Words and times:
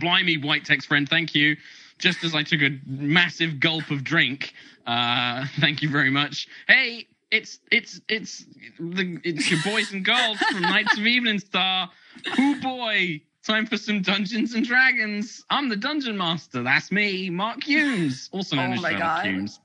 blimey, 0.00 0.36
white 0.36 0.64
text 0.64 0.88
friend, 0.88 1.08
thank 1.08 1.34
you. 1.34 1.56
Just 1.98 2.22
as 2.22 2.34
I 2.34 2.42
took 2.42 2.60
a 2.62 2.78
massive 2.86 3.58
gulp 3.58 3.90
of 3.90 4.04
drink, 4.04 4.52
uh, 4.86 5.46
thank 5.60 5.82
you 5.82 5.90
very 5.90 6.10
much. 6.10 6.48
Hey, 6.68 7.06
it's 7.30 7.58
it's 7.70 8.00
it's 8.08 8.44
the 8.78 9.18
it's 9.24 9.50
your 9.50 9.60
boys 9.64 9.92
and 9.92 10.04
girls 10.04 10.38
from 10.38 10.62
Knights 10.62 10.94
of 10.94 11.04
Eveningstar. 11.04 11.90
Who 12.36 12.60
boy? 12.60 13.20
Time 13.44 13.66
for 13.66 13.78
some 13.78 14.02
Dungeons 14.02 14.54
and 14.54 14.66
Dragons. 14.66 15.42
I'm 15.48 15.70
the 15.70 15.76
dungeon 15.76 16.18
master. 16.18 16.62
That's 16.62 16.92
me, 16.92 17.30
Mark 17.30 17.60
Hulmes, 17.60 18.28
also 18.30 18.56
known 18.56 18.70
Oh 18.70 18.74
as 18.74 18.82
my 18.82 18.90
Sherlock 18.90 19.00
God. 19.00 19.24
Hulmes. 19.26 19.58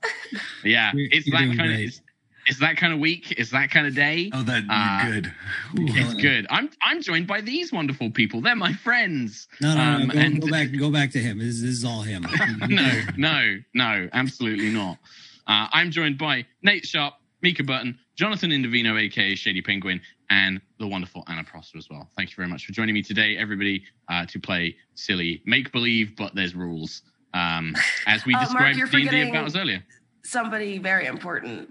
Yeah, 0.64 0.92
it's 0.94 1.30
that 1.30 1.54
kind 1.56 1.60
of 1.72 1.78
it's, 1.80 2.00
it's 2.46 2.60
that 2.60 2.76
kind 2.76 2.92
of 2.92 2.98
week. 2.98 3.32
It's 3.32 3.50
that 3.50 3.70
kind 3.70 3.86
of 3.86 3.94
day. 3.94 4.30
Oh, 4.32 4.42
that 4.42 4.64
Uh, 4.68 5.10
good. 5.10 5.32
It's 5.76 6.14
good. 6.14 6.46
I'm 6.50 6.70
I'm 6.82 7.02
joined 7.02 7.26
by 7.26 7.40
these 7.40 7.72
wonderful 7.72 8.10
people. 8.10 8.40
They're 8.40 8.54
my 8.56 8.72
friends. 8.72 9.48
No, 9.60 9.74
no, 9.74 9.76
no. 9.98 10.02
Um, 10.04 10.08
go, 10.08 10.18
and- 10.18 10.40
go 10.42 10.48
back. 10.50 10.68
Go 10.78 10.90
back 10.90 11.10
to 11.12 11.18
him. 11.18 11.38
This, 11.38 11.60
this 11.60 11.70
is 11.70 11.84
all 11.84 12.02
him. 12.02 12.26
no, 12.68 13.00
no, 13.16 13.56
no, 13.74 14.08
absolutely 14.12 14.70
not. 14.70 14.98
Uh, 15.46 15.68
I'm 15.72 15.90
joined 15.90 16.16
by 16.18 16.46
Nate 16.62 16.86
Sharp, 16.86 17.14
Mica 17.42 17.62
Burton, 17.62 17.98
Jonathan 18.16 18.50
Indovino, 18.50 18.98
aka 19.00 19.34
Shady 19.34 19.60
Penguin, 19.60 20.00
and 20.30 20.60
the 20.78 20.86
wonderful 20.86 21.22
Anna 21.28 21.44
Prosser 21.44 21.76
as 21.78 21.88
well. 21.90 22.08
Thank 22.16 22.30
you 22.30 22.36
very 22.36 22.48
much 22.48 22.64
for 22.66 22.72
joining 22.72 22.94
me 22.94 23.02
today, 23.02 23.36
everybody, 23.36 23.84
uh, 24.08 24.24
to 24.26 24.38
play 24.40 24.76
silly 24.94 25.42
make 25.44 25.70
believe, 25.72 26.16
but 26.16 26.34
there's 26.34 26.54
rules. 26.54 27.02
Um, 27.34 27.74
as 28.06 28.24
we 28.24 28.32
Uh, 28.34 28.38
Mark, 28.38 28.48
described 28.48 28.78
you're 28.78 28.86
D 28.86 28.96
and 28.96 29.02
D 29.02 29.08
forgetting- 29.08 29.30
about 29.34 29.46
us 29.46 29.56
earlier. 29.56 29.82
Somebody 30.24 30.78
very 30.78 31.04
important. 31.06 31.68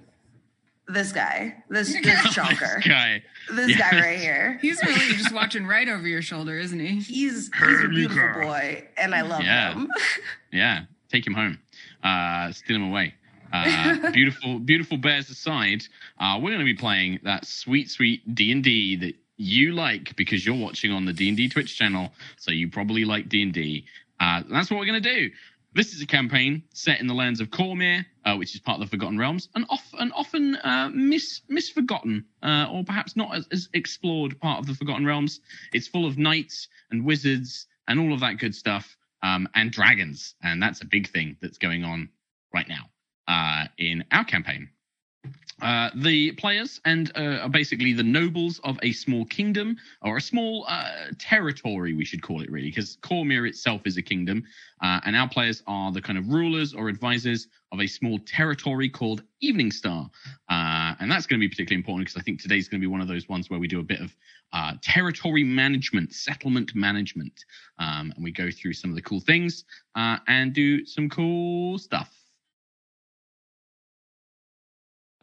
This 0.87 1.11
guy. 1.11 1.55
This 1.69 1.93
this 2.03 2.19
chonker. 2.35 2.75
This 2.77 2.87
guy. 2.87 3.23
This 3.53 3.71
Yeah. 3.71 3.91
guy 3.91 3.99
right 4.01 4.19
here. 4.19 4.59
He's 4.61 4.81
really 4.83 5.13
just 5.15 5.31
watching 5.33 5.65
right 5.65 5.87
over 5.87 6.07
your 6.07 6.21
shoulder, 6.21 6.57
isn't 6.57 6.79
he? 6.79 6.87
He's 6.99 7.49
he's 7.53 7.83
a 7.83 7.87
beautiful 7.87 8.41
boy, 8.41 8.85
and 8.97 9.15
I 9.15 9.21
love 9.21 9.41
Yeah. 9.43 9.73
him. 9.73 9.89
Yeah, 10.51 10.81
take 11.09 11.25
him 11.25 11.33
home. 11.33 11.59
Uh, 12.03 12.51
steal 12.51 12.75
him 12.77 12.89
away. 12.89 13.13
Uh, 13.53 14.11
beautiful, 14.11 14.57
beautiful 14.59 14.97
bears 14.97 15.29
aside, 15.29 15.83
uh, 16.19 16.39
we're 16.41 16.49
going 16.49 16.57
to 16.59 16.65
be 16.65 16.73
playing 16.73 17.19
that 17.23 17.45
sweet, 17.45 17.87
sweet 17.89 18.33
D 18.33 18.51
and 18.51 18.63
D 18.63 18.95
that 18.95 19.13
you 19.37 19.73
like 19.73 20.15
because 20.15 20.43
you're 20.43 20.55
watching 20.55 20.91
on 20.91 21.05
the 21.05 21.13
D 21.13 21.27
and 21.27 21.37
D 21.37 21.47
Twitch 21.47 21.77
channel, 21.77 22.11
so 22.37 22.51
you 22.51 22.67
probably 22.67 23.05
like 23.05 23.29
D 23.29 23.43
and 23.43 23.53
D. 23.53 23.85
Uh, 24.19 24.41
That's 24.49 24.71
what 24.71 24.79
we're 24.79 24.87
going 24.87 25.03
to 25.03 25.15
do. 25.15 25.29
This 25.75 25.93
is 25.93 26.03
a 26.03 26.05
campaign 26.05 26.63
set 26.73 26.99
in 26.99 27.07
the 27.07 27.15
lands 27.15 27.41
of 27.41 27.49
Cormyr, 27.49 28.05
uh, 28.25 28.35
which 28.35 28.53
is 28.53 28.61
part 28.61 28.79
of 28.79 28.87
the 28.87 28.91
Forgotten 28.95 29.17
Realms, 29.17 29.49
and, 29.55 29.65
off, 29.69 29.91
often 30.13 30.55
uh, 30.57 30.91
mis, 30.93 31.41
misforgotten, 31.49 32.25
uh, 32.43 32.67
or 32.71 32.83
perhaps 32.83 33.15
not 33.15 33.35
as, 33.35 33.47
as 33.51 33.69
explored 33.73 34.39
part 34.39 34.59
of 34.59 34.67
the 34.67 34.75
Forgotten 34.75 35.03
Realms. 35.03 35.39
It's 35.73 35.87
full 35.87 36.05
of 36.05 36.17
knights 36.17 36.67
and 36.91 37.03
wizards 37.03 37.65
and 37.87 37.99
all 37.99 38.13
of 38.13 38.19
that 38.19 38.37
good 38.37 38.53
stuff 38.53 38.95
um, 39.23 39.49
and 39.55 39.71
dragons, 39.71 40.35
and 40.43 40.61
that's 40.61 40.81
a 40.81 40.85
big 40.85 41.09
thing 41.09 41.37
that's 41.41 41.57
going 41.57 41.83
on 41.83 42.09
right 42.53 42.67
now 42.67 42.85
uh, 43.27 43.65
in 43.79 44.03
our 44.11 44.25
campaign. 44.25 44.69
Uh, 45.63 45.89
the 45.95 46.33
players 46.33 46.81
and 46.83 47.09
uh, 47.15 47.39
are 47.41 47.49
basically 47.49 47.93
the 47.93 48.03
nobles 48.03 48.59
of 48.65 48.77
a 48.83 48.91
small 48.91 49.23
kingdom 49.23 49.77
or 50.01 50.17
a 50.17 50.21
small 50.21 50.65
uh, 50.67 51.05
territory, 51.17 51.93
we 51.93 52.03
should 52.03 52.21
call 52.21 52.41
it 52.41 52.51
really, 52.51 52.67
because 52.69 52.97
Cormyr 52.97 53.47
itself 53.47 53.81
is 53.85 53.95
a 53.95 54.01
kingdom, 54.01 54.43
uh, 54.81 54.99
and 55.05 55.15
our 55.15 55.29
players 55.29 55.63
are 55.65 55.93
the 55.93 56.01
kind 56.01 56.17
of 56.17 56.27
rulers 56.27 56.73
or 56.73 56.89
advisors 56.89 57.47
of 57.71 57.79
a 57.79 57.87
small 57.87 58.19
territory 58.25 58.89
called 58.89 59.23
Eveningstar, 59.41 60.09
uh, 60.49 60.95
and 60.99 61.09
that's 61.09 61.27
going 61.27 61.39
to 61.39 61.45
be 61.45 61.49
particularly 61.49 61.79
important 61.79 62.07
because 62.07 62.19
I 62.19 62.23
think 62.23 62.41
today's 62.41 62.67
going 62.67 62.81
to 62.81 62.85
be 62.85 62.91
one 62.91 63.01
of 63.01 63.07
those 63.07 63.29
ones 63.29 63.49
where 63.49 63.59
we 63.59 63.67
do 63.69 63.79
a 63.79 63.83
bit 63.83 64.01
of 64.01 64.13
uh, 64.51 64.73
territory 64.81 65.45
management, 65.45 66.13
settlement 66.13 66.75
management, 66.75 67.45
um, 67.79 68.11
and 68.13 68.23
we 68.23 68.33
go 68.33 68.51
through 68.51 68.73
some 68.73 68.89
of 68.89 68.97
the 68.97 69.01
cool 69.01 69.21
things 69.21 69.63
and 69.95 70.51
do 70.51 70.85
some 70.85 71.09
cool 71.09 71.77
stuff. 71.77 72.22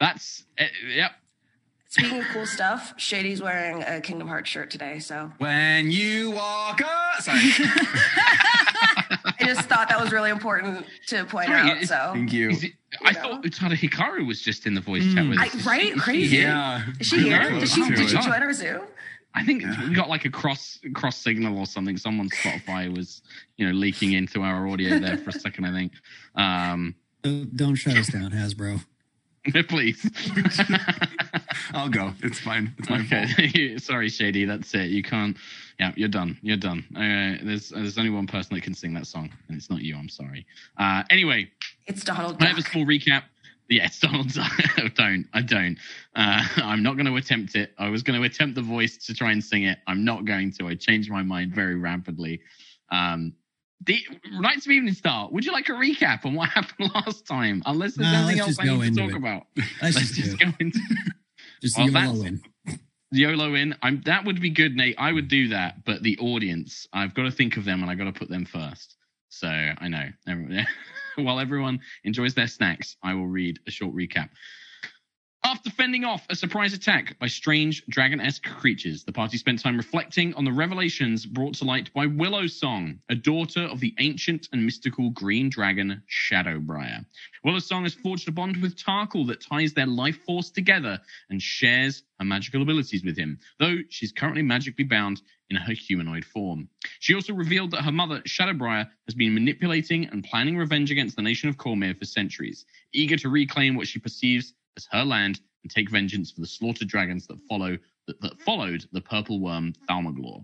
That's 0.01 0.43
uh, 0.59 0.63
yep. 0.93 1.11
Speaking 1.87 2.19
of 2.19 2.25
cool 2.33 2.45
stuff, 2.45 2.93
Shady's 2.97 3.41
wearing 3.41 3.83
a 3.83 4.01
Kingdom 4.01 4.27
Hearts 4.27 4.49
shirt 4.49 4.71
today, 4.71 4.97
so 4.99 5.31
When 5.37 5.91
you 5.91 6.31
walk 6.31 6.81
up. 6.81 7.21
Sorry. 7.21 7.37
I 7.39 9.35
just 9.45 9.67
thought 9.69 9.89
that 9.89 9.99
was 10.01 10.11
really 10.11 10.29
important 10.31 10.85
to 11.07 11.25
point 11.25 11.47
Sorry, 11.47 11.69
out. 11.71 11.83
So 11.83 12.11
Thank 12.13 12.33
you. 12.33 12.49
Is 12.49 12.63
it, 12.63 12.71
I 13.03 13.11
know. 13.11 13.21
thought 13.21 13.43
Utada 13.43 13.73
Hikaru 13.77 14.25
was 14.25 14.41
just 14.41 14.65
in 14.65 14.73
the 14.73 14.81
voice 14.81 15.03
chat 15.13 15.27
with 15.27 15.37
us. 15.37 15.53
Is 15.53 15.65
right, 15.65 15.93
she- 15.93 15.99
crazy. 15.99 16.37
Yeah. 16.37 16.83
Is 16.99 17.07
she 17.07 17.19
here? 17.23 17.51
Did 17.59 17.69
she 17.69 17.87
did 17.89 18.09
she 18.09 18.17
join 18.17 18.41
our 18.41 18.53
Zoom? 18.53 18.81
I 19.35 19.43
think 19.45 19.63
we 19.87 19.93
got 19.93 20.09
like 20.09 20.25
a 20.25 20.29
cross 20.29 20.79
cross 20.93 21.17
signal 21.17 21.57
or 21.59 21.65
something. 21.65 21.97
Someone's 21.97 22.31
Spotify 22.33 22.93
was, 22.95 23.21
you 23.57 23.65
know, 23.67 23.73
leaking 23.73 24.13
into 24.13 24.41
our 24.41 24.67
audio 24.67 24.97
there 24.99 25.17
for 25.17 25.29
a 25.29 25.33
second. 25.33 25.65
I 25.65 25.71
think. 25.71 25.93
Um, 26.35 26.95
Don't, 27.21 27.55
don't 27.55 27.75
shut 27.75 27.95
us 27.97 28.07
down, 28.07 28.31
Hasbro. 28.31 28.83
please. 29.69 30.09
I'll 31.73 31.89
go. 31.89 32.13
It's 32.21 32.39
fine. 32.39 32.73
It's 32.77 32.89
my 32.89 33.03
fault. 33.03 33.81
Sorry, 33.81 34.09
Shady. 34.09 34.45
That's 34.45 34.73
it. 34.75 34.89
You 34.89 35.01
can't. 35.03 35.35
Yeah, 35.79 35.91
you're 35.95 36.09
done. 36.09 36.37
You're 36.41 36.57
done. 36.57 36.85
Uh, 36.95 37.43
there's 37.43 37.69
there's 37.69 37.97
only 37.97 38.11
one 38.11 38.27
person 38.27 38.55
that 38.55 38.61
can 38.61 38.73
sing 38.75 38.93
that 38.93 39.07
song, 39.07 39.31
and 39.47 39.57
it's 39.57 39.69
not 39.69 39.81
you. 39.81 39.95
I'm 39.95 40.09
sorry. 40.09 40.45
Uh, 40.77 41.03
anyway, 41.09 41.49
It's 41.87 42.03
Donald 42.03 42.37
I 42.41 42.45
have 42.47 42.57
a 42.57 42.61
Duck. 42.61 42.71
small 42.71 42.85
recap. 42.85 43.23
Yes, 43.67 43.99
Donald. 43.99 44.31
I 44.37 44.91
don't. 44.95 45.25
I 45.33 45.41
don't. 45.41 45.77
Uh, 46.15 46.43
I'm 46.57 46.83
not 46.83 46.95
going 46.95 47.05
to 47.07 47.15
attempt 47.15 47.55
it. 47.55 47.73
I 47.79 47.89
was 47.89 48.03
going 48.03 48.19
to 48.19 48.25
attempt 48.27 48.55
the 48.55 48.61
voice 48.61 48.97
to 49.05 49.13
try 49.15 49.31
and 49.31 49.43
sing 49.43 49.63
it. 49.63 49.79
I'm 49.87 50.03
not 50.03 50.25
going 50.25 50.51
to. 50.53 50.67
I 50.67 50.75
changed 50.75 51.09
my 51.09 51.23
mind 51.23 51.55
very 51.55 51.75
rapidly. 51.75 52.41
Um, 52.91 53.33
the 53.85 53.99
Knights 54.31 54.65
of 54.65 54.71
Eveningstar. 54.71 55.31
Would 55.31 55.45
you 55.45 55.51
like 55.51 55.69
a 55.69 55.73
recap 55.73 56.25
on 56.25 56.33
what 56.33 56.49
happened 56.49 56.91
last 56.95 57.25
time? 57.25 57.63
Unless 57.65 57.95
there's 57.95 58.11
No, 58.11 58.19
anything 58.23 58.39
else 58.41 58.57
I 58.59 58.63
need 58.65 58.93
to 58.95 59.01
talk 59.01 59.11
it. 59.11 59.15
about. 59.17 59.47
Let's, 59.81 59.95
Let's 59.95 60.11
just, 60.11 60.39
go 60.39 60.47
into 60.59 60.79
Just 61.61 61.77
Well, 61.77 61.89
YOLO 61.89 62.23
in. 62.25 62.41
YOLO 63.11 63.53
in. 63.55 63.75
I'm 63.81 64.01
that 64.05 64.25
would 64.25 64.39
be 64.41 64.49
good, 64.49 64.75
Nate. 64.75 64.95
I 64.97 65.11
would 65.11 65.27
do 65.27 65.49
that, 65.49 65.83
but 65.85 66.01
the 66.03 66.17
audience, 66.19 66.87
I've 66.93 67.13
got 67.13 67.23
to 67.23 67.31
think 67.31 67.57
of 67.57 67.65
them 67.65 67.81
and 67.81 67.91
I've 67.91 67.97
got 67.97 68.05
to 68.05 68.13
put 68.13 68.29
them 68.29 68.45
first. 68.45 68.95
So 69.29 69.47
I 69.47 69.87
know. 69.87 70.09
While 71.15 71.39
everyone 71.39 71.79
enjoys 72.03 72.33
their 72.33 72.47
snacks, 72.47 72.95
I 73.03 73.13
will 73.13 73.27
read 73.27 73.59
a 73.67 73.71
short 73.71 73.93
recap. 73.95 74.29
After 75.43 75.71
fending 75.71 76.05
off 76.05 76.27
a 76.29 76.35
surprise 76.35 76.73
attack 76.73 77.17
by 77.17 77.25
strange 77.25 77.83
dragon-esque 77.87 78.43
creatures, 78.43 79.03
the 79.03 79.11
party 79.11 79.37
spent 79.37 79.59
time 79.59 79.75
reflecting 79.75 80.35
on 80.35 80.45
the 80.45 80.51
revelations 80.51 81.25
brought 81.25 81.55
to 81.55 81.65
light 81.65 81.91
by 81.95 82.05
Willow 82.05 82.45
Song, 82.45 82.99
a 83.09 83.15
daughter 83.15 83.61
of 83.61 83.79
the 83.79 83.95
ancient 83.97 84.49
and 84.53 84.63
mystical 84.63 85.09
green 85.09 85.49
dragon 85.49 86.03
Shadowbriar. 86.07 87.05
Willow 87.43 87.59
Song 87.59 87.83
has 87.83 87.95
forged 87.95 88.29
a 88.29 88.31
bond 88.31 88.57
with 88.57 88.75
Tarkhal 88.75 89.25
that 89.27 89.41
ties 89.41 89.73
their 89.73 89.87
life 89.87 90.19
force 90.25 90.51
together 90.51 90.99
and 91.31 91.41
shares 91.41 92.03
her 92.19 92.25
magical 92.25 92.61
abilities 92.61 93.03
with 93.03 93.17
him, 93.17 93.39
though 93.59 93.77
she's 93.89 94.11
currently 94.11 94.43
magically 94.43 94.83
bound 94.83 95.23
in 95.49 95.57
her 95.57 95.73
humanoid 95.73 96.23
form. 96.23 96.69
She 96.99 97.15
also 97.15 97.33
revealed 97.33 97.71
that 97.71 97.83
her 97.83 97.91
mother, 97.91 98.21
Shadowbriar, 98.21 98.87
has 99.07 99.15
been 99.15 99.33
manipulating 99.33 100.05
and 100.05 100.23
planning 100.23 100.55
revenge 100.55 100.91
against 100.91 101.15
the 101.15 101.23
nation 101.23 101.49
of 101.49 101.57
Cormyr 101.57 101.97
for 101.97 102.05
centuries, 102.05 102.65
eager 102.93 103.17
to 103.17 103.29
reclaim 103.29 103.75
what 103.75 103.87
she 103.87 103.99
perceives 103.99 104.53
as 104.77 104.87
her 104.91 105.03
land 105.03 105.39
and 105.63 105.71
take 105.71 105.89
vengeance 105.89 106.31
for 106.31 106.41
the 106.41 106.47
slaughtered 106.47 106.87
dragons 106.87 107.27
that 107.27 107.39
follow 107.47 107.77
that, 108.07 108.19
that 108.21 108.39
followed 108.41 108.85
the 108.91 109.01
purple 109.01 109.39
worm 109.39 109.73
Thalmaglor. 109.89 110.43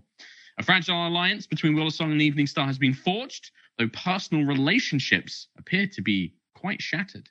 A 0.58 0.62
fragile 0.62 1.06
alliance 1.06 1.46
between 1.46 1.74
Willowsong 1.74 2.12
and 2.12 2.20
Eveningstar 2.20 2.66
has 2.66 2.78
been 2.78 2.94
forged, 2.94 3.52
though 3.78 3.88
personal 3.88 4.44
relationships 4.44 5.48
appear 5.56 5.86
to 5.86 6.02
be 6.02 6.34
quite 6.54 6.82
shattered. 6.82 7.28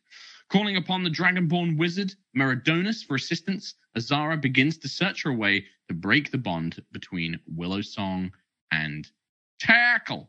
Calling 0.50 0.78
upon 0.78 1.04
the 1.04 1.10
dragonborn 1.10 1.78
wizard 1.78 2.14
Meridonus 2.36 3.04
for 3.04 3.16
assistance, 3.16 3.74
Azara 3.98 4.38
begins 4.38 4.78
to 4.78 4.88
search 4.88 5.24
her 5.24 5.34
way 5.34 5.66
to 5.90 5.94
break 5.94 6.32
the 6.32 6.38
bond 6.38 6.82
between 6.94 7.38
Willow 7.48 7.82
Song 7.82 8.32
and 8.72 9.10
Tarkhal. 9.62 10.28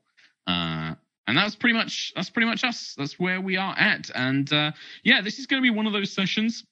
Uh, 0.49 0.95
and 1.29 1.37
that's 1.37 1.55
pretty 1.55 1.75
much 1.75 2.13
that's 2.17 2.31
pretty 2.31 2.47
much 2.49 2.65
us. 2.65 2.95
That's 2.97 3.21
where 3.21 3.41
we 3.41 3.57
are 3.59 3.79
at. 3.79 4.11
And 4.15 4.51
uh, 4.53 4.73
yeah, 5.05 5.21
this 5.21 5.39
is 5.39 5.47
going 5.47 5.63
to 5.63 5.63
be 5.63 5.71
one 5.71 5.87
of 5.87 5.93
those 5.93 6.11
sessions. 6.11 6.65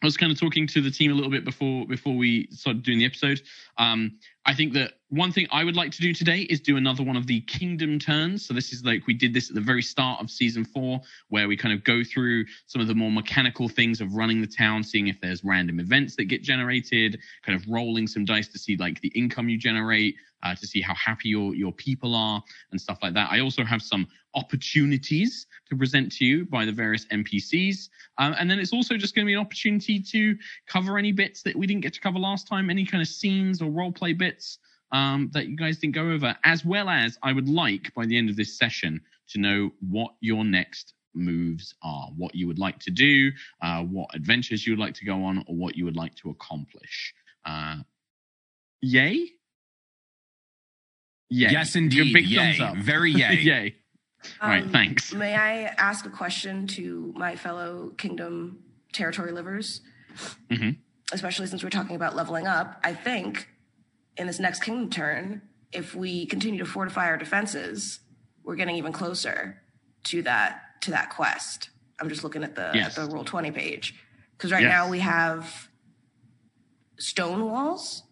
I 0.00 0.06
was 0.06 0.16
kind 0.16 0.30
of 0.30 0.38
talking 0.38 0.66
to 0.68 0.80
the 0.80 0.90
team 0.90 1.10
a 1.10 1.14
little 1.14 1.30
bit 1.30 1.44
before 1.44 1.84
before 1.86 2.16
we 2.16 2.46
started 2.52 2.84
doing 2.84 2.98
the 2.98 3.04
episode. 3.04 3.42
Um, 3.78 4.18
I 4.46 4.54
think 4.54 4.72
that 4.74 4.92
one 5.08 5.32
thing 5.32 5.48
I 5.50 5.64
would 5.64 5.74
like 5.74 5.90
to 5.92 6.00
do 6.00 6.14
today 6.14 6.42
is 6.42 6.60
do 6.60 6.76
another 6.76 7.02
one 7.02 7.16
of 7.16 7.26
the 7.26 7.40
kingdom 7.42 7.98
turns. 7.98 8.46
So 8.46 8.54
this 8.54 8.72
is 8.72 8.84
like 8.84 9.06
we 9.08 9.14
did 9.14 9.34
this 9.34 9.48
at 9.48 9.56
the 9.56 9.60
very 9.60 9.82
start 9.82 10.20
of 10.20 10.30
season 10.30 10.64
four, 10.64 11.00
where 11.28 11.48
we 11.48 11.56
kind 11.56 11.74
of 11.74 11.82
go 11.82 12.04
through 12.04 12.44
some 12.66 12.80
of 12.80 12.86
the 12.86 12.94
more 12.94 13.10
mechanical 13.10 13.68
things 13.68 14.00
of 14.00 14.14
running 14.14 14.40
the 14.40 14.46
town, 14.46 14.84
seeing 14.84 15.08
if 15.08 15.20
there's 15.20 15.42
random 15.42 15.80
events 15.80 16.14
that 16.16 16.26
get 16.26 16.42
generated, 16.42 17.18
kind 17.44 17.60
of 17.60 17.68
rolling 17.68 18.06
some 18.06 18.24
dice 18.24 18.48
to 18.48 18.58
see 18.58 18.76
like 18.76 19.00
the 19.00 19.08
income 19.08 19.48
you 19.48 19.58
generate, 19.58 20.14
uh, 20.44 20.54
to 20.54 20.66
see 20.66 20.80
how 20.80 20.94
happy 20.94 21.28
your 21.28 21.56
your 21.56 21.72
people 21.72 22.14
are 22.14 22.42
and 22.70 22.80
stuff 22.80 22.98
like 23.02 23.14
that. 23.14 23.32
I 23.32 23.40
also 23.40 23.64
have 23.64 23.82
some 23.82 24.06
opportunities 24.34 25.46
to 25.68 25.76
present 25.76 26.12
to 26.12 26.24
you 26.24 26.44
by 26.46 26.64
the 26.64 26.72
various 26.72 27.06
NPCs, 27.06 27.88
um, 28.18 28.34
and 28.38 28.50
then 28.50 28.58
it's 28.58 28.72
also 28.72 28.96
just 28.96 29.14
going 29.14 29.24
to 29.24 29.28
be 29.30 29.34
an 29.34 29.40
opportunity 29.40 30.00
to 30.00 30.36
cover 30.66 30.98
any 30.98 31.12
bits 31.12 31.42
that 31.42 31.56
we 31.56 31.66
didn't 31.66 31.82
get 31.82 31.92
to 31.94 32.00
cover 32.00 32.18
last 32.18 32.46
time, 32.48 32.70
any 32.70 32.84
kind 32.84 33.00
of 33.02 33.08
scenes 33.08 33.60
or 33.62 33.70
role 33.70 33.92
play 33.92 34.12
bits. 34.12 34.58
um, 34.92 35.30
that 35.34 35.48
you 35.48 35.56
guys 35.56 35.78
didn't 35.78 35.94
go 35.94 36.10
over, 36.10 36.34
as 36.44 36.64
well 36.64 36.88
as 36.88 37.18
I 37.22 37.32
would 37.32 37.48
like 37.48 37.92
by 37.94 38.06
the 38.06 38.16
end 38.16 38.30
of 38.30 38.36
this 38.36 38.56
session 38.56 39.00
to 39.28 39.38
know 39.38 39.70
what 39.80 40.12
your 40.20 40.44
next 40.44 40.94
moves 41.14 41.74
are, 41.82 42.08
what 42.16 42.34
you 42.34 42.46
would 42.46 42.58
like 42.58 42.78
to 42.80 42.90
do, 42.90 43.30
uh, 43.60 43.82
what 43.82 44.14
adventures 44.14 44.66
you 44.66 44.72
would 44.72 44.78
like 44.78 44.94
to 44.94 45.04
go 45.04 45.24
on, 45.24 45.44
or 45.46 45.54
what 45.56 45.76
you 45.76 45.84
would 45.84 45.96
like 45.96 46.14
to 46.16 46.30
accomplish. 46.30 47.12
Uh, 47.44 47.76
yay? 48.80 49.30
Yay. 51.30 51.50
Yes, 51.50 51.76
indeed. 51.76 52.14
Big 52.14 52.26
yay. 52.26 52.56
thumbs 52.56 52.60
up. 52.60 52.76
Very 52.82 53.12
yay. 53.22 53.40
yay. 53.40 53.74
All 54.40 54.48
right, 54.48 54.62
Um, 54.64 54.70
thanks. 54.70 55.12
May 55.14 55.34
I 55.34 55.64
ask 55.78 56.04
a 56.06 56.10
question 56.10 56.66
to 56.68 57.12
my 57.16 57.36
fellow 57.36 57.90
Kingdom 57.98 58.62
territory 58.92 59.32
livers? 59.32 59.80
Mhm. 60.50 60.76
Especially 61.12 61.46
since 61.46 61.62
we're 61.62 61.70
talking 61.70 61.96
about 61.96 62.14
leveling 62.16 62.46
up. 62.46 62.80
I 62.84 62.94
think 62.94 63.48
in 64.16 64.26
this 64.26 64.38
next 64.38 64.62
Kingdom 64.62 64.90
turn, 64.90 65.42
if 65.72 65.94
we 65.94 66.26
continue 66.26 66.58
to 66.58 66.64
fortify 66.66 67.06
our 67.06 67.16
defenses, 67.16 68.00
we're 68.42 68.56
getting 68.56 68.76
even 68.76 68.92
closer 68.92 69.62
to 70.04 70.22
that 70.22 70.80
to 70.82 70.90
that 70.92 71.10
quest. 71.10 71.70
I'm 72.00 72.08
just 72.08 72.22
looking 72.24 72.44
at 72.44 72.54
the 72.54 72.70
Yes. 72.74 72.96
at 72.98 73.08
the 73.08 73.14
roll 73.14 73.24
twenty 73.24 73.50
page 73.50 73.94
because 74.32 74.52
right 74.52 74.62
Yes. 74.62 74.70
now 74.70 74.88
we 74.88 75.00
have 75.00 75.68
stone 76.98 77.44
walls, 77.44 78.04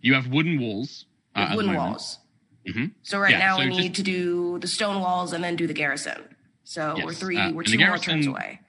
You 0.00 0.14
have 0.14 0.28
wooden 0.28 0.60
walls. 0.60 1.06
Uh, 1.34 1.52
wooden 1.54 1.74
walls. 1.74 2.18
Mhm. 2.68 2.92
So 3.02 3.18
right 3.18 3.30
Yeah, 3.32 3.38
now 3.38 3.56
so 3.56 3.62
we 3.64 3.68
just- 3.70 3.80
need 3.80 3.94
to 3.94 4.02
do 4.02 4.58
the 4.58 4.68
stone 4.68 5.00
walls 5.00 5.32
and 5.32 5.42
then 5.42 5.56
do 5.56 5.66
the 5.66 5.74
garrison. 5.74 6.22
So 6.64 7.00
we're 7.02 7.14
three, 7.14 7.36
uh, 7.38 7.52
we're 7.52 7.62
two 7.62 7.78
more 7.78 7.98
turns 7.98 8.26
away. 8.26 8.60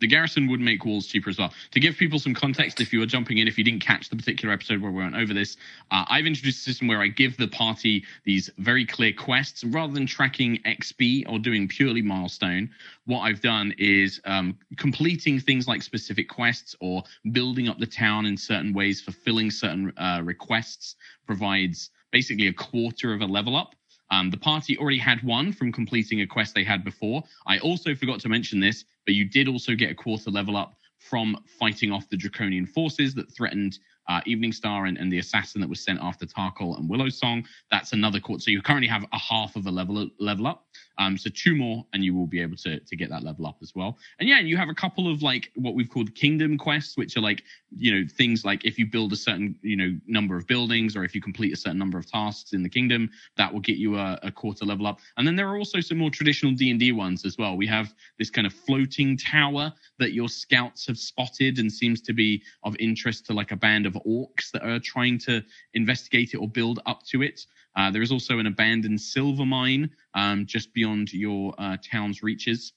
the 0.00 0.08
garrison 0.08 0.48
would 0.48 0.60
make 0.60 0.84
walls 0.84 1.06
cheaper 1.06 1.30
as 1.30 1.38
well. 1.38 1.54
To 1.70 1.80
give 1.80 1.96
people 1.96 2.18
some 2.18 2.34
context, 2.34 2.78
if 2.78 2.92
you 2.92 2.98
were 2.98 3.06
jumping 3.06 3.38
in, 3.38 3.48
if 3.48 3.56
you 3.56 3.64
didn't 3.64 3.80
catch 3.80 4.10
the 4.10 4.16
particular 4.16 4.52
episode 4.52 4.82
where 4.82 4.90
we 4.90 5.00
went 5.02 5.14
over 5.14 5.32
this, 5.32 5.56
uh, 5.92 6.04
I've 6.08 6.26
introduced 6.26 6.58
a 6.58 6.62
system 6.62 6.88
where 6.88 7.00
I 7.00 7.06
give 7.06 7.38
the 7.38 7.48
party 7.48 8.04
these 8.24 8.50
very 8.58 8.84
clear 8.84 9.14
quests 9.14 9.64
rather 9.64 9.94
than 9.94 10.04
tracking 10.04 10.58
XP 10.66 11.24
or 11.26 11.38
doing 11.38 11.68
purely 11.68 12.02
milestone. 12.02 12.68
What 13.06 13.20
I've 13.20 13.40
done 13.40 13.72
is 13.78 14.20
um, 14.26 14.58
completing 14.76 15.38
things 15.40 15.66
like 15.68 15.80
specific 15.80 16.28
quests 16.28 16.74
or 16.80 17.04
building 17.32 17.68
up 17.68 17.78
the 17.78 17.86
town 17.86 18.26
in 18.26 18.36
certain 18.36 18.74
ways, 18.74 19.00
fulfilling 19.00 19.50
certain 19.50 19.90
uh, 19.96 20.20
requests 20.22 20.96
provides 21.24 21.90
basically 22.14 22.46
a 22.46 22.52
quarter 22.52 23.12
of 23.12 23.22
a 23.22 23.26
level 23.26 23.56
up. 23.56 23.74
Um, 24.12 24.30
the 24.30 24.36
party 24.36 24.78
already 24.78 24.98
had 24.98 25.20
one 25.24 25.52
from 25.52 25.72
completing 25.72 26.20
a 26.20 26.26
quest 26.26 26.54
they 26.54 26.62
had 26.62 26.84
before. 26.84 27.24
I 27.48 27.58
also 27.58 27.92
forgot 27.96 28.20
to 28.20 28.28
mention 28.28 28.60
this, 28.60 28.84
but 29.04 29.14
you 29.14 29.24
did 29.28 29.48
also 29.48 29.74
get 29.74 29.90
a 29.90 29.94
quarter 29.96 30.30
level 30.30 30.56
up 30.56 30.76
from 31.00 31.36
fighting 31.58 31.90
off 31.90 32.08
the 32.08 32.16
draconian 32.16 32.66
forces 32.66 33.14
that 33.14 33.34
threatened 33.36 33.80
uh, 34.08 34.20
Eveningstar 34.28 34.86
and, 34.86 34.96
and 34.96 35.12
the 35.12 35.18
assassin 35.18 35.60
that 35.60 35.68
was 35.68 35.80
sent 35.80 35.98
after 36.00 36.24
Tarkhal 36.24 36.78
and 36.78 36.88
Willow 36.88 37.08
Song. 37.08 37.44
That's 37.72 37.92
another 37.92 38.20
quarter. 38.20 38.40
So 38.40 38.52
you 38.52 38.62
currently 38.62 38.88
have 38.88 39.04
a 39.12 39.18
half 39.18 39.56
of 39.56 39.66
a 39.66 39.70
level 39.70 40.08
level 40.20 40.46
up. 40.46 40.66
Um, 40.98 41.18
so 41.18 41.30
two 41.30 41.56
more, 41.56 41.84
and 41.92 42.04
you 42.04 42.14
will 42.14 42.26
be 42.26 42.40
able 42.40 42.56
to 42.58 42.80
to 42.80 42.96
get 42.96 43.10
that 43.10 43.22
level 43.22 43.46
up 43.46 43.58
as 43.62 43.74
well. 43.74 43.98
And 44.18 44.28
yeah, 44.28 44.40
you 44.40 44.56
have 44.56 44.68
a 44.68 44.74
couple 44.74 45.10
of 45.10 45.22
like 45.22 45.50
what 45.54 45.74
we've 45.74 45.88
called 45.88 46.14
kingdom 46.14 46.56
quests, 46.58 46.96
which 46.96 47.16
are 47.16 47.20
like 47.20 47.42
you 47.76 47.92
know 47.94 48.06
things 48.16 48.44
like 48.44 48.64
if 48.64 48.78
you 48.78 48.86
build 48.86 49.12
a 49.12 49.16
certain 49.16 49.56
you 49.62 49.76
know 49.76 49.98
number 50.06 50.36
of 50.36 50.46
buildings 50.46 50.96
or 50.96 51.04
if 51.04 51.14
you 51.14 51.20
complete 51.20 51.52
a 51.52 51.56
certain 51.56 51.78
number 51.78 51.98
of 51.98 52.10
tasks 52.10 52.52
in 52.52 52.62
the 52.62 52.68
kingdom, 52.68 53.10
that 53.36 53.52
will 53.52 53.60
get 53.60 53.76
you 53.76 53.98
a, 53.98 54.18
a 54.22 54.30
quarter 54.30 54.64
level 54.64 54.86
up. 54.86 54.98
And 55.16 55.26
then 55.26 55.36
there 55.36 55.48
are 55.48 55.56
also 55.56 55.80
some 55.80 55.98
more 55.98 56.10
traditional 56.10 56.52
D 56.52 56.70
and 56.70 56.78
D 56.78 56.92
ones 56.92 57.24
as 57.24 57.38
well. 57.38 57.56
We 57.56 57.66
have 57.66 57.92
this 58.18 58.30
kind 58.30 58.46
of 58.46 58.52
floating 58.52 59.16
tower 59.16 59.72
that 59.98 60.12
your 60.12 60.28
scouts 60.28 60.86
have 60.86 60.98
spotted 60.98 61.58
and 61.58 61.70
seems 61.72 62.00
to 62.02 62.12
be 62.12 62.42
of 62.62 62.76
interest 62.78 63.26
to 63.26 63.32
like 63.32 63.52
a 63.52 63.56
band 63.56 63.86
of 63.86 63.94
orcs 64.06 64.50
that 64.52 64.62
are 64.62 64.78
trying 64.78 65.18
to 65.18 65.42
investigate 65.74 66.34
it 66.34 66.38
or 66.38 66.48
build 66.48 66.80
up 66.86 67.02
to 67.06 67.22
it. 67.22 67.46
Uh, 67.76 67.90
there 67.90 68.02
is 68.02 68.12
also 68.12 68.38
an 68.38 68.46
abandoned 68.46 69.00
silver 69.00 69.44
mine 69.44 69.90
um, 70.14 70.46
just 70.46 70.72
beyond 70.72 71.12
your 71.12 71.54
uh, 71.58 71.76
town's 71.82 72.22
reaches. 72.22 72.72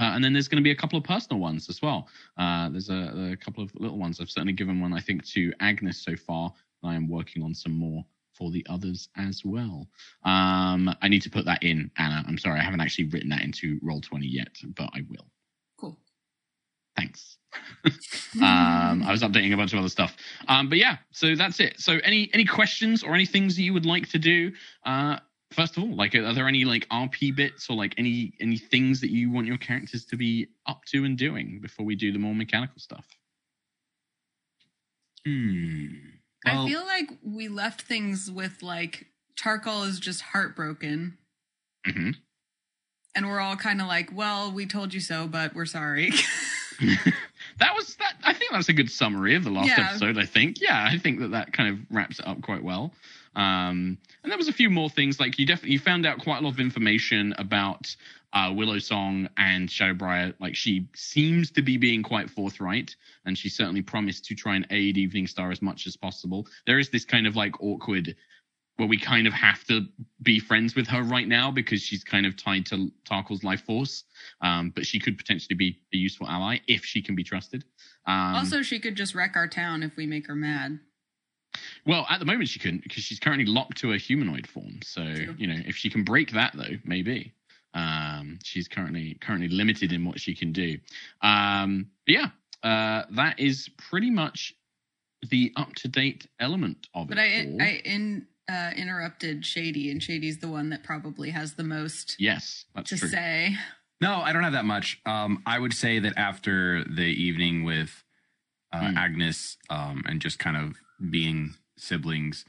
Uh, 0.00 0.12
and 0.14 0.22
then 0.22 0.32
there's 0.32 0.48
going 0.48 0.62
to 0.62 0.66
be 0.66 0.70
a 0.70 0.76
couple 0.76 0.96
of 0.96 1.04
personal 1.04 1.40
ones 1.40 1.68
as 1.68 1.82
well. 1.82 2.08
Uh, 2.36 2.68
there's 2.68 2.88
a, 2.88 3.32
a 3.32 3.36
couple 3.36 3.64
of 3.64 3.74
little 3.74 3.98
ones. 3.98 4.20
I've 4.20 4.30
certainly 4.30 4.52
given 4.52 4.80
one, 4.80 4.92
I 4.92 5.00
think, 5.00 5.24
to 5.26 5.52
Agnis 5.60 5.96
so 5.96 6.14
far. 6.14 6.52
I 6.84 6.94
am 6.94 7.08
working 7.08 7.42
on 7.42 7.54
some 7.54 7.72
more 7.72 8.04
for 8.32 8.52
the 8.52 8.64
others 8.70 9.08
as 9.16 9.44
well. 9.44 9.88
Um, 10.24 10.94
I 11.02 11.08
need 11.08 11.22
to 11.22 11.30
put 11.30 11.44
that 11.46 11.62
in, 11.64 11.90
Anna. 11.98 12.24
I'm 12.28 12.38
sorry, 12.38 12.60
I 12.60 12.62
haven't 12.62 12.80
actually 12.80 13.06
written 13.06 13.30
that 13.30 13.42
into 13.42 13.80
Roll20 13.80 14.20
yet, 14.22 14.56
but 14.76 14.90
I 14.94 15.04
will. 15.08 15.26
Thanks. 16.98 17.36
um, 18.42 19.02
I 19.04 19.10
was 19.10 19.22
updating 19.22 19.54
a 19.54 19.56
bunch 19.56 19.72
of 19.72 19.78
other 19.78 19.88
stuff. 19.88 20.16
Um, 20.48 20.68
but 20.68 20.78
yeah, 20.78 20.96
so 21.12 21.36
that's 21.36 21.60
it. 21.60 21.78
So 21.78 21.98
any 22.02 22.28
any 22.34 22.44
questions 22.44 23.04
or 23.04 23.14
any 23.14 23.24
things 23.24 23.54
that 23.56 23.62
you 23.62 23.72
would 23.72 23.86
like 23.86 24.08
to 24.10 24.18
do? 24.18 24.52
Uh, 24.84 25.18
first 25.52 25.76
of 25.76 25.84
all, 25.84 25.94
like, 25.94 26.14
are 26.14 26.34
there 26.34 26.48
any 26.48 26.64
like 26.64 26.88
RP 26.88 27.34
bits 27.34 27.70
or 27.70 27.76
like 27.76 27.94
any 27.96 28.34
any 28.40 28.58
things 28.58 29.00
that 29.00 29.10
you 29.10 29.30
want 29.30 29.46
your 29.46 29.58
characters 29.58 30.04
to 30.06 30.16
be 30.16 30.48
up 30.66 30.84
to 30.86 31.04
and 31.04 31.16
doing 31.16 31.60
before 31.62 31.86
we 31.86 31.94
do 31.94 32.12
the 32.12 32.18
more 32.18 32.34
mechanical 32.34 32.80
stuff? 32.80 33.06
Hmm. 35.24 35.86
Well, 36.44 36.66
I 36.66 36.68
feel 36.68 36.84
like 36.84 37.10
we 37.22 37.48
left 37.48 37.82
things 37.82 38.30
with 38.30 38.62
like 38.62 39.06
Tarkhal 39.40 39.86
is 39.86 40.00
just 40.00 40.20
heartbroken, 40.20 41.16
hmm 41.86 42.10
and 43.14 43.26
we're 43.26 43.40
all 43.40 43.56
kind 43.56 43.80
of 43.80 43.88
like, 43.88 44.10
"Well, 44.14 44.52
we 44.52 44.66
told 44.66 44.94
you 44.94 45.00
so, 45.00 45.26
but 45.26 45.54
we're 45.54 45.66
sorry." 45.66 46.12
that 47.58 47.74
was 47.74 47.96
that. 47.96 48.14
I 48.24 48.32
think 48.32 48.52
that's 48.52 48.68
a 48.68 48.72
good 48.72 48.90
summary 48.90 49.34
of 49.34 49.44
the 49.44 49.50
last 49.50 49.68
Yeah. 49.68 49.88
episode. 49.90 50.18
I 50.18 50.24
think, 50.26 50.60
yeah, 50.60 50.88
I 50.90 50.98
think 50.98 51.20
that 51.20 51.32
that 51.32 51.52
kind 51.52 51.70
of 51.70 51.78
wraps 51.90 52.18
it 52.18 52.26
up 52.26 52.40
quite 52.42 52.62
well. 52.62 52.92
Um, 53.36 53.98
and 54.22 54.30
there 54.32 54.38
was 54.38 54.48
a 54.48 54.52
few 54.52 54.70
more 54.70 54.90
things 54.90 55.20
like 55.20 55.38
you 55.38 55.46
definitely 55.46 55.72
you 55.72 55.78
found 55.78 56.06
out 56.06 56.18
quite 56.20 56.38
a 56.38 56.40
lot 56.44 56.52
of 56.54 56.60
information 56.60 57.34
about 57.38 57.94
uh, 58.32 58.52
Willow 58.54 58.78
Song 58.78 59.28
and 59.36 59.68
Shadowbriar. 59.68 60.34
Like 60.40 60.56
she 60.56 60.86
seems 60.94 61.50
to 61.52 61.62
be 61.62 61.76
being 61.76 62.02
quite 62.02 62.30
forthright, 62.30 62.94
and 63.24 63.36
she 63.38 63.48
certainly 63.48 63.82
promised 63.82 64.24
to 64.26 64.34
try 64.34 64.56
and 64.56 64.66
aid 64.70 64.96
Eveningstar 64.96 65.52
as 65.52 65.62
much 65.62 65.86
as 65.86 65.96
possible. 65.96 66.46
There 66.66 66.78
is 66.78 66.90
this 66.90 67.04
kind 67.04 67.26
of 67.26 67.36
like 67.36 67.60
awkward 67.62 68.16
where 68.78 68.88
we 68.88 68.96
kind 68.96 69.26
of 69.26 69.32
have 69.32 69.64
to 69.64 69.84
be 70.22 70.38
friends 70.38 70.76
with 70.76 70.86
her 70.86 71.02
right 71.02 71.26
now 71.26 71.50
because 71.50 71.82
she's 71.82 72.04
kind 72.04 72.24
of 72.24 72.36
tied 72.36 72.64
to 72.64 72.90
Tarkhal's 73.04 73.42
life 73.42 73.62
force. 73.66 74.04
Um, 74.40 74.70
but 74.70 74.86
she 74.86 75.00
could 75.00 75.18
potentially 75.18 75.56
be 75.56 75.80
a 75.92 75.96
useful 75.96 76.28
ally 76.28 76.58
if 76.68 76.84
she 76.84 77.02
can 77.02 77.16
be 77.16 77.24
trusted. 77.24 77.64
Um, 78.06 78.36
also, 78.36 78.62
she 78.62 78.78
could 78.78 78.94
just 78.94 79.16
wreck 79.16 79.32
our 79.34 79.48
town 79.48 79.82
if 79.82 79.96
we 79.96 80.06
make 80.06 80.28
her 80.28 80.36
mad. 80.36 80.78
well, 81.86 82.06
at 82.08 82.20
the 82.20 82.24
moment 82.24 82.48
she 82.48 82.60
couldn't 82.60 82.84
because 82.84 83.02
she's 83.02 83.18
currently 83.18 83.46
locked 83.46 83.78
to 83.78 83.92
a 83.94 83.98
humanoid 83.98 84.46
form. 84.46 84.78
So 84.84 85.02
True. 85.02 85.34
you 85.36 85.48
know, 85.48 85.60
if 85.66 85.74
she 85.74 85.90
can 85.90 86.04
break 86.04 86.30
that 86.32 86.52
though, 86.54 86.76
maybe. 86.84 87.34
Um, 87.74 88.38
she's 88.44 88.68
currently 88.68 89.18
currently 89.20 89.48
limited 89.48 89.92
in 89.92 90.04
what 90.04 90.20
she 90.20 90.36
can 90.36 90.52
do. 90.52 90.78
Um, 91.20 91.90
but 92.06 92.14
yeah, 92.14 92.26
uh, 92.62 93.06
that 93.16 93.40
is 93.40 93.68
pretty 93.76 94.10
much 94.10 94.54
the 95.30 95.52
up 95.56 95.74
to 95.74 95.88
date 95.88 96.28
element 96.38 96.86
of 96.94 97.08
But 97.08 97.18
it. 97.18 97.56
But 97.56 97.64
I 97.64 97.64
all. 97.66 97.74
I 97.74 97.80
in 97.84 98.26
uh, 98.48 98.70
interrupted 98.76 99.44
Shady, 99.44 99.90
and 99.90 100.02
Shady's 100.02 100.38
the 100.38 100.48
one 100.48 100.70
that 100.70 100.82
probably 100.82 101.30
has 101.30 101.54
the 101.54 101.64
most 101.64 102.16
yes, 102.18 102.64
that's 102.74 102.90
to 102.90 102.96
true. 102.98 103.08
say. 103.08 103.56
No, 104.00 104.14
I 104.20 104.32
don't 104.32 104.44
have 104.44 104.52
that 104.52 104.64
much. 104.64 105.00
Um, 105.06 105.42
I 105.44 105.58
would 105.58 105.72
say 105.72 105.98
that 105.98 106.14
after 106.16 106.84
the 106.84 107.02
evening 107.02 107.64
with 107.64 108.04
uh, 108.72 108.90
Hmm. 108.90 108.96
Agnis 108.96 109.56
um, 109.70 110.02
and 110.06 110.20
just 110.20 110.38
kind 110.38 110.56
of 110.56 110.76
being 111.10 111.54
siblings, 111.76 112.44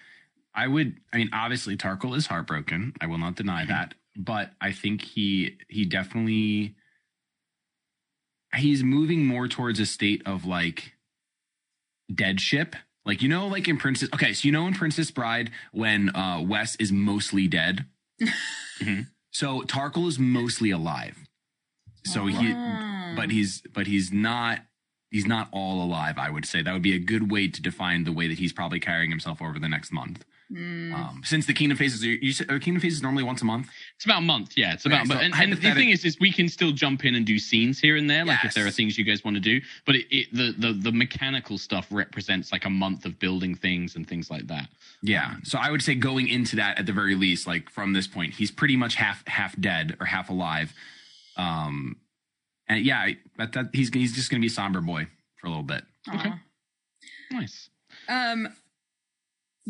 I 0.54 0.68
would. 0.68 0.98
I 1.14 1.18
mean, 1.18 1.30
obviously 1.34 1.76
Tarkhal 1.78 2.16
is 2.16 2.28
heartbroken. 2.28 2.94
I 3.02 3.08
will 3.08 3.18
not 3.18 3.36
deny 3.36 3.64
Mm-hmm. 3.64 3.72
that. 3.72 3.94
But 4.18 4.52
I 4.60 4.72
think 4.74 5.02
he 5.02 5.58
he 5.70 5.86
definitely 5.86 6.76
he's 8.56 8.84
moving 8.84 9.26
more 9.26 9.48
towards 9.48 9.80
a 9.80 9.86
state 9.86 10.22
of 10.26 10.46
like 10.46 10.94
dead 12.14 12.42
ship. 12.42 12.76
Like 13.10 13.24
you 13.24 13.28
know, 13.28 13.48
like 13.48 13.68
in 13.68 13.78
Princess. 13.78 14.08
Okay, 14.14 14.34
so 14.34 14.46
you 14.48 14.52
know 14.52 14.68
in 14.68 14.76
Princess 14.76 15.10
Bride 15.10 15.50
when 15.72 16.16
uh, 16.16 16.42
Wes 16.48 16.76
is 16.76 16.92
mostly 16.92 17.48
dead. 17.48 17.86
Mhm. 18.80 19.08
So 19.32 19.62
Tarkhal 19.64 20.08
is 20.08 20.18
mostly 20.20 20.70
alive. 20.72 21.18
So 22.06 22.28
he, 22.28 22.54
Oh. 22.54 23.14
but 23.16 23.32
he's 23.32 23.62
but 23.74 23.88
he's 23.88 24.12
not 24.14 24.60
he's 25.10 25.26
not 25.26 25.50
all 25.52 25.84
alive. 25.84 26.18
I 26.20 26.30
would 26.30 26.46
say 26.46 26.62
that 26.62 26.72
would 26.72 26.82
be 26.84 26.94
a 26.96 27.00
good 27.00 27.32
way 27.32 27.48
to 27.50 27.62
define 27.62 28.04
the 28.04 28.12
way 28.14 28.28
that 28.28 28.38
he's 28.38 28.54
probably 28.54 28.80
carrying 28.80 29.10
himself 29.10 29.42
over 29.42 29.58
the 29.60 29.68
next 29.68 29.92
month. 29.92 30.24
Mm. 30.52 30.94
Um, 30.94 31.22
since 31.24 31.46
the 31.46 31.54
Kingdom 31.54 31.78
phases, 31.78 32.04
you, 32.04 32.18
you 32.22 32.32
said, 32.32 32.50
are 32.50 32.58
Kingdom 32.58 32.82
phases 32.82 33.04
normally 33.04 33.24
once 33.24 33.42
a 33.42 33.46
month. 33.46 33.70
It's 33.96 34.06
about 34.06 34.18
a 34.18 34.22
month, 34.26 34.54
yeah. 34.58 34.74
It's 34.74 34.86
Okay, 34.86 34.96
about, 34.96 35.08
so 35.08 35.14
but 35.14 35.24
and, 35.24 35.34
and 35.36 35.54
the 35.54 35.58
thing 35.58 35.90
is, 35.90 36.04
is 36.06 36.20
we 36.20 36.32
can 36.32 36.50
still 36.50 36.72
jump 36.72 37.06
in 37.06 37.14
and 37.14 37.24
do 37.26 37.38
scenes 37.38 37.80
here 37.80 37.96
and 37.98 38.10
there, 38.10 38.26
like 38.26 38.44
if 38.44 38.56
there 38.56 38.66
are 38.66 38.72
things 38.72 38.98
you 38.98 39.06
guys 39.06 39.24
want 39.24 39.36
to 39.36 39.42
do. 39.42 39.62
But 39.86 39.96
it, 39.96 40.08
it 40.10 40.34
the, 40.34 40.56
the 40.58 40.74
the 40.74 40.92
mechanical 40.92 41.60
stuff 41.60 41.88
represents 41.92 42.52
like 42.52 42.66
a 42.66 42.70
month 42.70 43.06
of 43.06 43.20
building 43.20 43.54
things 43.54 43.96
and 43.96 44.08
things 44.08 44.32
like 44.32 44.48
that. 44.48 44.70
Yeah. 45.04 45.36
So 45.44 45.60
I 45.60 45.70
would 45.70 45.84
say 45.84 45.94
going 45.94 46.28
into 46.28 46.56
that 46.56 46.80
at 46.80 46.88
the 46.88 46.94
very 46.94 47.16
least, 47.16 47.46
like 47.46 47.70
from 47.70 47.94
this 47.94 48.08
point, 48.08 48.34
he's 48.34 48.50
pretty 48.50 48.76
much 48.76 48.96
half 48.96 49.28
half 49.28 49.60
dead 49.60 49.98
or 50.00 50.08
half 50.08 50.30
alive. 50.30 50.74
Um, 51.38 51.98
and 52.68 52.84
yeah, 52.84 53.10
that, 53.38 53.54
that 53.54 53.70
he's 53.72 53.90
he's 53.94 54.16
just 54.16 54.32
gonna 54.32 54.42
be 54.42 54.48
a 54.48 54.50
somber 54.50 54.82
boy 54.82 55.08
for 55.38 55.46
a 55.48 55.50
little 55.50 55.64
bit. 55.64 55.84
Aw. 56.08 56.20
Okay. 56.20 56.34
Nice. 57.32 57.70
Um, 58.08 58.50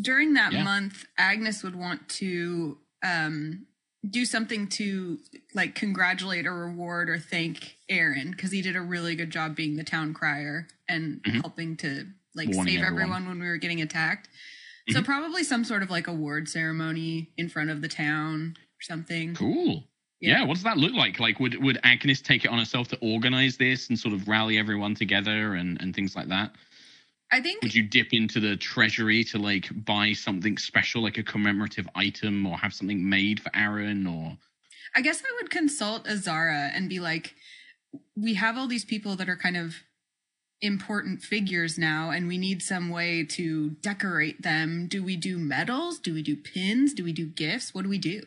during 0.00 0.34
that 0.34 0.52
Yeah. 0.52 0.64
month, 0.64 1.04
Agnis 1.18 1.62
would 1.62 1.74
want 1.76 2.08
to 2.20 2.78
um, 3.02 3.66
do 4.08 4.24
something 4.24 4.66
to 4.68 5.18
like 5.54 5.74
congratulate 5.74 6.46
or 6.46 6.54
reward 6.66 7.08
or 7.10 7.18
thank 7.18 7.76
Aaron 7.88 8.30
because 8.30 8.50
he 8.52 8.62
did 8.62 8.76
a 8.76 8.80
really 8.80 9.14
good 9.14 9.30
job 9.30 9.54
being 9.56 9.76
the 9.76 9.84
town 9.84 10.12
crier 10.14 10.68
and 10.88 11.22
Mhm. 11.22 11.40
helping 11.40 11.76
to 11.78 12.06
like 12.34 12.48
Warning 12.50 12.74
save 12.76 12.84
everyone. 12.84 13.02
everyone. 13.22 13.28
when 13.28 13.40
we 13.40 13.46
were 13.46 13.56
getting 13.56 13.80
attacked. 13.82 14.28
So 14.90 15.00
Mhm. 15.00 15.04
probably 15.04 15.44
some 15.44 15.64
sort 15.64 15.82
of 15.82 15.90
like 15.90 16.06
award 16.06 16.48
ceremony 16.48 17.30
in 17.36 17.48
front 17.48 17.70
of 17.70 17.80
the 17.82 17.88
town 17.88 18.56
or 18.58 18.82
something. 18.82 19.34
Cool. 19.34 19.86
Yeah. 20.20 20.40
Yeah. 20.40 20.44
what 20.44 20.54
does 20.54 20.64
that 20.64 20.76
look 20.76 20.92
like? 20.92 21.18
Like, 21.18 21.40
would 21.40 21.56
would 21.62 21.78
Agnis 21.82 22.22
take 22.22 22.44
it 22.44 22.48
on 22.50 22.58
herself 22.58 22.88
to 22.88 22.96
organize 22.98 23.56
this 23.56 23.88
and 23.88 23.98
sort 23.98 24.12
of 24.14 24.28
rally 24.28 24.58
everyone 24.58 24.94
together 24.94 25.54
and 25.54 25.80
and 25.80 25.94
things 25.94 26.14
like 26.14 26.28
that? 26.28 26.54
I 27.32 27.40
think 27.40 27.62
Would 27.62 27.74
you 27.74 27.84
dip 27.84 28.12
into 28.12 28.40
the 28.40 28.56
treasury 28.56 29.22
to 29.24 29.38
like 29.38 29.68
buy 29.84 30.12
something 30.12 30.58
special, 30.58 31.02
like 31.02 31.18
a 31.18 31.22
commemorative 31.22 31.88
item, 31.94 32.44
or 32.44 32.58
have 32.58 32.74
something 32.74 33.08
made 33.08 33.40
for 33.40 33.50
Aaron, 33.54 34.06
or 34.06 34.36
I 34.96 35.00
guess 35.00 35.22
I 35.22 35.32
would 35.40 35.50
consult 35.50 36.08
Azara 36.08 36.70
and 36.74 36.88
be 36.88 36.98
like, 36.98 37.34
we 38.16 38.34
have 38.34 38.56
all 38.56 38.66
these 38.66 38.84
people 38.84 39.16
that 39.16 39.28
are 39.28 39.36
kind 39.36 39.56
of 39.56 39.76
important 40.60 41.22
figures 41.22 41.78
now, 41.78 42.10
and 42.10 42.26
we 42.26 42.36
need 42.36 42.62
some 42.62 42.90
way 42.90 43.24
to 43.24 43.70
decorate 43.80 44.42
them. 44.42 44.88
Do 44.88 45.02
we 45.02 45.16
do 45.16 45.38
medals? 45.38 45.98
Do 45.98 46.12
we 46.12 46.22
do 46.22 46.36
pins? 46.36 46.92
Do 46.92 47.04
we 47.04 47.12
do 47.12 47.26
gifts? 47.26 47.72
What 47.72 47.82
do 47.82 47.88
we 47.88 47.98
do? 47.98 48.22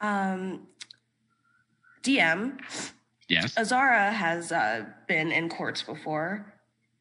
Um, 0.00 0.68
DM, 2.02 2.58
yes? 3.28 3.56
Azara 3.56 4.12
has 4.12 4.52
uh, 4.52 4.86
been 5.06 5.30
in 5.30 5.48
courts 5.48 5.82
before. 5.82 6.54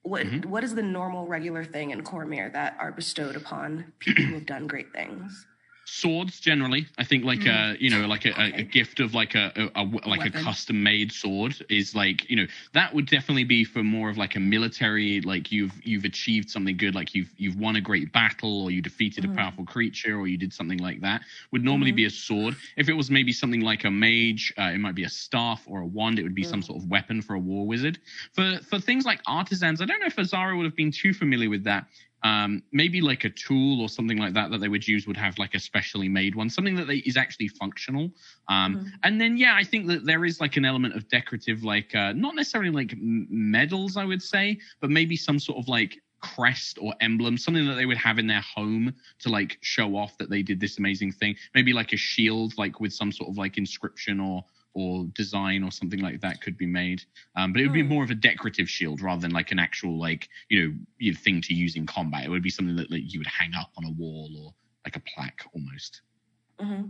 What 0.07 0.25
Mhm. 0.25 0.45
what 0.45 0.63
is 0.63 0.73
the 0.73 0.83
normal, 0.83 1.27
regular 1.27 1.65
thing 1.65 1.91
in 1.91 2.01
Cormyr 2.01 2.51
that 2.53 2.77
are 2.79 2.91
bestowed 2.93 3.35
upon 3.35 3.91
people 3.99 4.23
who 4.23 4.35
have 4.35 4.45
done 4.45 4.65
great 4.67 4.93
things? 4.93 5.45
Swords 5.89 6.41
generally. 6.41 6.85
I 6.97 7.05
think 7.05 7.23
like 7.23 7.45
a 7.45 7.75
you 7.79 7.89
know 7.89 8.05
like 8.07 8.25
a, 8.25 8.31
a, 8.39 8.57
a 8.59 8.63
gift 8.63 8.99
of 8.99 9.13
like 9.13 9.35
a, 9.35 9.71
a, 9.73 9.83
like 10.05 10.25
a 10.25 10.29
custom 10.31 10.83
made 10.83 11.11
sword 11.13 11.55
is 11.69 11.95
like 11.95 12.29
you 12.29 12.35
know 12.35 12.45
that 12.73 12.93
would 12.93 13.05
definitely 13.07 13.45
be 13.45 13.63
for 13.63 13.83
more 13.83 14.09
of 14.09 14.17
like 14.17 14.35
a 14.35 14.39
military 14.39 15.21
like 15.21 15.49
you've 15.49 15.71
you've 15.85 16.03
achieved 16.03 16.49
something 16.49 16.75
good 16.75 16.93
like 16.93 17.15
you've 17.15 17.31
you've 17.37 17.55
won 17.55 17.77
a 17.77 17.81
great 17.81 18.11
battle 18.11 18.63
or 18.63 18.69
you 18.69 18.81
defeated 18.81 19.23
Mhm. 19.23 19.31
a 19.31 19.35
powerful 19.35 19.65
creature 19.65 20.17
or 20.19 20.27
you 20.27 20.37
did 20.37 20.53
something 20.53 20.79
like 20.79 20.99
that 21.01 21.21
would 21.51 21.63
normally 21.63 21.93
Mhm. 21.93 21.95
be 21.95 22.05
a 22.05 22.09
sword. 22.09 22.55
If 22.75 22.89
it 22.89 22.93
was 22.93 23.09
maybe 23.09 23.31
something 23.31 23.61
like 23.61 23.85
a 23.85 23.91
mage 23.91 24.53
uh, 24.57 24.71
it 24.73 24.79
might 24.79 24.95
be 24.95 25.03
a 25.05 25.09
staff 25.09 25.63
or 25.67 25.81
a 25.81 25.87
wand 25.87 26.19
it 26.19 26.23
would 26.23 26.35
be 26.35 26.43
some 26.43 26.61
Mm. 26.61 26.65
sort 26.65 26.83
of 26.83 26.89
weapon 26.89 27.21
for 27.21 27.35
a 27.35 27.39
war 27.39 27.65
wizard. 27.65 27.97
For 28.33 28.59
for 28.69 28.77
things 28.79 29.05
like 29.05 29.21
artisans 29.25 29.79
i 29.81 29.85
don't 29.85 29.99
know 30.01 30.07
if 30.07 30.19
azara 30.19 30.55
would 30.57 30.65
have 30.65 30.75
been 30.75 30.91
too 30.91 31.13
familiar 31.13 31.49
with 31.49 31.63
that 31.63 31.85
um, 32.27 32.51
maybe 32.81 32.99
like 33.11 33.23
a 33.23 33.29
tool 33.45 33.81
or 33.83 33.89
something 33.97 34.17
like 34.17 34.33
that 34.33 34.47
that 34.51 34.59
they 34.59 34.67
would 34.75 34.87
use 34.95 35.07
would 35.07 35.21
have 35.25 35.35
like 35.43 35.53
a 35.55 35.59
specially 35.59 36.09
made 36.09 36.33
one, 36.35 36.49
something 36.49 36.75
that 36.75 36.87
they, 36.87 36.97
is 37.11 37.17
actually 37.23 37.49
functional. 37.61 38.05
Um, 38.49 38.71
Mhm. 38.77 38.91
And 39.03 39.21
then, 39.21 39.37
yeah, 39.37 39.55
I 39.61 39.63
think 39.63 39.87
that 39.87 40.05
there 40.05 40.25
is 40.25 40.41
like 40.41 40.57
an 40.57 40.65
element 40.65 40.93
of 40.97 41.07
decorative, 41.07 41.63
like 41.63 41.95
uh, 41.95 42.11
not 42.25 42.35
necessarily 42.35 42.71
like 42.81 42.91
medals, 42.97 43.95
I 43.95 44.05
would 44.11 44.21
say, 44.21 44.45
but 44.81 44.89
maybe 44.89 45.15
some 45.15 45.39
sort 45.39 45.57
of 45.57 45.67
like 45.77 46.01
crest 46.19 46.77
or 46.81 46.93
emblem, 46.99 47.37
something 47.37 47.65
that 47.67 47.75
they 47.75 47.85
would 47.85 47.97
have 47.97 48.17
in 48.19 48.27
their 48.27 48.45
home 48.55 48.93
to 49.19 49.29
like 49.29 49.57
show 49.61 49.95
off 49.95 50.17
that 50.17 50.29
they 50.29 50.41
did 50.41 50.59
this 50.59 50.79
amazing 50.79 51.11
thing. 51.13 51.35
Maybe 51.55 51.71
like 51.73 51.93
a 51.93 51.97
shield, 51.97 52.49
like 52.57 52.79
with 52.81 52.93
some 52.93 53.11
sort 53.11 53.29
of 53.29 53.37
like 53.37 53.57
inscription 53.57 54.19
or 54.19 54.43
or 54.77 55.05
design 55.15 55.63
or 55.63 55.71
something 55.71 56.01
like 56.01 56.21
that 56.21 56.39
could 56.39 56.55
be 56.55 56.67
made. 56.67 57.01
Um, 57.35 57.51
but 57.51 57.61
it 57.61 57.65
would 57.65 57.73
be 57.73 57.81
Hmm. 57.81 57.89
more 57.89 58.03
of 58.03 58.11
a 58.11 58.15
decorative 58.15 58.69
shield 58.69 59.01
rather 59.01 59.21
than 59.21 59.31
like 59.31 59.51
an 59.51 59.57
actual 59.57 59.99
like 59.99 60.29
you 60.49 60.75
know 61.01 61.13
thing 61.23 61.41
to 61.41 61.53
use 61.53 61.75
in 61.75 61.87
combat. 61.87 62.25
It 62.25 62.29
would 62.29 62.43
be 62.43 62.51
something 62.51 62.75
that 62.75 62.91
like, 62.91 63.11
you 63.11 63.19
would 63.19 63.27
hang 63.27 63.53
up 63.55 63.71
on 63.75 63.85
a 63.85 63.91
wall 63.91 64.29
or 64.39 64.53
like 64.85 64.95
a 64.95 65.01
plaque 65.15 65.43
almost. 65.55 66.01
hmm 66.59 66.83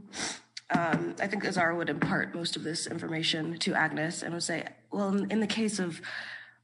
Um, 0.69 1.15
I 1.21 1.27
think 1.27 1.45
Azara 1.45 1.77
would 1.77 1.89
impart 1.89 2.35
most 2.35 2.57
of 2.57 2.63
this 2.63 2.87
information 2.87 3.57
to 3.59 3.71
Agnis 3.71 4.21
and 4.21 4.33
would 4.33 4.43
say, 4.43 4.65
well, 4.91 5.15
in 5.31 5.39
the 5.39 5.47
case 5.47 5.79
of 5.79 6.01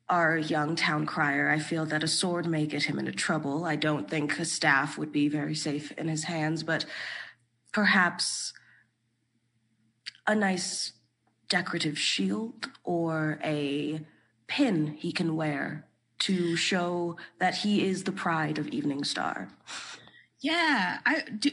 our 0.10 0.38
young 0.38 0.76
town 0.76 1.06
crier, 1.06 1.50
I 1.50 1.60
feel 1.60 1.86
that 1.86 2.04
a 2.04 2.08
sword 2.10 2.46
may 2.46 2.66
get 2.66 2.84
him 2.84 3.00
into 3.00 3.14
trouble. 3.14 3.64
I 3.64 3.78
don't 3.78 4.10
think 4.10 4.38
a 4.40 4.44
staff 4.44 4.98
would 4.98 5.14
be 5.14 5.30
very 5.30 5.56
safe 5.56 5.94
in 5.94 6.10
his 6.10 6.26
hands, 6.26 6.64
but 6.64 6.86
perhaps 7.72 8.52
a 10.28 10.36
nice 10.36 10.92
decorative 11.50 11.98
shield 11.98 12.70
or 12.84 13.40
a 13.44 14.02
pin 14.48 14.96
he 14.98 15.12
can 15.12 15.36
wear 15.36 15.86
to 16.20 16.56
show 16.56 17.18
that 17.40 17.56
he 17.56 17.86
is 17.86 18.04
the 18.04 18.12
pride 18.12 18.58
of 18.58 18.68
Eveningstar. 18.68 19.50
Yeah, 20.40 21.00
I 21.06 21.22
do. 21.22 21.52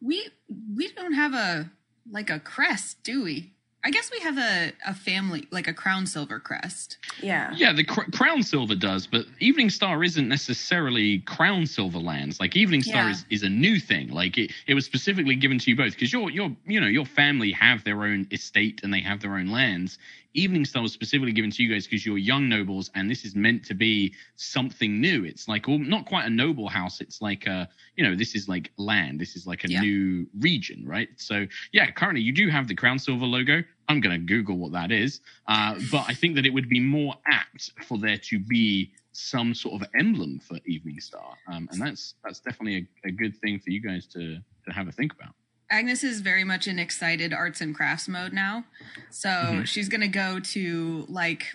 We 0.00 0.28
we 0.74 0.92
don't 0.92 1.14
have 1.14 1.34
a 1.34 1.70
like 2.10 2.30
a 2.30 2.38
crest, 2.38 3.02
do 3.02 3.24
we? 3.24 3.52
I 3.86 3.90
guess 3.90 4.10
we 4.10 4.18
have 4.18 4.36
a 4.36 4.72
a 4.84 4.92
family 4.94 5.46
like 5.52 5.68
a 5.68 5.72
Crownsilver 5.72 6.42
crest. 6.42 6.96
Yeah. 7.22 7.52
Yeah, 7.54 7.72
the 7.72 7.84
cr- 7.84 8.10
Crownsilver 8.10 8.76
does, 8.78 9.06
but 9.06 9.26
Eveningstar 9.40 10.04
isn't 10.04 10.28
necessarily 10.28 11.20
Crownsilver 11.20 12.02
lands. 12.02 12.40
Like 12.40 12.52
Eveningstar 12.54 12.86
Yeah. 12.88 13.10
is, 13.12 13.24
is 13.30 13.42
a 13.44 13.48
new 13.48 13.78
thing. 13.78 14.08
Like 14.08 14.38
it, 14.38 14.50
it 14.66 14.74
was 14.74 14.84
specifically 14.84 15.36
given 15.36 15.60
to 15.60 15.70
you 15.70 15.76
both 15.76 15.92
because 15.92 16.12
your 16.12 16.30
your 16.32 16.50
you 16.66 16.80
know 16.80 16.88
your 16.88 17.06
family 17.06 17.52
have 17.52 17.84
their 17.84 18.02
own 18.02 18.26
estate 18.32 18.80
and 18.82 18.92
they 18.92 19.00
have 19.02 19.20
their 19.20 19.36
own 19.36 19.50
lands. 19.52 19.98
Eveningstar 20.36 20.82
was 20.82 20.92
specifically 20.92 21.32
given 21.32 21.50
to 21.50 21.62
you 21.62 21.72
guys 21.72 21.86
because 21.86 22.04
you're 22.04 22.18
young 22.18 22.48
nobles, 22.48 22.90
and 22.94 23.10
this 23.10 23.24
is 23.24 23.34
meant 23.34 23.64
to 23.66 23.74
be 23.74 24.14
something 24.36 25.00
new. 25.00 25.24
It's 25.24 25.48
like 25.48 25.66
well, 25.66 25.78
not 25.78 26.06
quite 26.06 26.26
a 26.26 26.30
noble 26.30 26.68
house. 26.68 27.00
It's 27.00 27.20
like 27.22 27.46
a 27.46 27.68
you 27.96 28.04
know 28.04 28.14
this 28.14 28.34
is 28.34 28.48
like 28.48 28.70
land. 28.76 29.20
This 29.20 29.36
is 29.36 29.46
like 29.46 29.64
a 29.64 29.70
Yeah. 29.70 29.80
new 29.80 30.26
region, 30.38 30.84
right? 30.86 31.08
So 31.16 31.46
yeah, 31.72 31.90
currently 31.90 32.20
you 32.22 32.32
do 32.32 32.48
have 32.48 32.68
the 32.68 32.74
Crownsilver 32.76 33.28
logo. 33.28 33.62
I'm 33.88 34.00
gonna 34.00 34.18
Google 34.18 34.58
what 34.58 34.72
that 34.72 34.90
is, 34.92 35.20
uh, 35.48 35.76
but 35.90 36.04
I 36.08 36.14
think 36.14 36.34
that 36.36 36.44
it 36.46 36.50
would 36.50 36.68
be 36.68 36.80
more 36.80 37.14
apt 37.26 37.70
for 37.86 37.98
there 37.98 38.18
to 38.18 38.38
be 38.38 38.92
some 39.12 39.54
sort 39.54 39.80
of 39.80 39.88
emblem 39.98 40.38
for 40.40 40.56
Eveningstar, 40.68 41.34
um, 41.50 41.68
and 41.72 41.80
that's 41.80 42.14
that's 42.24 42.40
definitely 42.40 42.88
a, 43.04 43.08
a 43.08 43.10
good 43.10 43.34
thing 43.38 43.58
for 43.58 43.70
you 43.70 43.80
guys 43.80 44.06
to 44.08 44.38
to 44.66 44.72
have 44.72 44.88
a 44.88 44.92
think 44.92 45.12
about. 45.14 45.34
Agnis 45.70 46.04
is 46.04 46.20
very 46.20 46.44
much 46.44 46.68
in 46.68 46.78
excited 46.78 47.32
arts 47.32 47.60
and 47.60 47.74
crafts 47.74 48.06
mode 48.08 48.32
now. 48.32 48.64
So 49.10 49.28
Mhm. 49.28 49.66
she's 49.66 49.88
going 49.88 50.00
to 50.02 50.08
go 50.08 50.38
to 50.40 51.06
like 51.08 51.54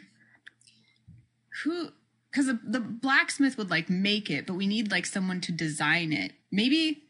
who 1.63 1.91
cuz 2.33 2.45
the, 2.45 2.59
the 2.63 2.79
blacksmith 2.79 3.57
would 3.57 3.69
like 3.69 3.89
make 3.89 4.29
it, 4.29 4.45
but 4.45 4.55
we 4.55 4.67
need 4.67 4.91
like 4.91 5.05
someone 5.05 5.41
to 5.41 5.51
design 5.51 6.11
it. 6.13 6.33
Maybe 6.51 7.03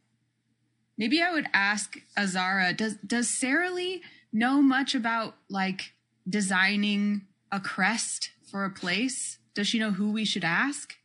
maybe 0.98 1.22
I 1.22 1.31
would 1.31 1.48
ask 1.53 1.98
Azara, 2.17 2.74
does 2.74 2.96
does 3.05 3.29
Sarah 3.29 3.72
Lee 3.72 4.03
know 4.31 4.62
much 4.62 4.93
about 4.96 5.38
like 5.50 5.93
designing 6.29 7.27
a 7.51 7.60
crest 7.60 8.31
for 8.50 8.63
a 8.65 8.70
place? 8.70 9.39
Does 9.53 9.67
she 9.67 9.79
know 9.79 9.91
who 9.91 10.12
we 10.12 10.25
should 10.25 10.43
ask? 10.43 10.96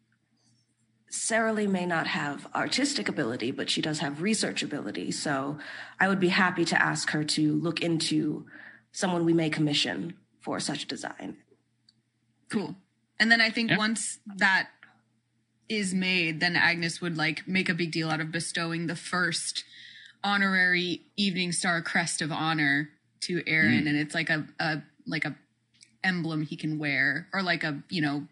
Sarah 1.17 1.53
Lee 1.53 1.67
may 1.67 1.87
not 1.87 2.07
have 2.07 2.47
artistic 2.55 3.09
ability, 3.09 3.51
but 3.51 3.71
she 3.71 3.81
does 3.83 3.99
have 4.01 4.23
research 4.23 4.63
ability. 4.63 5.11
So 5.13 5.59
I 5.99 6.09
would 6.09 6.21
be 6.21 6.29
happy 6.29 6.65
to 6.67 6.81
ask 6.81 7.11
her 7.11 7.25
to 7.25 7.55
look 7.55 7.81
into 7.81 8.47
someone 8.93 9.25
we 9.25 9.33
may 9.33 9.51
commission 9.51 10.15
for 10.41 10.61
such 10.61 10.87
design. 10.87 11.37
Cool. 12.51 12.77
And 13.19 13.31
then 13.31 13.41
I 13.41 13.51
think 13.51 13.71
Yeah. 13.71 13.79
once 13.79 14.19
that 14.37 14.69
is 15.69 15.93
made, 15.93 16.39
then 16.41 16.55
Agnis 16.55 17.01
would 17.01 17.17
like 17.17 17.47
make 17.49 17.69
a 17.69 17.75
big 17.75 17.91
deal 17.91 18.09
out 18.11 18.21
of 18.21 18.31
bestowing 18.31 18.87
the 18.87 18.95
first 18.97 19.65
honorary 20.23 21.03
Eveningstar 21.19 21.85
Crest 21.85 22.23
of 22.23 22.31
Honor 22.31 22.91
to 23.23 23.43
Aaron, 23.47 23.85
Mm. 23.85 23.89
and 23.89 23.97
it's 23.97 24.15
like 24.15 24.31
a, 24.31 24.47
a 24.61 24.83
like 25.07 25.25
a 25.25 25.37
emblem 26.05 26.43
he 26.43 26.57
can 26.57 26.79
wear, 26.79 27.29
or 27.33 27.43
like 27.43 27.65
a 27.65 27.83
you 27.89 28.01
know 28.01 28.29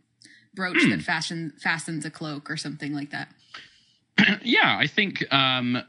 brooch 0.55 0.83
Hmm. 0.83 0.91
that 0.91 1.03
fashion 1.03 1.53
fastens 1.61 2.05
a 2.05 2.11
cloak 2.11 2.51
or 2.51 2.57
something 2.57 2.93
like 2.95 3.11
that. 3.11 3.29
yeah, 4.43 4.77
I 4.79 4.87
think 4.87 5.25
um, 5.33 5.83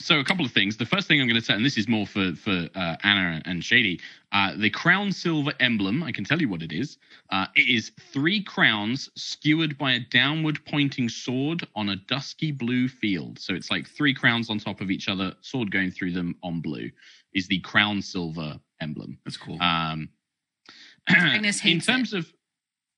so. 0.00 0.18
A 0.18 0.24
couple 0.24 0.44
of 0.44 0.52
things. 0.52 0.76
The 0.76 0.86
first 0.86 1.06
thing 1.06 1.20
I'm 1.20 1.28
going 1.28 1.40
to 1.40 1.44
say, 1.44 1.54
and 1.54 1.64
this 1.64 1.78
is 1.78 1.86
more 1.88 2.06
for 2.06 2.34
for 2.34 2.68
uh, 2.74 2.96
Anna 3.04 3.40
and 3.44 3.64
Shady, 3.64 4.00
uh, 4.32 4.54
the 4.56 4.70
Crownsilver 4.70 5.54
emblem. 5.60 6.02
I 6.02 6.10
can 6.12 6.24
tell 6.24 6.40
you 6.40 6.48
what 6.48 6.62
it 6.62 6.72
is. 6.72 6.98
Uh, 7.30 7.46
it 7.54 7.68
is 7.68 7.92
three 8.12 8.42
crowns 8.42 9.10
skewered 9.14 9.78
by 9.78 9.92
a 9.92 10.00
downward 10.00 10.58
pointing 10.66 11.08
sword 11.08 11.66
on 11.76 11.90
a 11.90 11.96
dusky 11.96 12.50
blue 12.50 12.88
field. 12.88 13.38
So 13.38 13.54
it's 13.54 13.70
like 13.70 13.88
three 13.88 14.14
crowns 14.14 14.50
on 14.50 14.58
top 14.58 14.80
of 14.80 14.90
each 14.90 15.08
other, 15.08 15.34
sword 15.40 15.70
going 15.70 15.90
through 15.92 16.12
them 16.12 16.34
on 16.42 16.60
blue. 16.60 16.90
Is 17.34 17.46
the 17.46 17.60
Crownsilver 17.60 18.58
emblem. 18.80 19.18
That's 19.24 19.36
cool. 19.36 19.58
Um, 19.60 20.08
Agnis 21.08 21.64
in 21.64 21.72
hates 21.72 21.86
terms 21.86 22.12
of, 22.12 22.32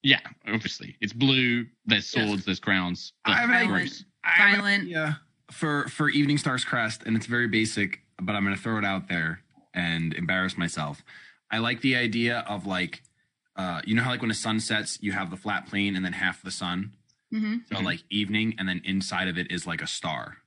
yeah, 0.03 0.21
obviously 0.47 0.97
it's 1.01 1.13
blue. 1.13 1.67
There's 1.87 2.07
swords. 2.07 2.45
There's 2.45 2.61
crowns. 2.61 3.13
I 3.25 3.35
have 3.35 3.51
an 3.51 3.57
idea. 3.57 3.91
I 4.25 4.29
have 4.31 4.55
an 4.55 4.61
Violent. 4.61 4.83
idea 4.85 5.21
for 5.51 5.89
for 5.89 6.11
Eveningstar's 6.11 6.65
crest, 6.65 7.03
and 7.05 7.17
it's 7.17 7.27
very 7.27 7.49
basic, 7.49 8.01
but 8.21 8.35
I'm 8.35 8.45
going 8.45 8.57
to 8.57 8.63
throw 8.63 8.79
it 8.79 8.85
out 8.85 9.09
there 9.09 9.41
and 9.75 10.13
embarrass 10.15 10.57
myself. 10.57 11.03
I 11.51 11.59
like 11.59 11.81
the 11.81 11.97
idea 11.97 12.41
of 12.49 12.67
like, 12.67 13.03
uh, 13.57 13.83
you 13.85 13.95
know 13.95 14.03
how 14.03 14.11
like 14.11 14.21
when 14.23 14.29
the 14.29 14.35
sun 14.35 14.61
sets, 14.61 14.99
you 15.03 15.13
have 15.13 15.31
the 15.31 15.37
flat 15.37 15.67
plane 15.67 15.97
and 15.97 16.05
then 16.05 16.13
half 16.13 16.43
the 16.43 16.51
sun. 16.51 16.93
hmm 17.33 17.57
So 17.69 17.77
Mhm. 17.77 17.85
like 17.85 18.03
evening, 18.11 18.55
and 18.59 18.69
then 18.69 18.81
inside 18.85 19.29
of 19.29 19.37
it 19.39 19.51
is 19.51 19.67
like 19.67 19.83
a 19.83 19.87
star. 19.87 20.39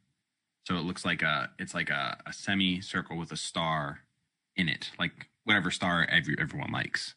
So 0.68 0.78
it 0.78 0.82
looks 0.82 1.04
like 1.04 1.22
a 1.22 1.52
it's 1.60 1.74
like 1.74 1.90
a, 1.90 2.18
a 2.26 2.32
semicircle 2.34 3.18
with 3.18 3.32
a 3.32 3.38
star 3.38 4.00
in 4.56 4.70
it, 4.70 4.92
like 4.98 5.30
whatever 5.44 5.70
star 5.72 6.06
every, 6.10 6.36
everyone 6.40 6.72
likes. 6.72 7.16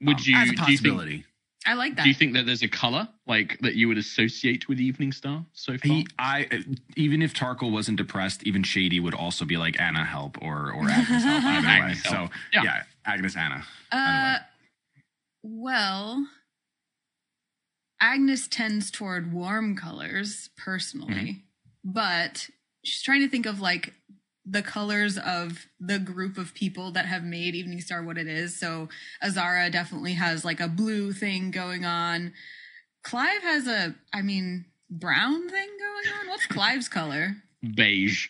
Would 0.00 0.18
Um, 0.18 0.24
you 0.26 0.36
as 0.36 0.48
a 0.50 0.52
do 0.54 0.56
you 0.56 0.56
think 0.56 0.68
possibility? 0.78 1.24
I 1.66 1.74
like 1.74 1.96
that. 1.96 2.02
do 2.02 2.08
you 2.08 2.14
think 2.14 2.34
that 2.34 2.44
there's 2.46 2.62
a 2.62 2.68
color 2.68 3.08
like 3.26 3.58
that 3.60 3.74
you 3.76 3.88
would 3.88 3.98
associate 3.98 4.68
with 4.68 4.78
Eveningstar 4.78 5.44
so 5.52 5.72
far? 5.78 5.78
He, 5.84 6.06
I 6.18 6.48
even 6.96 7.22
if 7.22 7.34
Tarkhal 7.34 7.70
wasn't 7.70 7.98
depressed, 7.98 8.42
even 8.44 8.62
Shady 8.62 8.98
would 9.00 9.14
also 9.14 9.44
be 9.44 9.56
like 9.56 9.80
Anna 9.80 10.04
help 10.04 10.38
or 10.42 10.72
or 10.72 10.84
Agnis 10.84 11.22
help. 11.22 11.44
Either 11.44 11.66
way. 11.66 11.72
Agnis 11.94 12.02
So 12.02 12.10
help. 12.10 12.30
yeah. 12.52 12.62
Yeah. 12.64 12.82
Agnis 13.06 13.36
Anna. 13.36 13.64
Uh, 13.90 14.38
well, 15.42 16.26
Agnis 18.02 18.48
tends 18.50 18.90
toward 18.90 19.32
warm 19.32 19.76
colors 19.76 20.50
personally, 20.56 21.44
but 21.84 22.48
she's 22.84 23.02
trying 23.02 23.20
to 23.20 23.28
think 23.28 23.46
of 23.46 23.60
like 23.60 23.92
the 24.44 24.62
colors 24.62 25.18
of 25.18 25.66
the 25.78 25.98
group 25.98 26.36
of 26.36 26.54
people 26.54 26.90
that 26.92 27.06
have 27.06 27.22
made 27.22 27.54
Eveningstar 27.54 28.04
what 28.04 28.18
it 28.18 28.26
is. 28.26 28.58
So 28.58 28.88
Azara 29.22 29.70
definitely 29.70 30.14
has 30.14 30.44
like 30.44 30.60
a 30.60 30.68
blue 30.68 31.12
thing 31.12 31.50
going 31.50 31.84
on. 31.84 32.32
Clive 33.04 33.42
has 33.42 33.66
a, 33.66 33.94
I 34.12 34.22
mean, 34.22 34.64
brown 34.90 35.48
thing 35.48 35.68
going 35.78 36.20
on. 36.20 36.28
What's 36.28 36.46
Clive's 36.46 36.88
color? 36.88 37.36
Beige. 37.76 38.28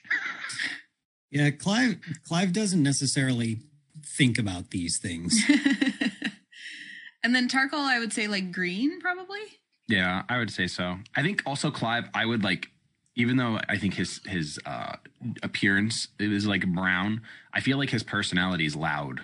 Yeah, 1.31 1.51
Clive 1.51 1.99
Clive 2.27 2.53
doesn't 2.53 2.83
necessarily 2.83 3.61
think 4.05 4.39
about 4.39 4.71
these 4.71 4.99
things. 4.99 5.43
and 7.25 7.35
then 7.35 7.49
Tarkhal, 7.49 7.81
I 7.81 7.99
would 7.99 8.13
say 8.13 8.27
like 8.27 8.53
green, 8.53 9.01
probably. 9.01 9.41
Yeah, 9.89 10.23
I 10.29 10.39
would 10.39 10.51
say 10.51 10.67
so. 10.67 10.99
I 11.17 11.23
think 11.23 11.43
also 11.47 11.71
Clive, 11.71 12.09
I 12.15 12.27
would 12.27 12.45
like, 12.45 12.69
even 13.17 13.37
though 13.37 13.61
I 13.69 13.77
think 13.79 13.95
his 13.95 14.21
his 14.27 14.59
uh, 14.67 14.97
appearance 15.43 16.09
is 16.19 16.47
like 16.47 16.67
brown, 16.67 17.23
I 17.53 17.61
feel 17.61 17.79
like 17.79 17.91
his 17.91 18.03
personality 18.03 18.65
is 18.67 18.75
loud, 18.77 19.21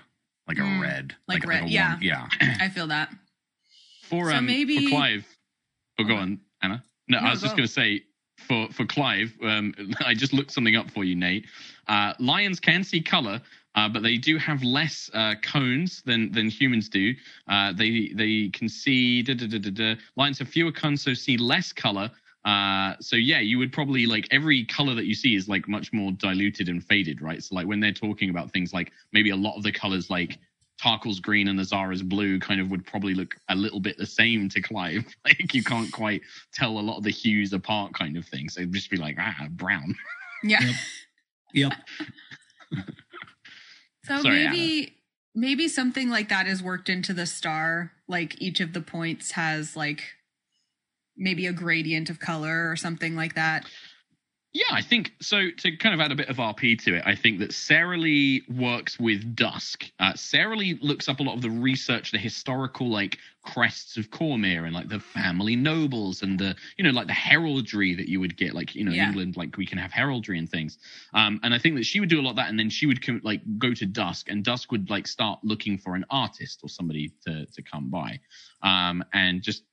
like 0.46 0.58
Mm, 0.58 0.78
a 0.78 0.82
red, 0.82 1.16
like 1.26 1.46
red, 1.46 1.64
a 1.64 1.68
yeah. 1.68 1.98
yeah. 2.00 2.28
I 2.60 2.68
feel 2.68 2.86
that. 2.88 3.10
For 4.02 4.30
So 4.30 4.36
um 4.36 4.46
maybe- 4.46 4.84
for 4.84 4.88
Clive. 4.90 5.26
Oh, 5.98 6.04
go 6.04 6.14
on, 6.16 6.40
Anna. 6.62 6.82
No, 7.08 7.20
No, 7.20 7.26
I 7.26 7.30
was 7.30 7.40
just 7.42 7.56
going 7.56 7.66
to 7.66 7.72
say 7.72 8.02
for 8.46 8.68
for 8.72 8.86
Clive. 8.86 9.32
Um, 9.42 9.74
I 10.06 10.14
just 10.14 10.32
looked 10.32 10.50
something 10.52 10.76
up 10.76 10.90
for 10.90 11.04
you, 11.04 11.16
Nate. 11.16 11.46
Uh, 11.88 12.12
lions 12.20 12.60
can 12.60 12.84
see 12.84 13.00
color, 13.00 13.40
uh, 13.74 13.88
but 13.88 14.02
they 14.02 14.16
do 14.16 14.36
have 14.38 14.62
less 14.62 15.10
uh, 15.14 15.34
cones 15.42 16.02
than 16.02 16.30
than 16.32 16.48
humans 16.48 16.88
do. 16.88 17.14
Uh, 17.48 17.72
they 17.72 18.12
they 18.14 18.48
can 18.52 18.68
see. 18.68 19.22
Da, 19.22 19.34
da, 19.34 19.46
da, 19.46 19.58
da, 19.58 19.70
da. 19.70 20.00
Lions 20.16 20.38
have 20.38 20.48
fewer 20.48 20.70
cones, 20.72 21.02
so 21.02 21.14
see 21.14 21.36
less 21.36 21.72
color. 21.72 22.10
Uh, 22.48 22.94
so 22.98 23.14
yeah, 23.14 23.40
you 23.40 23.58
would 23.58 23.74
probably 23.74 24.06
like 24.06 24.26
every 24.30 24.64
color 24.64 24.94
that 24.94 25.04
you 25.04 25.14
see 25.14 25.34
is 25.34 25.50
like 25.50 25.68
much 25.68 25.92
more 25.92 26.12
diluted 26.12 26.70
and 26.70 26.82
faded, 26.82 27.20
right? 27.20 27.42
So 27.42 27.54
like 27.54 27.66
when 27.66 27.78
they're 27.78 27.92
talking 27.92 28.30
about 28.30 28.50
things 28.52 28.72
like 28.72 28.90
maybe 29.12 29.28
a 29.28 29.36
lot 29.36 29.58
of 29.58 29.62
the 29.62 29.70
colors 29.70 30.08
like 30.08 30.38
Tarkhal's 30.82 31.20
green 31.20 31.48
and 31.48 31.58
the 31.58 31.64
Zara's 31.64 32.02
blue 32.02 32.40
kind 32.40 32.58
of 32.58 32.70
would 32.70 32.86
probably 32.86 33.12
look 33.12 33.36
a 33.50 33.54
little 33.54 33.80
bit 33.80 33.98
the 33.98 34.06
same 34.06 34.48
to 34.48 34.62
Clive. 34.62 35.04
Like 35.26 35.52
you 35.52 35.62
can't 35.62 35.92
quite 35.92 36.22
tell 36.54 36.78
a 36.78 36.80
lot 36.80 36.96
of 36.96 37.04
the 37.04 37.10
hues 37.10 37.52
apart, 37.52 37.92
kind 37.92 38.16
of 38.16 38.24
thing. 38.24 38.48
So 38.48 38.62
it'd 38.62 38.72
just 38.72 38.90
be 38.90 38.96
like 38.96 39.16
ah, 39.20 39.46
brown. 39.50 39.94
Yeah. 40.42 40.72
Yep. 41.52 41.72
So 44.04 44.22
Sorry, 44.22 44.48
maybe 44.48 44.96
maybe 45.34 45.68
something 45.68 46.08
like 46.08 46.30
that 46.30 46.46
is 46.46 46.62
worked 46.62 46.88
into 46.88 47.12
the 47.12 47.26
star. 47.26 47.92
Like 48.06 48.40
each 48.40 48.58
of 48.58 48.72
the 48.72 48.80
points 48.80 49.32
has 49.32 49.76
like 49.76 50.14
maybe 51.18 51.46
a 51.46 51.52
gradient 51.52 52.08
of 52.10 52.18
color 52.20 52.70
or 52.70 52.76
something 52.76 53.14
like 53.16 53.34
that. 53.34 53.64
Yeah, 54.54 54.64
I 54.72 54.80
think 54.80 55.12
so. 55.20 55.50
To 55.58 55.76
kind 55.76 55.94
of 55.94 56.00
add 56.00 56.10
a 56.10 56.14
bit 56.16 56.30
of 56.30 56.36
RP 56.38 56.82
to 56.84 56.96
it, 56.96 57.02
I 57.04 57.14
think 57.14 57.38
that 57.40 57.52
Sarah 57.52 57.98
Lee 57.98 58.42
works 58.48 58.98
with 58.98 59.36
Dusk. 59.36 59.84
Uh, 60.00 60.14
Sarah 60.14 60.56
Lee 60.56 60.78
looks 60.80 61.06
up 61.06 61.20
a 61.20 61.22
lot 61.22 61.34
of 61.36 61.42
the 61.42 61.50
research, 61.50 62.12
the 62.12 62.18
historical 62.18 62.88
like 62.88 63.18
crests 63.44 63.98
of 63.98 64.08
Cormyr 64.10 64.64
and 64.64 64.72
like 64.72 64.88
the 64.88 65.00
family 65.00 65.54
nobles 65.54 66.22
and 66.22 66.38
the 66.38 66.56
you 66.78 66.82
know 66.84 66.90
like 66.90 67.08
the 67.08 67.12
heraldry 67.12 67.94
that 67.94 68.08
you 68.08 68.20
would 68.20 68.38
get, 68.38 68.54
like 68.54 68.74
you 68.74 68.84
know 68.84 68.90
Yeah. 68.90 69.02
in 69.04 69.08
England, 69.10 69.36
like 69.36 69.58
we 69.58 69.66
can 69.66 69.76
have 69.76 69.92
heraldry 69.92 70.38
and 70.38 70.48
things. 70.48 70.78
Um, 71.12 71.38
and 71.42 71.52
I 71.52 71.58
think 71.58 71.76
that 71.76 71.84
she 71.84 72.00
would 72.00 72.08
do 72.08 72.18
a 72.18 72.22
lot 72.22 72.30
of 72.30 72.36
that, 72.36 72.48
and 72.48 72.58
then 72.58 72.70
she 72.70 72.86
would 72.86 73.02
come, 73.04 73.20
like 73.22 73.42
go 73.58 73.74
to 73.74 73.84
Dusk, 73.84 74.30
and 74.30 74.42
Dusk 74.42 74.72
would 74.72 74.88
like 74.88 75.06
start 75.06 75.40
looking 75.44 75.76
for 75.76 75.94
an 75.94 76.06
artist 76.08 76.60
or 76.62 76.70
somebody 76.70 77.12
to 77.26 77.44
to 77.44 77.62
come 77.62 77.90
by, 77.90 78.18
um, 78.62 79.04
and 79.12 79.42
just 79.42 79.64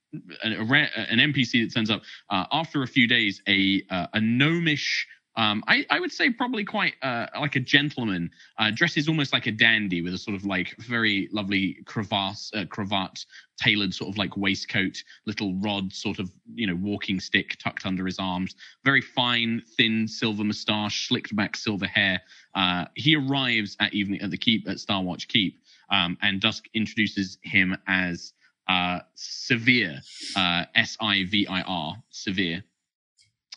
a, 0.43 0.49
a, 0.49 0.89
an 1.09 1.19
NPC 1.19 1.65
that 1.65 1.73
turns 1.73 1.89
up 1.89 2.01
uh, 2.29 2.45
after 2.51 2.83
a 2.83 2.87
few 2.87 3.07
days, 3.07 3.41
a 3.47 3.83
uh, 3.89 4.07
a 4.13 4.21
gnomish. 4.21 5.07
Um, 5.37 5.65
I, 5.67 5.85
I 5.89 5.99
would 5.99 6.13
say 6.13 6.29
probably 6.29 6.63
quite 6.63 6.93
uh, 7.01 7.25
like 7.37 7.57
a 7.57 7.59
gentleman, 7.59 8.31
uh, 8.57 8.71
dresses 8.73 9.09
almost 9.09 9.33
like 9.33 9.47
a 9.47 9.51
dandy 9.51 10.01
with 10.01 10.13
a 10.13 10.17
sort 10.17 10.33
of 10.33 10.45
like 10.45 10.73
very 10.77 11.27
lovely 11.29 11.79
crevasse, 11.85 12.51
uh, 12.55 12.63
cravat, 12.69 13.25
tailored 13.57 13.93
sort 13.93 14.09
of 14.09 14.17
like 14.17 14.37
waistcoat, 14.37 15.03
little 15.25 15.53
rod 15.55 15.91
sort 15.91 16.19
of 16.19 16.31
you 16.53 16.65
know 16.65 16.75
walking 16.75 17.19
stick 17.19 17.57
tucked 17.61 17.85
under 17.85 18.05
his 18.05 18.17
arms, 18.17 18.55
very 18.85 19.01
fine, 19.01 19.61
thin 19.75 20.07
silver 20.07 20.43
moustache, 20.43 21.09
slicked 21.09 21.35
back 21.35 21.57
silver 21.57 21.87
hair. 21.87 22.21
Uh, 22.53 22.85
he 22.95 23.17
arrives 23.17 23.75
at 23.81 23.93
evening 23.93 24.21
at 24.21 24.31
the 24.31 24.37
keep 24.37 24.69
at 24.69 24.77
Starwatch 24.77 25.27
Keep, 25.27 25.59
um, 25.89 26.17
and 26.21 26.39
Dusk 26.39 26.65
introduces 26.73 27.37
him 27.43 27.75
as 27.87 28.33
uh, 28.67 28.99
Sivir, 29.15 29.99
uh, 30.35 30.65
S 30.75 30.97
I 30.99 31.25
V 31.25 31.47
I 31.47 31.61
R, 31.61 31.95
Sivir, 32.11 32.63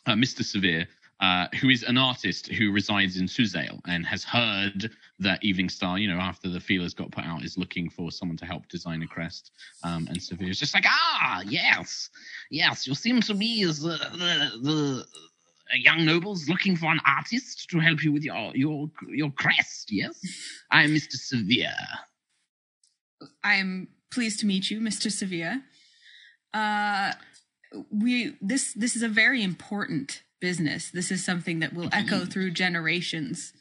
uh, 0.05 0.13
Mr. 0.13 0.41
Sivir, 0.41 0.87
uh, 1.19 1.47
who 1.59 1.69
is 1.69 1.83
an 1.83 1.97
artist 1.97 2.47
who 2.47 2.71
resides 2.71 3.17
in 3.17 3.25
Suzail 3.25 3.81
and 3.87 4.05
has 4.05 4.23
heard 4.23 4.89
that 5.19 5.41
Eveningstar, 5.43 5.99
you 5.99 6.07
know, 6.07 6.19
after 6.19 6.47
the 6.47 6.61
feelers 6.61 6.93
got 6.93 7.11
put 7.11 7.25
out, 7.25 7.43
is 7.43 7.57
looking 7.57 7.89
for 7.89 8.09
someone 8.09 8.37
to 8.37 8.45
help 8.45 8.67
design 8.69 9.03
a 9.03 9.07
crest. 9.07 9.51
Um, 9.83 10.07
and 10.07 10.17
Sivir 10.17 10.49
is 10.49 10.59
just 10.59 10.73
like, 10.73 10.85
ah, 10.87 11.41
yes, 11.45 12.09
yes, 12.49 12.87
you 12.87 12.95
seem 12.95 13.21
to 13.21 13.33
me 13.33 13.63
as 13.63 13.81
the, 13.81 13.97
the, 13.97 14.61
the 14.61 15.05
young 15.77 16.05
nobles 16.05 16.47
looking 16.47 16.75
for 16.77 16.87
an 16.87 17.01
artist 17.05 17.69
to 17.69 17.79
help 17.79 18.03
you 18.03 18.11
with 18.11 18.23
your 18.23 18.55
your 18.55 18.89
your 19.07 19.31
crest. 19.31 19.91
Yes, 19.91 20.19
I'm 20.71 20.91
Mr. 20.91 21.15
Sivir. 21.15 21.75
I'm 23.43 23.87
pleased 24.11 24.39
to 24.41 24.45
meet 24.45 24.69
you, 24.71 24.79
Mr. 24.79 25.11
Sevilla. 25.11 25.61
Uh 26.53 27.13
we 27.91 28.35
this 28.41 28.73
this 28.73 28.95
is 28.95 29.03
a 29.03 29.07
very 29.09 29.43
important 29.43 30.23
business. 30.41 30.89
This 30.91 31.11
is 31.11 31.23
something 31.23 31.59
that 31.59 31.73
will 31.73 31.89
echo 31.91 32.25
through 32.25 32.51
generations. 32.51 33.53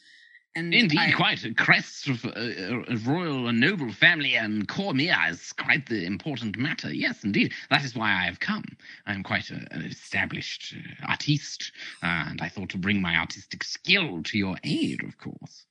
And 0.56 0.72
Indeed, 0.74 0.98
I- 0.98 1.12
quite 1.12 1.44
a 1.44 1.52
crest 1.54 2.08
of 2.08 2.24
uh, 2.24 2.30
a 2.34 2.96
royal 3.04 3.48
and 3.48 3.60
noble 3.60 3.92
family 3.92 4.34
and 4.34 4.66
Cormyr 4.66 5.30
is 5.30 5.52
quite 5.52 5.86
the 5.86 6.04
important 6.06 6.56
matter. 6.56 6.92
Yes, 6.92 7.22
indeed. 7.22 7.52
That 7.70 7.84
is 7.84 7.94
why 7.94 8.10
I 8.10 8.24
have 8.24 8.40
come. 8.40 8.64
I 9.06 9.12
am 9.12 9.22
quite 9.22 9.50
a, 9.50 9.66
an 9.70 9.82
established 9.82 10.74
uh, 10.74 11.06
artiste, 11.10 11.70
uh, 12.02 12.06
and 12.30 12.40
I 12.40 12.48
thought 12.48 12.70
to 12.70 12.78
bring 12.78 13.00
my 13.02 13.16
artistic 13.16 13.62
skill 13.62 14.22
to 14.24 14.38
your 14.38 14.56
aid, 14.64 15.04
of 15.04 15.18
course. 15.18 15.66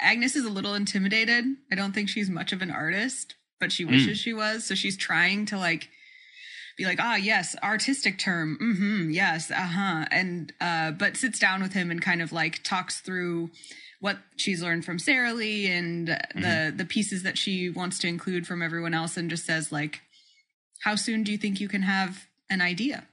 Agnis 0.00 0.36
is 0.36 0.44
a 0.44 0.50
little 0.50 0.74
intimidated. 0.74 1.46
I 1.72 1.74
don't 1.74 1.92
think 1.92 2.10
she's 2.10 2.28
much 2.28 2.52
of 2.52 2.60
an 2.60 2.70
artist, 2.70 3.34
but 3.60 3.70
she 3.72 3.84
Mm. 3.84 3.90
wishes 3.90 4.18
she 4.18 4.32
was. 4.32 4.64
So 4.64 4.74
she's 4.74 4.96
trying 4.96 5.46
to 5.46 5.58
like 5.58 5.88
be 6.76 6.84
like, 6.86 6.98
ah, 7.00 7.16
yes, 7.16 7.54
artistic 7.62 8.18
term. 8.18 8.58
Mm-hmm, 8.60 9.10
yes, 9.10 9.50
uh-huh. 9.50 10.06
And 10.10 10.52
uh, 10.60 10.92
but 10.92 11.16
sits 11.16 11.38
down 11.38 11.62
with 11.62 11.74
him 11.74 11.90
and 11.90 12.00
kind 12.00 12.22
of 12.22 12.32
like 12.32 12.62
talks 12.62 13.00
through 13.00 13.50
what 14.00 14.16
she's 14.36 14.62
learned 14.62 14.84
from 14.86 14.98
Sarah 14.98 15.34
Lee 15.34 15.66
and 15.70 16.08
the 16.34 16.72
the 16.74 16.86
pieces 16.86 17.22
that 17.22 17.36
she 17.36 17.68
wants 17.68 17.98
to 17.98 18.08
include 18.08 18.46
from 18.46 18.62
everyone 18.62 18.94
else 18.94 19.16
and 19.18 19.28
just 19.28 19.44
says 19.44 19.70
like, 19.70 20.00
how 20.84 20.94
soon 20.96 21.22
do 21.22 21.30
you 21.32 21.38
think 21.38 21.60
you 21.60 21.68
can 21.68 21.82
have 21.82 22.26
an 22.48 22.62
idea? 22.62 23.04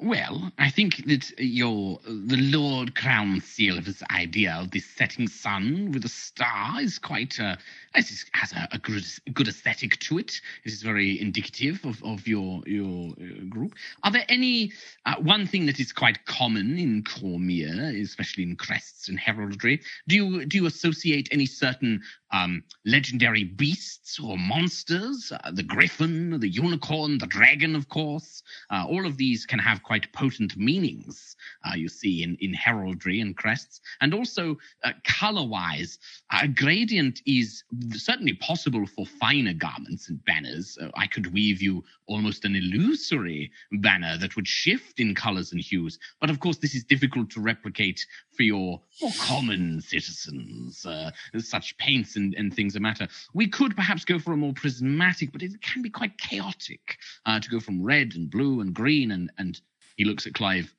Well, 0.00 0.52
I 0.58 0.70
think 0.70 1.04
that 1.06 1.30
your 1.38 2.00
the 2.06 2.36
Lord 2.36 2.94
Crown 2.94 3.40
Seal 3.40 3.78
of 3.78 3.84
this 3.86 4.02
idea 4.10 4.52
of 4.54 4.70
the 4.70 4.80
setting 4.80 5.28
sun 5.28 5.92
with 5.92 6.04
a 6.04 6.08
star 6.08 6.80
is 6.80 6.98
quite 6.98 7.38
uh, 7.40 7.56
it 7.94 8.24
has 8.32 8.52
a, 8.52 8.68
a 8.72 8.78
good 8.78 9.04
good 9.32 9.48
aesthetic 9.48 9.98
to 10.00 10.18
it. 10.18 10.40
It 10.64 10.72
is 10.72 10.82
very 10.82 11.20
indicative 11.20 11.84
of, 11.84 12.02
of 12.04 12.26
your 12.26 12.62
your 12.66 13.12
uh, 13.12 13.44
group. 13.48 13.74
Are 14.02 14.10
there 14.10 14.24
any 14.28 14.72
uh, 15.06 15.16
one 15.16 15.46
thing 15.46 15.66
that 15.66 15.80
is 15.80 15.92
quite 15.92 16.24
common 16.26 16.78
in 16.78 17.02
Cormyr, 17.04 18.00
especially 18.02 18.44
in 18.44 18.56
crests 18.56 19.08
and 19.08 19.18
heraldry? 19.18 19.80
Do 20.08 20.16
you 20.16 20.46
do 20.46 20.58
you 20.58 20.66
associate 20.66 21.28
any 21.30 21.46
certain 21.46 22.02
um, 22.32 22.64
legendary 22.84 23.44
beasts 23.44 24.18
or 24.18 24.36
monsters? 24.36 25.32
Uh, 25.32 25.50
the 25.52 25.62
griffin, 25.62 26.40
the 26.40 26.48
unicorn, 26.48 27.18
the 27.18 27.26
dragon, 27.26 27.76
of 27.76 27.88
course. 27.88 28.42
Uh, 28.70 28.84
all 28.88 29.06
of 29.06 29.16
these 29.16 29.46
can 29.46 29.58
have 29.58 29.82
quite 29.82 30.12
potent 30.12 30.56
meanings, 30.56 31.36
uh, 31.64 31.74
you 31.74 31.88
see, 31.88 32.22
in, 32.22 32.36
in 32.40 32.52
heraldry 32.52 33.20
and 33.20 33.36
crests. 33.36 33.80
And 34.00 34.14
also, 34.14 34.56
uh, 34.82 34.92
color 35.04 35.46
wise, 35.46 35.98
a 36.30 36.48
gradient 36.48 37.20
is 37.26 37.62
certainly 37.92 38.34
possible 38.34 38.86
for 38.86 39.06
finer 39.06 39.52
garments 39.52 40.08
and 40.08 40.24
banners. 40.24 40.78
Uh, 40.80 40.88
I 40.96 41.06
could 41.06 41.32
weave 41.32 41.62
you 41.62 41.84
almost 42.06 42.44
an 42.44 42.56
illusory 42.56 43.50
banner 43.72 44.16
that 44.18 44.36
would 44.36 44.48
shift 44.48 45.00
in 45.00 45.14
colors 45.14 45.52
and 45.52 45.60
hues. 45.60 45.98
But 46.20 46.30
of 46.30 46.40
course, 46.40 46.58
this 46.58 46.74
is 46.74 46.84
difficult 46.84 47.30
to 47.30 47.40
replicate 47.40 48.04
for 48.36 48.42
your 48.42 48.80
more 49.00 49.12
common 49.20 49.80
citizens. 49.80 50.84
Uh, 50.84 51.10
such 51.38 51.76
paints 51.78 52.16
and, 52.16 52.34
and 52.34 52.54
things 52.54 52.74
that 52.74 52.80
matter. 52.80 53.08
We 53.32 53.48
could 53.48 53.76
perhaps 53.76 54.04
go 54.04 54.18
for 54.18 54.32
a 54.32 54.36
more 54.36 54.54
prismatic, 54.54 55.32
but 55.32 55.42
it 55.42 55.60
can 55.62 55.82
be 55.82 55.90
quite 55.90 56.18
chaotic 56.18 56.96
uh, 57.26 57.40
to 57.40 57.48
go 57.48 57.60
from 57.60 57.82
red 57.82 58.12
and 58.14 58.30
blue 58.30 58.60
and 58.60 58.74
green 58.74 59.10
and 59.10 59.30
and 59.38 59.60
he 59.96 60.04
looks 60.04 60.26
at 60.26 60.34
Clive 60.34 60.74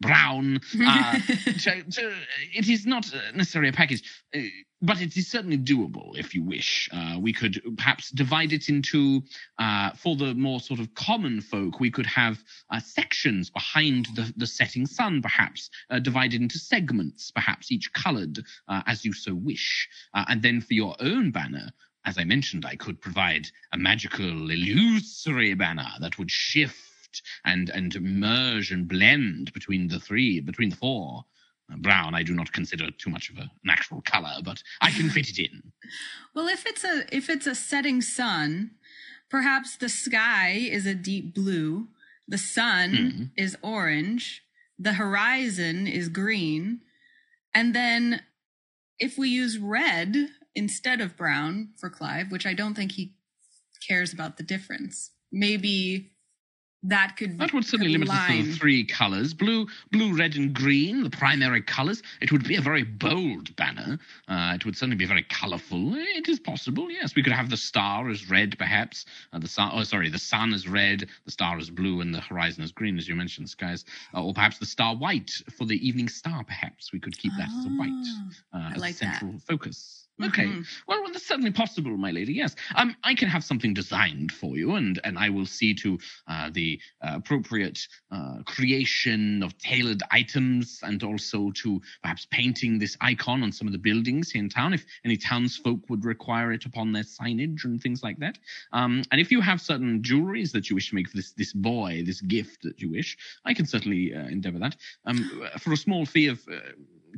brown. 0.00 0.60
Uh, 0.80 1.12
to, 1.60 1.82
to, 1.84 2.14
it 2.54 2.68
is 2.68 2.86
not 2.86 3.10
necessarily 3.34 3.70
a 3.70 3.72
package, 3.72 4.02
uh, 4.34 4.40
but 4.82 5.00
it 5.00 5.16
is 5.16 5.30
certainly 5.30 5.58
doable 5.58 6.18
if 6.18 6.34
you 6.34 6.42
wish. 6.42 6.88
Uh, 6.92 7.16
we 7.18 7.32
could 7.32 7.60
perhaps 7.76 8.10
divide 8.10 8.52
it 8.52 8.68
into, 8.68 9.22
uh, 9.58 9.90
for 9.92 10.16
the 10.16 10.34
more 10.34 10.60
sort 10.60 10.80
of 10.80 10.94
common 10.94 11.40
folk, 11.40 11.80
we 11.80 11.90
could 11.90 12.06
have 12.06 12.38
uh, 12.70 12.80
sections 12.80 13.50
behind 13.50 14.06
the, 14.14 14.32
the 14.36 14.46
setting 14.46 14.86
sun, 14.86 15.22
perhaps, 15.22 15.70
uh, 15.90 15.98
divided 15.98 16.40
into 16.40 16.58
segments, 16.58 17.30
perhaps 17.30 17.72
each 17.72 17.92
colored 17.92 18.44
as 18.86 19.04
you 19.04 19.12
so 19.12 19.34
wish. 19.34 19.88
and 20.14 20.42
then 20.42 20.60
for 20.60 20.74
your 20.74 20.94
own 21.00 21.30
banner, 21.30 21.70
as 22.04 22.18
I 22.18 22.24
mentioned, 22.24 22.66
I 22.66 22.76
could 22.76 23.00
provide 23.00 23.46
a 23.72 23.78
magical 23.78 24.50
illusory 24.50 25.54
banner 25.54 25.88
that 26.00 26.18
would 26.18 26.30
shift 26.30 26.76
and 27.44 27.70
and 27.70 28.00
merge 28.00 28.70
and 28.70 28.88
blend 28.88 29.52
between 29.52 29.88
the 29.88 30.00
three, 30.00 30.40
between 30.40 30.70
the 30.70 30.76
four. 30.76 31.24
Uh, 31.72 31.76
brown, 31.76 32.14
I 32.14 32.22
do 32.22 32.34
not 32.34 32.52
consider 32.52 32.90
too 32.90 33.08
much 33.08 33.30
of 33.30 33.38
a, 33.38 33.42
an 33.42 33.70
actual 33.70 34.02
color, 34.02 34.34
but 34.44 34.62
I 34.82 34.90
can 34.90 35.08
fit 35.08 35.30
it 35.30 35.38
in. 35.38 35.62
Well, 36.34 36.48
if 36.48 36.66
it's 36.66 36.84
a 36.84 37.04
if 37.14 37.30
it's 37.30 37.46
a 37.46 37.54
setting 37.54 38.00
sun, 38.02 38.72
perhaps 39.30 39.76
the 39.76 39.88
sky 39.88 40.50
is 40.50 40.84
a 40.84 40.94
deep 40.94 41.32
blue, 41.32 41.88
the 42.26 42.38
sun 42.38 42.90
mm-hmm. 42.92 43.24
is 43.36 43.56
orange, 43.62 44.42
the 44.78 44.94
horizon 44.94 45.86
is 45.86 46.08
green, 46.08 46.80
and 47.54 47.72
then 47.74 48.22
if 48.98 49.16
we 49.16 49.28
use 49.28 49.58
red 49.58 50.28
instead 50.54 51.00
of 51.00 51.16
brown 51.16 51.70
for 51.76 51.90
Clive, 51.90 52.30
which 52.30 52.46
I 52.46 52.54
don't 52.54 52.74
think 52.74 52.92
he 52.92 53.14
cares 53.86 54.12
about 54.12 54.36
the 54.36 54.42
difference, 54.42 55.10
maybe 55.32 56.12
that 56.84 57.16
could 57.16 57.32
be. 57.32 57.36
that 57.38 57.52
would 57.52 57.64
certainly 57.64 57.92
limit 57.92 58.10
us 58.10 58.26
to 58.28 58.42
the 58.42 58.52
three 58.52 58.84
colors. 58.84 59.34
Blue 59.34 59.66
blue 59.90 60.16
red 60.16 60.36
and 60.36 60.54
green 60.54 61.02
the 61.02 61.10
primary 61.10 61.62
colors. 61.62 62.02
It 62.20 62.30
would 62.30 62.46
be 62.46 62.56
a 62.56 62.60
very 62.60 62.84
bold 62.84 63.54
banner. 63.56 63.98
Uh, 64.28 64.52
it 64.54 64.64
would 64.64 64.76
certainly 64.76 64.96
be 64.96 65.06
very 65.06 65.24
colorful. 65.24 65.94
It 65.94 66.28
is 66.28 66.38
possible 66.38 66.90
yes. 66.90 67.14
We 67.14 67.22
could 67.22 67.32
have 67.32 67.50
the 67.50 67.56
star 67.56 68.08
as 68.10 68.28
red 68.28 68.58
perhaps. 68.58 69.06
Uh, 69.32 69.38
the 69.38 69.48
sun 69.48 69.70
oh 69.72 69.82
sorry 69.82 70.10
the 70.10 70.18
sun 70.18 70.52
is 70.52 70.68
red 70.68 71.08
the 71.24 71.30
star 71.30 71.58
is 71.58 71.70
blue 71.70 72.00
and 72.00 72.14
the 72.14 72.20
horizon 72.20 72.62
is 72.62 72.72
green 72.72 72.98
as 72.98 73.08
you 73.08 73.14
mentioned 73.14 73.48
skies. 73.48 73.84
Uh, 74.12 74.22
or 74.22 74.34
perhaps 74.34 74.58
the 74.58 74.66
star 74.66 74.94
white 74.94 75.30
for 75.56 75.64
the 75.64 75.86
evening 75.86 76.08
star 76.08 76.44
perhaps. 76.44 76.92
We 76.92 77.00
could 77.00 77.16
keep 77.16 77.32
that 77.38 77.48
as 77.48 77.64
a 77.64 77.68
white 77.70 78.06
ah, 78.52 78.68
uh, 78.68 78.74
as 78.74 78.80
like 78.80 78.94
a 78.94 78.96
central 78.96 79.32
that. 79.32 79.42
focus 79.42 80.03
Okay. 80.22 80.44
Mm-hmm. 80.44 80.62
Well, 80.86 81.02
well, 81.02 81.12
that's 81.12 81.26
certainly 81.26 81.50
possible, 81.50 81.96
my 81.96 82.12
lady. 82.12 82.34
Yes. 82.34 82.54
Um, 82.76 82.94
I 83.02 83.14
can 83.14 83.28
have 83.28 83.42
something 83.42 83.74
designed 83.74 84.30
for 84.30 84.56
you, 84.56 84.76
and 84.76 85.00
and 85.02 85.18
I 85.18 85.28
will 85.28 85.46
see 85.46 85.74
to 85.74 85.98
uh, 86.28 86.50
the 86.52 86.80
uh, 87.02 87.14
appropriate 87.16 87.80
uh, 88.12 88.38
creation 88.44 89.42
of 89.42 89.58
tailored 89.58 90.02
items, 90.12 90.78
and 90.84 91.02
also 91.02 91.50
to 91.62 91.82
perhaps 92.02 92.28
painting 92.30 92.78
this 92.78 92.96
icon 93.00 93.42
on 93.42 93.50
some 93.50 93.66
of 93.66 93.72
the 93.72 93.78
buildings 93.78 94.30
here 94.30 94.42
in 94.42 94.48
town, 94.48 94.72
if 94.72 94.84
any 95.04 95.16
townsfolk 95.16 95.80
would 95.90 96.04
require 96.04 96.52
it 96.52 96.64
upon 96.64 96.92
their 96.92 97.02
signage 97.02 97.64
and 97.64 97.80
things 97.80 98.04
like 98.04 98.18
that. 98.18 98.38
Um, 98.72 99.02
and 99.10 99.20
if 99.20 99.32
you 99.32 99.40
have 99.40 99.60
certain 99.60 100.00
jewelries 100.02 100.52
that 100.52 100.70
you 100.70 100.76
wish 100.76 100.90
to 100.90 100.94
make 100.94 101.08
for 101.08 101.16
this 101.16 101.32
this 101.32 101.52
boy, 101.52 102.04
this 102.06 102.20
gift 102.20 102.62
that 102.62 102.80
you 102.80 102.90
wish, 102.92 103.16
I 103.44 103.52
can 103.52 103.66
certainly 103.66 104.14
uh, 104.14 104.28
endeavor 104.28 104.60
that. 104.60 104.76
Um, 105.06 105.48
for 105.58 105.72
a 105.72 105.76
small 105.76 106.06
fee 106.06 106.28
of 106.28 106.40
uh, 106.48 106.60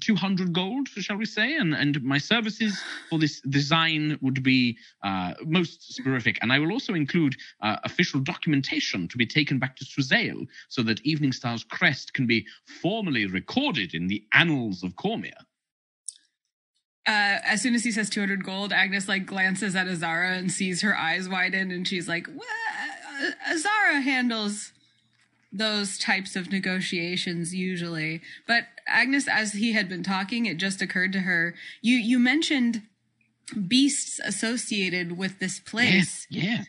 200 0.00 0.52
gold, 0.52 0.88
shall 0.88 1.16
we 1.16 1.24
say? 1.24 1.56
And 1.56 1.74
and 1.74 2.02
my 2.02 2.18
services 2.18 2.80
for 3.08 3.18
this 3.18 3.40
design 3.40 4.18
would 4.20 4.42
be 4.42 4.76
uh, 5.02 5.34
most 5.44 5.98
sporific. 5.98 6.38
And 6.42 6.52
I 6.52 6.58
will 6.58 6.72
also 6.72 6.94
include 6.94 7.36
uh, 7.62 7.76
official 7.84 8.20
documentation 8.20 9.08
to 9.08 9.16
be 9.16 9.26
taken 9.26 9.58
back 9.58 9.76
to 9.76 9.84
Suzail 9.84 10.46
so 10.68 10.82
that 10.82 11.02
Eveningstar's 11.04 11.64
crest 11.64 12.12
can 12.14 12.26
be 12.26 12.46
formally 12.82 13.26
recorded 13.26 13.94
in 13.94 14.06
the 14.06 14.24
annals 14.32 14.82
of 14.82 14.94
Cormyr. 14.96 15.32
Uh, 17.06 17.38
as 17.44 17.62
soon 17.62 17.74
as 17.74 17.84
he 17.84 17.92
says 17.92 18.10
200 18.10 18.44
gold, 18.44 18.72
Agnis 18.72 19.06
like 19.06 19.26
glances 19.26 19.76
at 19.76 19.86
Azara 19.86 20.32
and 20.32 20.50
sees 20.50 20.82
her 20.82 20.96
eyes 20.96 21.28
widen, 21.28 21.70
and 21.70 21.86
she's 21.86 22.08
like, 22.08 22.26
well, 22.26 23.32
Azara 23.48 24.00
handles 24.00 24.72
those 25.58 25.98
types 25.98 26.36
of 26.36 26.50
negotiations 26.50 27.54
usually. 27.54 28.22
But 28.46 28.64
Agnis, 28.88 29.28
as 29.28 29.52
he 29.52 29.72
had 29.72 29.88
been 29.88 30.02
talking, 30.02 30.46
it 30.46 30.58
just 30.58 30.82
occurred 30.82 31.12
to 31.12 31.20
her. 31.20 31.54
You 31.82 31.96
you 31.96 32.18
mentioned 32.18 32.82
beasts 33.68 34.20
associated 34.24 35.16
with 35.16 35.38
this 35.38 35.60
place. 35.60 36.26
Yes. 36.30 36.58
yes. 36.58 36.66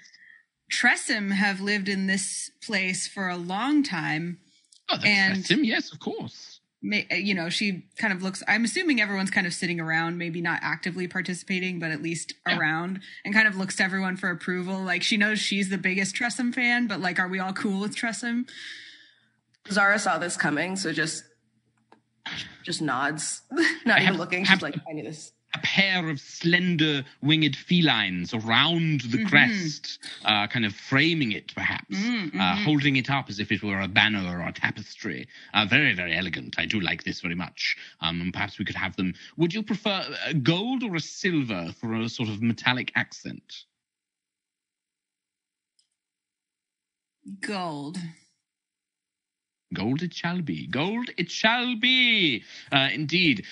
Tressym 0.72 1.32
have 1.32 1.62
lived 1.62 1.88
in 1.88 2.08
this 2.08 2.52
place 2.62 3.08
for 3.08 3.30
a 3.30 3.38
long 3.38 3.84
time. 3.84 4.40
Oh, 4.90 4.98
the 4.98 5.08
and 5.08 5.50
yes, 5.66 5.92
of 5.92 6.00
course. 6.00 6.57
Uh, 6.84 7.16
you 7.16 7.34
know, 7.34 7.50
she 7.50 7.86
kind 7.98 8.14
of 8.14 8.22
looks. 8.22 8.44
I'm 8.48 8.64
assuming 8.64 9.02
everyone's 9.02 9.32
kind 9.32 9.48
of 9.48 9.54
sitting 9.54 9.80
around, 9.80 10.18
maybe 10.18 10.42
not 10.42 10.60
actively 10.62 11.08
participating, 11.08 11.80
but 11.80 11.92
at 11.92 12.02
least 12.02 12.34
yeah. 12.48 12.58
around, 12.58 13.02
and 13.26 13.34
kind 13.34 13.48
of 13.48 13.56
looks 13.56 13.76
to 13.78 13.84
everyone 13.84 14.16
for 14.16 14.30
approval. 14.30 14.84
Like 14.84 15.02
she 15.02 15.18
knows 15.18 15.40
she's 15.40 15.70
the 15.70 15.78
biggest 15.78 16.16
Tressym 16.16 16.54
fan, 16.54 16.88
but 16.88 17.00
like, 17.00 17.20
are 17.20 17.28
we 17.28 17.40
all 17.40 17.54
cool 17.54 17.82
with 17.82 17.96
Tressym? 17.96 18.48
Zara 19.70 19.98
saw 20.00 20.18
this 20.18 20.38
coming, 20.38 20.76
so 20.76 20.94
just 20.94 21.24
just 22.64 22.82
nods, 22.82 23.42
not 23.86 24.02
even 24.02 24.18
looking. 24.18 24.46
She's 24.46 24.62
like, 24.62 24.76
I 24.88 24.94
knew 24.94 25.04
this. 25.04 25.32
A 25.58 25.60
pair 25.64 26.08
of 26.08 26.20
slender 26.20 27.04
winged 27.24 27.56
felines 27.56 28.32
around 28.32 29.02
the 29.02 29.18
mm-hmm. 29.18 29.28
crest, 29.28 29.98
uh, 30.24 30.46
kind 30.46 30.66
of 30.66 30.76
framing 30.76 31.32
it, 31.32 31.52
perhaps, 31.56 31.96
mm-hmm. 31.96 32.40
uh, 32.40 32.58
holding 32.58 32.96
it 32.96 33.10
up 33.10 33.28
as 33.28 33.40
if 33.40 33.52
it 33.52 33.64
were 33.64 33.82
a 33.82 33.88
banner 33.88 34.38
or 34.38 34.48
a 34.48 34.52
tapestry. 34.52 35.28
Uh, 35.56 35.66
very, 35.66 35.96
very 35.96 36.16
elegant. 36.16 36.60
I 36.60 36.68
do 36.68 36.80
like 36.80 37.04
this 37.04 37.22
very 37.22 37.34
much. 37.34 37.76
Um, 38.02 38.30
perhaps 38.32 38.60
we 38.60 38.66
could 38.66 38.76
have 38.76 38.96
them. 38.98 39.16
Would 39.38 39.52
you 39.52 39.64
prefer 39.64 40.06
gold 40.44 40.84
or 40.84 40.96
a 40.96 41.00
silver 41.00 41.74
for 41.82 41.96
a 41.96 42.08
sort 42.08 42.30
of 42.30 42.40
metallic 42.40 42.92
accent? 42.96 43.66
Gold. 47.40 47.98
Gold 49.74 50.04
it 50.04 50.14
shall 50.14 50.42
be. 50.44 50.68
Gold 50.68 51.10
it 51.18 51.32
shall 51.32 51.76
be. 51.76 52.44
Uh, 52.72 52.90
indeed, 52.94 53.46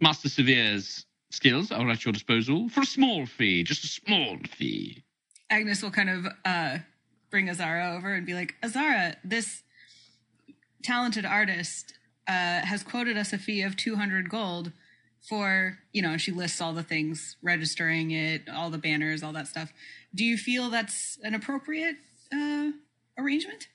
Master 0.00 0.30
Sivir's 0.30 1.04
skills 1.30 1.72
are 1.72 1.88
at 1.88 2.04
your 2.04 2.12
disposal 2.12 2.68
for 2.68 2.80
a 2.80 2.86
small 2.86 3.26
fee, 3.26 3.62
just 3.62 3.84
a 3.84 3.88
small 3.88 4.36
fee. 4.48 5.02
Agnis 5.50 5.82
will 5.82 5.90
kind 5.90 6.10
of 6.10 6.26
uh, 6.44 6.78
bring 7.30 7.48
Azara 7.48 7.96
over 7.96 8.12
and 8.14 8.26
be 8.26 8.34
like, 8.34 8.54
Azara, 8.62 9.16
this 9.24 9.62
talented 10.82 11.24
artist 11.24 11.94
uh, 12.28 12.60
has 12.60 12.82
quoted 12.82 13.16
us 13.16 13.32
a 13.32 13.38
fee 13.38 13.62
of 13.62 13.76
200 13.76 14.28
gold 14.28 14.72
for, 15.28 15.78
you 15.92 16.02
know, 16.02 16.16
she 16.16 16.32
lists 16.32 16.60
all 16.60 16.72
the 16.72 16.82
things, 16.82 17.36
registering 17.42 18.10
it, 18.10 18.48
all 18.48 18.70
the 18.70 18.78
banners, 18.78 19.22
all 19.22 19.32
that 19.32 19.48
stuff. 19.48 19.72
Do 20.14 20.24
you 20.24 20.36
feel 20.36 20.70
that's 20.70 21.18
an 21.22 21.34
appropriate 21.34 21.96
uh, 22.32 22.70
arrangement? 23.18 23.68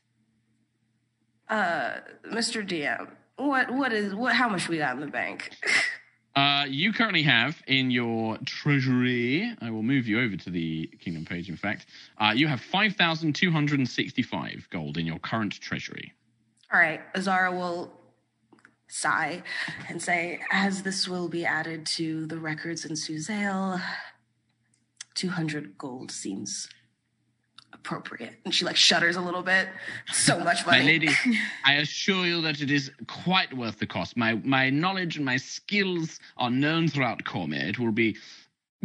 Uh, 1.48 1.98
Mr. 2.32 2.68
DM, 2.68 3.10
what 3.38 3.72
what 3.72 3.94
is 3.94 4.16
what? 4.16 4.34
How 4.34 4.50
much 4.50 4.68
we 4.68 4.80
got 4.80 4.96
in 4.96 5.02
the 5.02 5.08
bank? 5.08 5.52
Uh, 6.36 6.66
you 6.68 6.92
currently 6.92 7.24
have 7.24 7.62
in 7.68 7.90
your 7.90 8.38
treasury. 8.46 9.56
I 9.62 9.72
will 9.72 9.84
move 9.84 10.06
you 10.06 10.20
over 10.20 10.36
to 10.36 10.50
the 10.50 10.88
kingdom 11.00 11.24
page. 11.24 11.48
In 11.48 11.56
fact, 11.56 11.86
uh, 12.18 12.34
you 12.36 12.48
have 12.48 12.60
five 12.60 12.96
thousand 12.96 13.34
two 13.36 13.52
hundred 13.52 13.80
and 13.80 13.90
sixty-five 13.90 14.68
gold 14.70 14.98
in 14.98 15.06
your 15.06 15.20
current 15.20 15.54
treasury. 15.54 16.14
All 16.74 16.80
right, 16.80 17.02
Azara 17.16 17.52
will 17.56 17.94
sigh 18.90 19.44
and 19.88 20.02
say, 20.02 20.42
"As 20.52 20.84
this 20.84 21.08
will 21.08 21.30
be 21.30 21.46
added 21.46 21.86
to 21.86 22.26
the 22.26 22.38
records 22.38 22.84
in 22.84 22.96
Suzail, 22.96 23.82
two 25.14 25.30
hundred 25.30 25.78
gold 25.78 26.12
seems 26.12 26.68
appropriate. 27.86 28.34
And 28.46 28.54
she 28.54 28.66
like 28.66 28.76
shudders 28.76 29.16
a 29.16 29.22
little 29.22 29.44
bit. 29.44 29.70
So 30.12 30.40
much 30.40 30.66
money. 30.66 30.80
My 30.80 30.86
lady, 30.86 31.10
I 31.66 31.76
assure 31.76 32.26
you 32.26 32.42
that 32.42 32.62
it 32.62 32.72
is 32.72 32.92
quite 33.08 33.54
worth 33.56 33.80
the 33.80 33.88
cost. 33.88 34.18
My 34.18 34.34
my 34.44 34.70
knowledge 34.70 35.18
and 35.18 35.26
my 35.26 35.38
skills 35.38 36.20
are 36.38 36.50
known 36.50 36.88
throughout 36.88 37.24
Cormyr. 37.24 37.64
It 37.70 37.80
will 37.80 37.92
be 37.92 38.18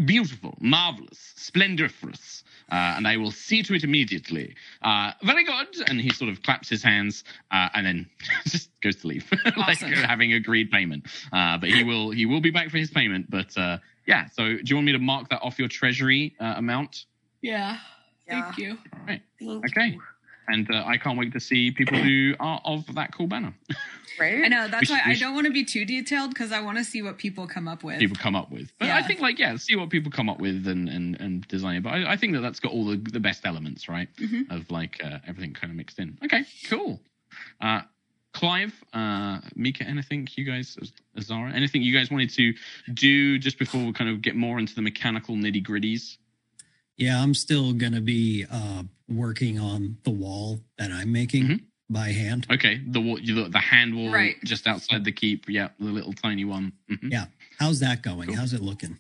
beautiful, 0.04 0.56
marvelous, 0.60 1.32
splendiferous. 1.36 2.44
Uh, 2.70 2.94
and 2.96 3.08
I 3.08 3.16
will 3.16 3.32
see 3.32 3.64
to 3.64 3.74
it 3.74 3.82
immediately. 3.82 4.54
Uh, 4.82 5.10
very 5.24 5.42
good. 5.44 5.66
And 5.88 6.00
he 6.00 6.10
sort 6.10 6.30
of 6.30 6.40
claps 6.44 6.68
his 6.68 6.84
hands 6.84 7.24
uh, 7.50 7.68
and 7.74 7.84
then 7.84 8.08
just 8.46 8.70
goes 8.80 8.96
to 8.96 9.08
leave, 9.08 9.28
like 9.44 9.82
Awesome. 9.82 9.90
having 9.90 10.34
agreed 10.34 10.70
payment. 10.70 11.06
Uh, 11.32 11.58
but 11.58 11.70
he 11.70 11.82
will 11.82 12.10
he 12.10 12.26
will 12.26 12.40
be 12.40 12.50
back 12.50 12.70
for 12.70 12.78
his 12.78 12.90
payment. 12.90 13.28
But 13.28 13.56
uh, 13.58 13.78
yeah, 14.06 14.26
so 14.28 14.44
do 14.56 14.62
you 14.64 14.76
want 14.76 14.86
me 14.86 14.92
to 14.92 14.98
mark 15.00 15.30
that 15.30 15.40
off 15.42 15.58
your 15.58 15.68
treasury 15.68 16.36
uh, 16.38 16.54
amount? 16.58 17.06
Yeah. 17.42 17.78
Yeah. 18.30 18.42
Thank 18.42 18.58
you. 18.58 18.78
Thank 19.06 19.22
Okay. 19.66 19.86
you. 19.94 20.02
And 20.48 20.68
uh, 20.74 20.82
I 20.84 20.96
can't 20.96 21.16
wait 21.16 21.32
to 21.34 21.40
see 21.40 21.70
people 21.70 21.96
who 21.96 22.34
are 22.40 22.60
of 22.64 22.92
that 22.96 23.14
cool 23.14 23.28
banner. 23.28 23.54
Right? 24.18 24.42
I 24.44 24.48
know. 24.48 24.66
That's 24.66 24.88
We 24.90 24.94
why 24.96 25.02
should- 25.02 25.10
I 25.10 25.14
don't 25.14 25.34
want 25.34 25.46
to 25.46 25.52
be 25.52 25.64
too 25.64 25.84
detailed 25.84 26.30
because 26.30 26.50
I 26.50 26.60
want 26.60 26.76
to 26.78 26.82
see 26.84 27.02
what 27.02 27.18
people 27.18 27.46
come 27.46 27.68
up 27.68 27.84
with. 27.84 28.00
people 28.00 28.16
come 28.16 28.34
up 28.34 28.50
with. 28.50 28.72
But 28.78 28.90
I 28.90 29.02
think 29.02 29.20
like 29.20 29.38
yeah, 29.38 29.56
see 29.56 29.76
what 29.76 29.90
people 29.90 30.10
come 30.10 30.28
up 30.28 30.40
with 30.40 30.66
and 30.66 30.88
and 30.88 31.18
and 31.20 31.46
design 31.46 31.76
it. 31.76 31.82
But 31.84 31.90
I, 31.92 32.12
I 32.12 32.16
think 32.16 32.32
that 32.32 32.40
that's 32.40 32.58
got 32.58 32.72
all 32.72 32.84
the 32.84 32.96
the 32.96 33.20
best 33.20 33.46
elements, 33.46 33.88
right? 33.88 34.08
Mhm. 34.16 34.50
Of 34.50 34.70
like 34.70 35.00
uh, 35.04 35.18
everything 35.26 35.52
kind 35.52 35.70
of 35.70 35.76
mixed 35.76 35.98
in. 36.00 36.18
Okay, 36.24 36.44
cool. 36.68 37.00
Uh, 37.60 37.82
Clive, 38.32 38.72
uh, 38.92 39.40
Mica, 39.56 39.84
anything 39.84 40.26
you 40.36 40.44
guys, 40.44 40.76
Azara, 41.16 41.52
anything 41.52 41.82
you 41.82 41.92
guys 41.96 42.10
wanted 42.10 42.30
to 42.30 42.54
do 42.94 43.38
just 43.38 43.58
before 43.58 43.84
we 43.84 43.92
kind 43.92 44.08
of 44.10 44.20
get 44.22 44.36
more 44.36 44.58
into 44.58 44.74
the 44.74 44.82
mechanical 44.82 45.34
nitty 45.36 45.64
gritties? 45.64 46.16
Yeah, 47.00 47.22
I'm 47.22 47.32
still 47.34 47.72
gonna 47.72 48.02
be 48.02 48.44
uh, 48.50 48.82
working 49.08 49.58
on 49.58 49.96
the 50.04 50.10
wall 50.10 50.60
that 50.76 50.92
I'm 50.92 51.10
making 51.10 51.44
Mhm. 51.44 51.60
by 51.88 52.12
hand. 52.12 52.46
Okay, 52.50 52.82
the 52.86 53.00
wall, 53.00 53.16
the, 53.16 53.48
the 53.48 53.58
hand 53.58 53.96
wall 53.96 54.12
Right. 54.12 54.36
just 54.44 54.66
outside 54.66 55.04
the 55.04 55.10
keep. 55.12 55.48
Yeah, 55.48 55.70
the 55.78 55.86
little 55.86 56.12
tiny 56.12 56.44
one. 56.44 56.72
Mhm. 56.90 57.10
Yeah. 57.10 57.26
How's 57.58 57.80
that 57.80 58.02
going? 58.02 58.28
Cool. 58.28 58.36
How's 58.36 58.52
it 58.52 58.60
looking? 58.60 58.98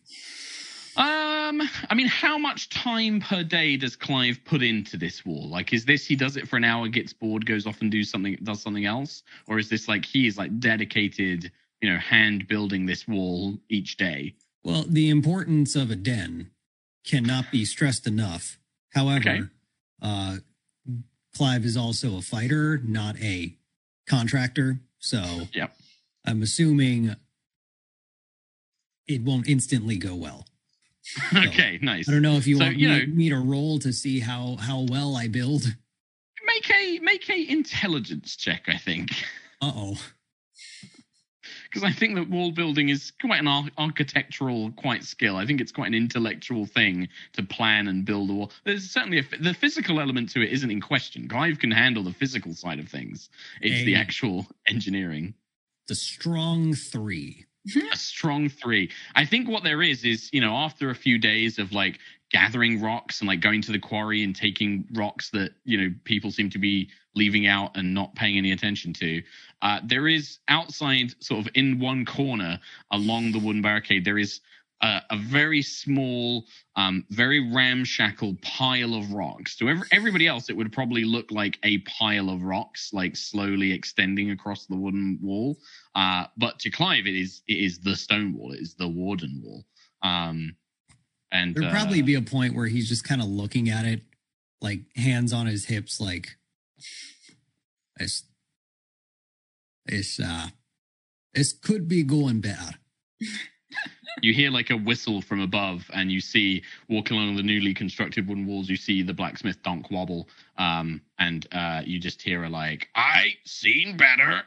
Um, 0.96 1.60
I 1.90 1.94
mean, 1.94 2.06
how 2.06 2.38
much 2.38 2.70
time 2.70 3.20
per 3.20 3.42
day 3.42 3.76
does 3.76 3.96
Clive 3.96 4.42
put 4.44 4.62
into 4.62 4.96
this 4.96 5.24
wall? 5.26 5.48
Like, 5.48 5.72
is 5.74 5.84
this 5.84 6.06
he 6.06 6.16
does 6.16 6.36
it 6.38 6.48
for 6.48 6.56
an 6.56 6.64
hour, 6.64 6.88
gets 6.88 7.12
bored, 7.12 7.44
goes 7.44 7.66
off 7.66 7.82
and 7.82 7.90
do 7.90 8.02
something, 8.02 8.36
does 8.42 8.62
something 8.62 8.86
else, 8.86 9.22
or 9.46 9.58
is 9.58 9.68
this 9.68 9.88
like 9.88 10.04
he 10.06 10.26
is 10.26 10.38
like 10.38 10.58
dedicated, 10.58 11.52
you 11.82 11.90
know, 11.90 11.98
hand 11.98 12.48
building 12.48 12.86
this 12.86 13.06
wall 13.06 13.58
each 13.68 13.98
day? 13.98 14.34
Well, 14.64 14.84
the 14.88 15.10
importance 15.10 15.76
of 15.76 15.90
a 15.90 15.96
den 15.96 16.50
cannot 17.04 17.50
be 17.50 17.64
stressed 17.64 18.06
enough. 18.06 18.58
However, 18.94 19.18
Okay. 19.30 19.40
uh, 20.02 20.36
Clive 21.36 21.64
is 21.64 21.76
also 21.76 22.16
a 22.16 22.22
fighter, 22.22 22.78
not 22.78 23.16
a 23.20 23.56
contractor. 24.06 24.80
So 24.98 25.48
Yep. 25.52 25.76
I'm 26.24 26.42
assuming 26.42 27.14
it 29.06 29.22
won't 29.22 29.48
instantly 29.48 29.96
go 29.96 30.14
well. 30.14 30.46
okay, 31.34 31.78
nice. 31.82 32.08
I 32.08 32.12
don't 32.12 32.22
know 32.22 32.36
if 32.36 32.46
you 32.46 32.56
So, 32.58 32.64
want 32.64 32.76
you 32.78 32.88
me, 32.88 32.98
know- 33.06 33.14
me 33.14 33.28
to 33.30 33.36
roll 33.38 33.78
to 33.80 33.92
see 33.92 34.20
how 34.20 34.56
how 34.56 34.80
well 34.88 35.16
I 35.16 35.28
build. 35.28 35.76
Make 36.46 36.70
a 36.70 36.98
make 37.00 37.28
a 37.30 37.48
intelligence 37.50 38.36
check. 38.36 38.64
I 38.68 38.76
think 38.76 39.10
Uh 39.60 39.72
oh. 39.74 39.98
Because 41.70 41.84
I 41.84 41.92
think 41.92 42.16
that 42.16 42.28
wall 42.28 42.50
building 42.50 42.88
is 42.88 43.12
quite 43.20 43.40
an 43.40 43.46
ar- 43.46 43.70
architectural 43.78 44.72
quite 44.72 45.04
skill. 45.04 45.36
I 45.36 45.46
think 45.46 45.60
it's 45.60 45.72
quite 45.72 45.86
an 45.88 45.94
intellectual 45.94 46.66
thing 46.66 47.08
to 47.34 47.42
plan 47.42 47.86
and 47.86 48.04
build 48.04 48.30
a 48.30 48.32
wall. 48.32 48.52
There's 48.64 48.90
certainly 48.90 49.18
a, 49.18 49.24
the 49.40 49.54
physical 49.54 50.00
element 50.00 50.30
to 50.30 50.42
it 50.42 50.52
isn't 50.52 50.70
in 50.70 50.80
question. 50.80 51.28
Clive 51.28 51.58
can 51.58 51.70
handle 51.70 52.02
the 52.02 52.12
physical 52.12 52.54
side 52.54 52.80
of 52.80 52.88
things. 52.88 53.28
It's 53.60 53.84
the 53.84 53.94
actual 53.94 54.46
engineering. 54.66 55.34
The 55.88 55.94
strong 55.94 56.74
three. 56.74 57.46
Mm-hmm. 57.68 57.92
a 57.92 57.96
strong 57.96 58.48
three. 58.48 58.90
I 59.14 59.26
think 59.26 59.46
what 59.46 59.64
there 59.64 59.82
is 59.82 60.02
is, 60.02 60.30
you 60.32 60.40
know, 60.40 60.54
after 60.54 60.88
a 60.88 60.94
few 60.94 61.18
days 61.18 61.58
of 61.58 61.72
like 61.72 61.98
gathering 62.30 62.80
rocks 62.80 63.20
and 63.20 63.28
like 63.28 63.40
going 63.40 63.60
to 63.62 63.72
the 63.72 63.78
quarry 63.78 64.24
and 64.24 64.34
taking 64.34 64.86
rocks 64.94 65.28
that, 65.30 65.50
you 65.64 65.78
know, 65.78 65.94
people 66.04 66.30
seem 66.30 66.48
to 66.50 66.58
be 66.58 66.88
leaving 67.14 67.46
out 67.46 67.76
and 67.76 67.92
not 67.92 68.14
paying 68.14 68.38
any 68.38 68.52
attention 68.52 68.94
to, 68.94 69.22
uh, 69.62 69.80
there 69.84 70.08
is 70.08 70.38
outside, 70.48 71.12
sort 71.22 71.46
of 71.46 71.52
in 71.54 71.78
one 71.78 72.04
corner 72.04 72.58
along 72.90 73.32
the 73.32 73.38
wooden 73.38 73.62
barricade, 73.62 74.04
there 74.04 74.18
is 74.18 74.40
a, 74.82 75.02
a 75.10 75.16
very 75.16 75.62
small, 75.62 76.46
um, 76.76 77.04
very 77.10 77.52
ramshackle 77.52 78.36
pile 78.42 78.94
of 78.94 79.12
rocks. 79.12 79.56
To 79.56 79.68
every, 79.68 79.86
everybody 79.92 80.26
else, 80.26 80.48
it 80.48 80.56
would 80.56 80.72
probably 80.72 81.04
look 81.04 81.30
like 81.30 81.58
a 81.62 81.78
pile 81.78 82.30
of 82.30 82.42
rocks, 82.42 82.90
like 82.92 83.16
slowly 83.16 83.72
extending 83.72 84.30
across 84.30 84.66
the 84.66 84.76
wooden 84.76 85.18
wall. 85.22 85.58
Uh, 85.94 86.26
but 86.36 86.58
to 86.60 86.70
Clive, 86.70 87.06
it 87.06 87.14
is 87.14 87.42
it 87.46 87.58
is 87.58 87.78
the 87.80 87.96
stone 87.96 88.34
wall. 88.34 88.52
It 88.52 88.60
is 88.60 88.74
the 88.74 88.88
warden 88.88 89.42
wall. 89.44 89.64
Um, 90.02 90.56
and 91.32 91.54
There'd 91.54 91.66
uh, 91.66 91.70
probably 91.70 92.02
be 92.02 92.14
a 92.14 92.22
point 92.22 92.54
where 92.54 92.66
he's 92.66 92.88
just 92.88 93.04
kind 93.04 93.20
of 93.20 93.28
looking 93.28 93.68
at 93.68 93.84
it, 93.84 94.02
like 94.60 94.80
hands 94.96 95.32
on 95.32 95.46
his 95.46 95.66
hips, 95.66 96.00
like 96.00 96.36
it's 97.98 98.24
it's 99.86 100.20
uh 100.20 100.48
this 101.34 101.52
could 101.52 101.88
be 101.88 102.02
going 102.02 102.40
better. 102.40 102.74
you 104.22 104.34
hear 104.34 104.50
like 104.50 104.70
a 104.70 104.76
whistle 104.76 105.22
from 105.22 105.40
above, 105.40 105.88
and 105.94 106.10
you 106.10 106.20
see 106.20 106.62
walking 106.88 107.16
along 107.16 107.36
the 107.36 107.42
newly 107.42 107.74
constructed 107.74 108.28
wooden 108.28 108.46
walls. 108.46 108.68
You 108.68 108.76
see 108.76 109.02
the 109.02 109.14
blacksmith 109.14 109.62
donk 109.62 109.90
wobble, 109.90 110.28
um, 110.58 111.00
and 111.18 111.46
uh, 111.52 111.82
you 111.84 111.98
just 111.98 112.20
hear 112.22 112.44
a 112.44 112.48
like 112.48 112.88
"I 112.94 113.34
seen 113.44 113.96
better," 113.96 114.42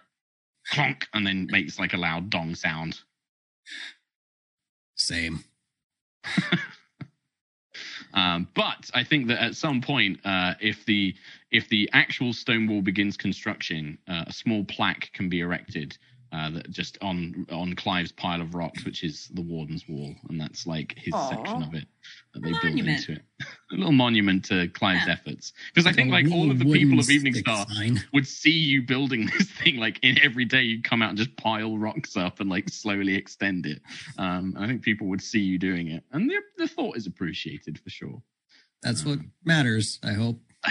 clonk, 0.72 1.06
and 1.14 1.26
then 1.26 1.48
makes 1.52 1.80
like 1.80 1.94
a 1.94 1.98
loud 1.98 2.30
dong 2.30 2.56
sound. 2.56 3.00
Same. 4.96 5.44
Um, 8.14 8.48
but 8.54 8.90
I 8.94 9.04
think 9.04 9.28
that 9.28 9.42
at 9.42 9.56
some 9.56 9.82
point, 9.82 10.20
uh, 10.26 10.54
if 10.60 10.86
the 10.86 11.16
if 11.52 11.70
the 11.70 11.90
actual 11.94 12.34
stone 12.34 12.68
wall 12.68 12.82
begins 12.82 13.16
construction, 13.16 13.98
uh, 14.08 14.26
a 14.28 14.34
small 14.34 14.64
plaque 14.66 15.12
can 15.14 15.30
be 15.30 15.42
erected 15.42 15.98
uh, 16.34 16.50
that 16.50 16.70
just 16.72 16.98
on 17.02 17.46
on 17.52 17.76
Clive's 17.76 18.12
pile 18.12 18.42
of 18.42 18.56
rocks, 18.56 18.84
which 18.86 19.04
is 19.04 19.28
the 19.34 19.42
warden's 19.42 19.88
wall, 19.88 20.14
and 20.30 20.42
that's 20.42 20.66
like 20.66 20.94
his 20.98 21.14
Aw. 21.14 21.30
section 21.30 21.62
of 21.64 21.74
it 21.76 21.86
that 22.34 22.42
they 22.44 22.50
A 22.50 22.54
build 22.54 22.64
monument. 22.76 22.98
into 23.08 23.12
it. 23.14 23.22
a 23.72 23.76
little 23.76 23.92
monument 23.92 24.44
to 24.46 24.68
Clive's 24.70 25.06
Yeah. 25.08 25.14
efforts, 25.14 25.54
because 25.74 25.86
I 25.86 25.94
think 25.94 26.12
like 26.12 26.26
all 26.32 26.50
of 26.52 26.58
the 26.60 26.66
people 26.66 27.00
of 27.00 27.06
Eveningstar 27.06 27.68
sign. 27.72 28.02
would 28.14 28.28
see 28.28 28.50
you 28.52 28.82
building 28.82 29.26
this 29.38 29.48
thing 29.52 29.78
like 29.78 30.00
in 30.02 30.18
every 30.24 30.46
day 30.46 30.64
you 30.64 30.82
come 30.82 31.02
out 31.04 31.10
and 31.10 31.18
just 31.18 31.36
pile 31.38 31.78
rocks 31.78 32.18
up 32.18 32.40
and 32.40 32.50
like 32.50 32.68
slowly 32.70 33.16
extend 33.16 33.66
it 33.66 33.82
um 34.18 34.56
i 34.58 34.66
think 34.68 34.82
people 34.82 35.08
would 35.08 35.22
see 35.22 35.40
you 35.40 35.58
doing 35.60 35.88
it 35.88 36.04
and 36.12 36.30
the, 36.30 36.36
the 36.58 36.68
thought 36.68 36.96
is 36.98 37.08
appreciated 37.08 37.80
for 37.80 37.90
sure 37.90 38.22
That's 38.82 39.06
what 39.06 39.20
matters. 39.46 40.00
I 40.04 40.14
hope. 40.14 40.40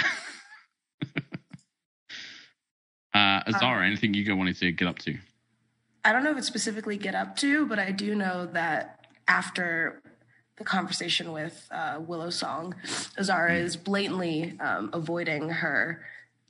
uh 3.14 3.40
azara 3.46 3.78
Um, 3.80 3.84
anything 3.86 4.14
you 4.14 4.24
go 4.24 4.34
wanted 4.36 4.56
to 4.58 4.72
get 4.72 4.88
up 4.88 4.98
to 5.00 5.16
I 6.04 6.12
don't 6.12 6.24
know 6.24 6.30
if 6.32 6.38
it's 6.38 6.46
specifically 6.46 6.96
get 6.96 7.14
up 7.14 7.36
to, 7.36 7.66
but 7.66 7.78
I 7.78 7.92
do 7.92 8.14
know 8.14 8.46
that 8.52 9.06
after 9.28 10.02
the 10.56 10.64
conversation 10.64 11.32
with 11.32 11.68
uh, 11.70 12.00
Willow 12.04 12.30
Song, 12.30 12.74
Azara 13.18 13.54
is 13.56 13.76
blatantly 13.76 14.58
um, 14.60 14.90
avoiding 14.92 15.48
her, 15.48 16.04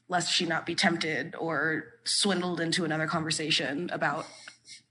lest 0.09 0.33
she 0.33 0.47
not 0.47 0.65
be 0.67 0.75
tempted 0.75 1.35
or 1.38 1.85
swindled 2.05 2.61
into 2.61 2.85
another 2.85 3.07
conversation 3.07 3.91
about 3.93 4.27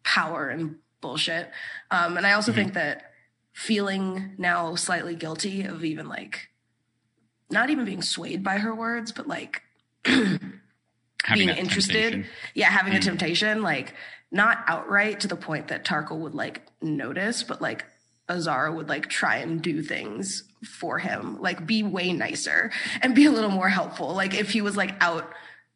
power 0.04 0.50
and 0.50 0.76
bullshit. 1.02 1.50
Um, 1.90 2.18
and 2.18 2.26
I 2.28 2.34
also 2.34 2.52
Mhm. 2.52 2.56
think 2.56 2.74
that 2.74 3.12
feeling 3.54 4.36
now 4.38 4.76
slightly 4.76 5.16
guilty 5.16 5.64
of 5.64 5.84
even 5.84 6.08
like 6.08 6.50
not 7.50 7.70
even 7.70 7.84
being 7.84 8.02
swayed 8.02 8.44
by 8.44 8.60
her 8.60 8.74
words, 8.74 9.12
but 9.12 9.28
like 9.28 9.62
being 10.04 11.50
interested 11.50 12.12
temptation. 12.12 12.26
yeah 12.56 12.70
having 12.70 12.94
a 12.96 12.98
Mm. 13.00 13.02
temptation 13.04 13.62
like 13.62 13.94
not 14.32 14.64
outright 14.68 15.20
to 15.22 15.28
the 15.28 15.36
point 15.36 15.68
that 15.68 15.84
Tarkhal 15.86 16.20
would 16.20 16.34
like 16.36 16.62
notice 16.82 17.44
but 17.44 17.62
like 17.62 17.86
azara 18.30 18.72
would 18.72 18.88
like 18.88 19.08
try 19.10 19.38
and 19.38 19.62
do 19.62 19.82
things 19.84 20.44
for 20.80 21.00
him. 21.00 21.42
Like 21.42 21.66
be 21.66 21.84
way 21.84 22.14
nicer 22.14 22.72
and 23.02 23.14
be 23.16 23.26
a 23.26 23.32
little 23.32 23.50
more 23.50 23.68
helpful. 23.70 24.14
Like 24.14 24.34
if 24.34 24.52
he 24.52 24.62
was 24.62 24.78
like 24.78 24.94
out 25.02 25.30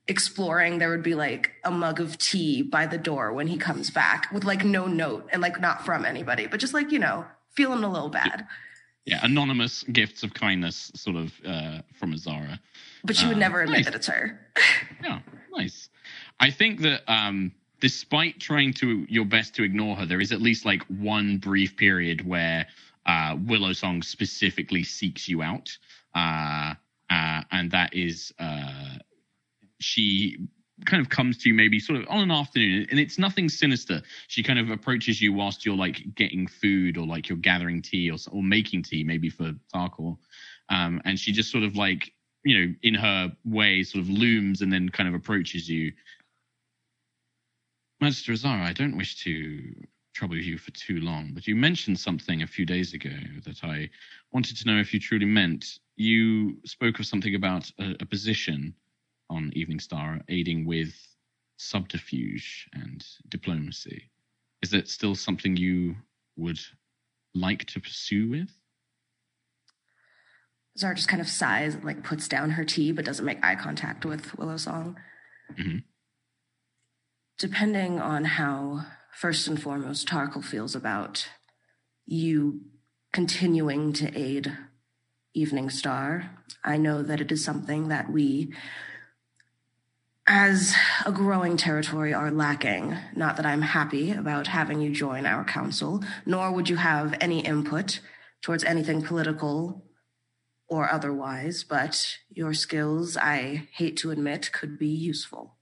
exploring 0.08 0.78
there 0.78 0.90
would 0.92 1.02
be 1.04 1.16
like 1.16 1.52
a 1.64 1.72
mug 1.72 2.00
of 2.00 2.18
tea 2.18 2.62
by 2.62 2.86
the 2.86 2.98
door 2.98 3.34
when 3.34 3.48
he 3.48 3.58
comes 3.58 3.90
back 3.90 4.32
with 4.32 4.44
like 4.44 4.64
no 4.64 4.86
note 4.86 5.28
and 5.34 5.42
like 5.42 5.60
not 5.60 5.84
from 5.84 6.06
anybody 6.06 6.46
but 6.46 6.60
just 6.60 6.76
like 6.76 6.92
you 6.92 7.00
know 7.00 7.26
feeling 7.56 7.84
a 7.84 7.92
little 7.92 8.10
bad. 8.10 8.46
Yeah 9.06 9.20
anonymous 9.24 9.84
gifts 9.84 10.22
of 10.24 10.34
kindness 10.34 10.92
sort 10.96 11.16
of 11.18 11.34
uh 11.46 11.82
from 12.00 12.14
azara. 12.14 12.60
But 13.04 13.16
she 13.16 13.26
would 13.26 13.34
Um, 13.36 13.40
never 13.40 13.62
admit 13.62 13.80
nice. 13.80 13.86
that 13.86 13.96
it's 13.96 14.08
her. 14.08 14.40
Yeah, 15.04 15.20
nice. 15.52 15.90
I 16.40 16.50
think 16.52 16.82
that 16.82 17.04
um, 17.12 17.52
despite 17.80 18.40
trying 18.40 18.74
to 18.74 19.06
your 19.10 19.26
best 19.26 19.56
to 19.56 19.64
ignore 19.64 19.96
her, 19.96 20.06
there 20.06 20.22
is 20.22 20.32
at 20.32 20.42
least 20.42 20.66
like 20.66 20.84
one 20.84 21.38
brief 21.38 21.76
period 21.78 22.26
where 22.26 22.66
uh, 23.06 23.38
Willow 23.46 23.74
Song 23.74 24.02
specifically 24.02 24.84
seeks 24.84 25.28
you 25.28 25.42
out, 25.42 25.78
uh, 26.16 26.74
uh, 27.10 27.42
and 27.52 27.72
that 27.72 27.94
is 27.94 28.34
uh, 28.40 28.98
she 29.80 30.38
kind 30.86 31.02
of 31.02 31.10
comes 31.10 31.38
to 31.38 31.50
you 31.50 31.56
maybe 31.56 31.80
sort 31.80 32.02
of 32.02 32.06
on 32.10 32.20
an 32.20 32.32
afternoon 32.32 32.86
and 32.92 33.00
it's 33.00 33.18
nothing 33.18 33.48
sinister. 33.48 34.02
She 34.28 34.44
kind 34.44 34.60
of 34.60 34.70
approaches 34.70 35.22
you 35.22 35.32
whilst 35.32 35.66
you're 35.66 35.78
like 35.78 36.16
getting 36.16 36.48
food 36.48 36.98
or 36.98 37.06
like 37.06 37.30
you're 37.30 37.38
gathering 37.38 37.82
tea 37.82 38.12
or, 38.12 38.18
or 38.32 38.44
making 38.44 38.84
tea 38.84 39.04
maybe 39.04 39.30
for 39.30 39.54
Tarkhal. 39.74 40.18
Um, 40.70 41.02
and 41.06 41.18
she 41.18 41.32
just 41.32 41.52
sort 41.52 41.64
of 41.64 41.76
like 41.76 42.12
you 42.44 42.60
know 42.60 42.74
in 42.84 42.94
her 42.94 43.32
way 43.46 43.84
sort 43.84 44.04
of 44.04 44.10
looms 44.10 44.62
and 44.62 44.72
then 44.72 44.90
kind 44.90 45.08
of 45.08 45.16
approaches 45.16 45.70
you 45.70 45.92
Master 48.02 48.34
Azara, 48.34 48.64
I 48.64 48.74
don't 48.74 48.98
wish 48.98 49.24
to 49.24 49.74
trouble 50.14 50.38
you 50.38 50.58
for 50.58 50.72
too 50.72 51.00
long, 51.00 51.32
but 51.34 51.48
you 51.48 51.56
mentioned 51.56 52.00
something 52.00 52.42
a 52.42 52.48
few 52.48 52.66
days 52.66 52.94
ago 52.94 53.10
that 53.46 53.64
I 53.64 53.90
wanted 54.32 54.58
to 54.58 54.66
know 54.68 54.80
if 54.80 54.94
you 54.94 55.00
truly 55.00 55.26
meant. 55.26 55.80
You 55.98 56.58
spoke 56.66 57.00
of 57.00 57.06
something 57.06 57.36
about 57.36 57.72
a, 57.80 57.96
a 58.02 58.06
position 58.06 58.74
on 59.30 59.52
Eveningstar 59.56 60.22
aiding 60.30 60.66
with 60.66 60.94
subterfuge 61.58 62.70
and 62.74 63.06
diplomacy. 63.30 64.10
Is 64.62 64.72
that 64.72 64.90
still 64.90 65.16
something 65.16 65.56
you 65.56 65.96
would 66.38 66.60
like 67.34 67.66
to 67.66 67.80
pursue 67.80 68.30
with? 68.30 68.50
Zara 70.78 70.96
just 70.96 71.08
kind 71.08 71.22
of 71.22 71.30
sighs 71.30 71.76
and 71.76 71.86
like 71.86 72.04
puts 72.04 72.28
down 72.28 72.52
her 72.52 72.66
tea 72.66 72.92
but 72.92 73.06
doesn't 73.06 73.26
make 73.26 73.44
eye 73.44 73.56
contact 73.56 74.06
with 74.06 74.38
Willow 74.38 74.58
Song. 74.58 74.98
Mhm. 75.54 75.84
Depending 77.38 78.00
on 78.00 78.24
how, 78.24 78.86
first 79.14 79.48
and 79.48 79.62
foremost, 79.62 80.08
Tarkhal 80.08 80.44
feels 80.44 80.74
about 80.74 81.28
you 82.06 82.62
continuing 83.12 83.92
to 83.94 84.18
aid 84.18 84.58
Eveningstar, 85.36 86.30
I 86.64 86.78
know 86.78 87.04
that 87.04 87.20
it 87.20 87.34
is 87.34 87.44
something 87.44 87.90
that 87.90 88.10
we, 88.10 88.54
as 90.26 90.74
a 91.06 91.12
growing 91.12 91.58
territory, 91.58 92.14
are 92.14 92.32
lacking. 92.32 92.96
Not 93.18 93.36
that 93.36 93.46
I'm 93.46 93.64
happy 93.64 94.12
about 94.12 94.48
having 94.48 94.80
you 94.80 94.92
join 94.92 95.26
our 95.26 95.44
council, 95.44 96.02
nor 96.26 96.54
would 96.54 96.70
you 96.70 96.78
have 96.78 97.18
any 97.20 97.42
input 97.42 98.00
towards 98.42 98.64
anything 98.64 99.02
political 99.02 99.84
or 100.70 100.90
otherwise, 100.90 101.66
but 101.66 102.16
your 102.30 102.54
skills, 102.54 103.18
I 103.18 103.68
hate 103.74 103.98
to 103.98 104.12
admit, 104.12 104.54
could 104.54 104.80
be 104.80 104.88
useful. 104.88 105.55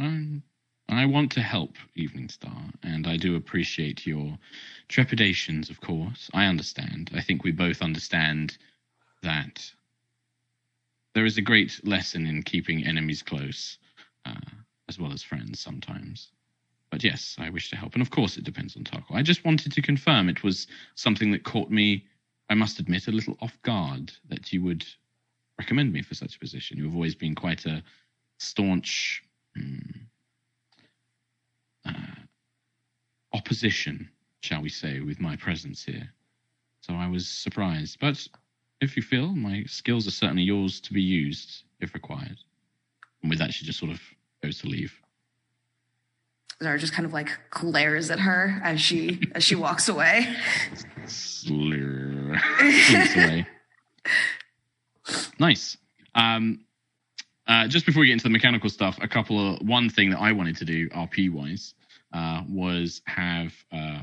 Um, 0.00 0.42
I 0.88 1.04
want 1.04 1.30
to 1.32 1.42
help 1.42 1.74
Eveningstar, 1.96 2.72
and 2.82 3.06
I 3.06 3.18
do 3.18 3.36
appreciate 3.36 4.06
your 4.06 4.38
trepidations, 4.88 5.68
of 5.68 5.80
course. 5.82 6.30
I 6.32 6.46
understand. 6.46 7.10
I 7.14 7.20
think 7.20 7.44
we 7.44 7.52
both 7.52 7.82
understand 7.82 8.56
that 9.22 9.70
there 11.14 11.26
is 11.26 11.36
a 11.36 11.42
great 11.42 11.86
lesson 11.86 12.26
in 12.26 12.42
keeping 12.42 12.82
enemies 12.82 13.22
close, 13.22 13.76
uh, 14.24 14.40
as 14.88 14.98
well 14.98 15.12
as 15.12 15.22
friends 15.22 15.60
sometimes. 15.60 16.30
But 16.90 17.04
yes, 17.04 17.36
I 17.38 17.50
wish 17.50 17.68
to 17.70 17.76
help. 17.76 17.92
And 17.92 18.02
of 18.02 18.10
course, 18.10 18.38
it 18.38 18.44
depends 18.44 18.76
on 18.76 18.84
Tarkhal. 18.84 19.16
I 19.16 19.22
just 19.22 19.44
wanted 19.44 19.70
to 19.72 19.82
confirm 19.82 20.30
it 20.30 20.42
was 20.42 20.66
something 20.94 21.30
that 21.32 21.44
caught 21.44 21.70
me, 21.70 22.06
I 22.48 22.54
must 22.54 22.80
admit, 22.80 23.06
a 23.06 23.12
little 23.12 23.36
off 23.42 23.60
guard 23.62 24.12
that 24.30 24.50
you 24.50 24.62
would 24.62 24.84
recommend 25.58 25.92
me 25.92 26.00
for 26.00 26.14
such 26.14 26.36
a 26.36 26.40
position. 26.40 26.78
You 26.78 26.84
have 26.84 26.94
always 26.94 27.14
been 27.14 27.34
quite 27.34 27.66
a 27.66 27.82
staunch 28.38 29.22
hmm, 29.56 29.78
uh, 31.86 31.92
opposition, 33.32 34.08
shall 34.40 34.62
we 34.62 34.68
say, 34.68 35.00
with 35.00 35.20
my 35.20 35.36
presence 35.36 35.84
here. 35.84 36.10
So 36.80 36.94
I 36.94 37.08
was 37.08 37.28
surprised. 37.28 37.98
But 38.00 38.26
if 38.80 38.96
you 38.96 39.02
feel, 39.02 39.28
my 39.28 39.64
skills 39.66 40.06
are 40.06 40.12
certainly 40.12 40.42
yours 40.42 40.80
to 40.80 40.92
be 40.92 41.02
used 41.02 41.64
if 41.80 41.94
required. 41.94 42.38
And 43.22 43.30
with 43.30 43.38
that, 43.38 43.52
she 43.52 43.64
just 43.64 43.78
sort 43.78 43.92
of 43.92 44.00
goes 44.42 44.58
to 44.60 44.68
leave. 44.68 44.92
Zara 46.62 46.78
just 46.78 46.92
kind 46.92 47.06
of 47.06 47.12
like 47.12 47.30
glares 47.50 48.10
at 48.10 48.20
her 48.20 48.60
as 48.62 48.80
she 48.80 49.20
as 49.34 49.42
she 49.42 49.54
walks 49.54 49.88
away. 49.88 50.34
Slur. 51.06 52.38
Away. 52.60 53.46
Nice. 55.40 55.76
Um, 56.14 56.60
uh, 57.50 57.66
just 57.66 57.84
before 57.84 58.00
we 58.00 58.06
get 58.06 58.12
into 58.12 58.22
the 58.22 58.30
mechanical 58.30 58.70
stuff, 58.70 58.96
a 59.02 59.08
couple 59.08 59.54
of 59.54 59.66
one 59.66 59.90
thing 59.90 60.10
that 60.10 60.20
I 60.20 60.30
wanted 60.30 60.56
to 60.58 60.64
do 60.64 60.88
RP 60.90 61.32
wise 61.32 61.74
uh, 62.12 62.42
was 62.48 63.02
have 63.06 63.52
uh, 63.72 64.02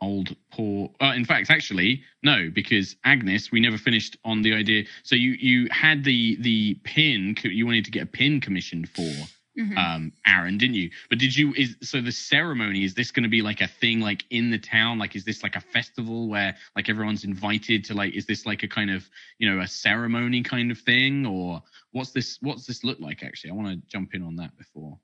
old 0.00 0.34
poor. 0.50 0.90
Uh, 1.00 1.12
in 1.14 1.26
fact, 1.26 1.50
actually, 1.50 2.02
no, 2.22 2.50
because 2.50 2.96
Agnis, 3.04 3.52
we 3.52 3.60
never 3.60 3.76
finished 3.76 4.16
on 4.24 4.40
the 4.40 4.54
idea. 4.54 4.84
So 5.02 5.14
you 5.14 5.32
you 5.32 5.68
had 5.70 6.04
the 6.04 6.36
the 6.40 6.74
pin. 6.84 7.36
You 7.42 7.66
wanted 7.66 7.84
to 7.84 7.90
get 7.90 8.04
a 8.04 8.06
pin 8.06 8.40
commissioned 8.40 8.88
for 8.88 9.12
Mhm. 9.58 9.76
um 9.78 10.12
Aaron, 10.26 10.58
didn't 10.58 10.74
you? 10.76 10.90
But 11.08 11.18
did 11.18 11.34
you 11.34 11.54
is 11.54 11.76
so 11.82 12.00
the 12.00 12.12
ceremony 12.12 12.84
is 12.84 12.94
this 12.94 13.10
going 13.10 13.22
to 13.22 13.28
be 13.28 13.42
like 13.42 13.60
a 13.62 13.66
thing 13.66 14.00
like 14.00 14.24
in 14.30 14.50
the 14.50 14.58
town? 14.58 14.98
Like 14.98 15.16
is 15.16 15.24
this 15.24 15.42
like 15.42 15.56
a 15.56 15.60
festival 15.60 16.28
where 16.28 16.54
like 16.74 16.88
everyone's 16.88 17.24
invited 17.24 17.84
to 17.86 17.94
like 17.94 18.14
is 18.14 18.26
this 18.26 18.44
like 18.44 18.62
a 18.62 18.68
kind 18.68 18.90
of, 18.90 19.08
you 19.38 19.48
know, 19.50 19.60
a 19.62 19.66
ceremony 19.66 20.42
kind 20.42 20.70
of 20.70 20.78
thing 20.78 21.24
or 21.26 21.62
what's 21.92 22.10
this 22.10 22.38
what's 22.42 22.66
this 22.66 22.84
look 22.84 23.00
like 23.00 23.22
actually? 23.22 23.50
I 23.50 23.54
want 23.54 23.68
to 23.68 23.88
jump 23.88 24.14
in 24.14 24.22
on 24.22 24.36
that 24.36 24.56
before. 24.58 24.98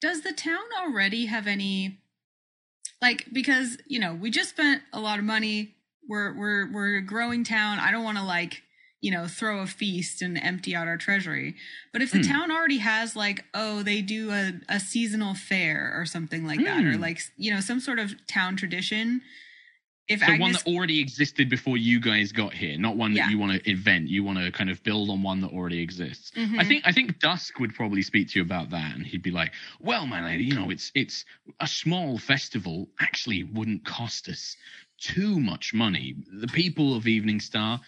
Does 0.00 0.22
the 0.22 0.32
town 0.32 0.64
already 0.80 1.26
have 1.26 1.46
any 1.46 1.98
like 3.00 3.26
because, 3.32 3.78
you 3.86 3.98
know, 3.98 4.14
we 4.14 4.30
just 4.30 4.50
spent 4.50 4.82
a 4.92 5.00
lot 5.00 5.18
of 5.18 5.24
money. 5.24 5.74
We're 6.08 6.36
we're 6.36 6.72
we're 6.72 6.96
a 6.98 7.02
growing 7.02 7.44
town. 7.44 7.78
I 7.78 7.90
don't 7.90 8.04
want 8.04 8.18
to 8.18 8.24
like, 8.24 8.62
you 9.02 9.10
know, 9.10 9.26
throw 9.26 9.60
a 9.60 9.66
feast 9.66 10.22
and 10.22 10.38
empty 10.38 10.74
out 10.74 10.86
our 10.88 10.96
treasury. 10.96 11.54
But 11.92 12.00
if 12.02 12.10
the 12.12 12.18
Hmm. 12.22 12.30
town 12.32 12.50
already 12.50 12.78
has 12.78 13.14
like, 13.16 13.44
oh, 13.52 13.82
they 13.82 14.00
do 14.00 14.30
a, 14.30 14.52
a 14.68 14.80
seasonal 14.80 15.34
fair 15.34 15.92
or 15.94 16.06
something 16.06 16.46
like 16.46 16.64
that, 16.64 16.84
or 16.86 16.94
Hmm. 16.94 17.02
like 17.02 17.20
you 17.36 17.52
know, 17.52 17.60
some 17.60 17.80
sort 17.80 17.98
of 17.98 18.14
town 18.26 18.56
tradition. 18.56 19.20
If 20.08 20.20
So 20.20 20.26
Agnis 20.26 20.40
one 20.40 20.52
that 20.52 20.66
already 20.66 21.00
existed 21.00 21.48
before 21.48 21.76
you 21.76 21.98
guys 22.00 22.32
got 22.32 22.52
here, 22.52 22.76
not 22.76 22.96
one 22.96 23.12
that 23.14 23.18
Yeah. 23.18 23.30
you 23.30 23.38
want 23.38 23.52
to 23.62 23.70
invent. 23.70 24.08
You 24.08 24.24
want 24.24 24.38
to 24.38 24.50
kind 24.50 24.68
of 24.68 24.82
build 24.82 25.10
on 25.10 25.22
one 25.22 25.40
that 25.42 25.50
already 25.52 25.80
exists. 25.80 26.32
I 26.36 26.40
Mhm. 26.40 26.68
think 26.68 26.82
I 26.86 26.92
think 26.92 27.18
Dusk 27.18 27.58
would 27.60 27.74
probably 27.74 28.02
speak 28.02 28.28
to 28.30 28.38
you 28.38 28.42
about 28.44 28.70
that, 28.70 28.94
and 28.96 29.06
he'd 29.06 29.22
be 29.22 29.30
like, 29.30 29.52
"Well, 29.80 30.06
my 30.06 30.22
lady, 30.24 30.44
you 30.44 30.54
know, 30.54 30.70
it's 30.70 30.90
it's 30.94 31.24
a 31.60 31.66
small 31.66 32.18
festival. 32.18 32.88
Actually, 33.00 33.44
wouldn't 33.44 33.84
cost 33.84 34.28
us 34.28 34.56
too 34.98 35.40
much 35.40 35.72
money. 35.74 36.14
The 36.32 36.48
people 36.48 36.94
of 36.94 37.04
Eveningstar." 37.04 37.80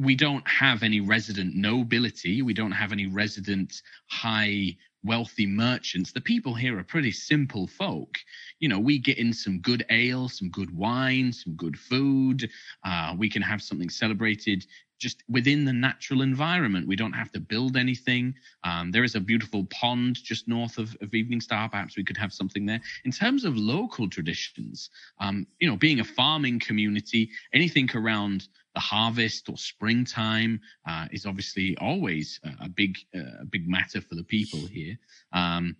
We 0.00 0.14
don't 0.14 0.46
have 0.46 0.82
any 0.82 1.00
resident 1.00 1.56
nobility. 1.56 2.42
We 2.42 2.54
don't 2.54 2.72
have 2.72 2.92
any 2.92 3.06
resident 3.06 3.82
high 4.06 4.76
wealthy 5.04 5.46
merchants. 5.46 6.12
The 6.12 6.20
people 6.20 6.54
here 6.54 6.78
are 6.78 6.84
pretty 6.84 7.12
simple 7.12 7.66
folk. 7.66 8.18
You 8.60 8.68
know, 8.68 8.78
we 8.78 8.98
get 8.98 9.18
in 9.18 9.32
some 9.32 9.60
good 9.60 9.84
ale, 9.90 10.28
some 10.28 10.50
good 10.50 10.76
wine, 10.76 11.32
some 11.32 11.54
good 11.54 11.78
food. 11.78 12.48
Uh, 12.84 13.14
we 13.16 13.28
can 13.28 13.42
have 13.42 13.62
something 13.62 13.90
celebrated 13.90 14.66
just 14.98 15.22
within 15.28 15.64
the 15.64 15.72
natural 15.72 16.22
environment. 16.22 16.88
We 16.88 16.96
don't 16.96 17.12
have 17.12 17.30
to 17.32 17.40
build 17.40 17.76
anything. 17.76 18.34
Um, 18.64 18.90
there 18.90 19.04
is 19.04 19.14
a 19.14 19.20
beautiful 19.20 19.64
pond 19.66 20.16
just 20.22 20.48
north 20.48 20.76
of, 20.76 20.96
of 21.00 21.10
Eveningstar. 21.10 21.70
Perhaps 21.70 21.96
we 21.96 22.04
could 22.04 22.16
have 22.16 22.32
something 22.32 22.66
there. 22.66 22.80
In 23.04 23.12
terms 23.12 23.44
of 23.44 23.56
local 23.56 24.08
traditions, 24.08 24.90
um, 25.20 25.46
you 25.60 25.68
know, 25.68 25.76
being 25.76 26.00
a 26.00 26.04
farming 26.04 26.58
community, 26.58 27.30
anything 27.52 27.88
around 27.94 28.48
the 28.78 28.82
harvest 28.82 29.48
or 29.48 29.56
springtime 29.56 30.60
uh, 30.86 31.06
is 31.10 31.26
obviously 31.26 31.76
always 31.78 32.38
a, 32.44 32.66
a 32.66 32.68
big, 32.68 32.96
uh, 33.12 33.40
a 33.40 33.44
big 33.44 33.68
matter 33.68 34.00
for 34.00 34.14
the 34.14 34.22
people 34.22 34.60
here. 34.68 34.96
Um, 35.32 35.74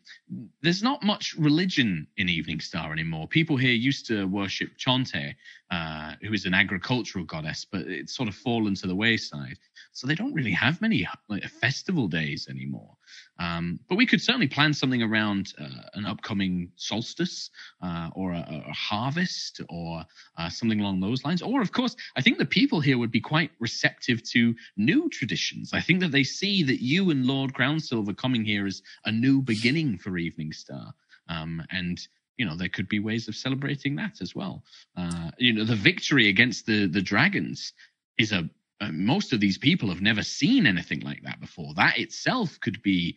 there's 0.63 0.83
not 0.83 1.05
much 1.05 1.37
religion 1.39 2.09
in 2.17 2.27
Eveningstar 2.27 2.91
anymore. 2.91 3.29
People 3.29 3.57
here 3.57 3.71
used 3.71 4.07
to 4.09 4.27
worship 4.27 4.71
Chauntea, 4.77 5.37
uh, 5.71 6.15
who 6.23 6.33
is 6.33 6.45
an 6.45 6.55
agricultural 6.55 7.25
goddess, 7.25 7.65
but 7.71 7.83
it's 7.83 8.17
sort 8.17 8.29
of 8.29 8.35
fallen 8.35 8.75
to 8.75 8.89
the 8.89 8.97
wayside. 8.97 9.61
So 9.99 10.07
they 10.07 10.15
don't 10.15 10.33
really 10.33 10.53
have 10.53 10.81
many 10.81 11.09
like, 11.27 11.43
festival 11.43 12.07
days 12.07 12.47
anymore. 12.49 12.97
Um, 13.41 13.81
but 13.89 13.97
we 13.97 14.07
could 14.07 14.23
certainly 14.23 14.47
plan 14.47 14.73
something 14.73 15.03
around 15.03 15.55
uh, 15.59 15.89
an 15.95 16.07
upcoming 16.07 16.71
solstice 16.77 17.51
uh, 17.83 18.09
or 18.15 18.31
a, 18.31 18.63
a 18.69 18.73
harvest 18.73 19.61
or 19.69 20.05
uh, 20.37 20.51
something 20.51 20.79
along 20.79 21.01
those 21.01 21.25
lines. 21.25 21.43
Or, 21.43 21.61
of 21.61 21.73
course, 21.73 21.97
I 22.15 22.23
think 22.23 22.39
the 22.39 22.47
people 22.47 22.79
here 22.79 22.97
would 22.97 23.11
be 23.11 23.21
quite 23.21 23.51
receptive 23.59 24.23
to 24.31 24.55
new 24.77 25.09
traditions. 25.09 25.73
I 25.73 25.81
think 25.81 25.99
that 25.99 26.13
they 26.13 26.23
see 26.23 26.63
that 26.63 26.81
you 26.81 27.11
and 27.11 27.27
Lord 27.27 27.53
Crownsilver 27.53 28.17
coming 28.17 28.45
here 28.45 28.69
as 28.69 28.81
a 29.05 29.11
new 29.11 29.43
beginning 29.43 29.99
for 29.99 30.13
Eveningstar. 30.13 30.93
Um, 31.29 31.61
and 31.73 31.99
you 32.37 32.47
know 32.47 32.55
there 32.55 32.69
could 32.69 32.89
be 32.89 33.01
ways 33.01 33.27
of 33.27 33.35
celebrating 33.35 33.97
that 33.97 34.21
as 34.21 34.33
well. 34.33 34.63
Uh, 34.97 35.33
you 35.39 35.53
know 35.53 35.65
the 35.65 35.75
victory 35.75 36.29
against 36.29 36.67
the 36.67 36.87
the 36.87 37.03
dragons 37.03 37.73
is 38.17 38.31
a 38.33 38.49
uh, 38.81 38.91
most 38.93 39.33
of 39.33 39.41
these 39.41 39.59
people 39.59 39.89
have 39.89 40.01
never 40.01 40.23
seen 40.23 40.67
anything 40.67 41.01
like 41.01 41.23
that 41.23 41.41
before. 41.41 41.75
That 41.75 41.99
itself 41.99 42.59
could 42.61 42.81
be 42.83 43.17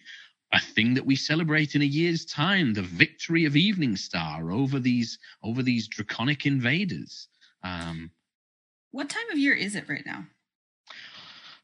a 0.54 0.60
thing 0.60 0.94
that 0.96 1.06
we 1.06 1.16
celebrate 1.16 1.76
in 1.76 1.82
a 1.82 1.86
year's 1.86 2.26
time. 2.26 2.74
The 2.74 2.82
victory 2.82 3.46
of 3.46 3.54
Eveningstar 3.54 4.54
over 4.54 4.80
these 4.80 5.20
over 5.44 5.64
these 5.64 5.88
draconic 5.88 6.46
invaders. 6.46 7.28
Um, 7.64 8.12
what 8.92 9.10
time 9.10 9.30
of 9.32 9.38
year 9.38 9.54
is 9.54 9.76
it 9.76 9.88
right 9.88 10.06
now? 10.06 10.26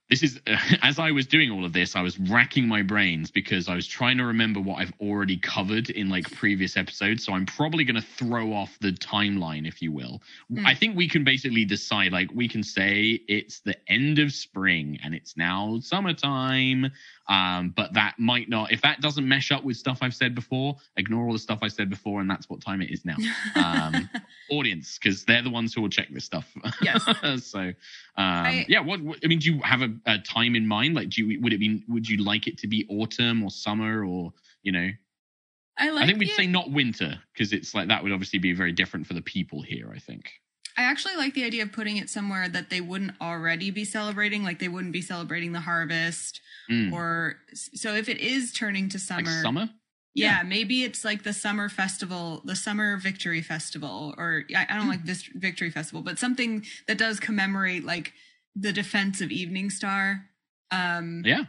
This 0.09 0.23
is 0.23 0.39
as 0.81 0.99
I 0.99 1.11
was 1.11 1.27
doing 1.27 1.51
all 1.51 1.65
of 1.65 1.73
this, 1.73 1.95
I 1.95 2.01
was 2.01 2.19
racking 2.19 2.67
my 2.67 2.81
brains 2.81 3.31
because 3.31 3.67
I 3.67 3.75
was 3.75 3.87
trying 3.87 4.17
to 4.17 4.25
remember 4.25 4.59
what 4.59 4.79
I've 4.79 4.93
already 4.99 5.37
covered 5.37 5.89
in 5.89 6.09
like 6.09 6.31
previous 6.31 6.77
episodes. 6.77 7.25
So 7.25 7.33
I'm 7.33 7.45
probably 7.45 7.83
going 7.83 7.95
to 7.95 8.07
throw 8.07 8.53
off 8.53 8.77
the 8.79 8.91
timeline, 8.91 9.67
if 9.67 9.81
you 9.81 9.91
will. 9.91 10.21
Hmm. 10.49 10.65
I 10.65 10.75
think 10.75 10.95
we 10.95 11.09
can 11.09 11.23
basically 11.23 11.65
decide, 11.65 12.11
like, 12.11 12.29
we 12.33 12.47
can 12.47 12.63
say 12.63 13.19
it's 13.27 13.59
the 13.61 13.75
end 13.87 14.19
of 14.19 14.31
spring 14.31 14.99
and 15.03 15.13
it's 15.13 15.35
now 15.35 15.79
summertime. 15.81 16.91
Um, 17.29 17.73
but 17.75 17.93
that 17.93 18.15
might 18.17 18.47
not, 18.47 18.71
if 18.71 18.81
that 18.81 19.01
doesn't 19.01 19.27
mesh 19.27 19.51
up 19.51 19.63
with 19.63 19.75
stuff 19.77 19.99
I've 20.01 20.13
said 20.13 20.33
before, 20.33 20.77
ignore 20.95 21.25
all 21.25 21.33
the 21.33 21.39
stuff 21.39 21.59
I 21.61 21.67
said 21.67 21.89
before, 21.89 22.21
and 22.21 22.29
that's 22.29 22.49
what 22.49 22.61
time 22.61 22.81
it 22.81 22.89
is 22.91 23.03
now. 23.03 23.17
Um, 23.55 24.09
audience, 24.49 24.97
because 24.97 25.25
they're 25.25 25.41
the 25.41 25.49
ones 25.49 25.73
who 25.73 25.81
will 25.81 25.89
check 25.89 26.07
this 26.09 26.23
stuff. 26.23 26.51
Yes. 26.81 27.03
so, 27.45 27.73
um, 28.15 28.65
yeah. 28.67 28.79
What, 28.79 29.01
what 29.01 29.19
I 29.23 29.27
mean, 29.27 29.39
do 29.39 29.53
you 29.53 29.61
have 29.61 29.81
a, 29.81 29.93
a 30.05 30.19
time 30.19 30.55
in 30.55 30.67
mind? 30.67 30.95
Like, 30.95 31.09
do 31.09 31.25
you 31.25 31.41
would 31.41 31.53
it 31.53 31.59
be 31.59 31.83
would 31.87 32.07
you 32.07 32.23
like 32.23 32.47
it 32.47 32.57
to 32.59 32.67
be 32.67 32.85
autumn 32.89 33.43
or 33.43 33.51
summer 33.51 34.05
or 34.05 34.33
you 34.63 34.71
know? 34.71 34.89
I 35.77 35.89
like. 35.89 36.03
I 36.03 36.07
think 36.07 36.19
we'd 36.19 36.29
the- 36.29 36.33
say 36.33 36.47
not 36.47 36.71
winter 36.71 37.19
because 37.33 37.51
it's 37.53 37.75
like 37.75 37.89
that 37.89 38.03
would 38.03 38.11
obviously 38.11 38.39
be 38.39 38.53
very 38.53 38.71
different 38.71 39.05
for 39.05 39.13
the 39.13 39.21
people 39.21 39.61
here. 39.61 39.91
I 39.93 39.99
think. 39.99 40.31
I 40.77 40.83
actually 40.83 41.15
like 41.15 41.33
the 41.33 41.43
idea 41.43 41.63
of 41.63 41.71
putting 41.71 41.97
it 41.97 42.09
somewhere 42.09 42.47
that 42.49 42.69
they 42.69 42.81
wouldn't 42.81 43.13
already 43.19 43.71
be 43.71 43.83
celebrating, 43.83 44.43
like 44.43 44.59
they 44.59 44.67
wouldn't 44.67 44.93
be 44.93 45.01
celebrating 45.01 45.51
the 45.51 45.61
harvest, 45.61 46.41
Mm. 46.69 46.91
or 46.91 47.37
so 47.53 47.95
if 47.95 48.09
it 48.09 48.17
is 48.19 48.51
turning 48.51 48.89
to 48.89 48.99
summer, 48.99 49.21
Like 49.31 49.41
summer. 49.41 49.69
yeah, 50.13 50.43
maybe 50.43 50.83
it's 50.83 51.05
like 51.05 51.23
the 51.23 51.31
summer 51.33 51.69
festival, 51.69 52.41
the 52.45 52.55
summer 52.57 52.97
victory 52.97 53.41
festival, 53.41 54.13
or 54.17 54.43
I, 54.55 54.67
I 54.69 54.75
don't 54.75 54.89
like 54.89 55.05
this 55.05 55.23
victory 55.33 55.69
festival, 55.71 56.01
but 56.01 56.19
something 56.19 56.65
that 56.87 56.97
does 56.97 57.19
commemorate 57.21 57.85
like 57.85 58.13
the 58.55 58.73
defense 58.73 59.21
of 59.21 59.29
Eveningstar. 59.29 60.25
Um, 60.71 61.23
Yeah. 61.25 61.45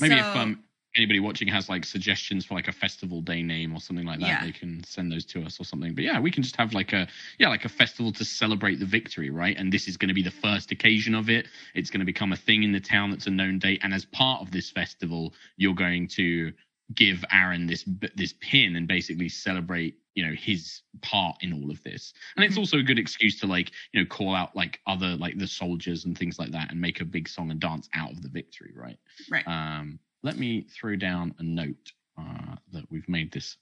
Maybe 0.00 0.18
so- 0.20 0.30
if 0.30 0.36
um 0.36 0.62
anybody 0.96 1.20
watching 1.20 1.48
has 1.48 1.68
like 1.68 1.84
suggestions 1.84 2.44
for 2.46 2.54
like 2.54 2.68
a 2.68 2.72
festival 2.72 3.20
day 3.20 3.42
name 3.42 3.74
or 3.74 3.80
something 3.80 4.06
like 4.06 4.20
that, 4.20 4.26
Yeah. 4.26 4.44
they 4.44 4.52
can 4.52 4.82
send 4.84 5.12
those 5.12 5.24
to 5.26 5.42
us 5.44 5.60
or 5.60 5.64
something. 5.64 5.94
But 5.94 6.04
yeah, 6.04 6.18
we 6.20 6.30
can 6.30 6.42
just 6.42 6.56
have 6.56 6.72
like 6.72 6.92
a 6.92 7.06
yeah, 7.38 7.48
like 7.48 7.64
a 7.64 7.68
festival 7.68 8.12
to 8.12 8.24
celebrate 8.24 8.80
the 8.80 8.86
victory, 8.86 9.30
right? 9.30 9.56
And 9.56 9.72
this 9.72 9.88
is 9.88 9.96
going 9.96 10.08
to 10.08 10.14
be 10.14 10.22
the 10.22 10.30
first 10.30 10.70
occasion 10.72 11.14
of 11.14 11.28
it. 11.30 11.46
It's 11.74 11.90
going 11.90 12.00
to 12.00 12.06
become 12.06 12.32
a 12.32 12.36
thing 12.36 12.62
in 12.62 12.72
the 12.72 12.80
town 12.80 13.10
that's 13.10 13.26
a 13.26 13.30
known 13.30 13.58
date. 13.58 13.80
And 13.82 13.92
as 13.94 14.04
part 14.04 14.42
of 14.42 14.50
this 14.50 14.70
festival, 14.70 15.34
you're 15.56 15.74
going 15.74 16.08
to 16.08 16.52
give 16.94 17.24
Aaron 17.32 17.66
this 17.66 17.84
this 18.14 18.32
pin 18.40 18.76
and 18.76 18.86
basically 18.86 19.28
celebrate 19.28 19.96
you 20.14 20.24
know 20.24 20.32
his 20.34 20.82
part 21.02 21.36
in 21.42 21.52
all 21.52 21.68
of 21.70 21.82
this 21.82 22.14
and 22.36 22.44
it's 22.44 22.54
Mhm. 22.54 22.58
also 22.58 22.78
a 22.78 22.82
good 22.84 22.98
excuse 22.98 23.40
to 23.40 23.48
like 23.48 23.72
you 23.92 24.00
know 24.00 24.06
call 24.06 24.36
out 24.36 24.54
like 24.54 24.80
other 24.86 25.16
like 25.16 25.36
the 25.36 25.48
soldiers 25.48 26.04
and 26.04 26.16
things 26.16 26.38
like 26.38 26.52
that 26.52 26.70
and 26.70 26.80
make 26.80 27.00
a 27.00 27.04
big 27.04 27.28
song 27.28 27.50
and 27.50 27.58
dance 27.60 27.88
out 27.92 28.12
of 28.12 28.22
the 28.22 28.28
victory 28.28 28.72
right 28.76 28.98
right. 29.28 29.46
um, 29.48 29.98
let 30.26 30.36
me 30.38 30.66
throw 30.76 30.96
down 30.96 31.32
a 31.38 31.42
note 31.44 31.92
uh, 32.18 32.56
that 32.72 32.84
we've 32.90 33.08
made 33.08 33.30
this 33.30 33.58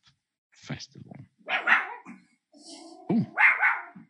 festival. 0.51 1.15
Ooh. 3.12 3.27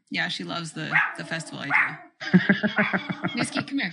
yeah, 0.08 0.28
she 0.28 0.44
loves 0.44 0.70
the 0.72 0.88
the 1.18 1.24
festival 1.24 1.58
idea. 1.58 1.98
Whiskey, 3.34 3.60
come 3.64 3.80
here. 3.80 3.92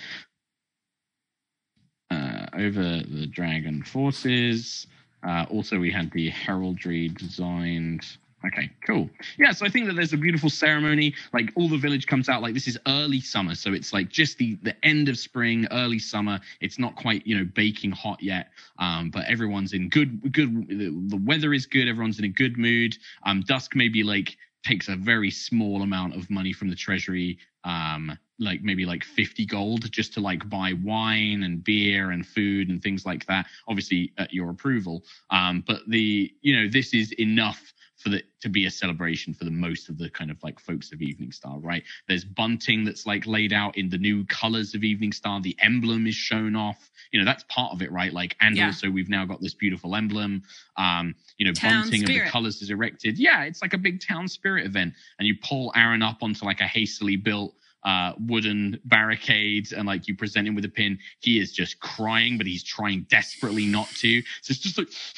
uh, 2.12 2.46
over 2.54 3.02
the 3.02 3.26
dragon 3.26 3.82
forces. 3.82 4.86
Uh, 5.28 5.46
also, 5.50 5.80
we 5.80 5.92
had 5.92 6.12
the 6.12 6.30
heraldry 6.30 7.08
designed. 7.10 8.06
Okay, 8.46 8.72
cool. 8.86 9.10
Yeah, 9.38 9.52
so 9.52 9.66
I 9.66 9.70
think 9.70 9.86
that 9.88 9.94
there's 9.94 10.14
a 10.14 10.18
beautiful 10.18 10.50
ceremony. 10.50 11.14
Like 11.32 11.52
all 11.56 11.70
the 11.70 11.78
village 11.78 12.08
comes 12.08 12.28
out. 12.28 12.42
Like 12.42 12.54
this 12.56 12.68
is 12.68 12.78
early 12.88 13.22
summer, 13.22 13.54
so 13.54 13.74
it's 13.74 13.94
like 13.94 14.10
just 14.10 14.38
the 14.38 14.56
the 14.64 14.76
end 14.84 15.10
of 15.10 15.18
spring, 15.18 15.68
early 15.72 16.00
summer. 16.00 16.40
It's 16.60 16.80
not 16.80 16.96
quite 16.96 17.26
you 17.28 17.38
know 17.38 17.46
baking 17.54 17.92
hot 17.92 18.22
yet, 18.22 18.50
um, 18.80 19.12
but 19.12 19.26
everyone's 19.26 19.74
in 19.74 19.90
good 19.90 20.34
good. 20.34 20.68
The, 20.68 20.90
the 21.08 21.22
weather 21.24 21.54
is 21.54 21.68
good. 21.68 21.88
Everyone's 21.88 22.18
in 22.18 22.26
a 22.26 22.30
good 22.30 22.58
mood. 22.58 22.98
Um, 23.26 23.42
dusk 23.42 23.76
maybe 23.76 24.04
like 24.04 24.38
takes 24.66 24.90
a 24.90 24.96
very 24.96 25.32
small 25.32 25.82
amount 25.82 26.16
of 26.16 26.30
money 26.30 26.54
from 26.54 26.70
the 26.70 26.76
treasury 26.76 27.38
um 27.64 28.18
like 28.40 28.62
maybe 28.64 28.86
like 28.86 29.04
50 29.04 29.46
gold 29.46 29.92
just 29.92 30.14
to 30.14 30.20
like 30.20 30.48
buy 30.50 30.74
wine 30.84 31.44
and 31.44 31.64
beer 31.64 32.12
and 32.12 32.26
food 32.26 32.70
and 32.70 32.82
things 32.82 33.06
like 33.06 33.26
that 33.28 33.46
obviously 33.68 34.14
at 34.18 34.34
your 34.34 34.50
approval 34.50 35.04
um 35.30 35.64
but 35.66 35.82
the 35.88 36.32
you 36.42 36.60
know 36.60 36.70
this 36.70 36.94
is 36.94 37.12
enough 37.14 37.74
for 38.02 38.10
the 38.10 38.24
to 38.42 38.50
be 38.50 38.66
a 38.66 38.72
celebration 38.72 39.34
for 39.34 39.46
the 39.46 39.52
most 39.52 39.90
of 39.90 39.98
the 39.98 40.10
kind 40.10 40.32
of 40.32 40.38
like 40.44 40.60
folks 40.60 40.92
of 40.92 41.00
Eveningstar 41.00 41.64
right? 41.64 41.84
There's 42.08 42.26
bunting 42.26 42.84
that's 42.84 43.06
like 43.06 43.26
laid 43.28 43.54
out 43.54 43.78
in 43.78 43.90
the 43.90 43.98
new 43.98 44.26
colors 44.26 44.74
of 44.76 44.82
Eveningstar. 44.82 45.42
The 45.42 45.56
emblem 45.62 46.08
is 46.08 46.16
shown 46.16 46.56
off. 46.56 46.90
You 47.12 47.20
know 47.20 47.26
that's 47.26 47.46
part 47.50 47.74
of 47.74 47.82
it 47.82 47.92
right? 47.92 48.14
Like 48.14 48.36
and 48.42 48.56
Yeah. 48.56 48.68
also 48.68 48.90
we've 48.90 49.10
now 49.10 49.26
got 49.26 49.42
this 49.42 49.54
beautiful 49.54 49.96
emblem. 49.96 50.44
Um 50.78 51.16
you 51.38 51.46
know 51.46 51.54
Town 51.54 51.82
bunting 51.82 52.04
of 52.04 52.08
the 52.08 52.30
colors 52.30 52.62
is 52.62 52.70
erected. 52.70 53.18
Yeah 53.18 53.44
it's 53.44 53.62
like 53.62 53.74
a 53.74 53.78
big 53.78 54.02
town 54.02 54.28
spirit 54.28 54.66
event. 54.66 54.94
And 55.20 55.28
you 55.28 55.36
pull 55.42 55.72
aaron 55.76 56.02
up 56.02 56.18
onto 56.22 56.46
like 56.46 56.62
a 56.62 56.68
hastily 56.68 57.16
built 57.16 57.56
uh, 57.84 58.14
wooden 58.20 58.80
barricades 58.86 59.72
and 59.74 59.88
like 59.88 60.08
you 60.08 60.16
present 60.16 60.48
him 60.48 60.56
with 60.56 60.66
a 60.66 60.70
pin. 60.70 61.00
He 61.20 61.40
is 61.40 61.52
just 61.52 61.80
crying, 61.80 62.38
but 62.38 62.46
he's 62.46 62.64
trying 62.64 63.06
desperately 63.10 63.66
not 63.66 63.88
to. 63.98 64.22
So 64.42 64.52
it's 64.52 64.60
just 64.60 64.78
like 64.78 64.88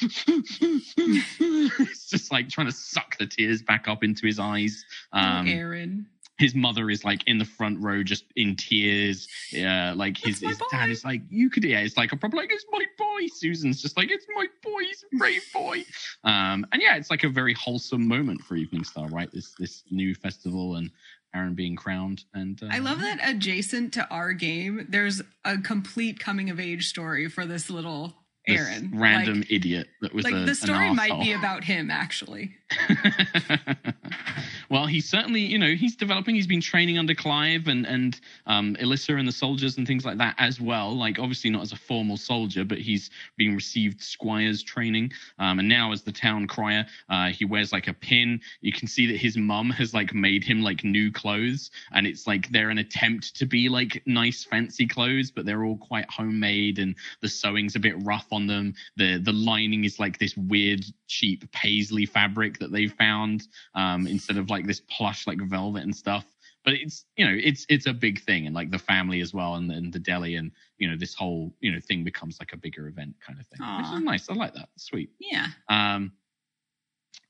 it's 1.40 2.08
just 2.08 2.32
like 2.32 2.48
trying 2.48 2.66
to 2.66 2.72
suck 2.72 3.18
the 3.18 3.26
tears 3.26 3.62
back 3.62 3.88
up 3.88 4.02
into 4.02 4.26
his 4.26 4.38
eyes. 4.38 4.84
Um, 5.12 5.46
oh, 5.46 5.50
Aaron. 5.50 6.06
his 6.38 6.54
mother 6.54 6.90
is 6.90 7.04
like 7.04 7.22
in 7.26 7.38
the 7.38 7.44
front 7.44 7.82
row, 7.82 8.02
just 8.02 8.24
in 8.36 8.56
tears. 8.56 9.28
Uh, 9.54 9.94
like 9.94 10.16
his, 10.16 10.40
his 10.40 10.60
dad 10.70 10.90
is 10.90 11.04
like, 11.04 11.22
you 11.28 11.50
could, 11.50 11.64
yeah, 11.64 11.80
it's 11.80 11.96
like 11.96 12.12
a 12.12 12.16
proper 12.16 12.36
like, 12.36 12.50
it's 12.52 12.66
my 12.70 12.84
boy. 12.98 13.26
Susan's 13.34 13.80
just 13.80 13.96
like, 13.96 14.10
it's 14.10 14.26
my 14.34 14.46
boy, 14.62 14.80
he's 14.80 15.04
a 15.12 15.16
brave 15.16 15.42
boy. 15.52 15.84
Um, 16.24 16.66
and 16.72 16.80
yeah, 16.82 16.96
it's 16.96 17.10
like 17.10 17.24
a 17.24 17.28
very 17.28 17.54
wholesome 17.54 18.06
moment 18.08 18.40
for 18.42 18.56
Eveningstar, 18.56 19.12
right? 19.12 19.30
This 19.32 19.54
this 19.58 19.84
new 19.90 20.14
festival 20.14 20.76
and 20.76 20.90
Aaron 21.34 21.54
being 21.54 21.76
crowned. 21.76 22.24
And 22.32 22.62
uh, 22.62 22.68
I 22.70 22.78
love 22.78 23.00
that 23.00 23.18
adjacent 23.22 23.92
to 23.94 24.08
our 24.08 24.32
game, 24.32 24.86
there's 24.88 25.22
a 25.44 25.58
complete 25.58 26.20
coming 26.20 26.50
of 26.50 26.60
age 26.60 26.88
story 26.88 27.28
for 27.28 27.44
this 27.44 27.68
little 27.68 28.14
Aaron. 28.46 28.90
random 28.94 29.38
Like, 29.40 29.52
idiot 29.52 29.88
that 30.00 30.12
was 30.12 30.24
like 30.24 30.34
a, 30.34 30.44
the 30.44 30.54
story 30.54 30.92
might 30.92 31.20
be 31.20 31.32
about 31.32 31.64
him, 31.64 31.90
actually. 31.90 32.54
well, 34.70 34.86
he's 34.86 35.08
certainly, 35.08 35.40
you 35.40 35.58
know, 35.58 35.74
he's 35.74 35.96
developing. 35.96 36.34
He's 36.34 36.46
been 36.46 36.60
training 36.60 36.98
under 36.98 37.14
Clive 37.14 37.68
and 37.68 37.86
and 37.86 38.20
um, 38.46 38.76
Alyssa 38.80 39.18
and 39.18 39.26
the 39.26 39.32
soldiers 39.32 39.78
and 39.78 39.86
things 39.86 40.04
like 40.04 40.18
that 40.18 40.34
as 40.38 40.60
well. 40.60 40.94
Like 40.94 41.18
obviously 41.18 41.50
not 41.50 41.62
as 41.62 41.72
a 41.72 41.76
formal 41.76 42.16
soldier, 42.16 42.64
but 42.64 42.78
he's 42.78 43.10
been 43.36 43.54
received 43.54 44.02
squires 44.02 44.62
training. 44.62 45.12
Um, 45.38 45.58
and 45.58 45.68
now 45.68 45.92
as 45.92 46.02
the 46.02 46.12
town 46.12 46.46
crier, 46.46 46.86
uh, 47.08 47.28
he 47.28 47.44
wears 47.44 47.72
like 47.72 47.88
a 47.88 47.94
pin. 47.94 48.40
You 48.60 48.72
can 48.72 48.88
see 48.88 49.06
that 49.06 49.16
his 49.16 49.36
mum 49.36 49.70
has 49.70 49.94
like 49.94 50.12
made 50.12 50.44
him 50.44 50.62
like 50.62 50.84
new 50.84 51.10
clothes, 51.10 51.70
and 51.92 52.06
it's 52.06 52.26
like 52.26 52.50
they're 52.50 52.70
an 52.70 52.78
attempt 52.78 53.36
to 53.36 53.46
be 53.46 53.68
like 53.68 54.02
nice 54.06 54.44
fancy 54.44 54.86
clothes, 54.86 55.30
but 55.30 55.46
they're 55.46 55.64
all 55.64 55.78
quite 55.78 56.10
homemade 56.10 56.78
and 56.78 56.94
the 57.20 57.28
sewing's 57.28 57.76
a 57.76 57.80
bit 57.80 57.94
rough 58.04 58.26
on 58.34 58.46
them. 58.46 58.74
The 58.96 59.18
the 59.18 59.32
lining 59.32 59.84
is 59.84 59.98
like 59.98 60.18
this 60.18 60.36
weird 60.36 60.84
cheap 61.06 61.50
paisley 61.52 62.06
fabric 62.06 62.58
that 62.58 62.72
they've 62.72 62.92
found 62.92 63.48
um, 63.74 64.06
instead 64.06 64.36
of 64.36 64.50
like 64.50 64.66
this 64.66 64.80
plush 64.80 65.26
like 65.26 65.38
velvet 65.40 65.82
and 65.82 65.94
stuff. 65.94 66.24
But 66.64 66.74
it's 66.74 67.04
you 67.16 67.26
know 67.26 67.36
it's 67.42 67.66
it's 67.68 67.86
a 67.86 67.92
big 67.92 68.22
thing 68.22 68.46
and 68.46 68.54
like 68.54 68.70
the 68.70 68.78
family 68.78 69.20
as 69.20 69.34
well 69.34 69.56
and, 69.56 69.70
and 69.70 69.92
the 69.92 69.98
deli 69.98 70.36
and 70.36 70.50
you 70.78 70.88
know 70.88 70.96
this 70.96 71.14
whole 71.14 71.54
you 71.60 71.72
know 71.72 71.80
thing 71.80 72.04
becomes 72.04 72.38
like 72.40 72.52
a 72.52 72.56
bigger 72.56 72.88
event 72.88 73.14
kind 73.24 73.38
of 73.38 73.46
thing, 73.46 73.60
which 73.78 73.86
is 73.86 74.04
nice. 74.04 74.30
I 74.30 74.34
like 74.34 74.54
that. 74.54 74.68
Sweet. 74.76 75.10
Yeah. 75.18 75.46
Um, 75.68 76.12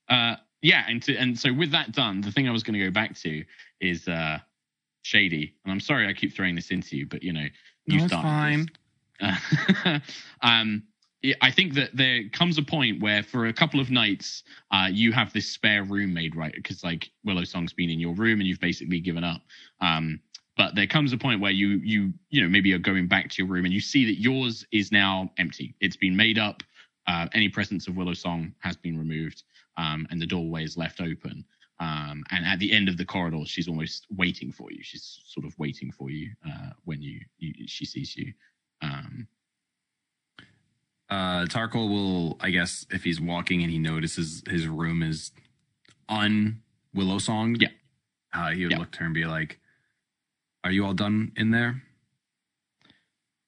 uh, 0.09 0.37
yeah, 0.63 0.85
and 0.89 1.03
to, 1.03 1.17
and 1.17 1.39
so 1.39 1.53
with 1.53 1.71
that 1.73 1.93
done, 1.93 2.23
the 2.23 2.33
thing 2.33 2.49
I 2.49 2.51
was 2.51 2.63
going 2.63 2.79
to 2.79 2.85
go 2.85 2.91
back 2.91 3.15
to 3.21 3.45
is 3.81 4.09
uh, 4.09 4.39
Shady, 5.03 5.55
and 5.65 5.73
I'm 5.73 5.81
sorry 5.81 6.09
I 6.09 6.15
keep 6.15 6.35
throwing 6.35 6.55
this 6.55 6.71
into 6.71 6.97
you, 6.97 7.07
but 7.07 7.23
you 7.23 7.35
know 7.35 7.47
you 7.85 8.01
No, 8.01 8.07
started 8.07 8.71
this. 9.21 9.37
Uh, 9.85 9.99
um, 10.43 10.83
I 11.41 11.51
think 11.51 11.75
that 11.75 11.97
there 11.97 12.29
comes 12.31 12.59
a 12.59 12.62
point 12.62 13.01
where 13.01 13.22
for 13.22 13.47
a 13.47 13.53
couple 13.53 13.81
of 13.81 13.91
nights, 13.91 14.43
uh, 14.70 14.89
you 14.91 15.12
have 15.12 15.33
this 15.33 15.49
spare 15.49 15.83
room 15.85 16.12
made, 16.12 16.37
right? 16.37 16.53
Because 16.55 16.85
like 16.85 17.11
Willow 17.25 17.45
Song's 17.45 17.72
been 17.72 17.91
in 17.91 17.99
your 17.99 18.14
room 18.14 18.41
and 18.41 18.49
you've 18.49 18.61
basically 18.61 19.01
given 19.01 19.25
up. 19.25 19.41
Um, 19.81 20.20
but 20.57 20.75
there 20.75 20.87
comes 20.87 21.12
a 21.12 21.18
point 21.18 21.41
where 21.41 21.51
you 21.51 21.81
you 21.83 22.12
you 22.31 22.43
know 22.43 22.49
maybe 22.49 22.68
you're 22.68 22.79
going 22.79 23.09
back 23.09 23.31
to 23.31 23.43
your 23.43 23.51
room 23.51 23.64
and 23.64 23.75
you 23.75 23.81
see 23.81 24.05
that 24.07 24.20
yours 24.20 24.66
is 24.70 24.93
now 24.93 25.31
empty. 25.39 25.75
It's 25.81 25.97
been 25.97 26.16
made 26.16 26.39
up. 26.39 26.62
Uh, 27.07 27.27
any 27.33 27.49
presence 27.49 27.89
of 27.89 27.97
Willow 27.97 28.14
Song 28.14 28.55
has 28.61 28.77
been 28.77 28.99
removed, 28.99 29.43
um, 29.77 30.07
and 30.11 30.20
the 30.20 30.27
doorway 30.27 30.64
is 30.64 30.77
left 30.77 31.01
open. 31.01 31.45
Um, 31.81 32.22
and 32.31 32.47
at 32.47 32.59
the 32.61 32.72
end 32.72 32.89
of 32.89 32.97
the 32.97 33.05
corridor, 33.05 33.43
she's 33.45 33.68
almost 33.68 34.07
waiting 34.11 34.53
for 34.53 34.70
you. 34.70 34.83
She's 34.83 35.20
sort 35.27 35.45
of 35.45 35.59
waiting 35.59 35.91
for 35.91 36.09
you 36.11 36.31
uh, 36.47 36.70
when 36.85 37.03
you, 37.03 37.20
you 37.39 37.66
she 37.66 37.85
sees 37.85 38.16
you. 38.16 38.33
Um, 38.81 39.27
Uh, 41.11 41.45
Tarkhal 41.47 41.89
will, 41.89 42.37
I 42.41 42.51
guess, 42.51 42.87
if 42.91 43.05
he's 43.05 43.21
walking 43.21 43.63
and 43.63 43.71
he 43.71 43.79
notices 43.79 44.43
his 44.49 44.67
room 44.67 45.03
is 45.03 45.33
un 46.09 46.63
Willow 46.95 47.19
Song, 47.19 47.57
Yeah. 47.57 47.69
uh, 48.33 48.51
he 48.51 48.65
would 48.65 48.73
Yeah. 48.73 48.79
look 48.79 48.93
to 48.93 49.01
her 49.01 49.05
and 49.07 49.15
be 49.15 49.25
like, 49.27 49.61
"Are 50.65 50.71
you 50.73 50.85
all 50.85 50.95
done 50.95 51.33
in 51.37 51.51
there?" 51.51 51.83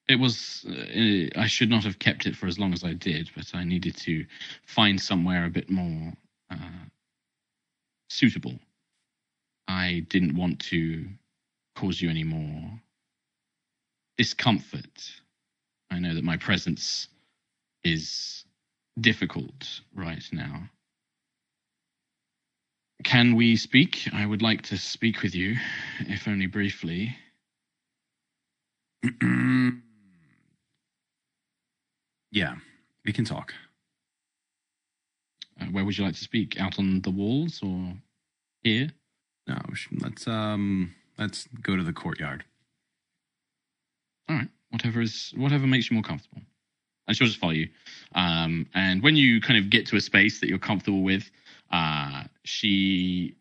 it 0.07 0.15
was 0.15 0.65
uh, 0.65 1.27
I 1.37 1.47
should 1.47 1.69
not 1.69 1.83
have 1.83 1.99
kept 1.99 2.25
it 2.25 2.35
for 2.35 2.47
as 2.47 2.57
long 2.57 2.71
as 2.71 2.83
I 2.83 2.93
did, 2.93 3.29
but 3.35 3.53
I 3.53 3.65
needed 3.65 3.97
to 3.97 4.25
find 4.65 5.01
somewhere 5.01 5.43
a 5.45 5.49
bit 5.49 5.69
more 5.69 6.13
uh, 6.49 6.85
suitable. 8.09 8.57
I 9.67 10.05
didn't 10.07 10.35
want 10.37 10.59
to 10.71 11.09
cause 11.75 12.01
you 12.01 12.09
any 12.09 12.23
more 12.23 12.79
discomfort. 14.17 15.11
I 15.91 15.99
know 15.99 16.13
that 16.13 16.23
my 16.23 16.37
presence 16.37 17.09
is 17.87 18.43
difficult 18.99 19.81
right 19.95 20.23
now. 20.31 20.69
Can 23.03 23.35
we 23.35 23.55
speak? 23.55 24.09
I 24.13 24.25
would 24.25 24.41
like 24.41 24.63
to 24.63 24.77
speak 24.77 25.21
with 25.21 25.35
you, 25.35 25.55
if 25.99 26.27
only 26.27 26.47
briefly. 26.47 27.15
yeah, 32.31 32.55
we 33.05 33.13
can 33.13 33.23
talk. 33.23 33.53
Uh, 35.59 35.65
where 35.65 35.85
would 35.85 35.97
you 35.97 36.03
like 36.03 36.15
to 36.15 36.23
speak? 36.23 36.59
Out 36.59 36.79
on 36.79 37.01
the 37.01 37.11
walls 37.11 37.61
or 37.63 37.93
here? 38.63 38.89
No, 39.47 39.61
let's 40.01 40.27
um 40.27 40.93
let's 41.17 41.47
go 41.61 41.75
to 41.77 41.83
the 41.83 41.93
courtyard. 41.93 42.43
All 44.27 44.35
right, 44.35 44.49
whatever 44.71 45.01
is 45.01 45.33
whatever 45.37 45.67
makes 45.67 45.89
you 45.89 45.95
more 45.95 46.03
comfortable. 46.03 46.41
And 47.07 47.15
she'll 47.15 47.27
just 47.27 47.39
follow 47.39 47.53
you. 47.53 47.69
Um, 48.15 48.67
and 48.73 49.01
when 49.01 49.15
you 49.15 49.41
kind 49.41 49.57
of 49.59 49.69
get 49.69 49.87
to 49.87 49.95
a 49.95 50.01
space 50.01 50.39
that 50.39 50.49
you're 50.49 50.57
comfortable 50.59 51.03
with, 51.03 51.29
uh, 51.71 52.23
she 52.43 53.35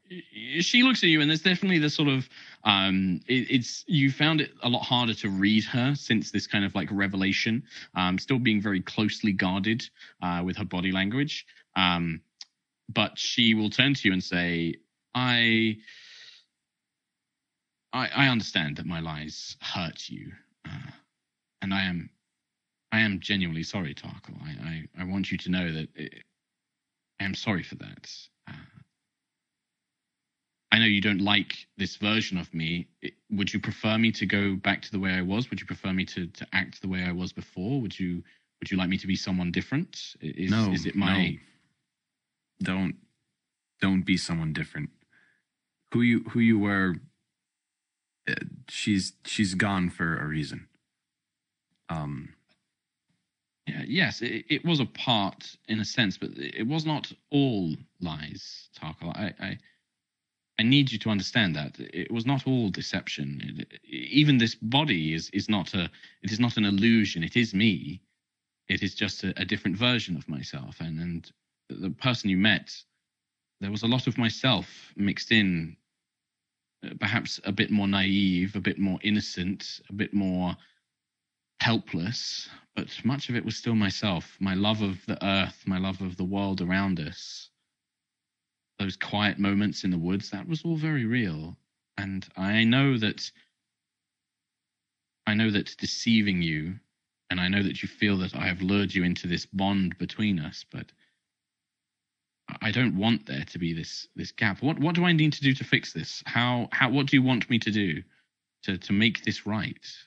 she 0.61 0.83
looks 0.83 1.03
at 1.03 1.09
you, 1.09 1.21
and 1.21 1.31
there's 1.31 1.43
definitely 1.43 1.79
this 1.79 1.95
sort 1.95 2.09
of 2.09 2.29
um, 2.65 3.21
it, 3.29 3.51
it's 3.51 3.85
you 3.87 4.11
found 4.11 4.41
it 4.41 4.51
a 4.63 4.69
lot 4.69 4.83
harder 4.83 5.15
to 5.15 5.29
read 5.29 5.65
her 5.65 5.95
since 5.95 6.33
this 6.33 6.47
kind 6.47 6.65
of 6.65 6.75
like 6.75 6.89
revelation. 6.91 7.63
Um, 7.95 8.19
still 8.19 8.39
being 8.39 8.61
very 8.61 8.81
closely 8.81 9.33
guarded 9.33 9.89
uh, 10.23 10.43
with 10.45 10.57
her 10.57 10.65
body 10.65 10.91
language, 10.91 11.47
um, 11.77 12.21
but 12.89 13.17
she 13.17 13.55
will 13.55 13.71
turn 13.71 13.95
to 13.95 14.09
you 14.09 14.13
and 14.13 14.23
say, 14.23 14.77
"I." 15.15 15.77
I, 17.93 18.11
I 18.15 18.29
understand 18.29 18.77
that 18.77 18.85
my 18.85 19.01
lies 19.01 19.57
hurt 19.63 20.11
you, 20.11 20.33
uh, 20.69 20.91
and 21.63 21.73
I 21.73 21.85
am, 21.85 22.11
I 22.93 23.01
am 23.01 23.21
genuinely 23.21 23.63
sorry, 23.63 23.95
Tarkhal. 23.95 24.41
I, 24.43 24.51
I, 24.99 25.03
I 25.03 25.05
want 25.05 25.31
you 25.31 25.39
to 25.39 25.51
know 25.51 25.73
that 25.73 25.89
it, 25.95 26.23
I 27.21 27.25
am 27.25 27.35
sorry 27.35 27.63
for 27.63 27.77
that. 27.77 28.11
Uh, 28.49 28.53
I 30.73 30.79
know 30.79 30.85
you 30.87 31.01
don't 31.01 31.21
like 31.21 31.55
this 31.77 31.97
version 31.97 32.39
of 32.39 32.53
me. 32.55 32.89
It, 33.03 33.15
would 33.31 33.53
you 33.53 33.61
prefer 33.61 33.99
me 33.99 34.13
to 34.13 34.27
go 34.27 34.57
back 34.57 34.83
to 34.83 34.93
the 34.93 34.99
way 34.99 35.13
I 35.13 35.23
was? 35.23 35.51
Would 35.51 35.61
you 35.61 35.67
prefer 35.67 35.93
me 35.93 36.05
to, 36.07 36.27
to 36.27 36.47
act 36.53 36.83
the 36.83 36.89
way 36.89 37.03
I 37.05 37.13
was 37.13 37.33
before? 37.33 37.81
Would 37.81 37.99
you 37.99 38.23
Would 38.61 38.71
you 38.71 38.77
like 38.79 38.89
me 38.89 38.99
to 38.99 39.07
be 39.07 39.17
someone 39.17 39.53
different? 39.53 39.97
Is, 40.21 40.51
no, 40.51 40.73
is 40.73 40.87
it 40.87 40.97
my? 40.97 41.31
no. 41.31 41.37
Don't 42.63 42.97
don't 43.81 44.03
be 44.03 44.17
someone 44.17 44.53
different. 44.53 44.91
Who 45.93 46.03
you 46.03 46.25
who 46.31 46.41
you 46.41 46.59
were. 46.59 46.95
uh, 48.29 48.35
She's 48.69 49.13
she's 49.27 49.55
gone 49.55 49.91
for 49.91 50.19
a 50.19 50.27
reason. 50.27 50.69
Um, 51.89 52.35
Yeah, 53.67 53.85
yes, 53.89 54.23
it, 54.23 54.47
it 54.51 54.67
was 54.67 54.81
a 54.81 54.87
part 54.87 55.57
in 55.69 55.81
a 55.81 55.87
sense, 55.87 56.19
but 56.19 56.33
it 56.37 56.69
was 56.69 56.87
not 56.87 57.13
all 57.33 57.75
lies, 58.01 58.69
Tarkhal. 58.79 59.17
I, 59.17 59.35
I, 59.41 59.59
I 60.61 60.65
need 60.65 60.93
you 60.93 60.99
to 61.01 61.11
understand 61.11 61.57
that 61.57 61.77
it 61.81 62.11
was 62.13 62.27
not 62.27 62.47
all 62.47 62.71
deception. 62.71 63.67
It, 63.71 63.81
even 63.91 64.39
this 64.39 64.55
body 64.57 65.15
is 65.15 65.31
is 65.31 65.49
not 65.49 65.75
a. 65.75 65.91
It 66.23 66.33
is 66.33 66.41
not 66.41 66.57
an 66.59 66.65
illusion. 66.67 67.25
It 67.25 67.37
is 67.37 67.55
me. 67.55 68.03
It 68.69 68.83
is 68.83 68.95
just 68.95 69.25
a, 69.25 69.35
a 69.41 69.45
different 69.47 69.77
version 69.79 70.17
of 70.17 70.29
myself. 70.29 70.77
And 70.81 71.01
and 71.01 71.33
the 71.71 71.91
person 71.91 72.31
you 72.31 72.39
met, 72.39 72.75
there 73.61 73.71
was 73.73 73.83
a 73.85 73.89
lot 73.89 74.07
of 74.09 74.19
myself 74.19 74.69
mixed 74.97 75.33
in. 75.33 75.77
uh, 76.85 76.91
Perhaps 77.01 77.41
a 77.45 77.53
bit 77.53 77.71
more 77.71 77.89
naive, 77.89 78.57
a 78.57 78.61
bit 78.61 78.79
more 78.79 78.99
innocent, 79.03 79.81
a 79.91 79.95
bit 79.95 80.15
more 80.15 80.57
helpless, 81.61 82.49
but 82.77 82.89
much 83.05 83.31
of 83.31 83.37
it 83.37 83.45
was 83.45 83.57
still 83.57 83.75
myself, 83.75 84.37
my 84.39 84.55
love 84.55 84.83
of 84.83 85.05
the 85.07 85.25
earth, 85.25 85.65
my 85.67 85.79
love 85.79 86.03
of 86.03 86.19
the 86.19 86.25
world 86.25 86.61
around 86.61 87.01
us. 87.01 87.49
Those 88.79 88.97
quiet 88.99 89.39
moments 89.39 89.83
in 89.83 89.91
the 89.91 89.99
woods, 89.99 90.31
that 90.31 90.47
was 90.47 90.63
all 90.63 90.77
very 90.77 91.07
real. 91.07 91.57
And 91.97 92.29
I 92.37 92.65
know 92.65 92.99
that 92.99 93.31
I 95.27 95.35
know 95.35 95.51
that 95.51 95.77
deceiving 95.79 96.43
you, 96.43 96.79
and 97.31 97.41
I 97.41 97.49
know 97.49 97.63
that 97.63 97.83
you 97.83 97.89
feel 97.89 98.19
that 98.19 98.37
I 98.37 98.47
have 98.47 98.63
lured 98.63 98.95
you 98.95 99.03
into 99.03 99.27
this 99.27 99.47
bond 99.47 99.97
between 99.99 100.39
us, 100.39 100.65
but 100.71 100.93
I 102.61 102.71
don't 102.71 102.97
want 102.97 103.27
there 103.27 103.45
to 103.45 103.59
be 103.59 103.73
this 103.73 104.07
this 104.15 104.33
gap. 104.33 104.63
What 104.63 104.79
what 104.79 104.95
do 104.95 105.05
I 105.07 105.13
need 105.13 105.33
to 105.33 105.41
do 105.41 105.55
to 105.55 105.65
fix 105.65 105.95
this? 105.95 106.23
How 106.27 106.69
how 106.73 106.91
what 106.91 107.07
do 107.07 107.17
you 107.17 107.23
want 107.23 107.49
me 107.49 107.59
to 107.61 107.71
do 107.71 108.03
to 108.65 108.77
to 108.77 108.93
make 108.93 109.25
this 109.25 109.47
right? 109.47 110.06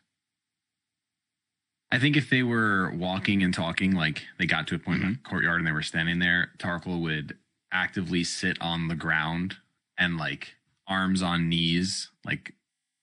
I 1.92 1.98
think 2.00 2.16
if 2.16 2.30
they 2.30 2.44
were 2.44 2.92
walking 2.92 3.42
and 3.42 3.54
talking, 3.54 3.94
like 3.96 4.22
they 4.38 4.46
got 4.46 4.68
to 4.68 4.76
a 4.76 4.80
point 4.80 5.02
in 5.02 5.08
the 5.10 5.14
Mm-hmm. 5.18 5.30
courtyard 5.30 5.58
and 5.60 5.68
they 5.68 5.72
were 5.72 5.82
standing 5.82 6.20
there, 6.20 6.52
Tarkhal 6.60 7.02
would 7.02 7.38
actively 7.72 8.24
sit 8.24 8.62
on 8.62 8.88
the 8.88 8.96
ground 8.96 9.58
and 9.98 10.18
like 10.18 10.54
arms 10.88 11.22
on 11.22 11.50
knees, 11.50 12.10
like 12.26 12.54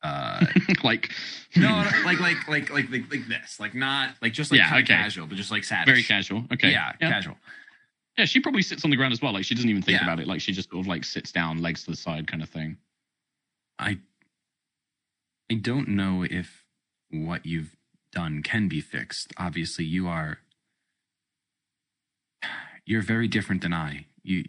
uh 0.03 0.47
like 0.85 1.13
no, 1.57 1.83
no, 1.83 1.91
like 2.05 2.21
like 2.21 2.47
like 2.49 2.71
like 2.71 2.91
like 2.91 3.11
like 3.11 3.27
this, 3.29 3.59
like 3.59 3.75
not 3.75 4.15
like 4.23 4.33
just 4.33 4.51
like 4.53 4.59
Yeah, 4.59 4.71
okay. 4.77 4.85
casual, 4.85 5.27
but 5.27 5.37
just 5.37 5.51
like 5.51 5.65
sad. 5.65 5.87
very 5.87 6.03
casual. 6.03 6.45
Okay. 6.53 6.71
Yeah, 6.71 6.93
yeah. 7.01 7.11
casual. 7.11 7.37
Yeah, 8.19 8.25
she 8.25 8.41
probably 8.41 8.63
sits 8.63 8.85
on 8.85 8.91
the 8.91 8.97
ground 8.97 9.13
as 9.13 9.21
well. 9.21 9.33
Like 9.33 9.45
she 9.45 9.55
doesn't 9.55 9.69
even 9.69 9.83
think 9.83 9.99
Yeah. 9.99 10.05
about 10.05 10.21
it. 10.21 10.27
Like 10.29 10.41
she 10.41 10.53
just 10.53 10.71
sort 10.71 10.81
of 10.81 10.87
like 10.87 11.05
sits 11.05 11.33
down, 11.33 11.61
legs 11.61 11.85
to 11.85 11.91
the 11.91 11.97
side, 11.97 12.27
kind 12.29 12.43
of 12.43 12.49
thing. 12.49 12.77
I 13.79 13.99
I 15.51 15.55
don't 15.55 15.89
know 15.89 16.25
if 16.29 16.65
what 17.11 17.45
you've 17.47 17.77
done 18.13 18.43
can 18.43 18.69
be 18.69 18.81
fixed. 18.81 19.33
Obviously, 19.37 19.85
you 19.85 20.09
are 20.09 20.39
you're 22.85 23.03
very 23.03 23.29
different 23.29 23.63
than 23.63 23.73
I. 23.73 24.07
You 24.23 24.45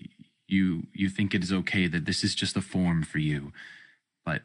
you 0.48 0.88
you 0.94 1.10
think 1.10 1.34
it 1.34 1.44
is 1.44 1.52
okay 1.52 1.88
that 1.88 2.06
this 2.06 2.24
is 2.24 2.36
just 2.36 2.56
a 2.56 2.62
form 2.62 3.04
for 3.04 3.20
you, 3.20 3.52
but 4.26 4.44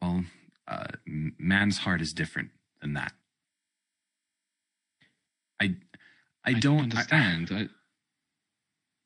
well, 0.00 0.24
uh, 0.66 0.86
man's 1.06 1.78
heart 1.78 2.00
is 2.00 2.12
different 2.12 2.50
than 2.80 2.94
that. 2.94 3.12
I 5.60 5.76
I, 6.44 6.54
don't 6.54 6.80
understand. 6.80 7.50
I, 7.52 7.68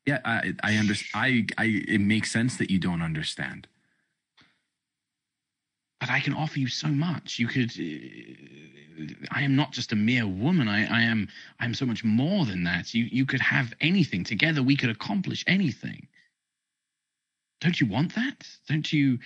yeah, 0.05 0.19
I 0.23 0.53
I 0.63 0.75
understand. 0.77 1.51
I 1.57 1.63
I 1.63 1.65
it 1.87 2.01
makes 2.01 2.31
sense 2.31 2.57
that 2.57 2.71
you 2.71 2.79
don't 2.79 3.01
understand. 3.01 3.67
But 6.03 6.09
I 6.09 6.19
can 6.19 6.33
offer 6.33 6.59
you 6.59 6.67
so 6.67 6.89
much. 6.89 7.39
You 7.39 7.47
could. 7.47 7.71
Uh, 7.79 9.05
I 9.31 9.43
am 9.43 9.55
not 9.55 9.71
just 9.71 9.93
a 9.93 9.95
mere 9.95 10.27
woman. 10.27 10.67
I, 10.67 10.79
I 10.85 11.03
am. 11.03 11.29
I 11.61 11.63
am 11.63 11.73
so 11.73 11.85
much 11.85 12.03
more 12.03 12.45
than 12.45 12.65
that. 12.65 12.93
You 12.93 13.05
you 13.05 13.25
could 13.25 13.39
have 13.39 13.73
anything 13.79 14.25
together. 14.25 14.61
We 14.61 14.75
could 14.75 14.89
accomplish 14.89 15.45
anything. 15.47 16.09
Don't 17.61 17.79
you 17.79 17.87
want 17.87 18.15
that? 18.15 18.45
Don't 18.67 18.91
you? 18.91 19.19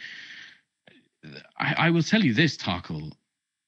I, 1.57 1.87
I 1.87 1.89
will 1.89 2.03
tell 2.03 2.23
you 2.23 2.35
this, 2.35 2.55
Tarkhal. 2.55 3.11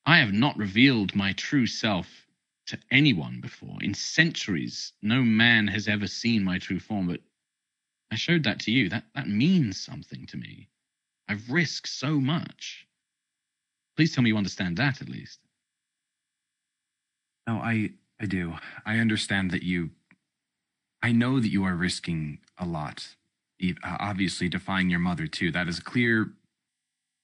I 0.05 0.20
have 0.20 0.32
not 0.32 0.55
revealed 0.55 1.16
my 1.16 1.34
true 1.34 1.66
self 1.66 2.28
to 2.68 2.78
anyone 2.91 3.41
before. 3.41 3.82
In 3.82 3.95
centuries, 3.95 4.93
no 5.01 5.24
man 5.24 5.68
has 5.70 5.88
ever 5.88 6.05
seen 6.05 6.43
my 6.43 6.60
true 6.60 6.80
form, 6.80 7.07
but 7.07 7.22
I 8.12 8.18
showed 8.18 8.43
that 8.43 8.60
to 8.60 8.72
you. 8.72 8.88
That 8.88 9.05
that 9.16 9.28
means 9.28 9.80
something 9.80 10.28
to 10.28 10.38
me. 10.38 10.70
I've 11.28 11.49
risked 11.49 11.89
so 11.89 12.20
much. 12.20 12.86
Please 14.00 14.16
tell 14.16 14.24
me 14.24 14.30
you 14.30 14.38
understand 14.38 14.78
that 14.78 15.02
at 15.02 15.10
least. 15.10 15.41
No, 17.45 17.58
I 17.58 17.89
I 18.18 18.28
do. 18.28 18.54
I 18.86 18.97
understand 18.97 19.52
that 19.52 19.62
you. 19.62 19.89
I 21.04 21.12
know 21.12 21.41
that 21.41 21.52
you 21.52 21.66
are 21.66 21.76
risking 21.76 22.39
a 22.58 22.66
lot. 22.66 23.18
Uh, 23.62 23.74
Obviously, 23.84 24.47
defying 24.47 24.89
your 24.89 25.02
mother 25.02 25.28
too. 25.28 25.52
That 25.52 25.68
is 25.68 25.80
a 25.80 25.84
clear 25.84 26.32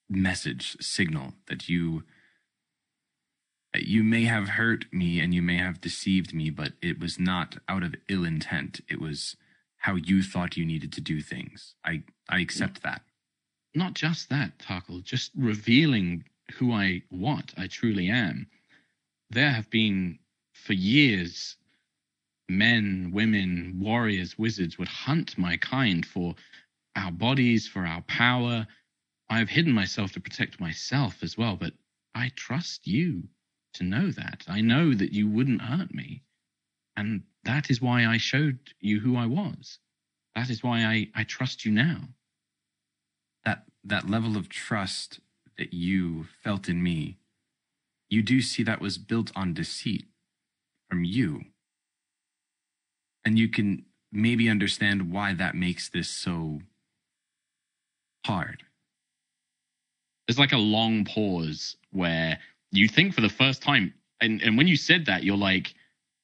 message, 0.10 0.76
signal 0.82 1.36
that 1.48 1.70
you. 1.70 2.04
You 3.74 4.04
may 4.04 4.26
have 4.26 4.50
hurt 4.50 4.84
me 4.92 5.22
and 5.22 5.34
you 5.34 5.42
may 5.42 5.56
have 5.56 5.80
deceived 5.80 6.34
me, 6.34 6.50
but 6.50 6.74
it 6.82 7.00
was 7.00 7.18
not 7.18 7.56
out 7.70 7.84
of 7.84 7.96
ill 8.10 8.26
intent. 8.26 8.82
It 8.90 9.00
was 9.00 9.38
how 9.78 9.96
you 9.96 10.22
thought 10.22 10.58
you 10.58 10.66
needed 10.66 10.92
to 10.92 11.00
do 11.00 11.22
things. 11.22 11.76
I 11.86 12.04
I 12.28 12.40
accept 12.42 12.84
that. 12.84 13.02
Not 13.74 13.94
just 13.94 14.28
that, 14.28 14.60
Tarkhal, 14.60 15.02
just 15.02 15.32
revealing 15.38 16.26
who 16.54 16.72
I 16.72 17.04
what 17.10 17.54
I 17.58 17.68
truly 17.68 18.10
am. 18.10 18.48
There 19.30 19.52
have 19.52 19.70
been 19.70 20.20
for 20.54 20.74
years 20.74 21.58
men, 22.48 23.12
women, 23.12 23.80
warriors, 23.80 24.38
wizards 24.38 24.78
would 24.78 24.88
hunt 24.88 25.38
my 25.38 25.58
kind 25.58 26.06
for 26.06 26.36
our 26.96 27.12
bodies, 27.12 27.68
for 27.68 27.86
our 27.86 28.02
power. 28.02 28.68
I've 29.30 29.50
hidden 29.50 29.74
myself 29.74 30.12
to 30.14 30.20
protect 30.20 30.60
myself 30.60 31.24
as 31.24 31.38
well, 31.38 31.56
but 31.56 31.74
I 32.14 32.32
trust 32.36 32.88
you, 32.88 33.24
to 33.74 33.84
know 33.84 34.12
that. 34.12 34.44
I 34.48 34.62
know 34.62 34.94
that 34.94 35.12
you 35.12 35.28
wouldn't 35.28 35.62
hurt 35.62 35.94
me. 35.94 36.24
And 36.96 37.24
that 37.44 37.70
is 37.70 37.82
why 37.82 38.06
I 38.06 38.18
showed 38.18 38.60
you 38.80 39.00
who 39.00 39.18
I 39.18 39.26
was. 39.26 39.80
That 40.36 40.50
is 40.50 40.64
why 40.64 40.86
I, 40.86 41.10
I 41.16 41.24
trust 41.24 41.66
you 41.66 41.72
now. 41.72 42.10
That 43.44 43.66
that 43.84 44.10
level 44.10 44.38
of 44.38 44.50
trust 44.50 45.20
that 45.58 45.74
you 45.74 46.26
felt 46.44 46.70
in 46.70 46.82
me, 46.82 47.18
you 48.10 48.22
do 48.22 48.42
see 48.42 48.64
that 48.64 48.82
was 48.82 48.98
built 48.98 49.32
on 49.36 49.54
deceit 49.54 50.06
from 50.90 51.04
you. 51.04 51.42
And 53.24 53.40
you 53.40 53.50
can 53.50 53.86
maybe 54.12 54.50
understand 54.50 55.12
why 55.12 55.34
that 55.34 55.56
makes 55.56 55.90
this 55.90 56.10
so 56.10 56.60
hard. 58.26 58.64
There's 60.28 60.40
like 60.40 60.54
a 60.54 60.58
long 60.58 61.06
pause 61.06 61.76
where 61.92 62.40
you 62.72 62.88
think 62.88 63.14
for 63.14 63.22
the 63.22 63.30
first 63.30 63.62
time, 63.62 63.94
and, 64.22 64.42
and 64.42 64.58
when 64.58 64.68
you 64.68 64.78
said 64.78 65.06
that, 65.06 65.24
you're 65.24 65.38
like, 65.38 65.74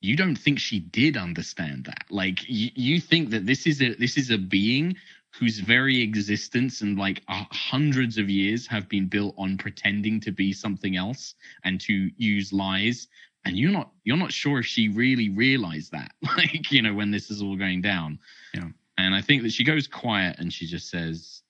you 0.01 0.15
don't 0.15 0.35
think 0.35 0.59
she 0.59 0.79
did 0.79 1.15
understand 1.15 1.85
that. 1.85 2.05
Like 2.09 2.47
you, 2.47 2.71
you 2.75 2.99
think 2.99 3.29
that 3.29 3.45
this 3.45 3.67
is 3.67 3.81
a 3.81 3.93
this 3.93 4.17
is 4.17 4.31
a 4.31 4.37
being 4.37 4.95
whose 5.33 5.59
very 5.59 6.01
existence 6.01 6.81
and 6.81 6.97
like 6.97 7.23
uh, 7.27 7.45
hundreds 7.51 8.17
of 8.17 8.29
years 8.29 8.67
have 8.67 8.89
been 8.89 9.07
built 9.07 9.33
on 9.37 9.57
pretending 9.57 10.19
to 10.19 10.31
be 10.31 10.51
something 10.51 10.97
else 10.97 11.35
and 11.63 11.79
to 11.81 12.09
use 12.17 12.51
lies. 12.51 13.07
And 13.45 13.57
you're 13.57 13.71
not 13.71 13.91
you're 14.03 14.17
not 14.17 14.31
sure 14.31 14.59
if 14.59 14.65
she 14.65 14.89
really 14.89 15.29
realized 15.29 15.91
that 15.93 16.11
like 16.37 16.71
you 16.71 16.81
know 16.81 16.93
when 16.93 17.11
this 17.11 17.31
is 17.31 17.41
all 17.41 17.55
going 17.55 17.81
down. 17.81 18.19
Yeah. 18.53 18.69
and 18.97 19.15
i 19.15 19.21
think 19.21 19.43
that 19.43 19.53
she 19.53 19.63
goes 19.63 19.87
quiet 19.87 20.37
and 20.39 20.51
she 20.53 20.67
just 20.67 20.89
says 20.89 21.41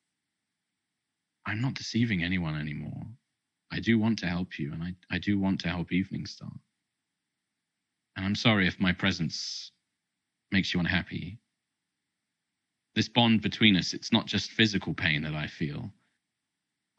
i'm 1.46 1.62
not 1.62 1.74
deceiving 1.74 2.24
anyone 2.24 2.60
anymore. 2.60 3.04
I 3.74 3.80
do 3.80 3.98
want 3.98 4.20
to 4.20 4.28
help 4.28 4.60
you 4.60 4.72
and 4.72 4.84
i, 4.84 4.94
I 5.10 5.18
do 5.18 5.40
want 5.40 5.60
to 5.62 5.70
help 5.70 5.90
Eveningstar. 5.90 6.52
And 8.16 8.26
i'm 8.26 8.36
sorry 8.36 8.68
if 8.68 8.80
my 8.80 8.94
presence 8.94 9.72
makes 10.52 10.74
you 10.74 10.80
unhappy 10.80 11.40
this 12.96 13.10
bond 13.10 13.42
between 13.42 13.76
us 13.76 13.94
it's 13.94 14.12
not 14.12 14.26
just 14.26 14.52
physical 14.52 14.94
pain 14.94 15.22
that 15.22 15.36
i 15.36 15.48
feel 15.48 15.92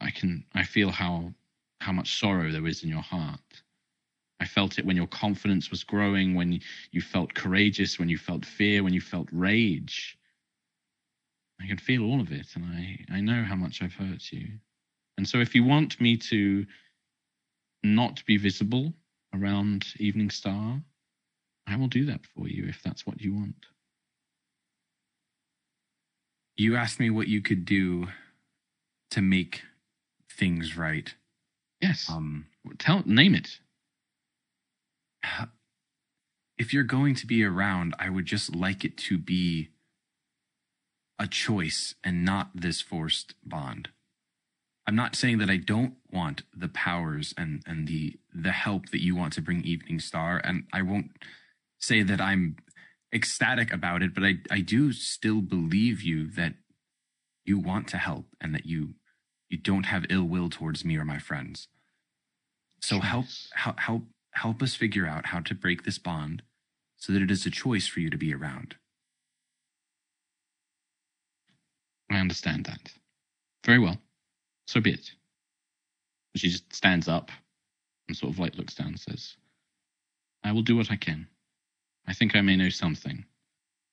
i 0.00 0.10
can 0.10 0.44
i 0.54 0.62
feel 0.62 0.90
how 0.90 1.32
how 1.80 1.92
much 1.92 2.18
sorrow 2.18 2.50
there 2.50 2.66
is 2.66 2.82
in 2.82 2.88
your 2.88 3.02
heart 3.02 3.62
I 4.42 4.44
felt 4.44 4.80
it 4.80 4.84
when 4.84 4.96
your 4.96 5.06
confidence 5.06 5.70
was 5.70 5.84
growing, 5.84 6.34
when 6.34 6.58
you 6.90 7.00
felt 7.00 7.32
courageous, 7.32 8.00
when 8.00 8.08
you 8.08 8.18
felt 8.18 8.44
fear, 8.44 8.82
when 8.82 8.92
you 8.92 9.00
felt 9.00 9.28
rage. 9.30 10.18
I 11.60 11.68
can 11.68 11.78
feel 11.78 12.02
all 12.02 12.20
of 12.20 12.32
it, 12.32 12.48
and 12.56 12.64
I, 12.64 13.04
I 13.08 13.20
know 13.20 13.44
how 13.44 13.54
much 13.54 13.82
I've 13.82 13.94
hurt 13.94 14.32
you. 14.32 14.48
And 15.16 15.28
so, 15.28 15.38
if 15.38 15.54
you 15.54 15.62
want 15.62 16.00
me 16.00 16.16
to 16.16 16.66
not 17.84 18.24
be 18.26 18.36
visible 18.36 18.92
around 19.32 19.82
Eveningstar, 20.00 20.82
I 21.68 21.76
will 21.76 21.86
do 21.86 22.04
that 22.06 22.26
for 22.26 22.48
you 22.48 22.66
if 22.66 22.82
that's 22.82 23.06
what 23.06 23.20
you 23.20 23.34
want. 23.34 23.66
You 26.56 26.76
asked 26.76 27.00
me 27.00 27.10
what 27.10 27.28
you 27.28 27.40
could 27.40 27.64
do 27.64 28.08
to 29.10 29.20
make 29.20 29.62
things 30.30 30.76
right. 30.76 31.14
Yes. 31.80 32.08
Um, 32.08 32.46
Tell, 32.78 33.02
name 33.04 33.34
it. 33.34 33.58
if 36.58 36.72
you're 36.72 36.84
going 36.84 37.14
to 37.16 37.26
be 37.26 37.42
around, 37.44 37.94
I 37.98 38.08
would 38.08 38.26
just 38.26 38.54
like 38.54 38.84
it 38.84 38.96
to 38.98 39.18
be 39.18 39.70
a 41.18 41.26
choice 41.26 41.94
and 42.04 42.24
not 42.24 42.50
this 42.54 42.80
forced 42.80 43.34
bond. 43.44 43.88
I'm 44.86 44.96
not 44.96 45.14
saying 45.14 45.38
that 45.38 45.50
I 45.50 45.56
don't 45.56 45.94
want 46.10 46.42
the 46.56 46.68
powers 46.68 47.32
and 47.36 47.62
and 47.66 47.86
the 47.86 48.18
the 48.34 48.50
help 48.50 48.90
that 48.90 49.02
you 49.02 49.14
want 49.14 49.32
to 49.34 49.42
bring 49.42 49.62
Eveningstar, 49.62 50.40
and 50.42 50.64
I 50.72 50.82
won't 50.82 51.12
say 51.78 52.02
that 52.02 52.20
I'm 52.20 52.56
ecstatic 53.12 53.72
about 53.72 54.02
it, 54.02 54.14
but 54.14 54.24
I 54.24 54.38
I 54.50 54.60
do 54.60 54.92
still 54.92 55.40
believe 55.40 56.02
you 56.02 56.28
that 56.30 56.54
you 57.44 57.58
want 57.58 57.88
to 57.88 57.98
help 57.98 58.26
and 58.40 58.54
that 58.54 58.66
you 58.66 58.94
you 59.48 59.58
don't 59.58 59.86
have 59.86 60.06
ill 60.08 60.24
will 60.24 60.48
towards 60.48 60.84
me 60.84 60.96
or 60.96 61.04
my 61.04 61.18
friends. 61.18 61.68
So 62.80 63.00
help 63.00 63.26
help 63.54 63.78
help 63.80 64.02
help 64.32 64.62
us 64.62 64.74
figure 64.74 65.06
out 65.06 65.26
how 65.26 65.40
to 65.40 65.54
break 65.54 65.84
this 65.84 65.98
bond 65.98 66.42
so 66.96 67.12
that 67.12 67.22
it 67.22 67.30
is 67.30 67.46
a 67.46 67.50
choice 67.50 67.86
for 67.86 68.00
you 68.00 68.10
to 68.10 68.16
be 68.16 68.34
around. 68.34 68.76
I 72.10 72.16
understand 72.16 72.66
that. 72.66 72.92
Very 73.64 73.78
well. 73.78 73.98
So 74.66 74.80
be 74.80 74.92
it. 74.92 75.12
She 76.36 76.48
just 76.48 76.74
stands 76.74 77.08
up 77.08 77.30
and 78.08 78.16
sort 78.16 78.32
of 78.32 78.38
like 78.38 78.56
looks 78.56 78.74
down 78.74 78.88
and 78.88 79.00
says, 79.00 79.36
I 80.44 80.52
will 80.52 80.62
do 80.62 80.76
what 80.76 80.90
I 80.90 80.96
can. 80.96 81.28
I 82.06 82.14
think 82.14 82.34
I 82.34 82.40
may 82.40 82.56
know 82.56 82.68
something. 82.68 83.24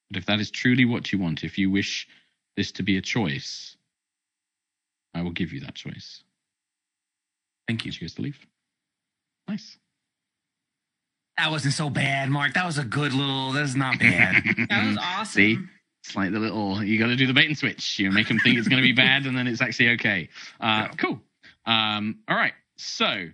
But 0.10 0.18
if 0.18 0.26
that 0.26 0.40
is 0.40 0.50
truly 0.52 0.86
what 0.86 1.12
you 1.12 1.20
want, 1.20 1.44
if 1.44 1.58
you 1.58 1.70
wish 1.70 2.08
this 2.56 2.72
to 2.74 2.84
be 2.84 2.98
a 2.98 3.02
choice, 3.02 3.76
I 5.14 5.22
will 5.22 5.32
give 5.32 5.54
you 5.54 5.60
that 5.62 5.76
choice. 5.76 6.24
Thank 7.68 7.86
you. 7.86 7.90
And 7.90 7.96
she 7.96 8.02
goes 8.02 8.14
to 8.16 8.22
leave. 8.24 8.38
Nice. 9.48 9.78
That 11.38 11.52
wasn't 11.52 11.74
so 11.74 11.90
bad, 11.90 12.30
Mark. 12.30 12.54
That 12.54 12.66
was 12.66 12.78
a 12.78 12.84
good 12.84 13.14
little. 13.14 13.52
That's 13.54 13.76
not 13.76 14.00
bad. 14.00 14.44
That 14.70 14.88
was 14.88 14.98
awesome. 14.98 15.26
See? 15.26 15.58
It's 16.04 16.16
like 16.16 16.32
the 16.32 16.40
little 16.40 16.84
you 16.84 16.98
got 16.98 17.08
to 17.08 17.16
do 17.16 17.28
the 17.28 17.34
bait 17.34 17.48
and 17.48 17.58
switch. 17.58 18.00
You 18.00 18.12
make 18.12 18.28
them 18.28 18.40
think 18.40 18.58
it's 18.58 18.68
going 18.68 18.82
to 18.82 18.88
be 18.88 18.94
bad, 18.94 19.26
and 19.26 19.38
then 19.38 19.48
it's 19.48 19.62
actually 19.62 19.90
okay. 19.92 20.30
Uh, 20.60 20.88
Yeah. 20.88 20.92
Cool. 20.98 21.22
Um, 21.66 22.20
all 22.28 22.36
right. 22.38 22.54
So, 22.78 23.28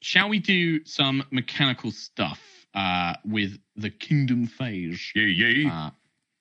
shall 0.00 0.28
we 0.28 0.38
do 0.38 0.84
some 0.84 1.24
mechanical 1.30 1.90
stuff 1.90 2.40
uh, 2.74 3.14
with 3.24 3.58
the 3.76 3.90
Kingdom 3.90 4.46
Phase? 4.46 5.12
yeah, 5.14 5.46
yeah. 5.46 5.86
Uh, 5.86 5.90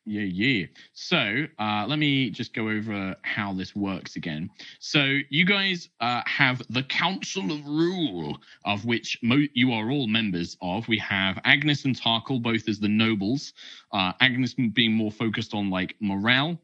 yeah, 0.06 0.24
yeah. 0.24 0.66
So 0.94 1.46
uh, 1.60 1.86
let 1.88 2.00
me 2.00 2.32
just 2.32 2.56
go 2.56 2.70
over 2.70 3.16
how 3.22 3.54
this 3.54 3.76
works 3.76 4.16
again. 4.16 4.50
So 4.80 5.20
you 5.30 5.46
guys 5.46 5.90
uh, 6.00 6.24
have 6.26 6.62
the 6.70 6.82
Council 6.84 7.52
of 7.52 7.64
Rule, 7.66 8.38
of 8.66 8.84
which 8.84 9.20
mo- 9.22 9.48
you 9.54 9.72
are 9.74 9.92
all 9.92 10.08
members 10.08 10.58
of. 10.62 10.88
We 10.88 10.98
have 10.98 11.36
Agnis 11.46 11.86
and 11.86 11.96
Tarkhal 11.96 12.42
both 12.42 12.68
as 12.68 12.80
the 12.80 12.88
nobles. 12.88 13.54
Uh, 13.92 14.14
Agnis 14.14 14.56
being 14.74 14.94
more 14.94 15.12
focused 15.12 15.54
on 15.54 15.70
like 15.70 15.96
morale, 16.00 16.60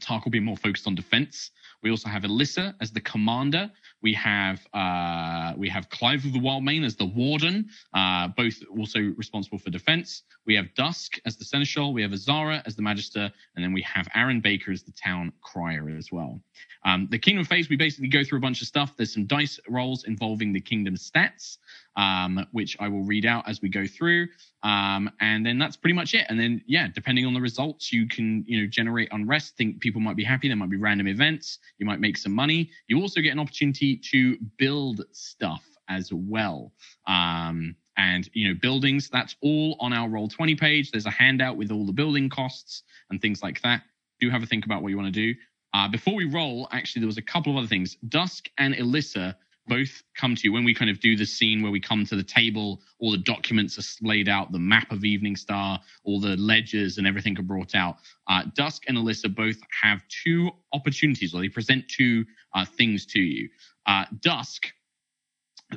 Tarkhal 0.00 0.32
being 0.32 0.44
more 0.44 0.56
focused 0.56 0.88
on 0.88 0.96
defense. 0.96 1.52
We 1.82 1.90
also 1.90 2.08
have 2.08 2.22
Alyssa 2.24 2.74
as 2.80 2.90
the 2.90 3.00
commander. 3.00 3.70
We 4.02 4.14
have 4.14 4.66
uh, 4.72 5.52
we 5.56 5.68
have 5.68 5.90
Clive 5.90 6.24
of 6.24 6.32
the 6.32 6.38
Wildmane 6.38 6.84
as 6.84 6.96
the 6.96 7.04
warden, 7.04 7.68
uh, 7.94 8.28
both 8.28 8.54
also 8.78 9.00
responsible 9.16 9.58
for 9.58 9.70
defense. 9.70 10.22
We 10.46 10.54
have 10.56 10.74
Dusk 10.74 11.18
as 11.26 11.36
the 11.36 11.44
seneschal. 11.44 11.92
We 11.92 12.02
have 12.02 12.12
Azara 12.12 12.62
as 12.66 12.76
the 12.76 12.82
magister, 12.82 13.30
and 13.54 13.64
then 13.64 13.72
we 13.72 13.82
have 13.82 14.08
Aaron 14.14 14.40
Baker 14.40 14.72
as 14.72 14.82
the 14.82 14.92
town 14.92 15.32
crier 15.42 15.88
as 15.96 16.10
well. 16.10 16.40
Um, 16.84 17.08
the 17.10 17.18
kingdom 17.18 17.44
phase, 17.44 17.68
we 17.68 17.76
basically 17.76 18.08
go 18.08 18.24
through 18.24 18.38
a 18.38 18.40
bunch 18.40 18.62
of 18.62 18.68
stuff. 18.68 18.96
There's 18.96 19.12
some 19.12 19.26
dice 19.26 19.60
rolls 19.68 20.04
involving 20.04 20.52
the 20.52 20.60
kingdom 20.60 20.96
stats, 20.96 21.58
um, 21.96 22.46
which 22.52 22.76
I 22.80 22.88
will 22.88 23.02
read 23.02 23.26
out 23.26 23.48
as 23.48 23.60
we 23.60 23.68
go 23.68 23.86
through. 23.86 24.28
Um, 24.62 25.10
and 25.20 25.44
then 25.44 25.58
that's 25.58 25.76
pretty 25.76 25.94
much 25.94 26.14
it. 26.14 26.26
And 26.28 26.38
then, 26.38 26.62
yeah, 26.66 26.88
depending 26.94 27.26
on 27.26 27.34
the 27.34 27.40
results, 27.40 27.92
you 27.92 28.06
can, 28.06 28.44
you 28.46 28.60
know, 28.60 28.66
generate 28.66 29.08
unrest. 29.12 29.56
Think 29.56 29.80
people 29.80 30.00
might 30.00 30.16
be 30.16 30.24
happy. 30.24 30.48
There 30.48 30.56
might 30.56 30.70
be 30.70 30.76
random 30.76 31.08
events. 31.08 31.58
You 31.78 31.86
might 31.86 32.00
make 32.00 32.16
some 32.16 32.32
money. 32.32 32.70
You 32.86 33.00
also 33.00 33.20
get 33.20 33.32
an 33.32 33.38
opportunity 33.38 33.89
to 33.96 34.36
build 34.58 35.04
stuff 35.12 35.64
as 35.88 36.12
well. 36.12 36.72
Um, 37.06 37.76
and 37.96 38.30
you 38.32 38.48
know, 38.48 38.58
buildings. 38.60 39.10
That's 39.10 39.36
all 39.42 39.76
on 39.80 39.92
our 39.92 40.08
roll 40.08 40.28
twenty 40.28 40.54
page. 40.54 40.90
There's 40.90 41.06
a 41.06 41.10
handout 41.10 41.56
with 41.56 41.70
all 41.70 41.84
the 41.84 41.92
building 41.92 42.28
costs 42.28 42.82
and 43.10 43.20
things 43.20 43.42
like 43.42 43.60
that. 43.62 43.82
Do 44.20 44.30
have 44.30 44.42
a 44.42 44.46
think 44.46 44.64
about 44.64 44.82
what 44.82 44.88
you 44.88 44.96
want 44.96 45.12
to 45.12 45.32
do. 45.32 45.38
Uh, 45.72 45.88
before 45.88 46.14
we 46.14 46.24
roll, 46.24 46.68
actually, 46.72 47.00
there 47.00 47.06
was 47.06 47.18
a 47.18 47.22
couple 47.22 47.52
of 47.52 47.58
other 47.58 47.66
things. 47.66 47.96
Dusk 48.08 48.48
and 48.58 48.74
Alyssa 48.74 49.34
both 49.66 50.02
come 50.16 50.34
to 50.34 50.42
you 50.44 50.52
when 50.52 50.64
we 50.64 50.74
kind 50.74 50.90
of 50.90 50.98
do 51.00 51.16
the 51.16 51.24
scene 51.24 51.62
where 51.62 51.70
we 51.70 51.78
come 51.78 52.04
to 52.04 52.16
the 52.16 52.24
table, 52.24 52.80
all 52.98 53.12
the 53.12 53.18
documents 53.18 53.78
are 53.78 54.06
laid 54.06 54.28
out, 54.28 54.50
the 54.50 54.58
map 54.58 54.90
of 54.90 55.00
Eveningstar, 55.00 55.78
all 56.02 56.18
the 56.20 56.36
ledgers 56.36 56.98
and 56.98 57.06
everything 57.06 57.38
are 57.38 57.42
brought 57.42 57.74
out. 57.76 57.96
Uh, 58.28 58.42
Dusk 58.56 58.82
and 58.88 58.98
Alyssa 58.98 59.32
both 59.32 59.58
have 59.80 60.02
two 60.08 60.50
opportunities, 60.72 61.34
or 61.34 61.40
they 61.40 61.48
present 61.48 61.88
two 61.88 62.24
uh, 62.54 62.64
things 62.64 63.06
to 63.06 63.20
you. 63.20 63.48
Uh, 63.86 64.04
Dusk 64.20 64.72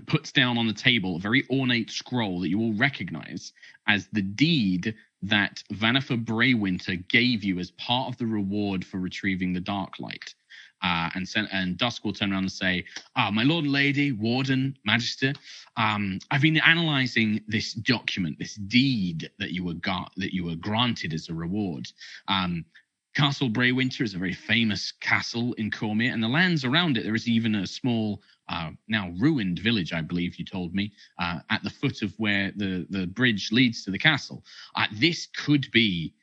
puts 0.08 0.32
down 0.32 0.58
on 0.58 0.68
the 0.68 0.74
table 0.74 1.16
a 1.16 1.20
very 1.20 1.46
ornate 1.50 1.92
scroll 1.92 2.40
that 2.40 2.50
you 2.50 2.60
all 2.60 2.74
recognize 2.74 3.54
as 3.88 4.08
the 4.12 4.22
deed 4.22 4.96
that 5.22 5.64
Vanifer 5.74 6.24
Braywinter 6.24 7.08
gave 7.08 7.44
you 7.44 7.60
as 7.60 7.72
part 7.72 8.10
of 8.10 8.18
the 8.18 8.26
reward 8.26 8.84
for 8.86 8.98
retrieving 8.98 9.54
the 9.54 9.60
Dark 9.60 10.00
Light. 10.00 10.34
Uh, 10.82 11.10
and, 11.16 11.28
and 11.54 11.78
Dusk 11.78 12.04
will 12.04 12.12
turn 12.12 12.34
around 12.34 12.44
and 12.44 12.52
say, 12.52 12.84
ah, 13.16 13.32
My 13.32 13.44
Lord 13.44 13.64
and 13.64 13.72
Lady, 13.74 14.12
Warden, 14.12 14.78
Magister, 14.86 15.34
um, 15.78 16.20
I've 16.30 16.42
been 16.42 16.58
analyzing 16.58 17.42
this 17.48 17.74
document, 17.74 18.38
this 18.38 18.56
deed 18.56 19.32
that 19.40 19.52
you 19.52 19.64
were 19.64 19.76
got, 19.76 20.12
that 20.18 20.34
you 20.34 20.44
were 20.44 20.56
granted 20.56 21.14
as 21.14 21.30
a 21.30 21.34
reward. 21.34 21.88
Um, 22.28 22.66
Castle 23.14 23.50
Braywinter 23.50 24.02
is 24.02 24.16
a 24.16 24.18
very 24.18 24.34
famous 24.34 24.92
castle 24.92 25.54
in 25.54 25.70
Cormyr, 25.70 26.12
and 26.12 26.24
the 26.24 26.28
lands 26.28 26.66
around 26.66 26.98
it, 26.98 27.04
there 27.04 27.14
is 27.14 27.28
even 27.28 27.56
a 27.56 27.68
small 27.68 28.22
uh, 28.50 28.72
now 28.88 29.14
ruined 29.20 29.60
village, 29.60 29.94
I 29.94 30.02
believe 30.02 30.38
you 30.38 30.46
told 30.46 30.74
me, 30.74 30.92
uh, 31.20 31.40
at 31.52 31.64
the 31.64 31.70
foot 31.70 32.02
of 32.02 32.14
where 32.18 32.52
the, 32.56 32.88
the 32.90 33.06
bridge 33.06 33.52
leads 33.52 33.84
to 33.84 33.92
the 33.92 34.00
castle. 34.00 34.44
Uh, 34.76 34.88
this 34.94 35.28
could 35.28 35.70
be 35.72 36.14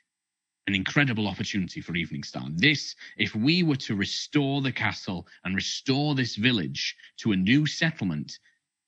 an 0.67 0.75
incredible 0.75 1.29
opportunity 1.29 1.81
for 1.81 1.93
Eveningstar. 1.93 2.57
This, 2.59 2.97
if 3.17 3.35
we 3.35 3.63
were 3.63 3.77
to 3.77 3.95
restore 3.95 4.61
the 4.61 4.73
castle 4.73 5.27
and 5.45 5.55
restore 5.55 6.15
this 6.15 6.37
village 6.37 6.97
to 7.19 7.33
a 7.33 7.37
new 7.37 7.67
settlement, 7.67 8.39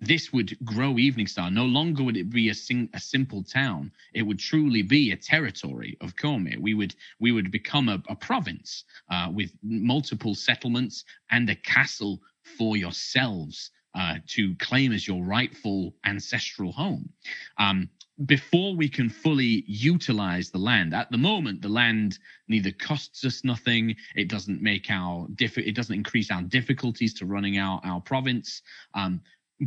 this 0.02 0.32
would 0.32 0.58
grow 0.64 0.94
Eveningstar. 0.94 1.52
No 1.52 1.64
longer 1.64 2.02
would 2.02 2.16
it 2.16 2.28
be 2.28 2.48
a, 2.48 2.54
sing, 2.54 2.88
a 2.92 3.00
simple 3.00 3.42
town. 3.44 3.92
It 4.12 4.22
would 4.22 4.40
truly 4.40 4.82
be 4.82 5.12
a 5.12 5.16
territory 5.16 5.96
of 6.00 6.16
Cormyr. 6.16 6.58
We 6.58 6.74
would 6.74 6.94
we 7.20 7.30
would 7.30 7.52
become 7.52 7.88
a, 7.88 8.02
a 8.08 8.16
province 8.16 8.84
uh, 9.10 9.28
with 9.32 9.52
multiple 9.62 10.34
settlements 10.34 11.04
and 11.30 11.48
a 11.48 11.54
castle 11.54 12.20
for 12.58 12.76
yourselves 12.76 13.70
uh, 13.94 14.16
to 14.26 14.56
claim 14.56 14.92
as 14.92 15.06
your 15.06 15.22
rightful 15.22 15.94
ancestral 16.04 16.72
home. 16.72 17.08
Um, 17.58 17.88
before 18.26 18.74
we 18.74 18.88
can 18.88 19.08
fully 19.08 19.64
utilize 19.66 20.50
the 20.50 20.58
land 20.58 20.94
at 20.94 21.10
the 21.10 21.16
moment 21.16 21.62
the 21.62 21.68
land 21.68 22.18
neither 22.46 22.70
costs 22.70 23.24
us 23.24 23.42
nothing 23.42 23.96
it 24.14 24.28
doesn't 24.28 24.62
make 24.62 24.90
our 24.90 25.26
diff- 25.34 25.58
it 25.58 25.74
doesn't 25.74 25.96
increase 25.96 26.30
our 26.30 26.42
difficulties 26.42 27.14
to 27.14 27.26
running 27.26 27.58
our 27.58 27.80
our 27.84 28.00
province 28.00 28.62
um, 28.94 29.20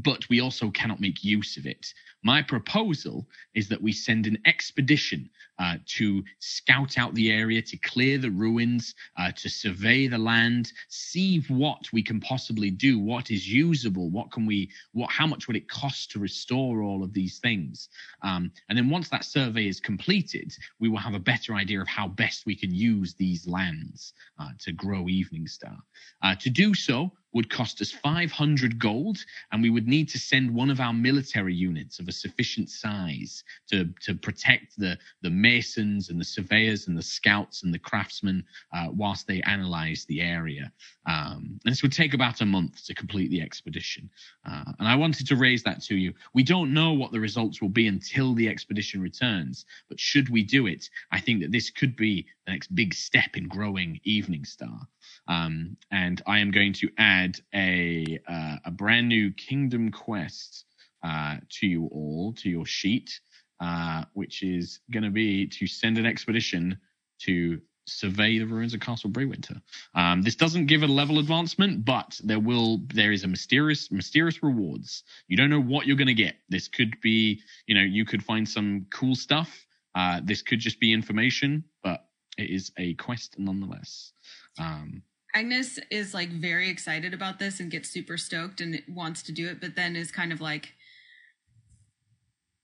but 0.03 0.27
we 0.29 0.41
also 0.41 0.69
cannot 0.71 0.99
make 0.99 1.23
use 1.23 1.57
of 1.57 1.65
it. 1.65 1.93
My 2.23 2.41
proposal 2.41 3.27
is 3.53 3.69
that 3.69 3.81
we 3.81 3.91
send 3.91 4.25
an 4.25 4.37
expedition 4.45 5.29
uh, 5.59 5.77
to 5.85 6.23
scout 6.39 6.97
out 6.97 7.13
the 7.13 7.31
area, 7.31 7.61
to 7.61 7.77
clear 7.77 8.17
the 8.17 8.31
ruins, 8.31 8.95
uh, 9.17 9.31
to 9.33 9.47
survey 9.47 10.07
the 10.07 10.17
land, 10.17 10.71
see 10.89 11.39
what 11.47 11.85
we 11.93 12.01
can 12.03 12.19
possibly 12.19 12.71
do, 12.71 12.99
what 12.99 13.31
is 13.31 13.47
usable, 13.47 14.09
what 14.09 14.31
can 14.31 14.45
we, 14.45 14.69
what, 14.91 15.11
how 15.11 15.27
much 15.27 15.47
would 15.47 15.55
it 15.55 15.69
cost 15.69 16.11
to 16.11 16.19
restore 16.19 16.81
all 16.81 17.03
of 17.03 17.13
these 17.13 17.39
things, 17.39 17.89
um, 18.21 18.51
and 18.69 18.77
then 18.77 18.89
once 18.89 19.07
that 19.09 19.23
survey 19.23 19.67
is 19.67 19.79
completed, 19.79 20.51
we 20.79 20.89
will 20.89 20.97
have 20.97 21.13
a 21.13 21.19
better 21.19 21.53
idea 21.53 21.79
of 21.79 21.87
how 21.87 22.07
best 22.07 22.45
we 22.45 22.55
can 22.55 22.73
use 22.73 23.13
these 23.13 23.47
lands 23.47 24.13
uh, 24.39 24.49
to 24.59 24.71
grow 24.71 25.03
Eveningstar. 25.05 25.77
Uh, 26.21 26.35
to 26.35 26.49
do 26.49 26.73
so, 26.73 27.11
would 27.35 27.49
cost 27.49 27.81
us 27.81 27.91
500 27.91 28.79
gold, 28.79 29.17
and 29.51 29.61
we 29.61 29.69
would 29.69 29.87
need 29.87 30.07
to 30.09 30.17
send 30.17 30.55
one 30.55 30.69
of 30.69 30.79
our 30.79 30.93
military 30.93 31.53
units 31.53 31.99
of 31.99 32.07
a 32.07 32.11
sufficient 32.11 32.69
size 32.69 33.43
to, 33.69 33.89
to 34.01 34.15
protect 34.15 34.77
the, 34.77 34.97
the 35.21 35.29
masons 35.29 36.09
and 36.09 36.19
the 36.19 36.25
surveyors 36.25 36.87
and 36.87 36.97
the 36.97 37.03
scouts 37.03 37.63
and 37.63 37.73
the 37.73 37.79
craftsmen 37.79 38.43
uh, 38.73 38.87
whilst 38.89 39.27
they 39.27 39.41
analyze 39.41 40.05
the 40.05 40.21
area. 40.21 40.71
Um, 41.05 41.59
this 41.65 41.83
would 41.83 41.91
take 41.91 42.13
about 42.13 42.39
a 42.39 42.45
month 42.45 42.85
to 42.85 42.95
complete 42.95 43.29
the 43.29 43.41
expedition. 43.41 44.09
Uh, 44.49 44.71
and 44.79 44.87
I 44.87 44.95
wanted 44.95 45.27
to 45.27 45.35
raise 45.35 45.61
that 45.63 45.83
to 45.83 45.95
you. 45.95 46.13
We 46.33 46.43
don't 46.43 46.73
know 46.73 46.93
what 46.93 47.11
the 47.11 47.19
results 47.19 47.61
will 47.61 47.69
be 47.69 47.87
until 47.87 48.33
the 48.33 48.47
expedition 48.47 49.01
returns, 49.01 49.65
but 49.89 49.99
should 49.99 50.29
we 50.29 50.43
do 50.43 50.67
it, 50.67 50.89
I 51.11 51.19
think 51.19 51.41
that 51.41 51.51
this 51.51 51.69
could 51.69 51.97
be 51.97 52.27
the 52.45 52.53
next 52.53 52.73
big 52.73 52.93
step 52.93 53.35
in 53.35 53.49
growing 53.49 53.99
Eveningstar. 54.07 54.87
Um, 55.27 55.77
and 55.91 56.21
I 56.27 56.39
am 56.39 56.51
going 56.51 56.73
to 56.73 56.89
add 56.97 57.24
a 57.53 58.19
uh, 58.27 58.57
a 58.65 58.71
brand 58.71 59.07
new 59.09 59.31
Kingdom 59.31 59.91
quest 59.91 60.65
uh, 61.03 61.37
to 61.49 61.67
you 61.67 61.87
all 61.91 62.33
to 62.33 62.49
your 62.49 62.65
sheet, 62.65 63.19
uh, 63.59 64.05
which 64.13 64.43
is 64.43 64.79
going 64.91 65.03
to 65.03 65.11
be 65.11 65.47
to 65.47 65.67
send 65.67 65.97
an 65.97 66.05
expedition 66.05 66.77
to 67.21 67.61
survey 67.87 68.39
the 68.39 68.45
ruins 68.45 68.73
of 68.73 68.79
Castle 68.79 69.09
Breywinter. 69.09 69.61
Um, 69.93 70.21
this 70.21 70.35
doesn't 70.35 70.65
give 70.65 70.83
a 70.83 70.87
level 70.87 71.19
advancement, 71.19 71.85
but 71.85 72.19
there 72.23 72.39
will 72.39 72.81
there 72.93 73.11
is 73.11 73.23
a 73.23 73.27
mysterious 73.27 73.91
mysterious 73.91 74.41
rewards. 74.41 75.03
You 75.27 75.37
don't 75.37 75.49
know 75.49 75.61
what 75.61 75.85
you're 75.85 75.97
going 75.97 76.07
to 76.07 76.13
get. 76.13 76.35
This 76.49 76.67
could 76.67 76.99
be 77.01 77.41
you 77.67 77.75
know 77.75 77.83
you 77.83 78.05
could 78.05 78.23
find 78.23 78.47
some 78.47 78.87
cool 78.91 79.15
stuff. 79.15 79.65
Uh, 79.93 80.21
this 80.23 80.41
could 80.41 80.59
just 80.59 80.79
be 80.79 80.91
information, 80.91 81.63
but 81.83 82.05
it 82.37 82.49
is 82.49 82.71
a 82.77 82.95
quest 82.95 83.35
nonetheless. 83.37 84.11
Um, 84.59 85.03
Agnis 85.35 85.79
is 85.91 86.13
like 86.13 86.29
very 86.29 86.69
excited 86.69 87.13
about 87.13 87.39
this 87.39 87.59
and 87.59 87.69
gets 87.69 87.89
super 87.89 88.17
stoked 88.17 88.61
and 88.61 88.81
wants 88.87 89.21
to 89.23 89.33
do 89.33 89.47
it, 89.49 89.59
but 89.59 89.75
then 89.75 89.95
is 89.95 90.11
kind 90.11 90.31
of 90.31 90.39
like, 90.39 90.73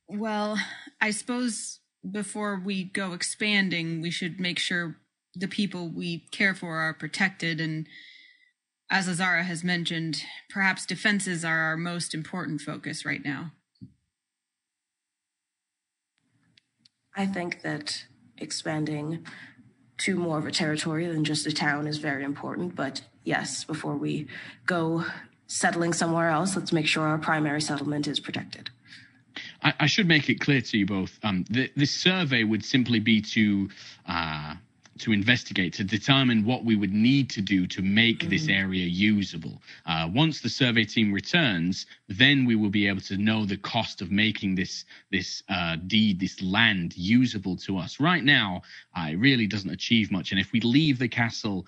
well, 0.07 0.57
I 1.01 1.11
suppose 1.11 1.79
before 2.09 2.61
we 2.63 2.85
go 2.85 3.11
expanding, 3.11 4.01
we 4.01 4.09
should 4.09 4.39
make 4.39 4.57
sure 4.57 4.97
the 5.35 5.47
people 5.47 5.89
we 5.89 6.25
care 6.31 6.55
for 6.55 6.77
are 6.77 6.93
protected. 6.93 7.59
And 7.59 7.87
as 8.89 9.07
Azara 9.07 9.43
has 9.43 9.63
mentioned, 9.63 10.23
perhaps 10.49 10.85
defenses 10.85 11.43
are 11.43 11.59
our 11.59 11.77
most 11.77 12.13
important 12.13 12.61
focus 12.61 13.05
right 13.05 13.23
now. 13.23 13.51
I 17.15 17.25
think 17.25 17.61
that 17.63 18.05
expanding 18.37 19.25
to 20.01 20.15
more 20.15 20.37
of 20.37 20.45
a 20.45 20.51
territory 20.51 21.05
than 21.07 21.23
just 21.23 21.45
a 21.45 21.51
town 21.51 21.87
is 21.87 21.97
very 21.97 22.23
important. 22.23 22.75
But 22.75 23.01
yes, 23.23 23.63
before 23.63 23.95
we 23.95 24.27
go 24.65 25.05
settling 25.47 25.93
somewhere 25.93 26.29
else, 26.29 26.55
let's 26.55 26.71
make 26.71 26.87
sure 26.87 27.03
our 27.03 27.17
primary 27.17 27.61
settlement 27.61 28.07
is 28.07 28.19
protected. 28.19 28.69
I, 29.63 29.73
I 29.81 29.85
should 29.87 30.07
make 30.07 30.29
it 30.29 30.39
clear 30.39 30.61
to 30.61 30.77
you 30.77 30.85
both. 30.85 31.19
Um, 31.23 31.45
this 31.49 31.91
survey 31.91 32.43
would 32.43 32.65
simply 32.65 32.99
be 32.99 33.21
to 33.21 33.69
uh, 34.07 34.55
to 35.01 35.11
investigate 35.11 35.73
to 35.73 35.83
determine 35.83 36.45
what 36.45 36.63
we 36.63 36.75
would 36.75 36.93
need 36.93 37.29
to 37.29 37.41
do 37.41 37.67
to 37.67 37.81
make 37.81 38.19
mm. 38.19 38.29
this 38.29 38.47
area 38.47 38.85
usable. 38.85 39.61
Uh, 39.85 40.09
once 40.13 40.41
the 40.41 40.49
survey 40.49 40.83
team 40.83 41.11
returns, 41.11 41.85
then 42.07 42.45
we 42.45 42.55
will 42.55 42.69
be 42.69 42.87
able 42.87 43.01
to 43.01 43.17
know 43.17 43.45
the 43.45 43.57
cost 43.57 44.01
of 44.01 44.11
making 44.11 44.55
this 44.55 44.85
this 45.11 45.43
uh, 45.49 45.75
deed, 45.87 46.19
this 46.19 46.41
land 46.41 46.95
usable 46.95 47.55
to 47.55 47.77
us. 47.77 47.99
Right 47.99 48.23
now, 48.23 48.61
uh, 48.97 49.07
it 49.09 49.15
really 49.15 49.47
doesn't 49.47 49.69
achieve 49.69 50.11
much, 50.11 50.31
and 50.31 50.39
if 50.39 50.51
we 50.51 50.59
leave 50.61 50.99
the 50.99 51.07
castle 51.07 51.65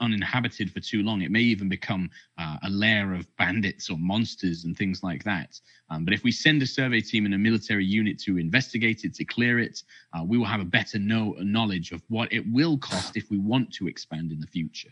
uninhabited 0.00 0.72
for 0.72 0.80
too 0.80 1.02
long, 1.02 1.22
it 1.22 1.30
may 1.30 1.40
even 1.40 1.68
become 1.68 2.10
uh, 2.38 2.56
a 2.62 2.70
lair 2.70 3.14
of 3.14 3.24
bandits 3.36 3.90
or 3.90 3.98
monsters 3.98 4.64
and 4.64 4.76
things 4.76 5.02
like 5.02 5.24
that. 5.24 5.60
Um, 5.88 6.04
but 6.04 6.14
if 6.14 6.24
we 6.24 6.32
send 6.32 6.62
a 6.62 6.66
survey 6.66 7.00
team 7.00 7.26
and 7.26 7.34
a 7.34 7.38
military 7.38 7.84
unit 7.84 8.18
to 8.20 8.38
investigate 8.38 9.04
it, 9.04 9.14
to 9.14 9.24
clear 9.24 9.58
it, 9.58 9.82
uh, 10.12 10.24
we 10.24 10.36
will 10.36 10.46
have 10.46 10.60
a 10.60 10.64
better 10.64 10.98
know 10.98 11.36
knowledge 11.40 11.92
of 11.92 12.02
what 12.08 12.32
it 12.32 12.44
will 12.50 12.75
cost 12.78 13.16
if 13.16 13.30
we 13.30 13.38
want 13.38 13.72
to 13.74 13.88
expand 13.88 14.32
in 14.32 14.40
the 14.40 14.46
future. 14.46 14.90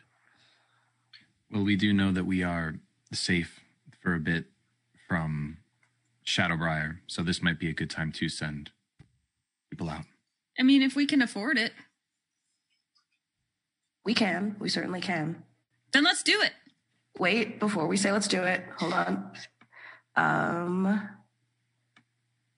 Well, 1.51 1.65
we 1.65 1.77
do 1.77 1.93
know 1.93 2.13
that 2.13 2.25
we 2.25 2.43
are 2.43 2.77
safe 3.13 3.61
for 4.01 4.15
a 4.15 4.21
bit 4.21 4.47
from 5.09 5.59
Shadowbriar, 6.27 6.99
so 7.07 7.23
this 7.23 7.43
might 7.43 7.59
be 7.59 7.69
a 7.69 7.75
good 7.75 7.91
time 7.91 8.13
to 8.13 8.29
send 8.29 8.71
people 9.71 9.89
out. 9.89 10.05
I 10.59 10.63
mean, 10.63 10.83
if 10.83 10.97
we 10.97 11.07
can 11.07 11.23
afford 11.23 11.59
it, 11.59 11.73
we 14.05 14.15
can. 14.15 14.57
We 14.59 14.69
certainly 14.69 15.01
can. 15.01 15.43
Then 15.93 16.05
let's 16.05 16.23
do 16.23 16.41
it. 16.43 16.53
Wait, 17.19 17.61
before 17.61 17.87
we 17.87 17.97
say 17.97 18.13
let's 18.13 18.29
do 18.29 18.43
it, 18.43 18.65
hold 18.79 18.93
on. 18.93 19.31
Um, 20.17 21.09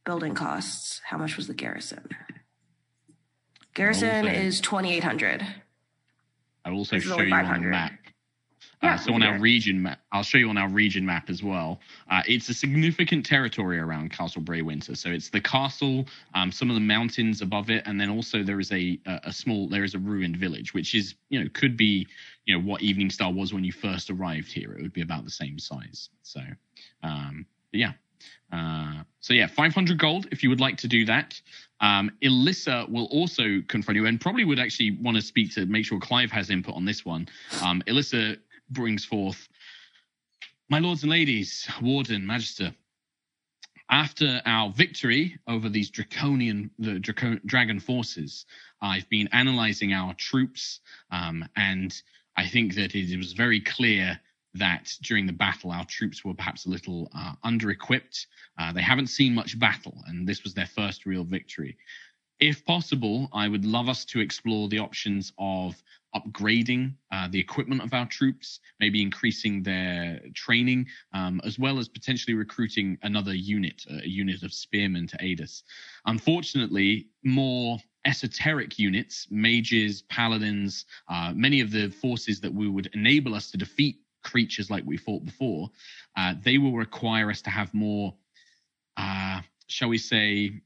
building 0.05 0.35
costs. 0.35 1.01
How 1.05 1.19
much 1.19 1.37
was 1.37 1.47
the 1.47 1.55
garrison? 1.55 2.09
Garrison 3.77 4.27
is 4.27 4.59
twenty 4.61 4.95
eight 4.95 5.05
hundred. 5.05 5.47
I'll 6.65 6.73
also 6.73 6.99
show 6.99 7.21
you 7.21 7.33
on 7.33 7.63
the 7.63 7.69
map. 7.69 7.93
Uh, 8.83 8.87
yeah, 8.89 8.97
so 8.97 9.13
on 9.13 9.23
our 9.23 9.39
region 9.39 9.83
map, 9.83 10.01
I'll 10.13 10.23
show 10.23 10.39
you 10.39 10.49
on 10.49 10.57
our 10.57 10.69
region 10.69 11.05
map 11.05 11.29
as 11.29 11.43
well. 11.43 11.79
Uh, 12.11 12.23
it's 12.27 12.49
a 12.49 12.55
significant 12.55 13.25
territory 13.25 13.79
around 13.79 14.11
Castle 14.11 14.43
Breywinter. 14.43 14.97
So 14.97 15.11
it's 15.11 15.29
the 15.29 15.41
castle, 15.41 16.07
um, 16.35 16.51
some 16.51 16.69
of 16.71 16.75
the 16.75 16.81
mountains 16.81 17.43
above 17.43 17.71
it, 17.71 17.83
and 17.87 18.01
then 18.01 18.11
also 18.11 18.43
there 18.43 18.61
is 18.61 18.73
a, 18.73 18.99
a, 19.07 19.21
a 19.25 19.33
small 19.33 19.69
there 19.69 19.85
is 19.85 19.95
a 19.95 19.99
ruined 19.99 20.39
village, 20.39 20.73
which 20.73 20.95
is 20.95 21.15
you 21.29 21.39
know 21.39 21.49
could 21.53 21.77
be 21.77 22.07
you 22.47 22.57
know 22.57 22.67
what 22.67 22.81
Eveningstar 22.81 23.35
was 23.35 23.53
when 23.53 23.63
you 23.63 23.73
first 23.73 24.09
arrived 24.09 24.51
here. 24.51 24.73
It 24.73 24.81
would 24.81 24.95
be 24.95 25.03
about 25.03 25.25
the 25.25 25.31
same 25.31 25.59
size. 25.59 26.09
So 26.23 26.41
um, 27.03 27.45
yeah. 27.73 27.93
Uh, 28.53 29.03
so 29.21 29.35
yeah, 29.35 29.47
500 29.47 29.99
gold 29.99 30.29
if 30.31 30.43
you 30.43 30.49
would 30.51 30.61
like 30.61 30.79
to 30.79 30.89
do 30.89 31.05
that. 31.07 31.41
Um, 31.81 32.11
Elissa 32.23 32.87
will 32.89 33.07
also 33.07 33.61
confront 33.69 33.97
you 33.97 34.07
and 34.07 34.21
probably 34.21 34.45
would 34.45 34.59
actually 34.59 34.93
want 34.93 35.17
to 35.17 35.23
speak 35.23 35.55
to 35.55 35.67
make 35.67 35.85
sure 35.85 36.01
Clive 36.01 36.31
has 36.31 36.51
input 36.51 36.75
on 36.75 36.85
this 36.85 37.05
one. 37.05 37.29
Um, 37.63 37.83
Elissa 37.87 38.37
brings 38.71 39.05
forth, 39.05 39.49
my 40.69 40.79
lords 40.79 41.03
and 41.03 41.11
ladies, 41.11 41.69
warden, 41.83 42.27
magister. 42.27 42.75
After 43.89 44.43
our 44.47 44.71
victory 44.71 45.39
over 45.47 45.69
these 45.69 45.91
draconian, 45.91 46.71
the 46.79 46.99
Draco- 46.99 47.39
dragon 47.47 47.79
forces, 47.79 48.47
I've 48.81 49.09
been 49.09 49.29
analyzing 49.33 49.93
our 49.93 50.13
troops, 50.15 50.81
um, 51.13 51.45
and 51.57 51.95
I 52.37 52.49
think 52.49 52.75
that 52.75 52.97
it 52.97 53.17
was 53.17 53.33
very 53.33 53.61
clear 53.61 54.19
that 54.59 54.93
during 55.03 55.27
the 55.27 55.33
battle, 55.33 55.71
our 55.71 55.85
troops 55.85 56.25
were 56.25 56.35
perhaps 56.35 56.67
a 56.67 56.71
little 56.71 57.11
uh, 57.15 57.33
under 57.43 57.71
equipped. 57.71 58.27
Uh, 58.59 58.73
they 58.73 58.83
haven't 58.83 59.09
seen 59.09 59.35
much 59.35 59.59
battle, 59.59 60.03
and 60.07 60.27
this 60.27 60.45
was 60.45 60.55
their 60.55 60.67
first 60.67 61.07
real 61.07 61.25
victory. 61.25 61.77
If 62.39 62.65
possible, 62.67 63.29
I 63.33 63.49
would 63.49 63.65
love 63.65 63.89
us 63.89 64.05
to 64.07 64.21
explore 64.21 64.69
the 64.69 64.79
options 64.79 65.33
of 65.39 65.75
upgrading 66.15 66.95
uh, 67.11 67.29
the 67.29 67.41
equipment 67.41 67.83
of 67.83 67.93
our 67.93 68.07
troops, 68.07 68.61
maybe 68.81 69.03
increasing 69.03 69.63
their 69.63 70.21
training, 70.35 70.87
um, 71.13 71.41
as 71.45 71.59
well 71.59 71.79
as 71.79 71.89
potentially 71.89 72.35
recruiting 72.35 72.99
another 73.03 73.35
unit, 73.35 73.85
a 73.89 74.09
unit 74.09 74.43
of 74.43 74.53
spearmen 74.53 75.07
to 75.09 75.17
aid 75.21 75.41
us. 75.41 75.63
Unfortunately, 76.07 77.09
more 77.25 77.79
esoteric 78.05 78.79
units, 78.79 79.27
mages, 79.31 80.03
paladins, 80.03 80.87
uh, 81.09 81.33
many 81.35 81.61
of 81.61 81.71
the 81.71 81.91
forces 81.91 82.41
that 82.41 82.53
we 82.53 82.69
would 82.69 82.89
enable 82.95 83.35
us 83.35 83.51
to 83.51 83.59
defeat 83.59 83.97
creatures 84.27 84.71
like 84.71 84.85
we 84.85 84.97
fought 84.97 85.25
before, 85.25 85.71
uh, 86.17 86.35
they 86.45 86.59
will 86.59 86.73
require 86.75 87.31
us 87.31 87.43
to 87.43 87.51
have 87.51 87.73
more, 87.73 88.15
uh, 88.97 89.41
shall 89.69 89.89
we 89.89 89.99
say, 89.99 90.61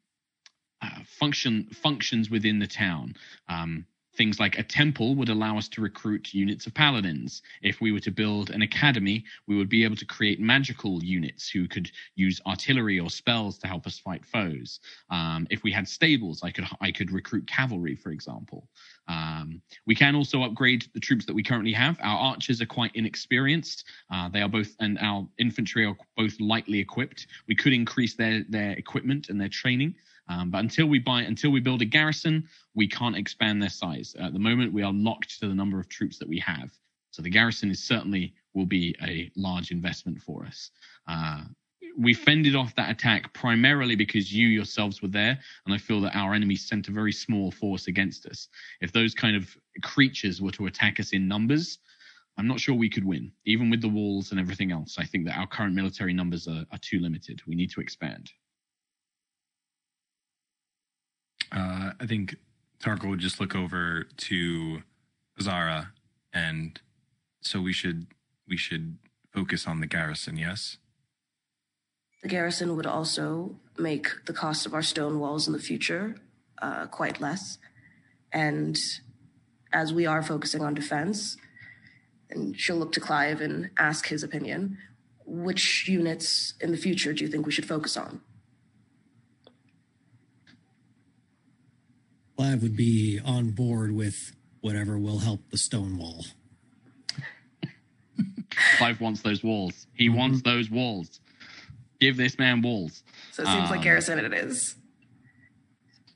uh, 0.82 1.00
function 1.04 1.68
functions 1.72 2.30
within 2.30 2.58
the 2.58 2.66
town. 2.66 3.14
Um, 3.48 3.86
things 4.16 4.40
like 4.40 4.58
a 4.58 4.62
temple 4.62 5.14
would 5.14 5.28
allow 5.28 5.56
us 5.56 5.68
to 5.68 5.80
recruit 5.80 6.34
units 6.34 6.66
of 6.66 6.74
paladins. 6.74 7.42
If 7.62 7.80
we 7.80 7.92
were 7.92 8.00
to 8.00 8.10
build 8.10 8.50
an 8.50 8.62
academy, 8.62 9.24
we 9.46 9.56
would 9.56 9.68
be 9.68 9.84
able 9.84 9.96
to 9.96 10.04
create 10.04 10.40
magical 10.40 11.02
units 11.02 11.48
who 11.48 11.68
could 11.68 11.90
use 12.16 12.40
artillery 12.46 12.98
or 12.98 13.10
spells 13.10 13.58
to 13.58 13.66
help 13.66 13.86
us 13.86 13.98
fight 13.98 14.24
foes. 14.24 14.80
Um, 15.10 15.46
if 15.50 15.62
we 15.62 15.72
had 15.72 15.88
stables, 15.88 16.42
I 16.42 16.50
could 16.50 16.66
I 16.80 16.90
could 16.90 17.12
recruit 17.12 17.46
cavalry, 17.46 17.94
for 17.94 18.10
example. 18.10 18.68
Um, 19.08 19.60
we 19.86 19.94
can 19.94 20.14
also 20.14 20.42
upgrade 20.42 20.86
the 20.94 21.00
troops 21.00 21.26
that 21.26 21.34
we 21.34 21.42
currently 21.42 21.72
have. 21.72 21.98
Our 22.00 22.18
archers 22.18 22.60
are 22.60 22.66
quite 22.66 22.92
inexperienced. 22.94 23.84
Uh, 24.12 24.28
they 24.28 24.42
are 24.42 24.48
both, 24.48 24.74
and 24.80 24.98
our 25.00 25.26
infantry 25.38 25.84
are 25.84 25.96
both 26.16 26.38
lightly 26.40 26.78
equipped. 26.78 27.26
We 27.48 27.54
could 27.56 27.72
increase 27.72 28.14
their 28.14 28.44
their 28.48 28.72
equipment 28.72 29.28
and 29.28 29.40
their 29.40 29.48
training. 29.48 29.94
Um, 30.30 30.48
but 30.50 30.58
until 30.58 30.86
we 30.86 31.00
buy, 31.00 31.22
until 31.22 31.50
we 31.50 31.58
build 31.58 31.82
a 31.82 31.84
garrison, 31.84 32.48
we 32.74 32.86
can't 32.86 33.16
expand 33.16 33.60
their 33.60 33.68
size. 33.68 34.14
At 34.18 34.32
the 34.32 34.38
moment, 34.38 34.72
we 34.72 34.84
are 34.84 34.92
locked 34.92 35.40
to 35.40 35.48
the 35.48 35.54
number 35.54 35.80
of 35.80 35.88
troops 35.88 36.18
that 36.18 36.28
we 36.28 36.38
have. 36.38 36.70
So 37.10 37.20
the 37.20 37.30
garrison 37.30 37.68
is 37.70 37.82
certainly 37.82 38.32
will 38.54 38.66
be 38.66 38.94
a 39.02 39.28
large 39.34 39.72
investment 39.72 40.22
for 40.22 40.46
us. 40.46 40.70
Uh, 41.08 41.42
we 41.98 42.14
fended 42.14 42.54
off 42.54 42.72
that 42.76 42.90
attack 42.90 43.32
primarily 43.34 43.96
because 43.96 44.32
you 44.32 44.46
yourselves 44.46 45.02
were 45.02 45.08
there, 45.08 45.36
and 45.66 45.74
I 45.74 45.78
feel 45.78 46.00
that 46.02 46.14
our 46.14 46.32
enemies 46.32 46.68
sent 46.68 46.86
a 46.86 46.92
very 46.92 47.12
small 47.12 47.50
force 47.50 47.88
against 47.88 48.26
us. 48.26 48.46
If 48.80 48.92
those 48.92 49.14
kind 49.14 49.34
of 49.34 49.56
creatures 49.82 50.40
were 50.40 50.52
to 50.52 50.66
attack 50.66 51.00
us 51.00 51.10
in 51.10 51.26
numbers, 51.26 51.78
I'm 52.38 52.46
not 52.46 52.60
sure 52.60 52.76
we 52.76 52.88
could 52.88 53.04
win, 53.04 53.32
even 53.46 53.68
with 53.68 53.80
the 53.80 53.88
walls 53.88 54.30
and 54.30 54.38
everything 54.38 54.70
else. 54.70 54.96
I 54.96 55.04
think 55.04 55.26
that 55.26 55.36
our 55.36 55.48
current 55.48 55.74
military 55.74 56.14
numbers 56.14 56.46
are, 56.46 56.64
are 56.70 56.78
too 56.78 57.00
limited. 57.00 57.42
We 57.48 57.56
need 57.56 57.72
to 57.72 57.80
expand. 57.80 58.30
Uh, 61.52 61.92
I 61.98 62.06
think 62.06 62.36
Tarkhal 62.82 63.10
would 63.10 63.18
just 63.18 63.40
look 63.40 63.54
over 63.54 64.06
to 64.16 64.82
Zara, 65.40 65.92
and 66.32 66.80
so 67.42 67.60
we 67.60 67.72
should 67.72 68.06
we 68.48 68.56
should 68.56 68.98
focus 69.32 69.66
on 69.66 69.80
the 69.80 69.86
garrison. 69.86 70.36
Yes. 70.36 70.76
The 72.22 72.28
garrison 72.28 72.76
would 72.76 72.86
also 72.86 73.56
make 73.78 74.08
the 74.26 74.32
cost 74.32 74.66
of 74.66 74.74
our 74.74 74.82
stone 74.82 75.18
walls 75.18 75.46
in 75.46 75.54
the 75.54 75.58
future 75.58 76.16
uh, 76.60 76.86
quite 76.86 77.20
less. 77.20 77.58
And 78.32 78.78
as 79.72 79.92
we 79.92 80.06
are 80.06 80.22
focusing 80.22 80.62
on 80.62 80.74
defense, 80.74 81.36
and 82.28 82.58
she'll 82.58 82.76
look 82.76 82.92
to 82.92 83.00
Clive 83.00 83.40
and 83.40 83.70
ask 83.78 84.08
his 84.08 84.22
opinion, 84.22 84.78
which 85.24 85.88
units 85.88 86.54
in 86.60 86.72
the 86.72 86.76
future 86.76 87.12
do 87.12 87.24
you 87.24 87.30
think 87.30 87.46
we 87.46 87.52
should 87.52 87.66
focus 87.66 87.96
on? 87.96 88.20
Clive 92.40 92.62
would 92.62 92.74
be 92.74 93.20
on 93.22 93.50
board 93.50 93.92
with 93.92 94.34
whatever 94.62 94.98
will 94.98 95.18
help 95.18 95.50
the 95.50 95.58
stone 95.58 95.98
wall. 95.98 96.24
Clive 98.78 98.98
wants 98.98 99.20
those 99.20 99.44
walls. 99.44 99.86
He 99.92 100.08
wants 100.08 100.40
those 100.40 100.70
walls. 100.70 101.20
Give 102.00 102.16
this 102.16 102.38
man 102.38 102.62
walls. 102.62 103.02
So 103.32 103.42
it 103.42 103.46
seems 103.48 103.68
like 103.68 103.80
Um, 103.80 103.84
garrison 103.84 104.18
it 104.18 104.32
is. 104.32 104.74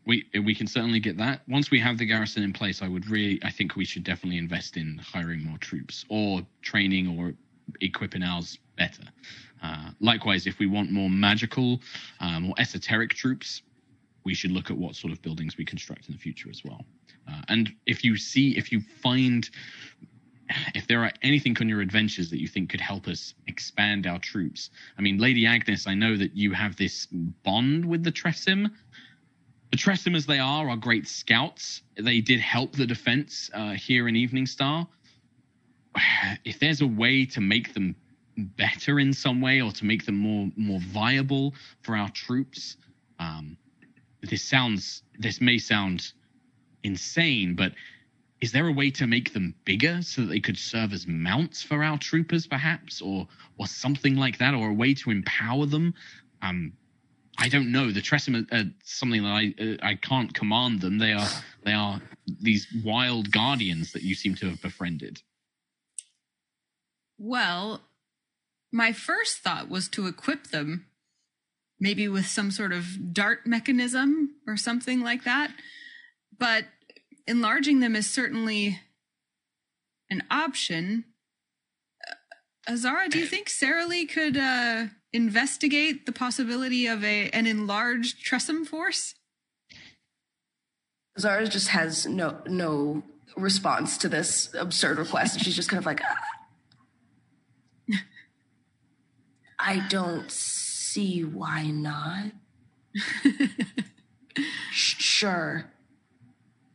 We 0.07 0.25
we 0.43 0.55
can 0.55 0.67
certainly 0.67 0.99
get 0.99 1.19
that. 1.19 1.43
Once 1.47 1.71
we 1.71 1.79
have 1.81 1.99
the 1.99 2.07
garrison 2.07 2.43
in 2.43 2.55
place, 2.55 2.81
I 2.81 2.89
would 2.89 3.07
really 3.11 3.39
I 3.43 3.51
think 3.51 3.77
we 3.77 3.85
should 3.85 4.03
definitely 4.03 4.39
invest 4.39 4.79
in 4.79 4.97
hiring 4.97 5.45
more 5.45 5.59
troops 5.59 6.07
or 6.09 6.41
training 6.63 7.19
or 7.19 7.35
equipping 7.83 8.23
ours 8.23 8.59
better. 8.79 9.05
Uh, 9.63 9.91
likewise, 10.01 10.47
if 10.47 10.59
we 10.59 10.67
want 10.67 10.91
more 10.91 11.11
magical, 11.11 11.83
uh, 12.21 12.41
more 12.41 12.55
esoteric 12.57 13.11
troops, 13.11 13.61
we 14.25 14.35
should 14.35 14.51
look 14.51 14.71
at 14.71 14.77
what 14.77 14.97
sort 14.97 15.13
of 15.13 15.21
buildings 15.23 15.57
we 15.57 15.65
construct 15.65 16.09
in 16.09 16.15
the 16.15 16.19
future 16.19 16.49
as 16.51 16.63
well. 16.65 16.85
Uh, 17.29 17.43
and 17.49 17.73
if 17.87 18.05
you 18.05 18.17
see, 18.17 18.57
if 18.57 18.73
you 18.73 18.81
find, 19.03 19.49
if 20.75 20.87
there 20.87 21.05
are 21.05 21.13
anything 21.23 21.57
on 21.61 21.69
your 21.69 21.81
adventures 21.81 22.31
that 22.31 22.41
you 22.41 22.49
think 22.49 22.71
could 22.71 22.81
help 22.81 23.07
us 23.07 23.35
expand 23.47 24.07
our 24.07 24.19
troops, 24.19 24.71
I 24.99 25.03
mean, 25.03 25.19
Lady 25.19 25.45
Agnis, 25.45 25.87
I 25.87 25.95
know 25.95 26.17
that 26.17 26.35
you 26.35 26.53
have 26.53 26.77
this 26.77 27.07
bond 27.07 27.85
with 27.85 28.03
the 28.03 28.13
Tressym. 28.13 28.71
The 29.71 29.77
Tressym, 29.77 30.17
as 30.17 30.27
they 30.27 30.39
are, 30.39 30.69
are 30.71 30.77
great 30.77 31.07
scouts. 31.07 31.83
They 31.97 32.21
did 32.21 32.41
help 32.41 32.73
the 32.73 32.87
defense 32.87 33.51
uh, 33.53 33.73
here 33.73 34.09
in 34.09 34.15
Eveningstar. 34.15 34.87
If 36.45 36.59
there's 36.59 36.81
a 36.81 36.87
way 36.87 37.25
to 37.27 37.41
make 37.41 37.75
them 37.75 37.95
better 38.37 38.99
in 38.99 39.13
some 39.13 39.41
way 39.41 39.61
or 39.61 39.71
to 39.73 39.85
make 39.85 40.05
them 40.07 40.17
more 40.17 40.51
more 40.57 40.81
viable 40.81 41.55
for 41.83 41.97
our 41.97 42.11
troops, 42.11 42.77
um, 43.19 43.57
this 44.29 44.43
sounds 44.43 45.03
this 45.19 45.41
may 45.41 45.59
sound 45.59 46.13
insane, 46.83 47.55
but 47.55 47.73
is 48.41 48.53
there 48.53 48.67
a 48.67 48.73
way 48.73 48.91
to 48.91 49.07
make 49.07 49.33
them 49.33 49.55
bigger 49.65 50.03
so 50.03 50.23
that 50.23 50.29
they 50.29 50.41
could 50.41 50.59
serve 50.59 50.93
as 50.93 51.07
mounts 51.07 51.63
for 51.63 51.83
our 51.83 51.99
troopers, 51.99 52.47
perhaps, 52.47 53.01
or 53.01 53.27
or 53.59 53.67
something 53.67 54.17
like 54.17 54.39
that, 54.39 54.55
or 54.55 54.69
a 54.71 54.75
way 54.75 54.95
to 54.95 55.11
empower 55.11 55.67
them? 55.67 55.95
Um, 56.43 56.73
I 57.39 57.49
don't 57.49 57.73
know. 57.73 57.91
The 57.91 58.01
Tressym 58.01 58.47
are, 58.53 58.57
are 58.57 58.65
something 58.85 59.23
that 59.23 59.29
I 59.29 59.55
uh, 59.61 59.77
I 59.83 59.95
can't 59.95 60.33
command 60.35 60.81
them. 60.81 60.99
They 60.99 61.13
are 61.13 61.29
they 61.65 61.73
are 61.73 62.01
these 62.41 62.67
wild 62.85 63.31
guardians 63.31 63.93
that 63.93 64.03
you 64.03 64.15
seem 64.15 64.35
to 64.37 64.51
have 64.51 64.63
befriended. 64.63 65.23
Well, 67.19 67.81
my 68.73 68.93
first 68.93 69.39
thought 69.39 69.69
was 69.69 69.89
to 69.91 70.07
equip 70.07 70.49
them 70.49 70.87
maybe 71.85 72.09
with 72.09 72.27
some 72.27 72.51
sort 72.51 72.73
of 72.73 73.13
dart 73.13 73.47
mechanism 73.47 74.31
or 74.47 74.57
something 74.57 75.03
like 75.03 75.25
that. 75.25 75.51
But 76.37 76.65
enlarging 77.27 77.81
them 77.81 77.95
is 77.95 78.09
certainly 78.11 78.81
an 80.09 80.23
option. 80.31 81.05
Uh, 82.09 82.73
Azara, 82.73 83.11
do 83.11 83.19
you 83.19 83.27
think 83.27 83.51
Sarah 83.51 83.85
Lee 83.85 84.07
could 84.07 84.39
uh, 84.39 84.87
investigate 85.13 86.07
the 86.07 86.13
possibility 86.13 86.87
of 86.87 87.05
a 87.05 87.29
an 87.31 87.47
enlarged 87.47 88.25
Tressym 88.27 88.67
force? 88.67 89.15
Zara 91.19 91.47
just 91.47 91.69
has 91.69 92.07
no 92.07 92.41
no 92.47 93.03
response 93.37 93.99
to 93.99 94.09
this 94.09 94.55
absurd 94.55 94.97
request. 94.97 95.39
She's 95.41 95.55
just 95.55 95.69
kind 95.69 95.79
of 95.79 95.85
like, 95.85 96.01
"Ah." 96.03 96.17
I 99.59 99.87
don't 99.91 100.33
see 100.95 101.25
why 101.25 101.65
not. 101.67 102.33
Sure. 104.73 105.65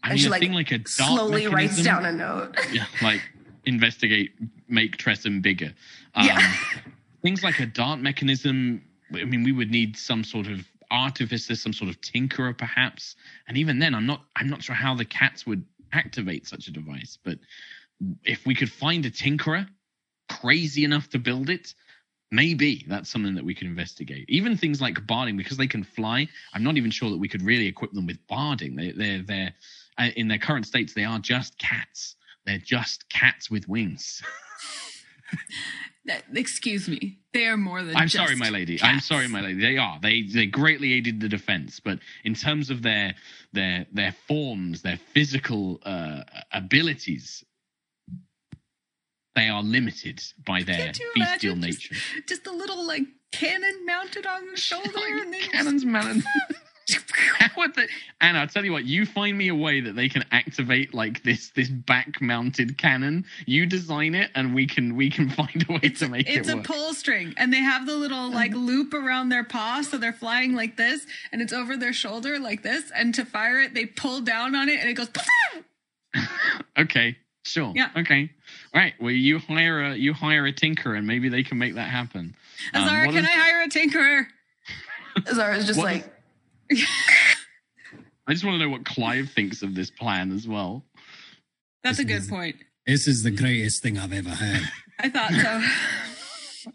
I 0.01 0.07
And 0.11 0.13
mean, 0.13 0.17
she 0.21 0.27
a 0.27 0.31
like, 0.31 0.39
thing 0.39 0.53
like 0.53 0.71
a 0.71 0.77
dart 0.77 0.89
slowly 0.89 1.47
writes 1.47 1.83
down 1.83 2.05
a 2.05 2.11
note. 2.11 2.57
yeah, 2.71 2.85
like 3.01 3.21
investigate, 3.65 4.31
make 4.69 4.95
Tressym 4.97 5.41
bigger. 5.41 5.73
Um, 6.15 6.25
Yeah. 6.25 6.53
Things 7.21 7.43
like 7.43 7.59
a 7.59 7.65
dart 7.65 7.99
mechanism. 7.99 8.81
I 9.13 9.25
mean, 9.25 9.43
we 9.43 9.51
would 9.51 9.71
need 9.71 9.97
some 9.97 10.23
sort 10.23 10.47
of 10.47 10.65
artificer, 10.89 11.53
some 11.55 11.73
sort 11.73 11.89
of 11.89 11.99
tinkerer, 11.99 12.57
perhaps. 12.57 13.17
And 13.49 13.57
even 13.57 13.77
then, 13.79 13.93
I'm 13.93 14.05
not. 14.05 14.21
I'm 14.37 14.47
not 14.49 14.63
sure 14.63 14.75
how 14.75 14.95
the 14.95 15.03
cats 15.03 15.45
would 15.45 15.65
activate 15.91 16.47
such 16.47 16.69
a 16.69 16.71
device. 16.71 17.17
But 17.21 17.39
if 18.23 18.45
we 18.45 18.55
could 18.55 18.71
find 18.71 19.05
a 19.05 19.11
tinkerer 19.11 19.67
crazy 20.29 20.85
enough 20.85 21.09
to 21.09 21.19
build 21.19 21.49
it, 21.49 21.73
maybe 22.31 22.85
that's 22.87 23.09
something 23.09 23.35
that 23.35 23.43
we 23.45 23.55
could 23.55 23.67
investigate. 23.67 24.25
Even 24.29 24.55
things 24.57 24.81
like 24.81 25.05
barding, 25.07 25.37
because 25.37 25.57
they 25.57 25.67
can 25.67 25.83
fly. 25.83 26.27
I'm 26.53 26.63
not 26.63 26.77
even 26.77 26.91
sure 26.91 27.09
that 27.09 27.17
we 27.17 27.27
could 27.27 27.41
really 27.41 27.67
equip 27.67 27.91
them 27.91 28.05
with 28.05 28.19
barding. 28.27 28.75
They, 28.75 28.91
they're 28.91 29.21
they're 29.23 29.53
uh, 29.97 30.09
in 30.15 30.27
their 30.27 30.37
current 30.37 30.65
states. 30.65 30.93
They 30.93 31.05
are 31.05 31.19
just 31.19 31.57
cats. 31.57 32.15
They're 32.45 32.57
just 32.63 33.09
cats 33.09 33.49
with 33.51 33.67
wings. 33.67 34.21
That- 36.05 36.23
Excuse 36.33 36.87
me. 36.87 37.19
They 37.33 37.45
are 37.45 37.57
more 37.57 37.83
than 37.83 37.95
I'm 37.95 38.07
just 38.07 38.15
sorry, 38.15 38.35
my 38.35 38.49
lady. 38.49 38.79
I'm 38.81 38.99
sorry, 38.99 39.27
my 39.27 39.41
lady. 39.41 39.61
They 39.61 39.77
are. 39.77 39.99
They 40.01 40.23
they 40.23 40.47
greatly 40.47 40.93
aided 40.93 41.19
the 41.21 41.29
defense, 41.29 41.79
but 41.79 41.99
in 42.23 42.33
terms 42.33 42.71
of 42.71 42.81
their 42.81 43.13
their 43.53 43.85
their 43.91 44.13
forms, 44.27 44.81
their 44.81 44.97
physical 44.97 45.79
uh, 45.83 46.23
abilities, 46.51 47.43
they 49.39 49.49
are 49.49 49.63
limited 49.63 50.21
by 50.45 50.63
their 50.63 50.87
bestial 50.87 51.09
imagine 51.15 51.61
just- 51.61 51.91
nature. 51.91 51.95
Just 52.27 52.47
a 52.47 52.51
little 52.51 52.85
like 52.85 53.03
cannon 53.31 53.85
mounted 53.85 54.25
on 54.25 54.45
the 54.45 54.51
oh, 54.53 54.55
shoulder 54.55 54.89
and 54.95 55.33
then 55.33 55.41
Cannons, 55.41 55.85
man. 55.85 56.23
How 57.39 57.67
they? 57.67 57.87
And 58.19 58.35
I'll 58.35 58.47
tell 58.47 58.65
you 58.65 58.71
what. 58.71 58.85
You 58.85 59.05
find 59.05 59.37
me 59.37 59.49
a 59.49 59.55
way 59.55 59.79
that 59.79 59.95
they 59.95 60.09
can 60.09 60.25
activate 60.31 60.91
like 60.91 61.23
this 61.23 61.51
this 61.51 61.69
back 61.69 62.19
mounted 62.19 62.79
cannon. 62.79 63.25
You 63.45 63.67
design 63.67 64.15
it, 64.15 64.31
and 64.33 64.55
we 64.55 64.65
can 64.65 64.95
we 64.95 65.11
can 65.11 65.29
find 65.29 65.65
a 65.69 65.73
way 65.73 65.79
It's, 65.83 65.99
to 65.99 66.09
make 66.09 66.27
it's 66.27 66.35
it 66.35 66.39
It's 66.39 66.49
a 66.49 66.55
work. 66.57 66.65
pull 66.65 66.93
string, 66.95 67.35
and 67.37 67.53
they 67.53 67.59
have 67.59 67.85
the 67.85 67.95
little 67.95 68.17
uh-huh. 68.17 68.35
like 68.35 68.53
loop 68.53 68.95
around 68.95 69.29
their 69.29 69.43
paw, 69.43 69.81
so 69.83 69.97
they're 69.97 70.11
flying 70.13 70.55
like 70.55 70.77
this, 70.77 71.05
and 71.31 71.43
it's 71.43 71.53
over 71.53 71.77
their 71.77 71.93
shoulder 71.93 72.39
like 72.39 72.63
this. 72.63 72.91
And 72.95 73.13
to 73.13 73.23
fire 73.23 73.59
it, 73.61 73.75
they 73.75 73.85
pull 73.85 74.21
down 74.21 74.55
on 74.55 74.67
it, 74.67 74.79
and 74.79 74.89
it 74.89 74.93
goes. 74.93 75.09
okay, 76.77 77.17
sure. 77.43 77.71
Yeah. 77.75 77.89
Okay. 77.95 78.31
All 78.73 78.81
right. 78.81 78.93
Well, 78.99 79.11
you 79.11 79.39
hire 79.39 79.81
a 79.81 79.95
you 79.95 80.13
hire 80.13 80.45
a 80.45 80.51
tinker, 80.51 80.93
and 80.95 81.05
maybe 81.07 81.29
they 81.29 81.43
can 81.43 81.57
make 81.57 81.75
that 81.75 81.89
happen. 81.89 82.35
Um, 82.73 82.83
Azara, 82.83 83.05
what 83.07 83.15
can 83.15 83.23
is- 83.23 83.29
I 83.29 83.33
hire 83.33 83.61
a 83.63 83.67
tinkerer? 83.69 84.25
Zara's 85.33 85.65
just 85.65 85.77
What 85.79 85.85
like, 85.85 86.13
I 86.71 88.33
just 88.33 88.43
want 88.45 88.59
to 88.59 88.65
know 88.65 88.69
what 88.69 88.85
Clive 88.85 89.31
thinks 89.31 89.63
of 89.63 89.73
this 89.75 89.89
plan 89.89 90.31
as 90.31 90.47
well. 90.47 90.83
That's 91.83 91.99
a 91.99 92.03
good 92.03 92.21
is- 92.21 92.27
point. 92.27 92.57
This 92.85 93.07
is 93.07 93.23
the 93.23 93.31
greatest 93.31 93.83
thing 93.83 93.97
I've 93.99 94.13
ever 94.13 94.29
heard. 94.29 94.61
I 94.99 95.09
thought 95.09 95.31
so. 96.63 96.71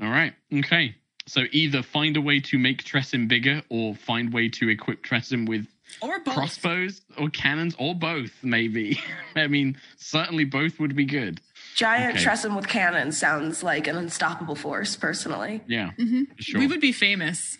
All 0.04 0.10
right. 0.10 0.34
Okay. 0.52 0.96
So 1.26 1.44
either 1.52 1.82
find 1.82 2.16
a 2.16 2.20
way 2.20 2.40
to 2.40 2.58
make 2.58 2.82
Tressym 2.84 3.28
bigger, 3.28 3.62
or 3.70 3.94
find 3.94 4.32
way 4.32 4.48
to 4.50 4.68
equip 4.68 5.02
Tressym 5.04 5.48
with 5.48 5.66
or 6.04 6.18
both. 6.20 6.34
crossbows 6.34 7.00
or 7.18 7.28
cannons, 7.30 7.74
or 7.78 7.94
both. 7.94 8.30
Maybe. 8.42 9.00
I 9.36 9.46
mean, 9.46 9.76
certainly 9.96 10.44
both 10.44 10.78
would 10.78 10.94
be 10.94 11.04
good. 11.06 11.40
giant 11.76 12.16
Okay. 12.16 12.24
Tressym 12.24 12.54
with 12.56 12.68
cannons 12.68 13.18
sounds 13.18 13.62
like 13.62 13.86
an 13.86 13.96
unstoppable 13.96 14.54
force, 14.56 14.94
personally. 14.96 15.62
Yeah. 15.66 15.90
Mhm. 15.98 16.26
Sure. 16.38 16.60
We 16.60 16.66
would 16.66 16.80
be 16.80 16.92
famous. 16.92 17.58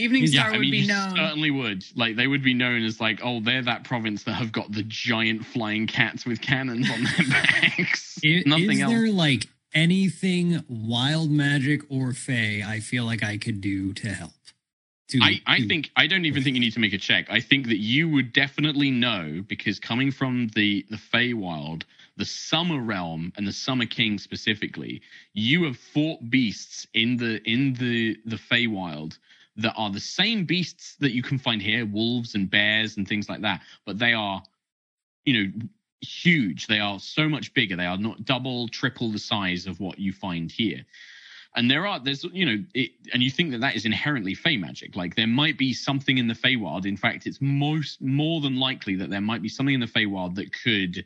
Evening 0.00 0.24
yeah, 0.26 0.42
Star 0.42 0.48
I 0.48 0.50
would 0.52 0.60
mean, 0.60 0.70
be 0.70 0.78
you 0.78 0.86
known. 0.86 1.16
certainly 1.16 1.50
would. 1.50 1.84
Like 1.96 2.14
they 2.16 2.26
would 2.28 2.42
be 2.44 2.54
known 2.54 2.84
as 2.84 3.00
like, 3.00 3.20
oh, 3.22 3.40
they're 3.40 3.62
that 3.62 3.82
province 3.84 4.22
that 4.24 4.34
have 4.34 4.52
got 4.52 4.70
the 4.70 4.84
giant 4.84 5.44
flying 5.44 5.86
cats 5.88 6.24
with 6.24 6.40
cannons 6.40 6.88
on 6.90 7.02
their 7.02 7.28
backs. 7.30 8.18
I- 8.24 8.42
Nothing 8.46 8.70
is 8.72 8.80
else. 8.82 8.92
there 8.92 9.08
like 9.10 9.48
anything 9.74 10.62
wild 10.68 11.30
magic 11.30 11.82
or 11.88 12.12
fey 12.12 12.62
I 12.64 12.78
feel 12.80 13.04
like 13.06 13.22
I 13.24 13.38
could 13.38 13.60
do 13.60 13.92
to 13.94 14.08
help? 14.10 14.30
To, 15.08 15.20
I, 15.22 15.40
I 15.46 15.60
to- 15.60 15.68
think 15.68 15.90
I 15.96 16.06
don't 16.06 16.26
even 16.26 16.42
think 16.42 16.54
you 16.54 16.60
need 16.60 16.74
to 16.74 16.80
make 16.80 16.92
a 16.92 16.98
check. 16.98 17.26
I 17.30 17.40
think 17.40 17.66
that 17.68 17.78
you 17.78 18.08
would 18.10 18.32
definitely 18.32 18.90
know 18.90 19.42
because 19.48 19.78
coming 19.80 20.10
from 20.10 20.48
the 20.54 20.84
the 20.90 20.96
Feywild, 20.98 21.84
the 22.16 22.26
Summer 22.26 22.80
Realm, 22.80 23.32
and 23.36 23.46
the 23.46 23.52
Summer 23.52 23.86
King 23.86 24.18
specifically, 24.18 25.00
you 25.32 25.64
have 25.64 25.78
fought 25.78 26.28
beasts 26.28 26.86
in 26.92 27.16
the 27.16 27.40
in 27.50 27.72
the 27.74 28.18
the 28.26 28.36
Feywild 28.36 29.18
that 29.56 29.74
are 29.76 29.90
the 29.90 30.00
same 30.00 30.44
beasts 30.44 30.94
that 31.00 31.12
you 31.12 31.22
can 31.22 31.38
find 31.38 31.60
here, 31.60 31.84
wolves 31.86 32.34
and 32.34 32.50
bears 32.50 32.96
and 32.96 33.08
things 33.08 33.28
like 33.28 33.40
that, 33.40 33.60
but 33.84 33.98
they 33.98 34.12
are, 34.12 34.40
you 35.24 35.34
know, 35.34 35.52
huge. 36.00 36.68
They 36.68 36.78
are 36.78 37.00
so 37.00 37.28
much 37.28 37.52
bigger. 37.54 37.74
They 37.74 37.86
are 37.86 37.98
not 37.98 38.24
double, 38.24 38.68
triple 38.68 39.10
the 39.10 39.18
size 39.18 39.66
of 39.66 39.80
what 39.80 39.98
you 39.98 40.12
find 40.12 40.50
here 40.50 40.84
and 41.58 41.68
there 41.68 41.86
are 41.88 41.98
there's 41.98 42.22
you 42.32 42.46
know 42.46 42.64
it, 42.72 42.92
and 43.12 43.20
you 43.20 43.30
think 43.30 43.50
that 43.50 43.60
that 43.60 43.74
is 43.74 43.84
inherently 43.84 44.32
fey 44.32 44.56
magic. 44.56 44.94
Like 44.94 45.16
there 45.16 45.26
might 45.26 45.58
be 45.58 45.74
something 45.74 46.16
in 46.16 46.28
the 46.28 46.34
Feywild 46.34 46.86
in 46.86 46.96
fact 46.96 47.26
it's 47.26 47.40
most 47.40 48.00
more 48.00 48.40
than 48.40 48.56
likely 48.56 48.94
that 48.94 49.10
there 49.10 49.20
might 49.20 49.42
be 49.42 49.48
something 49.48 49.74
in 49.74 49.80
the 49.80 49.86
Feywild 49.86 50.36
that 50.36 50.52
could 50.62 51.04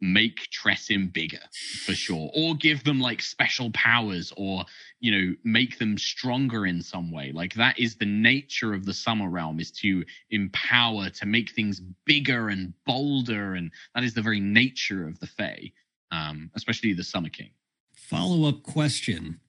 make 0.00 0.50
Tressym 0.50 1.12
bigger 1.12 1.40
for 1.84 1.92
sure 1.92 2.30
or 2.34 2.54
give 2.56 2.82
them 2.82 2.98
like 2.98 3.22
special 3.22 3.70
powers 3.70 4.32
or 4.36 4.64
you 4.98 5.12
know 5.12 5.34
make 5.44 5.78
them 5.78 5.96
stronger 5.96 6.66
in 6.66 6.82
some 6.82 7.12
way. 7.12 7.30
Like 7.30 7.54
that 7.54 7.78
is 7.78 7.94
the 7.94 8.06
nature 8.06 8.74
of 8.74 8.84
the 8.84 8.92
summer 8.92 9.30
realm 9.30 9.60
is 9.60 9.70
to 9.82 10.04
empower 10.30 11.10
to 11.10 11.26
make 11.26 11.52
things 11.52 11.80
bigger 12.04 12.48
and 12.48 12.74
bolder 12.86 13.54
and 13.54 13.70
that 13.94 14.02
is 14.02 14.14
the 14.14 14.22
very 14.22 14.40
nature 14.40 15.06
of 15.06 15.20
the 15.20 15.28
Fey 15.28 15.72
um 16.10 16.50
especially 16.56 16.92
the 16.92 17.04
summer 17.04 17.28
king. 17.28 17.50
Follow 17.94 18.48
up 18.48 18.64
question. 18.64 19.40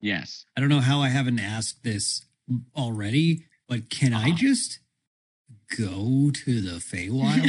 Yes 0.00 0.44
I 0.56 0.60
don't 0.60 0.68
know 0.70 0.80
how 0.80 1.00
I 1.00 1.08
haven't 1.08 1.38
asked 1.38 1.82
this 1.84 2.24
already, 2.76 3.44
but 3.68 3.90
can 3.90 4.12
I 4.14 4.28
Uh-huh. 4.30 4.36
just 4.36 4.78
go 5.76 6.30
to 6.32 6.60
the 6.60 6.78
Feywild? 6.80 7.46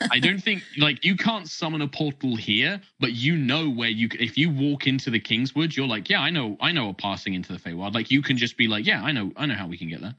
I 0.10 0.18
don't 0.18 0.42
think 0.42 0.62
like 0.76 1.04
you 1.04 1.16
can't 1.16 1.48
summon 1.48 1.82
a 1.82 1.88
portal 1.88 2.34
here, 2.36 2.80
but 2.98 3.12
you 3.12 3.36
know 3.36 3.70
where 3.70 3.88
you 3.90 4.08
if 4.18 4.36
you 4.36 4.50
walk 4.50 4.86
into 4.88 5.10
the 5.10 5.20
Kingswood, 5.20 5.76
you're 5.76 5.86
like, 5.86 6.10
yeah, 6.10 6.20
I 6.20 6.30
know, 6.30 6.56
I 6.60 6.72
know 6.72 6.88
a 6.88 6.94
passing 6.94 7.34
into 7.34 7.52
the 7.52 7.58
Feywild. 7.60 7.94
Like 7.94 8.10
you 8.10 8.22
can 8.22 8.36
just 8.36 8.56
be 8.56 8.66
like, 8.66 8.86
yeah, 8.86 9.02
I 9.04 9.12
know, 9.12 9.30
I 9.36 9.46
know 9.46 9.54
how 9.54 9.68
we 9.68 9.78
can 9.78 9.88
get 9.88 10.00
there, 10.00 10.16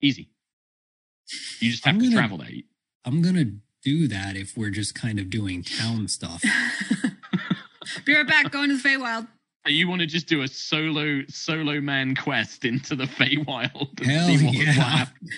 easy. 0.00 0.28
You 1.60 1.70
just 1.70 1.84
have 1.84 1.94
I'm 1.94 2.00
to 2.00 2.06
gonna- 2.06 2.16
travel 2.16 2.38
there. 2.38 2.50
I'm 3.04 3.22
gonna 3.22 3.46
do 3.82 4.06
that 4.08 4.36
if 4.36 4.56
we're 4.56 4.70
just 4.70 4.94
kind 4.94 5.18
of 5.18 5.30
doing 5.30 5.64
town 5.64 6.06
stuff. 6.06 6.42
be 8.04 8.14
right 8.14 8.26
back. 8.26 8.50
Going 8.52 8.68
to 8.70 8.76
the 8.76 8.88
Feywild. 8.88 9.26
You 9.66 9.86
want 9.88 10.00
to 10.00 10.06
just 10.06 10.26
do 10.26 10.42
a 10.42 10.48
solo 10.48 11.22
solo 11.28 11.80
man 11.80 12.16
quest 12.16 12.64
into 12.64 12.96
the 12.96 13.04
Feywild? 13.18 14.00
and 14.00 14.10
Hell 14.10 14.26
see 14.28 14.36
what- 14.44 14.54
what 14.56 14.66
yeah. 14.66 14.72
happens. 14.72 15.30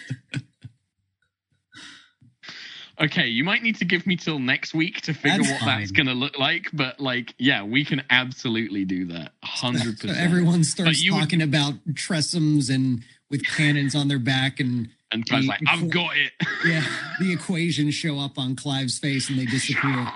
Okay, 3.01 3.27
you 3.27 3.43
might 3.43 3.63
need 3.65 3.75
to 3.77 3.85
give 3.85 4.07
me 4.07 4.15
till 4.15 4.39
next 4.39 4.73
week 4.73 5.01
to 5.03 5.13
figure 5.13 5.39
That's 5.39 5.51
what 5.51 5.67
that's 5.67 5.91
going 5.91 6.07
to 6.07 6.15
look 6.15 6.39
like, 6.39 6.71
but 6.73 7.01
like, 7.01 7.35
yeah, 7.39 7.65
we 7.65 7.85
can 7.85 8.03
absolutely 8.09 8.85
do 8.85 9.07
that. 9.07 9.33
Hundred 9.43 9.99
So 9.99 10.07
percent. 10.07 10.19
everyone 10.25 10.63
starts 10.63 11.03
you 11.03 11.13
would- 11.15 11.21
talking 11.23 11.43
about 11.43 11.75
Tressyms 11.95 12.73
and 12.73 13.03
with 13.31 13.45
cannons 13.45 13.97
on 13.97 14.07
their 14.07 14.21
back 14.21 14.61
and 14.61 14.91
And 15.11 15.27
Clive's 15.29 15.47
the- 15.47 15.51
like, 15.51 15.61
I've 15.67 15.91
got 15.91 16.17
it. 16.17 16.33
yeah, 16.65 16.85
the 17.19 17.33
equations 17.33 17.95
show 17.97 18.21
up 18.21 18.39
on 18.39 18.55
Clive's 18.55 18.97
face 18.99 19.29
and 19.29 19.41
they 19.41 19.47
disappear. 19.47 20.07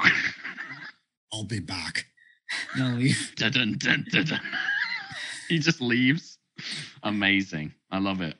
I'll 1.32 1.42
be 1.44 1.59
back. 1.59 2.06
No, 2.76 2.88
leave. 2.94 3.32
dun, 3.36 3.53
dun, 3.53 3.76
dun, 3.78 4.07
dun, 4.11 4.24
dun. 4.24 4.40
he 5.49 5.59
just 5.59 5.80
leaves. 5.80 6.38
Amazing. 7.03 7.72
I 7.90 7.99
love 7.99 8.20
it. 8.20 8.36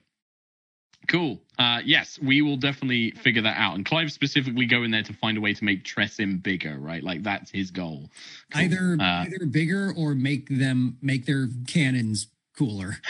Cool. 1.09 1.41
Uh, 1.59 1.81
yes, 1.85 2.19
we 2.21 2.43
will 2.43 2.57
definitely 2.59 3.13
figure 3.13 3.41
that 3.43 3.57
out. 3.57 3.77
And 3.77 3.87
Clive 3.87 4.13
specifically 4.13 4.67
go 4.67 4.83
in 4.83 4.91
there 4.91 5.03
to 5.05 5.13
find 5.15 5.39
a 5.39 5.41
way 5.41 5.55
to 5.55 5.65
make 5.65 5.85
Tressym 5.85 6.43
bigger, 6.43 6.77
right? 6.79 7.03
Like 7.03 7.23
that's 7.23 7.51
his 7.51 7.71
goal. 7.71 8.11
Cool. 8.53 8.63
Either 8.63 8.97
Uh, 9.01 9.25
either 9.25 9.47
bigger 9.47 9.93
or 9.97 10.15
make 10.15 10.49
them 10.51 10.99
make 11.01 11.25
their 11.25 11.49
cannons 11.67 12.27
cooler. 12.57 12.99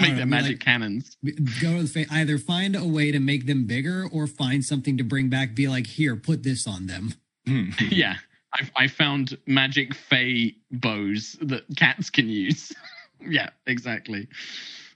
Make 0.00 0.16
their 0.16 0.24
magic 0.24 0.52
like- 0.52 0.60
cannons. 0.60 1.18
Go 1.60 1.76
to 1.76 1.82
the 1.82 1.86
fa- 2.06 2.06
either 2.14 2.38
find 2.38 2.74
a 2.74 2.86
way 2.88 3.12
to 3.12 3.18
make 3.18 3.44
them 3.44 3.66
bigger 3.66 4.08
or 4.10 4.26
find 4.26 4.64
something 4.64 4.96
to 4.96 5.04
bring 5.04 5.28
back. 5.28 5.54
Be 5.54 5.68
like, 5.68 5.86
here, 5.86 6.16
put 6.16 6.42
this 6.42 6.66
on 6.66 6.86
them. 6.86 7.12
Hmm. 7.46 7.70
yeah. 7.90 8.14
I, 8.54 8.84
I 8.84 8.88
found 8.88 9.36
magic 9.46 9.94
fey 9.94 10.54
bows 10.70 11.36
that 11.42 11.64
cats 11.76 12.10
can 12.10 12.28
use. 12.28 12.72
yeah, 13.20 13.50
exactly. 13.66 14.28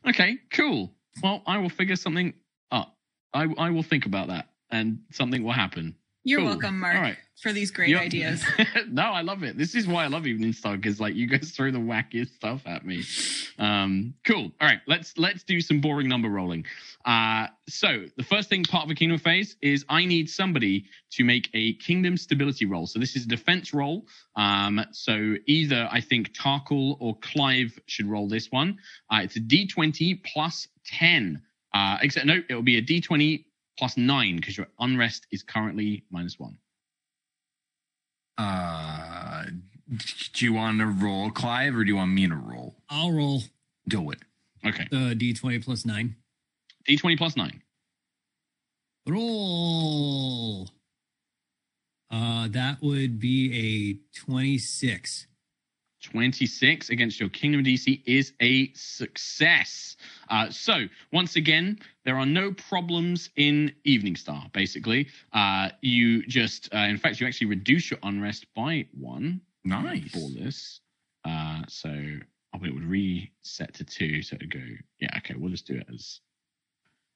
Okay, 0.06 0.38
cool. 0.50 0.92
Well, 1.22 1.42
I 1.46 1.58
will 1.58 1.70
figure 1.70 1.96
something 1.96 2.34
up. 2.70 2.96
I, 3.32 3.46
I 3.58 3.70
will 3.70 3.82
think 3.82 4.06
about 4.06 4.28
that 4.28 4.48
and 4.70 5.00
something 5.10 5.42
will 5.42 5.52
happen. 5.52 5.94
You're 6.26 6.40
Cool. 6.40 6.48
welcome, 6.48 6.80
Mark, 6.80 6.94
right. 6.96 7.16
for 7.40 7.52
these 7.52 7.70
great 7.70 7.96
ideas. 7.96 8.42
no, 8.88 9.02
I 9.04 9.20
love 9.22 9.44
it. 9.44 9.56
This 9.56 9.76
is 9.76 9.86
why 9.86 10.02
I 10.02 10.08
love 10.08 10.24
Eveningstar 10.24 10.74
because 10.74 10.98
like 11.00 11.14
you 11.14 11.28
guys 11.28 11.52
throw 11.52 11.70
the 11.70 11.78
wackiest 11.78 12.34
stuff 12.34 12.62
at 12.66 12.84
me. 12.84 13.04
Um, 13.60 14.12
cool. 14.26 14.50
All 14.60 14.66
right, 14.68 14.80
let's 14.88 15.16
let's 15.16 15.44
do 15.44 15.60
some 15.60 15.80
boring 15.80 16.08
number 16.08 16.28
rolling. 16.28 16.64
Uh, 17.04 17.46
so 17.68 18.06
the 18.16 18.24
first 18.24 18.48
thing 18.48 18.64
part 18.64 18.84
of 18.86 18.90
a 18.90 18.94
kingdom 18.96 19.18
phase 19.20 19.54
is 19.62 19.84
I 19.88 20.04
need 20.04 20.28
somebody 20.28 20.86
to 21.12 21.22
make 21.22 21.48
a 21.54 21.74
kingdom 21.74 22.16
stability 22.16 22.64
roll. 22.66 22.88
So 22.88 22.98
this 22.98 23.14
is 23.14 23.24
a 23.24 23.28
defense 23.28 23.72
roll. 23.72 24.06
Um, 24.34 24.84
so 24.90 25.36
either 25.46 25.88
I 25.92 26.00
think 26.00 26.34
Tarkhal 26.34 26.96
or 26.98 27.16
Clive 27.20 27.78
should 27.86 28.06
roll 28.06 28.26
this 28.28 28.50
one. 28.50 28.78
Uh, 29.12 29.20
it's 29.22 29.36
a 29.36 29.40
D20 29.40 30.24
plus 30.24 30.66
10. 30.86 31.40
Uh, 31.72 31.98
except 32.02 32.26
no, 32.26 32.42
it 32.48 32.54
will 32.54 32.62
be 32.62 32.78
a 32.78 32.82
D20 32.82 33.44
plus 33.78 33.96
nine 33.96 34.36
because 34.36 34.56
your 34.56 34.68
unrest 34.78 35.26
is 35.30 35.42
currently 35.42 36.04
minus 36.10 36.38
one. 36.38 36.56
Uh, 38.38 39.44
do 40.34 40.44
you 40.44 40.52
want 40.52 40.78
to 40.80 40.86
roll, 40.86 41.30
Clive, 41.30 41.74
or 41.76 41.84
do 41.84 41.88
you 41.88 41.96
want 41.96 42.10
me 42.12 42.26
to 42.28 42.34
roll? 42.34 42.74
I'll 42.90 43.12
roll 43.12 43.42
Do 43.88 44.10
it. 44.10 44.18
Okay. 44.64 44.86
the 44.90 45.14
d20 45.14 45.64
plus 45.64 45.84
nine. 45.86 46.16
D20 46.88 47.16
plus 47.18 47.36
nine. 47.36 47.62
Roll. 49.08 50.68
Uh, 52.10 52.48
that 52.48 52.78
would 52.82 53.18
be 53.18 54.00
a 54.14 54.18
26. 54.20 55.26
26 56.10 56.90
against 56.90 57.18
your 57.20 57.28
kingdom 57.28 57.64
DC 57.64 58.00
is 58.06 58.32
a 58.40 58.72
success. 58.74 59.96
Uh, 60.30 60.48
so, 60.50 60.86
once 61.12 61.36
again, 61.36 61.78
there 62.04 62.16
are 62.16 62.26
no 62.26 62.52
problems 62.52 63.30
in 63.36 63.72
Eveningstar, 63.86 64.52
basically. 64.52 65.08
Uh, 65.32 65.70
you 65.82 66.24
just, 66.26 66.72
uh, 66.74 66.78
in 66.78 66.96
fact, 66.98 67.20
you 67.20 67.26
actually 67.26 67.48
reduce 67.48 67.90
your 67.90 67.98
unrest 68.02 68.46
by 68.54 68.86
one 68.98 69.40
Nice. 69.64 70.10
for 70.12 70.30
this. 70.30 70.80
Uh, 71.24 71.62
so, 71.68 71.90
oh, 72.54 72.64
it 72.64 72.72
would 72.72 72.84
reset 72.84 73.74
to 73.74 73.84
two. 73.84 74.22
So 74.22 74.36
it 74.36 74.42
would 74.42 74.52
go, 74.54 74.60
yeah, 75.00 75.16
okay, 75.18 75.34
we'll 75.36 75.50
just 75.50 75.66
do 75.66 75.74
it 75.74 75.86
as. 75.92 76.20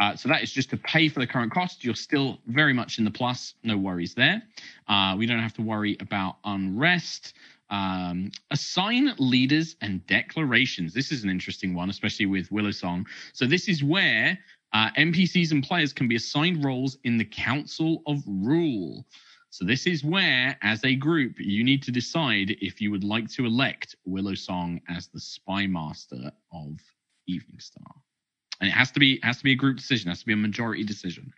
Uh, 0.00 0.16
so 0.16 0.28
that 0.28 0.42
is 0.42 0.52
just 0.52 0.70
to 0.70 0.76
pay 0.76 1.08
for 1.08 1.20
the 1.20 1.26
current 1.26 1.52
cost. 1.52 1.84
You're 1.84 1.94
still 1.94 2.38
very 2.46 2.72
much 2.72 2.98
in 2.98 3.04
the 3.04 3.10
plus. 3.10 3.54
No 3.62 3.76
worries 3.76 4.14
there. 4.14 4.42
Uh, 4.88 5.14
we 5.18 5.26
don't 5.26 5.40
have 5.40 5.54
to 5.54 5.62
worry 5.62 5.96
about 6.00 6.36
unrest. 6.44 7.34
Um, 7.70 8.30
assign 8.50 9.14
leaders 9.18 9.76
and 9.80 10.06
declarations. 10.06 10.92
This 10.92 11.10
is 11.10 11.24
an 11.24 11.30
interesting 11.30 11.74
one, 11.74 11.90
especially 11.90 12.26
with 12.26 12.50
Willow 12.52 12.70
Song. 12.70 13.06
So 13.32 13.46
this 13.46 13.68
is 13.68 13.82
where 13.82 14.38
uh, 14.72 14.90
NPCs 14.98 15.52
and 15.52 15.62
players 15.62 15.92
can 15.92 16.08
be 16.08 16.16
assigned 16.16 16.64
roles 16.64 16.98
in 17.04 17.16
the 17.16 17.24
Council 17.24 18.02
of 18.06 18.22
Rule. 18.26 19.04
So 19.50 19.64
this 19.64 19.86
is 19.86 20.02
where, 20.02 20.58
as 20.62 20.84
a 20.84 20.96
group, 20.96 21.36
you 21.38 21.62
need 21.62 21.82
to 21.84 21.92
decide 21.92 22.56
if 22.60 22.80
you 22.80 22.90
would 22.90 23.04
like 23.04 23.30
to 23.30 23.46
elect 23.46 23.94
Willow 24.04 24.34
Song 24.34 24.80
as 24.88 25.06
the 25.06 25.20
Spy 25.20 25.68
Master 25.68 26.32
of 26.52 26.80
Eveningstar 27.30 27.94
and 28.60 28.68
it 28.68 28.72
has 28.72 28.90
to 28.92 29.00
be 29.00 29.20
has 29.22 29.38
to 29.38 29.44
be 29.44 29.52
a 29.52 29.56
group 29.56 29.76
decision. 29.76 30.08
It 30.08 30.12
has 30.12 30.20
to 30.20 30.26
be 30.26 30.32
a 30.32 30.36
majority 30.36 30.84
decision. 30.84 31.32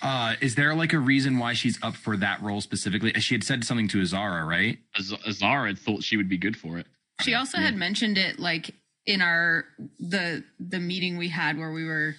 Uh, 0.00 0.34
is 0.40 0.54
there 0.54 0.74
like 0.74 0.92
a 0.92 0.98
reason 0.98 1.38
why 1.38 1.52
she's 1.52 1.78
up 1.82 1.94
for 1.94 2.16
that 2.16 2.42
role 2.42 2.60
specifically? 2.60 3.12
She 3.14 3.34
had 3.34 3.44
said 3.44 3.64
something 3.64 3.88
to 3.88 4.00
Azara, 4.00 4.44
right? 4.44 4.78
Az- 4.98 5.14
Azara 5.26 5.68
had 5.68 5.78
thought 5.78 6.02
she 6.02 6.16
would 6.16 6.28
be 6.28 6.38
good 6.38 6.56
for 6.56 6.78
it. 6.78 6.86
She 7.20 7.34
also 7.34 7.58
had 7.58 7.76
mentioned 7.76 8.18
it 8.18 8.38
like 8.40 8.74
in 9.06 9.20
our 9.20 9.64
the 10.00 10.44
the 10.58 10.80
meeting 10.80 11.18
we 11.18 11.28
had 11.28 11.58
where 11.58 11.72
we 11.72 11.84
were 11.84 12.16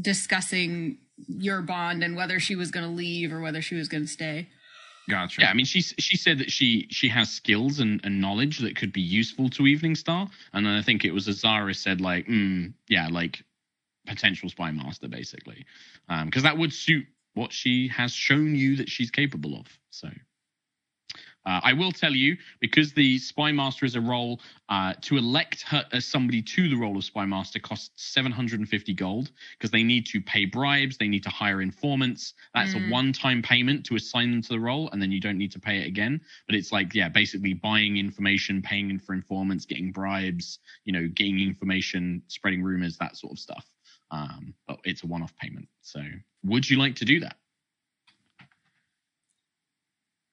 discussing 0.00 0.98
your 1.26 1.62
bond 1.62 2.02
and 2.02 2.16
whether 2.16 2.38
she 2.38 2.54
was 2.54 2.70
going 2.70 2.86
to 2.86 2.92
leave 2.92 3.32
or 3.32 3.40
whether 3.40 3.62
she 3.62 3.74
was 3.74 3.88
going 3.88 4.04
to 4.04 4.08
stay. 4.08 4.48
Gotcha. 5.12 5.42
Yeah, 5.42 5.50
I 5.50 5.52
mean, 5.52 5.66
she 5.66 5.82
she 5.82 6.16
said 6.16 6.38
that 6.38 6.50
she 6.50 6.86
she 6.88 7.06
has 7.08 7.30
skills 7.30 7.80
and, 7.80 8.00
and 8.02 8.18
knowledge 8.18 8.60
that 8.60 8.76
could 8.76 8.94
be 8.94 9.02
useful 9.02 9.50
to 9.50 9.64
Eveningstar, 9.64 10.30
and 10.54 10.64
then 10.64 10.72
I 10.72 10.80
think 10.80 11.04
it 11.04 11.12
was 11.12 11.28
Azara 11.28 11.74
said 11.74 12.00
like, 12.00 12.26
mm, 12.28 12.72
yeah, 12.88 13.08
like 13.10 13.44
potential 14.06 14.48
spy 14.48 14.70
master 14.70 15.08
basically, 15.08 15.66
because 16.24 16.44
that 16.44 16.56
would 16.56 16.72
suit 16.72 17.04
what 17.34 17.52
she 17.52 17.88
has 17.88 18.12
shown 18.12 18.54
you 18.54 18.76
that 18.76 18.88
she's 18.88 19.10
capable 19.10 19.54
of. 19.54 19.66
So. 19.90 20.08
Uh, 21.44 21.60
I 21.62 21.72
will 21.72 21.90
tell 21.92 22.14
you, 22.14 22.36
because 22.60 22.92
the 22.92 23.18
Spy 23.18 23.50
Master 23.52 23.84
is 23.84 23.96
a 23.96 24.00
role, 24.00 24.40
uh, 24.68 24.94
to 25.02 25.16
elect 25.16 25.62
her 25.62 25.84
as 25.92 26.04
somebody 26.04 26.40
to 26.42 26.68
the 26.68 26.76
role 26.76 26.96
of 26.96 27.04
Spy 27.04 27.24
Master 27.26 27.58
costs 27.58 27.90
750 27.96 28.94
gold 28.94 29.32
because 29.58 29.70
they 29.70 29.82
need 29.82 30.06
to 30.06 30.20
pay 30.20 30.44
bribes, 30.44 30.96
they 30.96 31.08
need 31.08 31.22
to 31.24 31.30
hire 31.30 31.60
informants. 31.60 32.34
That's 32.54 32.74
Mm. 32.74 32.86
a 32.86 32.90
one 32.90 33.12
time 33.12 33.42
payment 33.42 33.84
to 33.86 33.96
assign 33.96 34.30
them 34.30 34.42
to 34.42 34.48
the 34.50 34.60
role, 34.60 34.88
and 34.90 35.02
then 35.02 35.10
you 35.10 35.20
don't 35.20 35.38
need 35.38 35.52
to 35.52 35.58
pay 35.60 35.78
it 35.78 35.86
again. 35.86 36.20
But 36.46 36.54
it's 36.54 36.70
like, 36.70 36.94
yeah, 36.94 37.08
basically 37.08 37.54
buying 37.54 37.96
information, 37.96 38.62
paying 38.62 38.90
in 38.90 38.98
for 38.98 39.12
informants, 39.12 39.66
getting 39.66 39.90
bribes, 39.92 40.60
you 40.84 40.92
know, 40.92 41.08
getting 41.08 41.40
information, 41.40 42.22
spreading 42.28 42.62
rumors, 42.62 42.96
that 42.98 43.16
sort 43.16 43.32
of 43.32 43.38
stuff. 43.38 43.66
Um, 44.10 44.54
but 44.68 44.78
it's 44.84 45.02
a 45.02 45.06
one 45.06 45.22
off 45.22 45.34
payment. 45.36 45.68
So 45.80 46.02
would 46.44 46.68
you 46.68 46.76
like 46.78 46.94
to 46.96 47.04
do 47.04 47.18
that? 47.20 47.36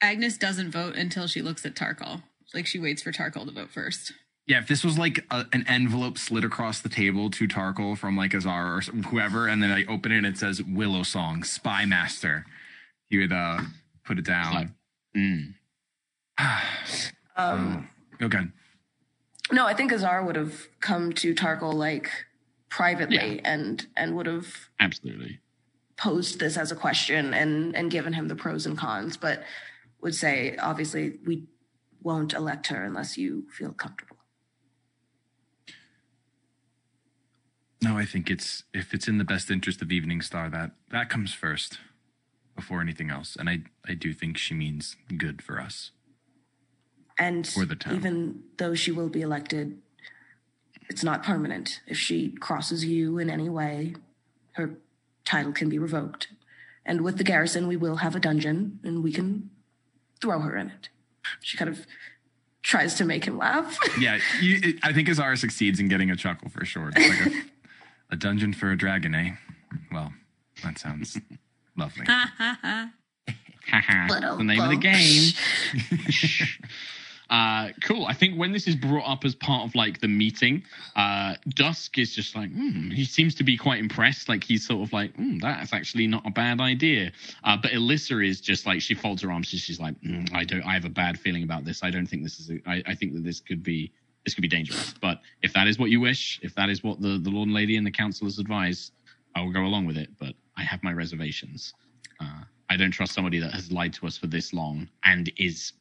Agnis 0.04 0.38
doesn't 0.39 0.72
vote 0.72 0.95
until 0.95 1.28
she 1.28 1.41
looks 1.41 1.66
at 1.66 1.76
Tarkhal. 1.76 2.24
Like 2.54 2.66
she 2.66 2.80
waits 2.80 3.02
for 3.02 3.12
Tarkhal 3.12 3.45
to 3.45 3.52
vote 3.52 3.70
first. 3.72 4.14
Yeah, 4.47 4.58
if 4.60 4.68
this 4.68 4.84
was 4.84 4.97
like 4.97 5.24
a, 5.30 5.45
an 5.54 5.64
envelope 5.68 6.18
slid 6.18 6.43
across 6.43 6.80
the 6.82 6.89
table 6.89 7.30
to 7.32 7.47
Tarkhal 7.47 7.95
from 7.97 8.18
like 8.18 8.34
Azar 8.34 8.78
or 8.78 8.82
whoever, 8.82 9.47
and 9.47 9.62
then 9.62 9.72
I 9.72 9.86
open 9.86 10.12
it 10.12 10.18
and 10.18 10.26
it 10.26 10.38
says 10.38 10.62
Willow 10.64 11.04
Song, 11.04 11.43
Spy 11.43 11.86
Master, 11.86 12.45
he 13.10 13.20
would 13.20 13.32
uh 13.32 13.60
put 14.04 14.18
it 14.18 14.26
down. 14.26 14.54
Like, 14.56 14.68
mm. 15.16 15.54
Um, 17.36 17.89
okay. 18.22 18.41
no, 19.52 19.66
I 19.68 19.74
think 19.74 19.91
Azar 19.91 20.24
would 20.24 20.36
have 20.36 20.68
come 20.80 21.14
to 21.14 21.36
Tarkhal 21.36 21.74
like 21.74 22.10
privately 22.70 23.36
Yeah. 23.36 23.41
and 23.52 23.86
and 23.95 24.16
would 24.16 24.26
have 24.26 24.70
Absolutely. 24.80 25.39
posed 25.97 26.39
this 26.39 26.58
as 26.58 26.72
a 26.72 26.76
question 26.76 27.34
and 27.34 27.76
and 27.76 27.91
given 27.91 28.14
him 28.14 28.28
the 28.30 28.36
pros 28.36 28.66
and 28.66 28.78
cons, 28.78 29.16
but 29.18 29.43
would 30.02 30.16
say 30.16 30.56
obviously 30.58 31.20
we 31.26 31.43
won't 32.02 32.34
elect 32.34 32.68
her 32.68 32.84
unless 32.84 33.18
you 33.18 33.45
feel 33.52 33.74
comfortable. 33.74 34.18
No, 37.82 37.97
I 37.97 38.06
think 38.06 38.30
it's 38.30 38.64
if 38.74 38.93
it's 38.93 39.08
in 39.08 39.18
the 39.18 39.24
best 39.24 39.50
interest 39.50 39.82
of 39.82 39.88
Eveningstar 39.88 40.52
that 40.52 40.72
that 40.91 41.10
comes 41.10 41.34
first 41.34 41.80
before 42.56 42.82
anything 42.82 43.10
else, 43.10 43.38
and 43.38 43.50
I 43.50 43.60
I 43.88 43.93
do 43.93 44.14
think 44.14 44.38
she 44.38 44.54
means 44.54 44.97
good 45.18 45.41
for 45.41 45.62
us. 45.62 45.91
And 47.18 47.47
For 47.47 47.66
the 47.66 47.76
town. 47.76 47.95
even 47.95 48.43
though 48.58 48.76
she 48.76 48.91
will 48.91 49.10
be 49.10 49.22
elected, 49.22 49.78
it's 50.89 51.04
not 51.04 51.24
permanent. 51.24 51.82
If 51.88 51.97
she 51.97 52.32
crosses 52.32 52.86
you 52.86 53.18
in 53.18 53.30
any 53.30 53.50
way, 53.50 53.95
her 54.54 54.78
title 55.26 55.52
can 55.52 55.68
be 55.70 55.78
revoked. 55.78 56.30
And 56.86 57.02
with 57.02 57.18
the 57.18 57.26
garrison, 57.26 57.68
we 57.68 57.76
will 57.76 57.97
have 57.97 58.16
a 58.16 58.20
dungeon 58.20 58.80
and 58.84 59.04
we 59.04 59.12
can 59.12 59.52
throw 60.22 60.39
her 60.39 60.55
in 60.55 60.67
it. 60.67 60.89
She 61.41 61.57
kind 61.57 61.70
of 61.70 61.86
tries 62.63 62.95
to 62.95 63.05
make 63.05 63.26
him 63.26 63.38
laugh. 63.38 63.78
Yeah, 63.99 64.20
you, 64.41 64.59
it, 64.61 64.76
I 64.84 64.93
think 64.93 65.09
Azara 65.09 65.36
succeeds 65.36 65.80
in 65.80 65.88
getting 65.89 66.09
a 66.09 66.15
chuckle 66.15 66.49
for 66.49 66.63
sure. 66.63 66.91
It's 66.95 67.09
like 67.09 67.34
a, 67.34 67.38
a 68.11 68.15
dungeon 68.15 68.53
for 68.53 68.72
a 68.72 68.78
dragon, 68.78 69.13
eh? 69.13 69.32
Well, 69.91 70.13
that 70.63 70.78
sounds 70.78 71.20
lovely. 71.76 72.05
The 74.38 74.43
name 74.43 74.61
of 74.61 74.70
the 74.70 74.78
game. 74.78 75.34
uh, 77.30 77.69
cool. 77.84 78.05
I 78.05 78.13
think 78.13 78.38
when 78.38 78.51
this 78.51 78.67
is 78.67 78.75
brought 78.75 79.07
up 79.07 79.23
as 79.23 79.36
part 79.36 79.67
of 79.67 79.75
like 79.75 80.01
the 80.01 80.07
meeting, 80.07 80.63
uh, 80.95 81.36
Dusk 81.49 81.97
is 81.97 82.15
just 82.15 82.36
like, 82.36 82.51
hmm, 82.51 82.89
he 82.89 83.05
seems 83.05 83.36
to 83.36 83.43
be 83.43 83.55
quite 83.55 83.80
impressed. 83.80 84.27
Like 84.30 84.43
he's 84.43 84.65
sort 84.65 84.82
of 84.82 84.91
like, 84.93 85.15
hmm, 85.15 85.38
that's 85.38 85.71
actually 85.71 86.07
not 86.07 86.25
a 86.25 86.32
bad 86.32 86.59
idea. 86.59 87.11
Uh, 87.43 87.57
but 87.57 87.71
Alyssa 87.71 88.27
is 88.27 88.41
just 88.41 88.65
like, 88.65 88.82
she 88.82 88.95
folds 88.95 89.21
her 89.21 89.32
arms. 89.32 89.47
She's, 89.47 89.61
she's 89.61 89.80
like, 89.80 89.99
"Hmm, 90.01 90.25
I 90.34 90.43
don't, 90.43 90.63
I 90.63 90.73
have 90.73 90.86
a 90.86 90.89
bad 90.89 91.19
feeling 91.19 91.43
about 91.43 91.65
this. 91.65 91.84
I 91.84 91.91
don't 91.91 92.07
think 92.07 92.23
this 92.23 92.39
is, 92.39 92.49
a, 92.49 92.59
I, 92.67 92.84
I 92.88 92.95
think 92.95 93.13
that 93.13 93.23
this 93.23 93.39
could 93.39 93.61
be, 93.61 93.91
this 94.25 94.34
could 94.34 94.41
be 94.41 94.47
dangerous. 94.47 94.93
But 94.99 95.22
if 95.43 95.53
that 95.53 95.68
is 95.68 95.77
what 95.77 95.91
you 95.91 95.99
wish, 95.99 96.39
if 96.41 96.56
that 96.56 96.69
is 96.69 96.84
what 96.84 96.99
the, 96.99 97.19
the 97.19 97.30
Lord 97.30 97.47
and 97.47 97.56
Lady 97.56 97.77
and 97.77 97.85
the 97.85 97.91
council 97.91 98.26
has 98.26 98.39
advised, 98.39 98.91
I 99.35 99.41
will 99.41 99.53
go 99.53 99.61
along 99.61 99.85
with 99.85 99.97
it. 99.97 100.10
But 100.19 100.34
I 100.57 100.64
have 100.64 100.84
my 100.84 100.93
reservations. 100.93 101.73
Uh, 102.19 102.41
I 102.69 102.76
don't 102.76 102.91
trust 102.91 103.14
somebody 103.14 103.39
that 103.39 103.53
has 103.53 103.72
lied 103.72 103.93
to 103.93 104.07
us 104.07 104.18
for 104.18 104.27
this 104.27 104.51
long 104.51 104.89
and 105.03 105.31
is 105.38 105.73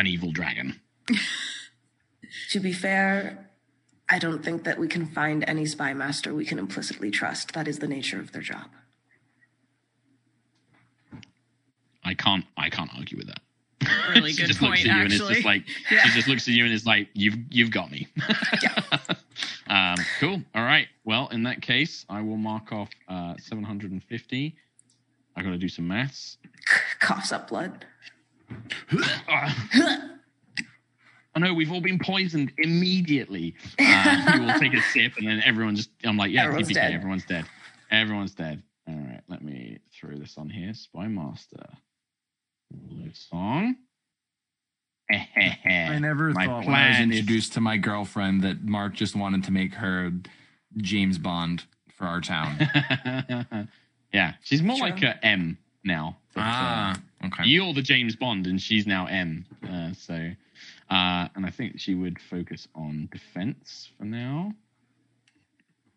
an 0.00 0.06
evil 0.06 0.32
dragon. 0.32 0.80
to 2.50 2.60
be 2.60 2.72
fair, 2.72 3.50
I 4.10 4.18
don't 4.18 4.44
think 4.44 4.64
that 4.64 4.78
we 4.78 4.88
can 4.88 5.06
find 5.06 5.44
any 5.46 5.66
spy 5.66 5.92
master 5.94 6.34
we 6.34 6.44
can 6.44 6.58
implicitly 6.58 7.10
trust. 7.10 7.52
That 7.52 7.68
is 7.68 7.78
the 7.78 7.88
nature 7.88 8.18
of 8.20 8.32
their 8.32 8.42
job. 8.42 8.68
I 12.04 12.14
can't. 12.14 12.44
I 12.56 12.70
can't 12.70 12.90
argue 12.96 13.18
with 13.18 13.26
that. 13.26 13.40
Really 14.10 14.32
she 14.32 14.42
good 14.42 14.48
just 14.48 14.60
point, 14.60 14.70
looks 14.70 14.80
at 14.84 14.96
you 14.96 15.02
and 15.02 15.12
it's 15.12 15.28
just 15.28 15.44
like 15.44 15.64
Yeah. 15.90 16.02
she 16.02 16.10
just 16.12 16.28
looks 16.28 16.48
at 16.48 16.54
you 16.54 16.64
and 16.64 16.72
is 16.72 16.86
like, 16.86 17.08
"You've 17.12 17.36
you've 17.50 17.70
got 17.70 17.90
me." 17.90 18.08
um, 19.68 19.96
cool. 20.20 20.42
All 20.54 20.64
right. 20.64 20.88
Well, 21.04 21.28
in 21.28 21.42
that 21.42 21.60
case, 21.60 22.06
I 22.08 22.22
will 22.22 22.36
mark 22.38 22.72
off 22.72 22.88
uh, 23.08 23.34
750. 23.38 24.56
I 25.36 25.42
got 25.42 25.50
to 25.50 25.58
do 25.58 25.68
some 25.68 25.86
maths. 25.86 26.38
Coughs 27.00 27.30
up 27.30 27.48
blood. 27.48 27.84
I 31.34 31.40
know 31.40 31.54
we've 31.54 31.70
all 31.70 31.80
been 31.80 31.98
poisoned 31.98 32.52
immediately. 32.58 33.54
Uh, 33.78 34.32
you 34.34 34.42
will 34.42 34.58
take 34.58 34.74
a 34.74 34.80
sip, 34.82 35.12
and 35.18 35.26
then 35.28 35.40
everyone 35.44 35.76
just. 35.76 35.90
I'm 36.04 36.16
like, 36.16 36.30
yeah, 36.32 36.44
Everyone's 36.44 36.68
TPK, 36.68 36.74
dead. 36.74 36.92
everyone's 36.94 37.24
dead. 37.26 37.44
Everyone's 37.90 38.34
dead. 38.34 38.62
All 38.88 38.94
right, 38.94 39.20
let 39.28 39.42
me 39.42 39.78
throw 39.94 40.16
this 40.16 40.36
on 40.38 40.48
here. 40.50 40.72
Spy 40.74 41.06
Master. 41.08 41.64
Song. 43.14 43.76
I 45.10 45.98
never 46.00 46.30
My 46.32 46.44
thought 46.46 46.66
when 46.66 46.74
I 46.74 46.88
was 46.88 46.96
plan 46.96 47.10
is- 47.12 47.18
introduced 47.18 47.52
to 47.54 47.60
my 47.60 47.76
girlfriend 47.78 48.42
that 48.42 48.64
Mark 48.64 48.94
just 48.94 49.16
wanted 49.16 49.44
to 49.44 49.52
make 49.52 49.74
her 49.74 50.12
James 50.76 51.16
Bond 51.18 51.64
for 51.94 52.06
our 52.06 52.20
town. 52.20 52.58
yeah, 54.12 54.34
she's 54.42 54.62
more 54.62 54.76
Sure. 54.76 54.88
like 54.90 55.02
a 55.02 55.24
M 55.24 55.56
now. 55.84 56.16
but, 56.34 56.40
uh, 56.40 56.44
ah, 56.44 56.96
okay. 57.26 57.44
You're 57.44 57.72
the 57.72 57.82
James 57.82 58.16
Bond, 58.16 58.46
and 58.46 58.60
she's 58.60 58.86
now 58.86 59.06
M. 59.06 59.44
Uh, 59.62 59.92
so, 59.92 60.14
uh, 60.90 61.28
and 61.34 61.46
I 61.46 61.50
think 61.50 61.80
she 61.80 61.94
would 61.94 62.20
focus 62.20 62.68
on 62.74 63.08
defense 63.12 63.90
for 63.98 64.04
now. 64.04 64.52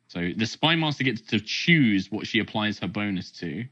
So 0.07 0.31
the 0.35 0.45
spy 0.45 0.75
master 0.75 1.05
gets 1.05 1.21
to 1.21 1.39
choose 1.39 2.11
what 2.11 2.27
she 2.27 2.39
applies 2.39 2.79
her 2.79 2.87
bonus 2.87 3.31
to, 3.39 3.65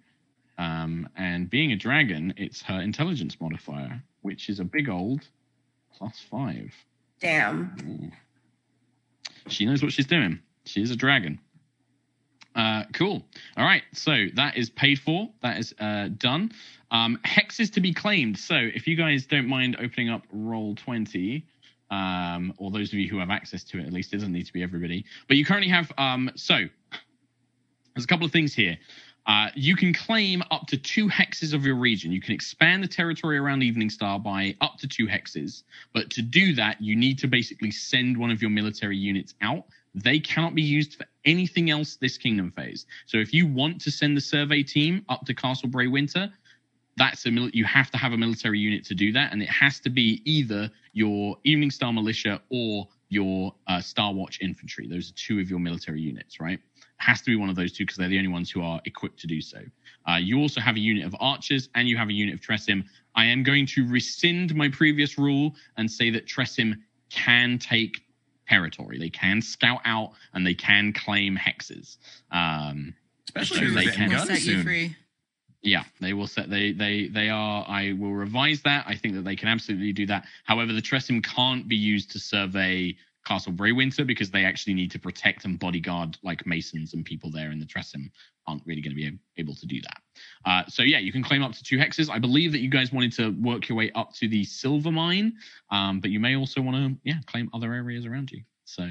um, 0.57 1.07
and 1.15 1.49
being 1.49 1.72
a 1.72 1.76
dragon, 1.76 2.34
it's 2.38 2.61
her 2.64 2.81
intelligence 2.81 3.40
modifier, 3.40 4.03
which 4.22 4.49
is 4.49 4.60
a 4.60 4.65
big 4.65 4.90
old 4.90 5.27
plus 5.98 6.19
five. 6.30 6.73
Damn. 7.19 7.76
Ooh. 7.88 8.11
She 9.49 9.65
knows 9.65 9.81
what 9.81 9.91
she's 9.91 10.07
doing. 10.07 10.40
She 10.65 10.81
is 10.81 10.91
a 10.91 10.95
dragon. 10.95 11.40
Uh, 12.56 12.84
cool. 12.94 13.24
All 13.58 13.66
right. 13.66 13.84
So 13.94 14.28
that 14.36 14.58
is 14.58 14.70
paid 14.70 15.00
for. 15.00 15.30
That 15.42 15.60
is 15.60 15.74
uh, 15.80 16.10
done. 16.18 16.52
Um, 16.92 17.20
hexes 17.24 17.72
to 17.74 17.82
be 17.82 17.94
claimed. 17.94 18.38
So 18.38 18.56
if 18.56 18.88
you 18.88 18.96
guys 18.96 19.26
don't 19.26 19.48
mind 19.48 19.78
opening 19.80 20.10
up 20.10 20.24
Roll20, 20.36 21.44
um, 21.92 22.54
or 22.58 22.72
those 22.72 22.90
of 22.90 23.00
you 23.00 23.10
who 23.10 23.20
have 23.20 23.30
access 23.30 23.64
to 23.66 23.80
it, 23.80 23.86
at 23.86 23.94
least 23.94 24.14
it 24.14 24.18
doesn't 24.18 24.32
need 24.32 24.46
to 24.46 24.54
be 24.54 24.64
everybody. 24.64 25.06
But 25.28 25.38
you 25.38 25.46
currently 25.46 25.70
have. 25.70 25.92
Um, 25.98 26.32
so 26.36 26.56
there's 27.96 28.04
a 28.04 28.08
couple 28.08 28.26
of 28.26 28.32
things 28.32 28.54
here. 28.54 28.78
Uh, 29.26 29.50
you 29.54 29.76
can 29.76 29.94
claim 29.94 30.42
up 30.50 30.66
to 30.68 30.78
two 30.78 31.08
hexes 31.08 31.54
of 31.54 31.64
your 31.64 31.76
region. 31.76 32.12
You 32.12 32.22
can 32.22 32.34
expand 32.34 32.84
the 32.84 32.88
territory 32.88 33.38
around 33.38 33.62
Eveningstar 33.62 34.24
by 34.24 34.56
up 34.60 34.78
to 34.80 34.88
two 34.88 35.06
hexes. 35.06 35.64
But 35.94 36.10
to 36.12 36.24
do 36.24 36.56
that, 36.56 36.82
you 36.82 36.96
need 36.96 37.20
to 37.20 37.28
basically 37.28 37.70
send 37.70 38.18
one 38.18 38.32
of 38.32 38.42
your 38.42 38.50
military 38.50 38.98
units 38.98 39.36
out. 39.42 39.66
They 39.95 40.20
cannot 40.20 40.56
be 40.56 40.61
used 40.61 40.95
for 40.95 41.06
anything 41.26 41.70
else 41.70 41.95
this 41.95 42.18
kingdom 42.18 42.52
phase. 42.52 42.86
So 43.06 43.18
if 43.18 43.34
you 43.34 43.48
want 43.48 43.82
to 43.82 43.91
send 43.91 44.16
the 44.16 44.22
survey 44.22 44.64
team 44.64 45.06
up 45.10 45.26
to 45.26 45.34
Castle 45.34 45.70
Bray 45.70 45.88
Winter, 45.88 46.32
that's 46.98 47.26
a 47.26 47.32
mil- 47.32 47.49
you 47.49 47.64
have 47.66 47.90
to 47.91 47.98
have 47.98 48.14
a 48.14 48.18
military 48.18 48.60
unit 48.60 48.84
to 48.86 48.94
do 48.94 49.11
that, 49.14 49.32
and 49.32 49.41
it 49.41 49.49
has 49.49 49.80
to 49.82 49.90
be 49.90 50.22
either 50.26 50.70
your 50.94 51.38
Eveningstar 51.45 51.94
Militia 51.94 52.41
or 52.49 52.88
your 53.07 53.56
uh, 53.68 53.82
Star 53.82 54.14
Watch 54.14 54.40
Infantry. 54.41 54.88
Those 54.88 55.10
are 55.10 55.14
two 55.16 55.40
of 55.40 55.49
your 55.49 55.60
military 55.60 56.02
units, 56.02 56.40
right? 56.40 56.60
Has 56.98 57.22
to 57.22 57.32
be 57.32 57.36
one 57.38 57.49
of 57.49 57.56
those 57.56 57.72
two 57.72 57.84
because 57.84 57.98
they're 57.98 58.10
the 58.10 58.18
only 58.18 58.30
ones 58.30 58.52
who 58.52 58.61
are 58.61 58.82
equipped 58.86 59.20
to 59.22 59.28
do 59.28 59.41
so. 59.41 59.60
Uh, 60.07 60.18
you 60.18 60.40
also 60.40 60.60
have 60.60 60.76
a 60.76 60.80
unit 60.80 61.06
of 61.06 61.16
archers 61.20 61.70
and 61.76 61.88
you 61.88 61.98
have 61.98 62.10
a 62.10 62.14
unit 62.14 62.36
of 62.36 62.41
Tressym. 62.41 62.84
I 63.16 63.26
am 63.26 63.44
going 63.44 63.66
to 63.68 63.88
rescind 63.88 64.53
my 64.53 64.70
previous 64.70 65.18
rule 65.18 65.56
and 65.78 65.90
say 65.90 66.10
that 66.11 66.28
Tressym 66.28 66.76
can 67.10 67.57
take 67.57 68.02
territory. 68.50 68.98
They 68.98 69.10
can 69.10 69.42
scout 69.42 69.82
out 69.86 70.12
and 70.34 70.46
they 70.46 70.54
can 70.56 70.94
claim 70.94 71.38
hexes. 71.38 71.98
Um, 72.32 72.94
Especially 73.28 73.68
So 73.70 73.74
they 73.76 73.86
can- 73.88 74.10
We'll 74.10 74.26
set 74.26 74.44
you 74.44 74.64
free. 74.64 74.96
yeah, 75.62 75.84
they 76.02 76.14
will 76.14 76.28
set 76.28 76.50
they 76.50 76.72
they 76.72 77.08
they 77.08 77.30
are. 77.30 77.64
I 77.68 77.94
will 77.94 78.14
revise 78.14 78.62
that. 78.64 78.86
I 78.88 78.96
think 78.96 79.14
that 79.16 79.24
they 79.24 79.36
can 79.36 79.48
absolutely 79.50 79.94
do 79.94 80.06
that. 80.08 80.26
However, 80.46 80.74
the 80.74 80.82
Tressym 80.82 81.24
can't 81.24 81.68
be 81.68 81.76
used 81.76 82.10
to 82.12 82.20
survey 82.20 82.96
Castle 83.26 83.54
Breywinter 83.54 84.08
because 84.08 84.32
they 84.32 84.46
actually 84.46 84.74
need 84.74 84.90
to 84.92 85.00
protect 85.00 85.46
and 85.46 85.60
bodyguard 85.60 86.18
like 86.24 86.48
masons 86.48 86.94
and 86.96 87.06
people 87.06 87.30
there, 87.30 87.52
in 87.52 87.60
the 87.60 87.66
Tressym 87.66 88.10
aren't 88.50 88.66
really 88.66 88.82
going 88.82 88.96
to 88.96 88.96
be 88.96 89.18
able 89.38 89.56
to 89.56 89.66
do 89.66 89.80
that. 89.82 90.02
Uh, 90.46 90.66
so 90.68 90.84
yeah, 90.84 90.98
you 90.98 91.12
can 91.12 91.24
claim 91.24 91.44
up 91.44 91.54
to 91.54 91.64
two 91.64 91.78
hexes. 91.78 92.10
I 92.10 92.20
believe 92.20 92.52
that 92.52 92.60
you 92.60 92.70
guys 92.70 92.92
wanted 92.92 93.14
to 93.14 93.30
work 93.42 93.70
your 93.70 93.78
way 93.78 93.92
up 93.94 94.14
to 94.16 94.28
the 94.28 94.44
silver 94.44 94.92
mine, 94.92 95.34
um, 95.72 96.00
but 96.00 96.10
you 96.10 96.20
may 96.20 96.36
also 96.36 96.62
want 96.62 96.78
to 96.78 96.98
yeah 97.04 97.20
claim 97.28 97.50
other 97.54 97.74
areas 97.74 98.06
around 98.06 98.32
you. 98.32 98.42
So 98.66 98.84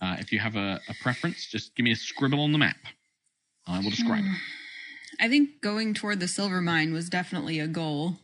uh, 0.00 0.16
if 0.18 0.32
you 0.32 0.38
have 0.38 0.56
a, 0.56 0.80
a 0.88 0.94
preference, 1.02 1.46
just 1.46 1.74
give 1.74 1.84
me 1.84 1.92
a 1.92 1.96
scribble 1.96 2.40
on 2.40 2.52
the 2.52 2.58
map. 2.58 2.76
I 3.66 3.80
will 3.80 3.90
describe 3.90 4.24
it. 4.24 4.38
I 5.20 5.28
think 5.28 5.60
going 5.60 5.94
toward 5.94 6.20
the 6.20 6.28
silver 6.28 6.60
mine 6.60 6.92
was 6.92 7.08
definitely 7.08 7.60
a 7.60 7.66
goal. 7.66 8.16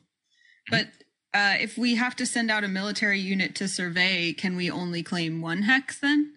But 0.71 0.87
uh, 1.33 1.55
if 1.59 1.79
we 1.79 1.95
have 1.95 2.17
to 2.17 2.27
send 2.27 2.51
out 2.51 2.65
a 2.65 2.69
military 2.69 3.21
unit 3.21 3.55
to 3.57 3.69
survey, 3.69 4.33
can 4.33 4.57
we 4.57 4.71
only 4.71 5.03
claim 5.03 5.41
one 5.41 5.63
hex 5.63 5.99
then? 5.99 6.35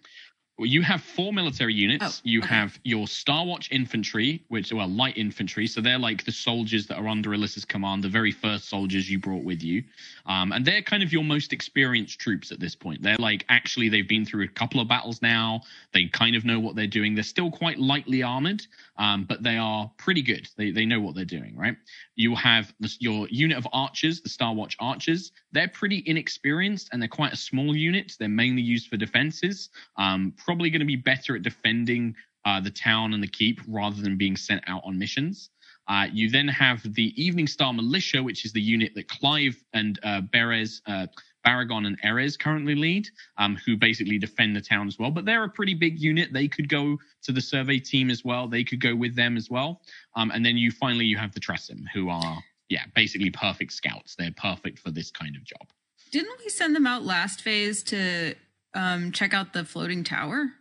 Well, 0.60 0.68
you 0.68 0.84
have 0.84 1.02
four 1.02 1.34
military 1.34 1.74
units. 1.74 2.20
Oh, 2.20 2.22
you 2.24 2.40
okay. 2.40 2.48
have 2.50 2.80
your 2.84 3.08
Star 3.08 3.44
Watch 3.44 3.72
infantry, 3.72 4.44
which 4.50 4.72
well, 4.72 4.88
light 4.88 5.18
infantry. 5.18 5.66
So 5.66 5.82
they're 5.82 5.98
like 5.98 6.26
the 6.26 6.32
soldiers 6.32 6.86
that 6.88 6.98
are 6.98 7.08
under 7.08 7.32
Alyssa's 7.32 7.66
command, 7.66 8.04
the 8.04 8.10
very 8.10 8.32
first 8.32 8.70
soldiers 8.70 9.10
you 9.10 9.18
brought 9.18 9.44
with 9.44 9.64
you, 9.64 9.84
um, 10.28 10.52
and 10.52 10.64
they're 10.64 10.84
kind 10.84 11.02
of 11.02 11.12
your 11.12 11.24
most 11.24 11.54
experienced 11.54 12.20
troops 12.20 12.52
at 12.52 12.60
this 12.60 12.76
point. 12.76 13.02
They're 13.02 13.18
like 13.18 13.46
actually 13.50 13.90
they've 13.90 14.08
been 14.08 14.26
through 14.26 14.44
a 14.44 14.48
couple 14.48 14.80
of 14.80 14.88
battles 14.88 15.24
now. 15.24 15.62
They 15.92 16.06
kind 16.06 16.36
of 16.36 16.46
know 16.46 16.60
what 16.60 16.76
they're 16.76 16.86
doing. 16.86 17.16
They're 17.16 17.24
still 17.24 17.50
quite 17.50 17.80
lightly 17.80 18.22
armored, 18.22 18.68
um, 18.98 19.26
but 19.26 19.44
they 19.44 19.58
are 19.58 19.92
pretty 19.98 20.22
good. 20.22 20.48
They 20.58 20.72
they 20.72 20.86
know 20.86 21.00
what 21.00 21.16
they're 21.16 21.26
doing, 21.26 21.56
right? 21.58 21.76
You 22.16 22.36
have 22.36 22.74
your 23.00 23.28
unit 23.30 23.58
of 23.58 23.68
archers, 23.74 24.22
the 24.22 24.30
Star 24.30 24.54
Watch 24.54 24.78
archers. 24.80 25.32
They're 25.52 25.68
pretty 25.68 26.04
inexperienced 26.06 26.90
and 26.92 27.02
they're 27.02 27.10
quite 27.10 27.34
a 27.34 27.38
small 27.38 27.76
unit. 27.76 28.14
They're 28.20 28.30
mainly 28.30 28.62
used 28.62 28.90
for 28.90 28.98
defenses. 28.98 29.70
Um, 29.98 30.34
probably 30.38 30.70
going 30.70 30.82
to 30.82 30.86
be 30.86 30.96
better 30.96 31.36
at 31.36 31.42
defending 31.42 32.16
uh, 32.46 32.60
the 32.60 32.72
town 32.72 33.14
and 33.14 33.24
the 33.24 33.28
keep 33.28 33.62
rather 33.68 34.02
than 34.02 34.18
being 34.18 34.36
sent 34.36 34.64
out 34.68 34.82
on 34.86 35.00
missions. 35.00 35.50
Uh, 35.88 36.08
you 36.14 36.30
then 36.30 36.48
have 36.48 36.82
the 36.94 37.14
Eveningstar 37.14 37.76
Militia, 37.76 38.24
which 38.24 38.46
is 38.46 38.54
the 38.54 38.62
unit 38.62 38.94
that 38.96 39.08
Clive 39.10 39.62
and 39.74 40.00
uh, 40.04 40.22
Beres, 40.22 40.82
uh, 40.88 41.08
Baragon 41.46 41.86
and 41.88 42.02
Erez 42.02 42.38
currently 42.38 42.76
lead, 42.76 43.08
um, 43.38 43.58
who 43.66 43.76
basically 43.76 44.18
defend 44.18 44.56
the 44.56 44.62
town 44.62 44.88
as 44.88 44.98
well. 44.98 45.12
But 45.12 45.26
they're 45.26 45.44
a 45.44 45.50
pretty 45.50 45.74
big 45.74 46.00
unit. 46.00 46.34
They 46.34 46.48
could 46.48 46.70
go 46.70 46.98
to 47.24 47.32
the 47.32 47.42
survey 47.42 47.80
team 47.80 48.10
as 48.10 48.24
well. 48.24 48.48
They 48.48 48.64
could 48.64 48.82
go 48.82 48.96
with 48.96 49.16
them 49.16 49.38
as 49.38 49.50
well. 49.50 49.82
Um, 50.16 50.32
and 50.32 50.46
then 50.46 50.58
you 50.58 50.72
finally 50.72 51.06
you 51.06 51.18
have 51.18 51.34
the 51.34 51.40
Tressym, 51.40 51.84
who 51.94 52.10
are 52.10 52.38
yeah 52.70 52.86
basically 52.96 53.30
perfect 53.30 53.74
scouts. 53.74 54.16
They're 54.16 54.32
perfect 54.36 54.80
for 54.80 54.92
this 54.92 55.12
kind 55.12 55.36
of 55.36 55.44
job. 55.44 55.68
Didn't 56.12 56.40
we 56.40 56.50
send 56.50 56.76
them 56.76 56.88
out 56.88 57.04
last 57.04 57.42
phase 57.42 57.84
to 57.84 58.36
um, 58.74 59.12
check 59.12 59.34
out 59.34 59.54
the 59.54 59.66
floating 59.66 60.04
tower? 60.04 60.52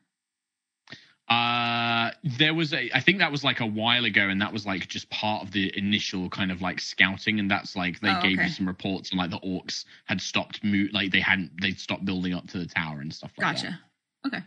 Uh, 1.29 2.11
there 2.39 2.53
was 2.53 2.75
a, 2.75 2.91
I 2.95 3.01
think 3.01 3.19
that 3.19 3.33
was 3.33 3.43
like 3.45 3.61
a 3.61 3.67
while 3.67 4.05
ago, 4.05 4.29
and 4.29 4.43
that 4.43 4.53
was 4.53 4.67
like 4.67 4.87
just 4.89 5.09
part 5.09 5.43
of 5.45 5.53
the 5.53 5.73
initial 5.79 6.29
kind 6.29 6.51
of 6.53 6.61
like 6.61 6.81
scouting, 6.81 7.39
and 7.41 7.51
that's 7.51 7.75
like 7.77 8.01
they 8.01 8.11
Oh, 8.11 8.21
gave 8.21 8.39
okay. 8.39 8.49
you 8.49 8.53
some 8.53 8.67
reports, 8.67 9.11
and 9.11 9.19
like 9.19 9.31
the 9.31 9.39
orcs 9.41 9.85
had 10.05 10.21
stopped, 10.21 10.63
mo- 10.63 10.89
like 10.93 11.11
they 11.13 11.21
hadn't, 11.21 11.53
they'd 11.61 11.79
stopped 11.81 12.05
building 12.05 12.35
up 12.35 12.49
to 12.49 12.59
the 12.59 12.67
tower 12.67 13.01
and 13.01 13.15
stuff 13.15 13.31
like 13.39 13.57
that. 13.57 13.63
Gotcha. 13.63 13.81
Okay. 14.27 14.45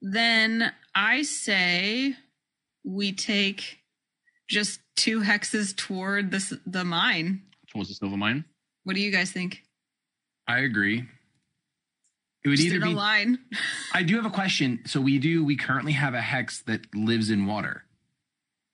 Then 0.00 0.72
I 0.94 1.22
say 1.22 2.14
we 2.84 3.12
take 3.12 3.78
just 4.48 4.80
two 4.96 5.20
hexes 5.20 5.76
toward 5.76 6.30
the 6.30 6.60
the 6.66 6.84
mine. 6.84 7.42
Towards 7.70 7.88
the 7.90 7.94
silver 7.94 8.16
mine. 8.16 8.44
What 8.84 8.94
do 8.96 9.02
you 9.02 9.10
guys 9.12 9.30
think? 9.30 9.62
I 10.46 10.60
agree. 10.60 11.04
It 12.44 12.48
would 12.48 12.56
Just 12.56 12.66
either 12.68 12.76
in 12.76 12.82
a 12.82 12.86
be. 12.86 12.94
line. 12.94 13.38
I 13.92 14.02
do 14.02 14.14
have 14.16 14.26
a 14.26 14.30
question. 14.30 14.80
So 14.86 15.00
we 15.00 15.18
do. 15.18 15.44
We 15.44 15.56
currently 15.56 15.92
have 15.92 16.14
a 16.14 16.20
hex 16.20 16.62
that 16.62 16.82
lives 16.94 17.30
in 17.30 17.46
water, 17.46 17.84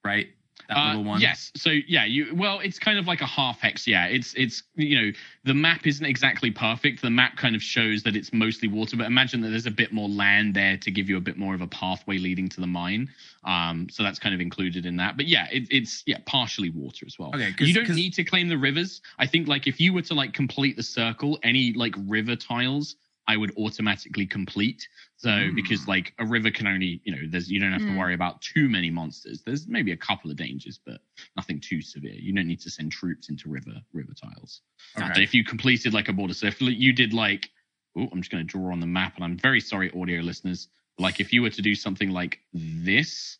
right? 0.05 0.28
That 0.69 0.78
Uh, 0.78 0.86
little 0.89 1.05
one. 1.05 1.20
Yes. 1.20 1.51
So 1.57 1.70
yeah, 1.89 2.05
you 2.07 2.35
well, 2.35 2.61
it's 2.61 2.78
kind 2.78 2.99
of 2.99 3.07
like 3.07 3.20
a 3.20 3.27
half 3.27 3.61
hex. 3.61 3.86
Yeah, 3.86 4.07
it's 4.07 4.32
it's 4.35 4.62
you 4.77 4.99
know 5.01 5.12
the 5.45 5.53
map 5.53 5.86
isn't 5.86 6.05
exactly 6.07 6.51
perfect. 6.51 7.03
The 7.03 7.11
map 7.11 7.36
kind 7.36 7.55
of 7.55 7.62
shows 7.62 8.03
that 8.05 8.16
it's 8.16 8.32
mostly 8.32 8.69
water, 8.69 8.97
but 8.97 9.05
imagine 9.07 9.41
that 9.43 9.49
there's 9.51 9.66
a 9.66 9.70
bit 9.70 9.93
more 9.93 10.09
land 10.09 10.55
there 10.55 10.77
to 10.78 10.91
give 10.91 11.09
you 11.11 11.16
a 11.19 11.20
bit 11.20 11.36
more 11.36 11.55
of 11.55 11.61
a 11.61 11.66
pathway 11.66 12.16
leading 12.19 12.49
to 12.51 12.61
the 12.62 12.66
mine. 12.66 13.11
Um, 13.45 13.89
so 13.91 14.03
that's 14.03 14.19
kind 14.19 14.35
of 14.35 14.41
included 14.41 14.86
in 14.86 14.97
that. 14.97 15.16
But 15.19 15.27
yeah, 15.27 15.49
it, 15.51 15.66
it's 15.70 16.03
yeah 16.07 16.19
partially 16.24 16.70
water 16.70 17.05
as 17.07 17.19
well. 17.19 17.31
Okay, 17.35 17.53
'cause- 17.53 17.69
you 17.69 17.74
don't 17.74 17.86
'cause- 17.86 17.97
need 17.97 18.15
to 18.15 18.24
claim 18.24 18.49
the 18.49 18.57
rivers. 18.59 19.03
I 19.19 19.27
think 19.27 19.49
like 19.49 19.66
if 19.66 19.81
you 19.81 19.93
were 19.93 20.03
to 20.03 20.15
like 20.15 20.32
complete 20.32 20.77
the 20.77 20.82
circle, 20.82 21.39
any 21.43 21.73
like 21.74 21.95
river 22.07 22.36
tiles. 22.36 22.97
I 23.27 23.37
would 23.37 23.53
automatically 23.57 24.27
complete. 24.27 24.87
So 25.17 25.31
Mm. 25.31 25.55
because 25.55 25.89
like 25.89 26.13
a 26.19 26.27
river 26.27 26.51
can 26.51 26.67
only, 26.67 27.01
you 27.05 27.13
know, 27.15 27.23
there's 27.29 27.51
you 27.51 27.59
don't 27.59 27.73
have 27.73 27.87
to 27.87 27.93
Mm. 27.93 27.97
worry 27.99 28.15
about 28.15 28.43
too 28.43 28.69
many 28.69 28.91
monsters. 28.91 29.43
There's 29.43 29.67
maybe 29.67 29.93
a 29.93 29.97
couple 29.97 30.31
of 30.31 30.37
dangers, 30.37 30.79
but 30.85 31.01
nothing 31.37 31.61
too 31.61 31.81
severe. 31.81 32.15
You 32.15 32.33
don't 32.35 32.47
need 32.47 32.61
to 32.61 32.71
send 32.71 32.93
troops 32.93 33.29
into 33.31 33.49
river 33.49 33.81
river 33.93 34.13
tiles. 34.15 34.61
Okay. 34.97 35.23
If 35.23 35.35
you 35.35 35.45
completed 35.45 35.95
like 35.95 36.09
a 36.09 36.13
border, 36.13 36.35
so 36.35 36.47
if 36.47 36.61
you 36.61 36.93
did 36.93 37.13
like, 37.15 37.51
oh, 37.97 38.09
I'm 38.13 38.21
just 38.21 38.31
going 38.31 38.47
to 38.47 38.51
draw 38.59 38.73
on 38.73 38.81
the 38.81 38.87
map, 38.87 39.17
and 39.17 39.25
I'm 39.25 39.39
very 39.39 39.61
sorry, 39.61 39.91
audio 39.93 40.21
listeners. 40.21 40.69
Like 40.99 41.19
if 41.21 41.33
you 41.33 41.43
were 41.43 41.51
to 41.51 41.63
do 41.63 41.75
something 41.75 42.11
like 42.11 42.41
this 42.53 43.39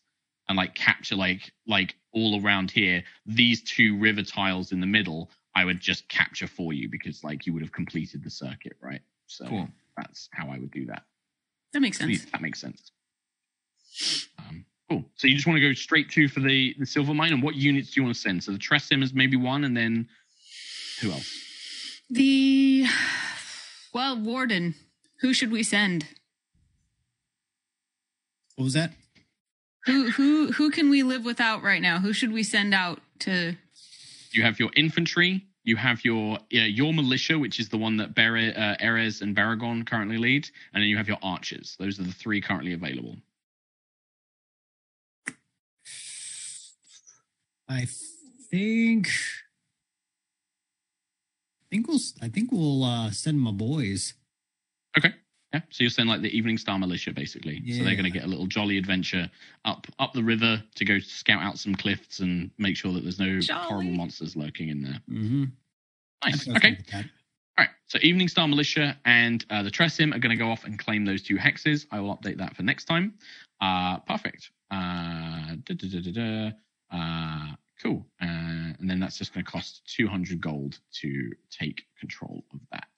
and 0.49 0.57
like 0.57 0.75
capture 0.75 1.17
like 1.17 1.53
like 1.67 1.95
all 2.13 2.41
around 2.43 2.71
here, 2.71 3.05
these 3.27 3.63
two 3.63 3.99
river 3.99 4.23
tiles 4.23 4.73
in 4.73 4.81
the 4.81 4.87
middle, 4.87 5.31
I 5.55 5.65
would 5.65 5.81
just 5.81 6.09
capture 6.09 6.47
for 6.47 6.73
you 6.73 6.89
because 6.89 7.23
like 7.23 7.47
you 7.47 7.53
would 7.53 7.63
have 7.63 7.73
completed 7.73 8.25
the 8.25 8.31
circuit, 8.31 8.77
right? 8.81 9.03
So 9.27 9.47
Cool. 9.47 9.69
that's 9.97 10.29
how 10.33 10.49
I 10.49 10.59
would 10.59 10.71
do 10.71 10.87
that. 10.87 11.05
That 11.73 11.81
makes 11.81 11.99
sense. 11.99 12.25
That 12.27 12.41
makes 12.41 12.61
sense. 12.61 12.91
Um, 14.39 14.65
Cool. 14.91 15.05
So 15.17 15.27
you 15.27 15.35
just 15.35 15.47
want 15.47 15.57
to 15.57 15.67
go 15.67 15.73
straight 15.73 16.11
to 16.11 16.29
for 16.29 16.41
the 16.41 16.75
the 16.79 16.85
silver 16.85 17.15
mine, 17.15 17.33
and 17.33 17.43
what 17.43 17.55
units 17.55 17.91
do 17.93 18.01
you 18.01 18.05
want 18.05 18.15
to 18.15 18.21
send? 18.21 18.45
So 18.45 18.53
the 18.53 18.59
Tressym 18.59 19.03
is 19.03 19.15
maybe 19.15 19.37
one, 19.37 19.65
and 19.65 19.75
then 19.77 20.09
who 21.01 21.11
else? 21.11 21.33
The 22.11 22.87
well, 23.95 24.21
Warden. 24.21 24.75
Who 25.21 25.33
should 25.33 25.51
we 25.51 25.63
send? 25.63 26.07
What 28.57 28.65
was 28.65 28.75
that? 28.75 28.93
Who 29.87 30.11
who 30.11 30.53
who 30.53 30.71
can 30.71 30.91
we 30.91 31.03
live 31.03 31.25
without 31.25 31.63
right 31.63 31.81
now? 31.81 31.99
Who 32.01 32.13
should 32.13 32.33
we 32.33 32.43
send 32.43 32.75
out 32.75 33.01
to? 33.21 33.57
You 34.33 34.43
have 34.43 34.59
your 34.59 34.71
infantry. 34.77 35.47
You 35.65 35.77
have 35.77 36.05
your 36.05 36.39
your 36.51 36.93
militia, 36.93 37.39
which 37.39 37.59
is 37.59 37.71
the 37.71 37.79
one 37.79 37.97
that 37.97 38.15
Bere, 38.15 38.55
uh, 38.55 38.77
Erez 38.85 39.23
and 39.23 39.35
Baragon 39.35 39.87
currently 39.87 40.19
lead, 40.19 40.49
and 40.75 40.83
then 40.83 40.89
you 40.89 40.97
have 40.99 41.09
your 41.09 41.19
archers. 41.23 41.75
Those 41.79 41.99
are 41.99 42.03
the 42.03 42.13
three 42.13 42.41
currently 42.41 42.75
available. 42.75 43.17
I 47.67 47.87
think. 48.51 49.09
I 51.63 51.67
think 51.71 51.89
we'll. 51.89 52.01
I 52.21 52.29
think 52.29 52.53
we'll 52.53 52.85
uh, 52.85 53.11
send 53.11 53.41
my 53.41 53.51
boys. 53.51 54.13
Okay. 54.99 55.15
Yeah. 55.55 55.61
So 55.71 55.85
you're 55.85 55.91
saying 55.91 56.09
like 56.09 56.21
the 56.21 56.31
Eveningstar 56.31 56.81
militia, 56.81 57.13
basically. 57.13 57.61
Yeah. 57.65 57.79
So 57.79 57.85
they're 57.85 57.95
going 57.95 58.05
to 58.05 58.11
get 58.11 58.25
a 58.25 58.27
little 58.27 58.49
jolly 58.49 58.77
adventure 58.77 59.31
up 59.65 59.87
up 60.01 60.13
the 60.13 60.23
river 60.23 60.61
to 60.75 60.85
go 60.85 60.99
scout 60.99 61.43
out 61.43 61.59
some 61.59 61.77
cliffs 61.77 62.19
and 62.19 62.51
make 62.59 62.77
sure 62.77 62.93
that 62.93 63.05
there's 63.05 63.21
no 63.21 63.39
Jolly. 63.39 63.67
horrible 63.69 63.93
monsters 63.93 64.35
lurking 64.35 64.69
in 64.69 64.83
there. 64.83 65.01
Mm-hmm. 65.09 65.45
Nice. 66.25 66.49
Okay. 66.49 66.79
All 66.93 67.03
right. 67.57 67.69
So 67.87 68.01
Eveningstar 68.01 68.49
Militia 68.51 68.99
and 69.05 69.45
uh, 69.49 69.63
the 69.63 69.71
Tressym 69.71 70.13
are 70.13 70.19
going 70.19 70.37
to 70.37 70.43
go 70.43 70.51
off 70.51 70.65
and 70.65 70.77
claim 70.77 71.05
those 71.05 71.23
two 71.23 71.37
hexes. 71.37 71.87
I 71.93 72.01
will 72.01 72.17
update 72.17 72.39
that 72.39 72.57
for 72.57 72.65
next 72.65 72.87
time. 72.87 73.15
Uh, 73.61 73.99
perfect. 73.99 74.51
Uh, 74.73 75.55
da, 75.63 75.75
da, 75.77 75.89
da, 75.89 76.01
da, 76.01 76.13
da. 76.13 76.51
Uh, 76.91 77.55
cool. 77.81 78.05
Uh, 78.21 78.75
and 78.81 78.91
then 78.91 78.99
that's 78.99 79.19
just 79.19 79.33
going 79.33 79.45
to 79.45 79.51
cost 79.51 79.83
200 79.97 80.41
gold 80.41 80.81
to 80.95 81.31
take 81.49 81.85
control 82.01 82.45
of 82.53 82.59
that. 82.73 82.89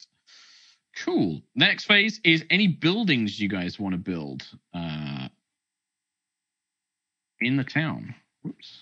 Cool. 1.05 1.43
Next 1.55 1.85
phase 1.85 2.20
is 2.24 2.44
any 2.51 2.66
buildings 2.68 3.39
you 3.39 3.48
guys 3.48 3.78
want 3.78 3.93
to 3.93 3.98
build 3.98 4.47
uh, 4.74 5.28
in 7.40 7.56
the 7.56 7.64
town. 7.64 8.14
Whoops. 8.43 8.81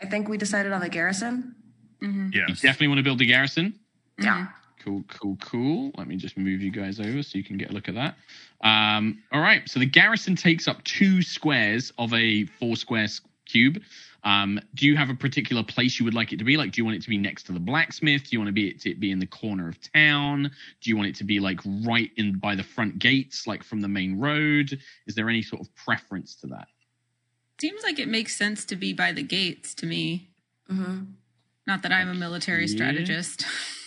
I 0.00 0.06
think 0.06 0.28
we 0.28 0.36
decided 0.38 0.72
on 0.72 0.80
the 0.80 0.88
garrison. 0.88 1.54
Mhm, 2.02 2.34
You 2.34 2.46
definitely 2.46 2.88
want 2.88 2.98
to 2.98 3.02
build 3.02 3.18
the 3.18 3.26
garrison. 3.26 3.78
Yeah. 4.20 4.48
Cool, 4.80 5.02
cool, 5.08 5.36
cool. 5.40 5.92
Let 5.96 6.06
me 6.06 6.16
just 6.16 6.36
move 6.36 6.60
you 6.60 6.70
guys 6.70 7.00
over 7.00 7.22
so 7.22 7.38
you 7.38 7.44
can 7.44 7.56
get 7.56 7.70
a 7.70 7.72
look 7.72 7.88
at 7.88 7.94
that. 7.94 8.16
Um, 8.60 9.22
all 9.32 9.40
right. 9.40 9.66
So 9.68 9.80
the 9.80 9.86
garrison 9.86 10.36
takes 10.36 10.68
up 10.68 10.84
two 10.84 11.22
squares 11.22 11.90
of 11.98 12.12
a 12.12 12.44
four 12.44 12.76
square 12.76 13.08
cube. 13.46 13.82
Um, 14.24 14.58
do 14.74 14.86
you 14.86 14.96
have 14.96 15.10
a 15.10 15.14
particular 15.14 15.62
place 15.62 15.98
you 15.98 16.04
would 16.04 16.14
like 16.14 16.32
it 16.32 16.38
to 16.38 16.44
be? 16.44 16.56
Like, 16.56 16.72
do 16.72 16.80
you 16.80 16.84
want 16.84 16.96
it 16.96 17.02
to 17.02 17.10
be 17.10 17.18
next 17.18 17.44
to 17.44 17.52
the 17.52 17.60
blacksmith? 17.60 18.22
Do 18.22 18.28
you 18.32 18.38
want 18.38 18.48
to 18.48 18.52
be 18.52 18.68
it 18.68 18.80
to 18.80 18.94
be 18.94 19.10
in 19.10 19.18
the 19.18 19.26
corner 19.26 19.68
of 19.68 19.76
town? 19.92 20.50
Do 20.80 20.90
you 20.90 20.96
want 20.96 21.08
it 21.08 21.14
to 21.16 21.24
be 21.24 21.40
like 21.40 21.60
right 21.84 22.10
in 22.16 22.38
by 22.38 22.54
the 22.54 22.62
front 22.62 22.98
gates, 22.98 23.46
like 23.46 23.62
from 23.62 23.80
the 23.80 23.88
main 23.88 24.18
road? 24.18 24.78
Is 25.06 25.14
there 25.14 25.28
any 25.28 25.42
sort 25.42 25.60
of 25.60 25.74
preference 25.76 26.34
to 26.36 26.46
that? 26.48 26.68
Seems 27.60 27.82
like 27.82 27.98
it 27.98 28.08
makes 28.08 28.34
sense 28.36 28.64
to 28.64 28.76
be 28.76 28.92
by 28.92 29.12
the 29.12 29.22
gates 29.22 29.74
to 29.76 29.86
me. 29.86 30.30
hmm 30.68 31.00
Not 31.66 31.82
that 31.82 31.92
I'm 31.92 32.08
a 32.08 32.14
military 32.14 32.62
Yeah. 32.66 32.66
strategist. 32.76 33.44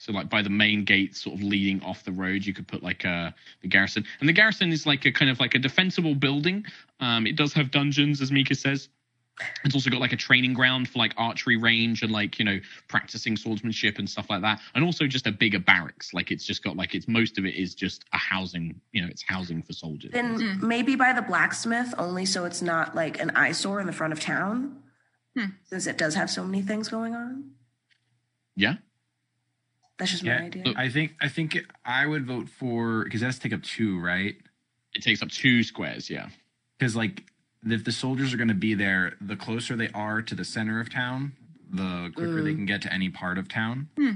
So 0.00 0.12
like 0.12 0.30
by 0.30 0.40
the 0.40 0.48
main 0.48 0.84
gate, 0.86 1.14
sort 1.14 1.36
of 1.36 1.42
leading 1.42 1.82
off 1.82 2.04
the 2.04 2.12
road, 2.12 2.46
you 2.46 2.54
could 2.54 2.66
put 2.66 2.82
like 2.82 3.04
a 3.04 3.34
the 3.60 3.68
garrison, 3.68 4.02
and 4.20 4.28
the 4.28 4.32
garrison 4.32 4.72
is 4.72 4.86
like 4.86 5.04
a 5.04 5.12
kind 5.12 5.30
of 5.30 5.38
like 5.40 5.54
a 5.54 5.58
defensible 5.58 6.14
building. 6.14 6.64
Um, 7.00 7.26
it 7.26 7.36
does 7.36 7.52
have 7.52 7.70
dungeons, 7.70 8.22
as 8.22 8.32
Mica 8.32 8.54
says. 8.54 8.88
It's 9.64 9.74
also 9.74 9.90
got 9.90 10.00
like 10.00 10.14
a 10.14 10.16
training 10.16 10.54
ground 10.54 10.88
for 10.88 10.98
like 10.98 11.12
archery 11.18 11.56
range 11.58 12.02
and 12.02 12.10
like 12.10 12.38
you 12.38 12.46
know 12.46 12.58
practicing 12.88 13.36
swordsmanship 13.36 13.98
and 13.98 14.08
stuff 14.08 14.30
like 14.30 14.40
that, 14.40 14.60
and 14.74 14.82
also 14.84 15.06
just 15.06 15.26
a 15.26 15.32
bigger 15.32 15.58
barracks. 15.58 16.14
Like 16.14 16.30
it's 16.30 16.46
just 16.46 16.64
got 16.64 16.76
like 16.76 16.94
it's 16.94 17.06
most 17.06 17.36
of 17.38 17.44
it 17.44 17.54
is 17.54 17.74
just 17.74 18.04
a 18.14 18.18
housing. 18.18 18.80
You 18.92 19.02
know, 19.02 19.08
it's 19.08 19.22
housing 19.22 19.62
for 19.62 19.74
soldiers. 19.74 20.12
Then 20.12 20.38
Mm. 20.38 20.62
maybe 20.62 20.96
by 20.96 21.12
the 21.12 21.22
blacksmith 21.22 21.92
only 21.98 22.24
so 22.24 22.46
it's 22.46 22.62
not 22.62 22.94
like 22.94 23.20
an 23.20 23.32
eyesore 23.36 23.80
in 23.80 23.86
the 23.86 23.92
front 23.92 24.14
of 24.14 24.20
town. 24.20 24.78
Hmm. 25.36 25.46
Since 25.64 25.86
it 25.86 25.98
does 25.98 26.14
have 26.14 26.30
so 26.30 26.42
many 26.44 26.62
things 26.62 26.88
going 26.88 27.14
on. 27.14 27.50
yeah. 28.56 28.76
That's 30.00 30.10
just 30.10 30.24
Yeah, 30.24 30.38
my 30.40 30.46
idea. 30.46 30.74
I 30.76 30.88
think 30.88 31.14
I 31.20 31.28
think 31.28 31.58
I 31.84 32.06
would 32.06 32.26
vote 32.26 32.48
for 32.48 33.04
because 33.04 33.20
that's 33.20 33.38
take 33.38 33.52
up 33.52 33.62
two, 33.62 34.00
right? 34.00 34.34
It 34.94 35.02
takes 35.02 35.22
up 35.22 35.30
two 35.30 35.62
squares. 35.62 36.10
Yeah. 36.10 36.28
Because 36.78 36.96
like 36.96 37.22
if 37.64 37.84
the 37.84 37.92
soldiers 37.92 38.34
are 38.34 38.36
going 38.36 38.48
to 38.48 38.54
be 38.54 38.74
there, 38.74 39.14
the 39.20 39.36
closer 39.36 39.76
they 39.76 39.90
are 39.90 40.22
to 40.22 40.34
the 40.34 40.44
center 40.44 40.80
of 40.80 40.90
town, 40.90 41.32
the 41.70 42.10
quicker 42.16 42.42
they 42.42 42.52
Mm. 42.52 42.56
can 42.56 42.66
get 42.66 42.82
to 42.82 42.92
any 42.92 43.08
part 43.10 43.38
of 43.38 43.48
town. 43.48 43.88
Hmm. 43.96 44.12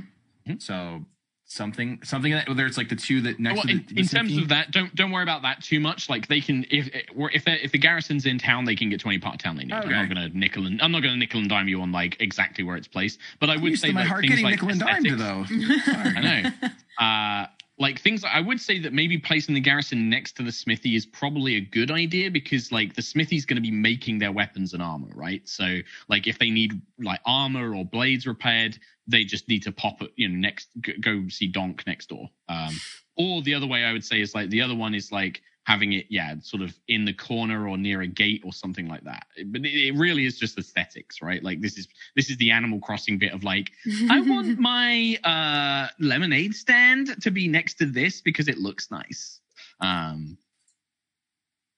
So 0.58 1.04
something 1.46 2.00
something 2.02 2.32
that 2.32 2.48
whether 2.48 2.66
it's 2.66 2.76
like 2.76 2.88
the 2.88 2.96
two 2.96 3.20
that 3.22 3.38
next 3.38 3.56
well, 3.56 3.64
to 3.64 3.70
in, 3.70 3.84
the, 3.88 3.94
the 3.94 4.00
in 4.00 4.06
terms 4.06 4.36
of 4.36 4.48
that, 4.48 4.70
don't 4.70 4.94
don't 4.94 5.10
worry 5.10 5.22
about 5.22 5.42
that 5.42 5.62
too 5.62 5.80
much. 5.80 6.08
Like 6.08 6.26
they 6.26 6.40
can, 6.40 6.64
if 6.70 6.88
if 6.92 7.42
if 7.46 7.72
the 7.72 7.78
garrison's 7.78 8.26
in 8.26 8.38
town, 8.38 8.64
they 8.64 8.76
can 8.76 8.90
get 8.90 9.00
to 9.00 9.08
any 9.08 9.18
part 9.18 9.36
of 9.36 9.42
town 9.42 9.56
they 9.56 9.64
need. 9.64 9.72
I'm 9.72 9.90
not 9.90 10.08
gonna 10.08 10.28
nickel 10.30 10.66
and 10.66 10.80
I'm 10.82 10.92
not 10.92 11.02
gonna 11.02 11.16
nickel 11.16 11.40
and 11.40 11.48
dime 11.48 11.68
you 11.68 11.80
on 11.80 11.92
like 11.92 12.16
exactly 12.20 12.64
where 12.64 12.76
it's 12.76 12.88
placed, 12.88 13.18
but 13.40 13.50
I 13.50 13.54
I'm 13.54 13.62
would 13.62 13.78
say 13.78 13.92
my 13.92 14.00
like, 14.00 14.08
heart 14.08 14.24
getting 14.24 14.44
like 14.44 14.52
nickel 14.52 14.70
and 14.70 14.82
aesthetics- 14.82 15.18
though. 15.18 15.44
I 15.92 16.20
know. 16.20 16.68
Uh, 16.96 17.46
like 17.78 18.00
things 18.00 18.24
I 18.24 18.40
would 18.40 18.60
say 18.60 18.78
that 18.80 18.92
maybe 18.92 19.18
placing 19.18 19.54
the 19.54 19.60
garrison 19.60 20.08
next 20.08 20.36
to 20.36 20.42
the 20.42 20.52
smithy 20.52 20.94
is 20.94 21.06
probably 21.06 21.56
a 21.56 21.60
good 21.60 21.90
idea 21.90 22.30
because 22.30 22.70
like 22.70 22.94
the 22.94 23.02
smithy's 23.02 23.44
going 23.44 23.56
to 23.56 23.62
be 23.62 23.70
making 23.70 24.18
their 24.18 24.30
weapons 24.30 24.74
and 24.74 24.82
armor, 24.82 25.10
right? 25.14 25.46
So 25.48 25.78
like 26.08 26.26
if 26.26 26.38
they 26.38 26.50
need 26.50 26.80
like 27.00 27.20
armor 27.26 27.74
or 27.74 27.84
blades 27.84 28.26
repaired, 28.26 28.78
they 29.08 29.24
just 29.24 29.48
need 29.48 29.62
to 29.64 29.72
pop 29.72 30.02
it, 30.02 30.12
you 30.16 30.28
know, 30.28 30.36
next 30.36 30.68
go 31.00 31.28
see 31.28 31.48
Donk 31.48 31.84
next 31.86 32.08
door. 32.08 32.28
Um, 32.48 32.78
or 33.16 33.42
the 33.42 33.54
other 33.54 33.66
way 33.66 33.84
I 33.84 33.92
would 33.92 34.04
say 34.04 34.20
is 34.20 34.34
like 34.34 34.50
the 34.50 34.62
other 34.62 34.74
one 34.74 34.94
is 34.94 35.10
like 35.10 35.42
having 35.64 35.94
it, 35.94 36.06
yeah, 36.10 36.34
sort 36.42 36.62
of 36.62 36.74
in 36.88 37.04
the 37.04 37.12
corner 37.12 37.68
or 37.68 37.76
near 37.76 38.02
a 38.02 38.06
gate 38.06 38.42
or 38.44 38.52
something 38.52 38.88
like 38.88 39.02
that. 39.04 39.26
But 39.46 39.64
it, 39.64 39.88
it 39.88 39.94
really 39.96 40.26
is 40.26 40.38
just 40.38 40.58
aesthetics, 40.58 41.22
right? 41.22 41.42
Like 41.42 41.60
this 41.60 41.78
is 41.78 41.88
this 42.16 42.30
is 42.30 42.36
the 42.36 42.50
Animal 42.50 42.80
Crossing 42.80 43.18
bit 43.18 43.32
of 43.32 43.44
like 43.44 43.70
I 44.10 44.20
want 44.26 44.58
my 44.58 45.16
uh, 45.24 45.88
lemonade 45.98 46.54
stand 46.54 47.20
to 47.22 47.30
be 47.30 47.48
next 47.48 47.74
to 47.74 47.86
this 47.86 48.20
because 48.20 48.48
it 48.48 48.58
looks 48.58 48.90
nice. 48.90 49.40
Um, 49.80 50.36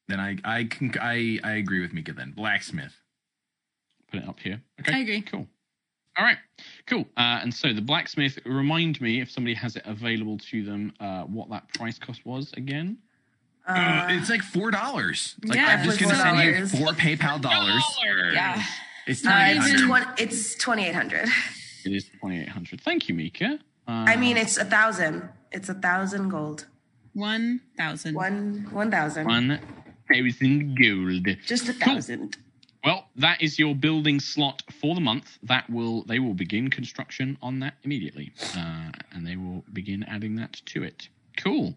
then 0.09 0.21
I 0.21 0.37
I 0.45 0.65
can 0.65 0.93
I 1.01 1.39
I 1.45 1.53
agree 1.55 1.81
with 1.81 1.93
Mica 1.93 2.13
then. 2.13 2.33
Blacksmith. 2.37 2.95
put 4.11 4.23
it 4.23 4.29
up 4.29 4.39
here. 4.41 4.61
Okay, 4.81 4.95
I 4.95 4.99
agree. 5.01 5.23
cool. 5.23 5.47
All 6.19 6.25
right, 6.25 6.39
cool. 6.87 7.03
Uh, 7.19 7.41
and 7.43 7.53
so 7.53 7.75
the 7.75 7.83
blacksmith, 7.83 8.39
remind 8.47 8.99
me 9.03 9.21
if 9.21 9.31
somebody 9.31 9.53
has 9.53 9.77
it 9.77 9.83
available 9.85 10.39
to 10.51 10.65
them, 10.65 10.95
uh, 10.99 11.25
what 11.25 11.51
that 11.51 11.69
price 11.75 11.99
cost 11.99 12.25
was 12.25 12.55
again. 12.55 12.97
Uh, 13.67 14.07
it's 14.11 14.31
like 14.31 14.43
four 14.43 14.71
dollars. 14.71 15.35
Like 15.45 15.57
Yeah, 15.59 15.77
I'm 15.79 15.85
just 15.85 15.99
gonna 16.01 16.15
send 16.15 16.39
you 16.73 16.79
$4. 16.87 16.95
PayPal 16.97 17.41
dollars. 17.41 17.83
yeah. 18.33 18.63
It's 19.07 19.25
Uh, 19.27 19.31
twenty 19.31 19.57
it's, 19.59 19.67
hundred. 19.81 19.87
20, 19.87 20.23
it's 20.23 20.55
2800 20.57 21.29
It 21.85 21.93
is 21.93 22.11
twenty 22.21 22.41
eight 22.43 22.49
hundred. 22.49 22.81
Thank 22.81 23.09
you, 23.09 23.15
Mica. 23.15 23.59
Uh, 23.89 24.05
I 24.09 24.17
mean, 24.17 24.37
it's 24.37 24.57
a 24.57 24.65
thousand. 24.65 25.29
It's 25.53 25.69
a 25.69 25.75
thousand 25.75 26.29
gold. 26.29 26.67
One 27.13 27.61
thousand. 27.77 28.15
One, 28.15 28.67
one 28.71 28.91
thousand. 28.91 29.27
one 29.27 29.61
thousand 30.09 30.77
gold. 30.79 31.37
Just 31.47 31.69
a 31.69 31.73
thousand. 31.73 31.79
Cool. 31.81 31.95
thousand. 31.95 32.37
Well, 32.85 33.09
that 33.17 33.43
is 33.43 33.59
your 33.59 33.75
building 33.75 34.21
slot 34.21 34.63
for 34.81 34.95
the 34.95 35.01
month. 35.01 35.39
That 35.43 35.69
will 35.69 36.03
they 36.05 36.19
will 36.21 36.35
begin 36.35 36.71
construction 36.71 37.37
on 37.43 37.59
that 37.61 37.75
immediately, 37.83 38.33
uh, 38.57 38.91
and 39.13 39.27
they 39.27 39.37
will 39.37 39.65
begin 39.73 40.05
adding 40.05 40.37
that 40.37 40.53
to 40.67 40.83
it. 40.85 41.09
Cool. 41.37 41.75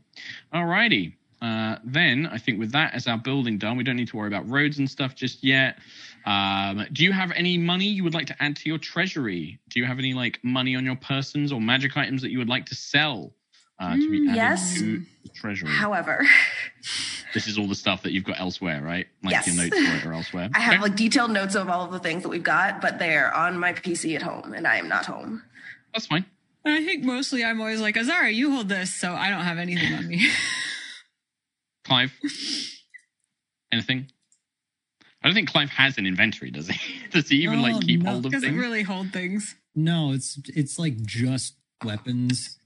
Alrighty. 0.54 1.14
Uh, 1.42 1.78
then 1.86 2.28
I 2.28 2.38
think 2.38 2.60
with 2.60 2.72
that 2.74 2.94
as 2.94 3.08
our 3.08 3.18
building 3.18 3.58
done, 3.58 3.78
we 3.78 3.84
don't 3.84 3.96
need 3.96 4.10
to 4.10 4.18
worry 4.18 4.28
about 4.28 4.50
roads 4.50 4.80
and 4.80 4.90
stuff 4.90 5.16
just 5.16 5.44
yet. 5.44 5.78
Um, 6.26 6.86
do 6.92 7.04
you 7.04 7.12
have 7.14 7.32
any 7.32 7.58
money 7.58 7.86
you 7.86 8.04
would 8.04 8.14
like 8.14 8.28
to 8.28 8.36
add 8.44 8.56
to 8.58 8.70
your 8.70 8.78
treasury? 8.78 9.60
Do 9.70 9.80
you 9.80 9.86
have 9.86 10.00
any 10.00 10.14
like 10.14 10.40
money 10.44 10.76
on 10.76 10.84
your 10.84 10.98
persons 10.98 11.52
or 11.54 11.62
magic 11.62 11.96
items 11.96 12.22
that 12.24 12.32
you 12.32 12.40
would 12.40 12.50
like 12.50 12.66
to 12.68 12.76
sell 12.76 13.32
uh, 13.80 13.96
to 13.96 14.10
be 14.12 14.20
Mm, 14.20 14.28
added 14.28 14.36
yes. 14.36 14.74
to 14.80 15.02
the 15.24 15.30
treasury? 15.34 15.70
However, 15.72 16.26
this 17.34 17.48
is 17.48 17.58
all 17.58 17.68
the 17.68 17.76
stuff 17.76 18.04
that 18.04 18.12
you've 18.12 18.26
got 18.26 18.40
elsewhere, 18.40 18.82
right? 18.84 19.08
Like 19.24 19.32
Yes. 19.32 19.48
your 19.48 19.56
notes 19.56 19.80
for 19.80 19.96
it 19.96 20.06
or 20.06 20.14
elsewhere. 20.14 20.50
I 20.54 20.60
have 20.60 20.74
Okay. 20.76 20.82
like 20.84 20.96
detailed 20.98 21.32
notes 21.32 21.56
of 21.56 21.70
all 21.70 21.86
of 21.86 21.92
the 21.92 22.00
things 22.00 22.24
that 22.24 22.30
we've 22.30 22.44
got, 22.44 22.82
but 22.82 23.00
they're 23.00 23.34
on 23.34 23.58
my 23.58 23.72
PC 23.74 24.16
at 24.16 24.22
home, 24.22 24.54
and 24.54 24.68
I 24.68 24.76
am 24.78 24.90
not 24.90 25.06
home. 25.06 25.44
That's 25.94 26.08
fine. 26.08 26.26
I 26.66 26.84
think 26.84 27.06
mostly 27.06 27.44
I'm 27.46 27.62
always 27.62 27.80
like, 27.80 27.96
Azara, 27.96 28.30
you 28.30 28.52
hold 28.52 28.68
this, 28.68 28.94
so 28.94 29.14
I 29.14 29.30
don't 29.30 29.42
have 29.46 29.58
anything 29.58 29.94
on 29.94 30.06
me. 30.06 30.28
Clive? 31.90 32.14
Anything? 33.72 34.08
I 35.22 35.28
don't 35.28 35.36
think 35.36 35.50
Clive 35.50 35.70
has 35.70 35.98
an 35.98 36.06
inventory, 36.06 36.50
does 36.52 36.68
he? 36.70 36.80
Does 37.12 37.28
he 37.30 37.38
even 37.44 37.60
Oh, 37.60 37.64
like 37.64 37.82
keep 37.82 38.02
no. 38.02 38.12
hold 38.12 38.26
of 38.28 38.32
Doesn't 38.32 38.50
things? 38.50 38.62
really 38.62 38.84
hold 38.84 39.12
things. 39.12 39.56
No, 39.76 40.12
it's 40.14 40.40
it's 40.56 40.80
like 40.80 41.02
just 41.02 41.56
weapons. 41.84 42.58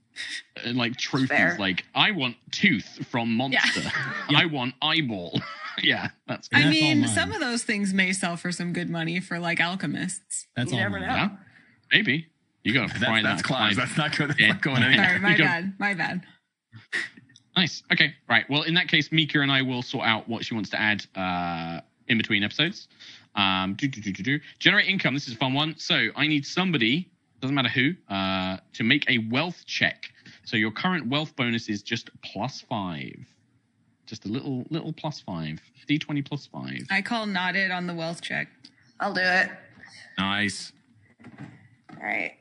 And 0.64 0.76
like 0.78 0.96
trophies, 0.96 1.28
Fair. 1.30 1.56
like 1.58 1.84
I 1.94 2.12
want 2.12 2.36
tooth 2.52 3.04
from 3.10 3.34
monster. 3.36 3.80
Yeah. 3.82 3.90
I 4.38 4.46
want 4.46 4.74
eyeball. 4.80 5.40
yeah, 5.82 6.10
that's 6.28 6.46
Good. 6.46 6.58
I 6.60 6.62
That's 6.62 6.70
mean, 6.74 7.08
some 7.08 7.32
of 7.32 7.40
those 7.40 7.64
things 7.64 7.92
may 7.92 8.12
sell 8.12 8.36
for 8.36 8.52
some 8.52 8.72
good 8.72 8.88
money 8.88 9.18
for 9.18 9.40
like 9.40 9.58
alchemists. 9.60 10.46
That's 10.54 10.70
You 10.70 10.78
all. 10.78 10.84
never 10.84 11.00
mine. 11.00 11.08
know. 11.08 11.14
yeah, 11.16 11.30
maybe 11.92 12.28
you 12.62 12.72
got 12.72 12.90
to 12.90 13.00
That, 13.00 13.06
fry 13.06 13.22
that's 13.22 13.42
that. 13.42 13.46
Clive. 13.48 13.74
Clive. 13.74 13.88
That's 13.88 13.98
not 13.98 14.16
good. 14.16 14.36
Yeah. 14.38 14.48
Not 14.52 14.62
going 14.62 14.82
Yeah. 14.82 14.86
anywhere. 14.88 15.06
Sorry, 15.08 15.18
my 15.20 15.30
You 15.32 15.38
go. 15.38 15.44
bad. 15.44 15.74
My 15.80 15.94
bad. 15.94 16.22
Nice. 17.56 17.82
Okay. 17.92 18.14
Right. 18.28 18.44
Well, 18.50 18.62
in 18.62 18.74
that 18.74 18.88
case, 18.88 19.12
Mica 19.12 19.40
and 19.40 19.50
I 19.50 19.62
will 19.62 19.82
sort 19.82 20.06
out 20.06 20.28
what 20.28 20.44
she 20.44 20.54
wants 20.54 20.70
to 20.70 20.80
add 20.80 21.06
uh, 21.14 21.80
in 22.08 22.18
between 22.18 22.42
episodes. 22.42 22.88
Um, 23.34 23.74
do, 23.74 23.88
do, 23.88 24.00
do, 24.00 24.12
do, 24.12 24.22
do. 24.22 24.40
Generate 24.58 24.88
income. 24.88 25.14
This 25.14 25.28
is 25.28 25.34
a 25.34 25.36
fun 25.36 25.54
one. 25.54 25.74
So 25.78 26.08
I 26.16 26.26
need 26.26 26.46
somebody, 26.46 27.10
doesn't 27.40 27.54
matter 27.54 27.68
who, 27.68 27.94
uh, 28.08 28.58
to 28.74 28.84
make 28.84 29.08
a 29.08 29.18
wealth 29.30 29.64
check. 29.66 30.10
So 30.44 30.56
your 30.56 30.70
current 30.70 31.08
wealth 31.08 31.34
bonus 31.36 31.68
is 31.68 31.82
just 31.82 32.10
plus 32.22 32.60
five. 32.60 33.16
Just 34.06 34.24
a 34.26 34.28
little, 34.28 34.64
little 34.70 34.92
plus 34.92 35.20
five. 35.20 35.60
D20 35.88 36.26
plus 36.26 36.46
five. 36.46 36.86
I 36.90 37.02
call 37.02 37.26
nodded 37.26 37.70
on 37.70 37.86
the 37.86 37.94
wealth 37.94 38.20
check. 38.20 38.48
I'll 39.00 39.14
do 39.14 39.20
it. 39.20 39.50
Nice. 40.18 40.72
All 41.90 42.02
right. 42.02 42.34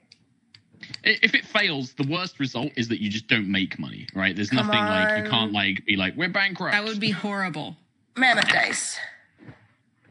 I- 1.05 1.17
If 1.21 1.33
it 1.35 1.45
fails, 1.45 1.93
the 1.93 2.07
worst 2.07 2.39
result 2.39 2.71
is 2.75 2.87
that 2.89 3.01
you 3.01 3.09
just 3.09 3.27
don't 3.27 3.47
make 3.49 3.77
money, 3.79 4.07
right? 4.13 4.35
There's 4.35 4.49
Come 4.49 4.67
nothing 4.67 4.81
like 4.81 5.23
you 5.25 5.29
can't 5.29 5.51
like 5.51 5.85
be 5.85 5.95
like 5.95 6.15
we're 6.15 6.29
bankrupt. 6.29 6.73
That 6.73 6.83
would 6.83 6.99
be 6.99 7.11
horrible. 7.11 7.75
Mammoth 8.15 8.47
dice. 8.49 8.97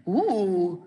Ooh. 0.08 0.86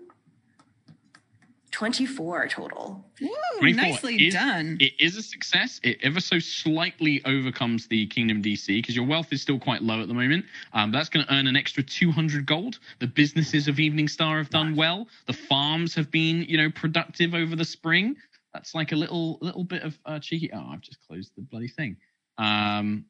24 1.72 2.48
total. 2.48 3.04
Ooh, 3.22 3.28
24 3.58 3.82
nicely 3.84 4.26
is- 4.28 4.32
done. 4.34 4.78
It 4.80 4.94
is 4.98 5.16
a 5.18 5.22
success. 5.22 5.78
It 5.82 5.98
ever 6.02 6.20
so 6.20 6.38
slightly 6.38 7.22
overcomes 7.26 7.86
the 7.86 8.06
Kingdom 8.06 8.40
DC 8.42 8.68
because 8.78 8.96
your 8.96 9.04
wealth 9.04 9.30
is 9.30 9.42
still 9.42 9.58
quite 9.58 9.82
low 9.82 10.00
at 10.00 10.08
the 10.08 10.14
moment. 10.14 10.46
Um, 10.72 10.90
that's 10.90 11.10
going 11.10 11.26
to 11.26 11.34
earn 11.34 11.46
an 11.46 11.54
extra 11.54 11.82
200 11.82 12.46
gold. 12.46 12.78
The 13.00 13.06
businesses 13.06 13.68
of 13.68 13.76
Eveningstar 13.76 14.38
have 14.38 14.48
done 14.48 14.74
well. 14.74 15.06
The 15.26 15.34
farms 15.34 15.94
have 15.96 16.10
been, 16.10 16.44
you 16.44 16.56
know, 16.56 16.70
productive 16.70 17.34
over 17.34 17.54
the 17.54 17.64
spring. 17.64 18.16
That's 18.56 18.74
like 18.74 18.92
a 18.92 18.96
little 18.96 19.38
little 19.42 19.64
bit 19.64 19.82
of 19.82 19.98
uh, 20.06 20.18
cheeky. 20.18 20.50
Oh, 20.50 20.68
I've 20.72 20.80
just 20.80 20.98
closed 21.06 21.30
the 21.36 21.42
bloody 21.42 21.68
thing. 21.68 21.98
Um, 22.38 23.04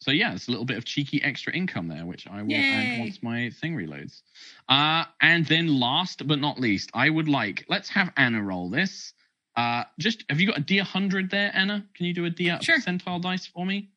so 0.00 0.10
yeah, 0.10 0.34
it's 0.34 0.48
a 0.48 0.50
little 0.50 0.64
bit 0.64 0.78
of 0.78 0.84
cheeky 0.84 1.22
extra 1.22 1.52
income 1.54 1.86
there, 1.86 2.04
which 2.04 2.26
I 2.26 2.42
will 2.42 2.56
add 2.56 2.98
once 2.98 3.22
my 3.22 3.50
thing 3.60 3.76
reloads. 3.76 4.22
Uh, 4.68 5.04
and 5.20 5.46
then 5.46 5.78
last 5.78 6.26
but 6.26 6.40
not 6.40 6.58
least, 6.58 6.90
I 6.92 7.08
would 7.08 7.28
like 7.28 7.66
let's 7.68 7.88
have 7.90 8.12
Anna 8.16 8.42
roll 8.42 8.68
this. 8.68 9.12
Uh, 9.54 9.84
just 10.00 10.24
have 10.28 10.40
you 10.40 10.48
got 10.48 10.58
a 10.58 10.62
D 10.62 10.78
hundred 10.78 11.30
there, 11.30 11.52
Anna? 11.54 11.86
Can 11.94 12.06
you 12.06 12.14
do 12.14 12.24
a 12.24 12.30
D 12.30 12.52
Sure. 12.60 12.78
percentile 12.78 13.22
dice 13.22 13.46
for 13.46 13.64
me? 13.64 13.90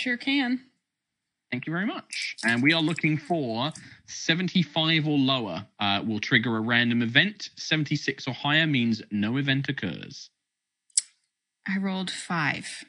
Sure 0.00 0.16
can. 0.16 0.60
Thank 1.50 1.66
you 1.66 1.72
very 1.72 1.86
much. 1.86 2.36
And 2.44 2.62
we 2.62 2.72
are 2.72 2.80
looking 2.82 3.16
for 3.18 3.72
75 4.06 5.06
or 5.08 5.18
lower 5.18 5.66
uh, 5.80 6.02
will 6.06 6.20
trigger 6.20 6.56
a 6.56 6.60
random 6.60 7.02
event. 7.02 7.50
76 7.56 8.28
or 8.28 8.34
higher 8.34 8.66
means 8.66 9.02
no 9.10 9.36
event 9.36 9.68
occurs. 9.68 10.30
I 11.68 11.78
rolled 11.78 12.10
five. 12.10 12.84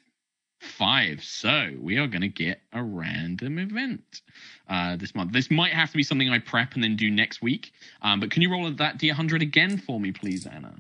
Five. 0.59 1.23
So 1.23 1.71
we 1.79 1.97
are 1.97 2.05
going 2.05 2.21
to 2.21 2.27
get 2.27 2.61
a 2.71 2.83
random 2.83 3.57
event 3.57 4.21
uh, 4.69 4.95
this 4.95 5.15
month. 5.15 5.33
This 5.33 5.49
might 5.49 5.73
have 5.73 5.89
to 5.91 5.97
be 5.97 6.03
something 6.03 6.29
I 6.29 6.37
prep 6.37 6.75
and 6.75 6.83
then 6.83 6.95
do 6.95 7.09
next 7.09 7.41
week. 7.41 7.71
Um, 8.03 8.19
but 8.19 8.29
can 8.29 8.43
you 8.43 8.51
roll 8.51 8.69
that 8.71 8.99
D100 8.99 9.41
again 9.41 9.79
for 9.79 9.99
me, 9.99 10.11
please, 10.11 10.45
Anna? 10.45 10.75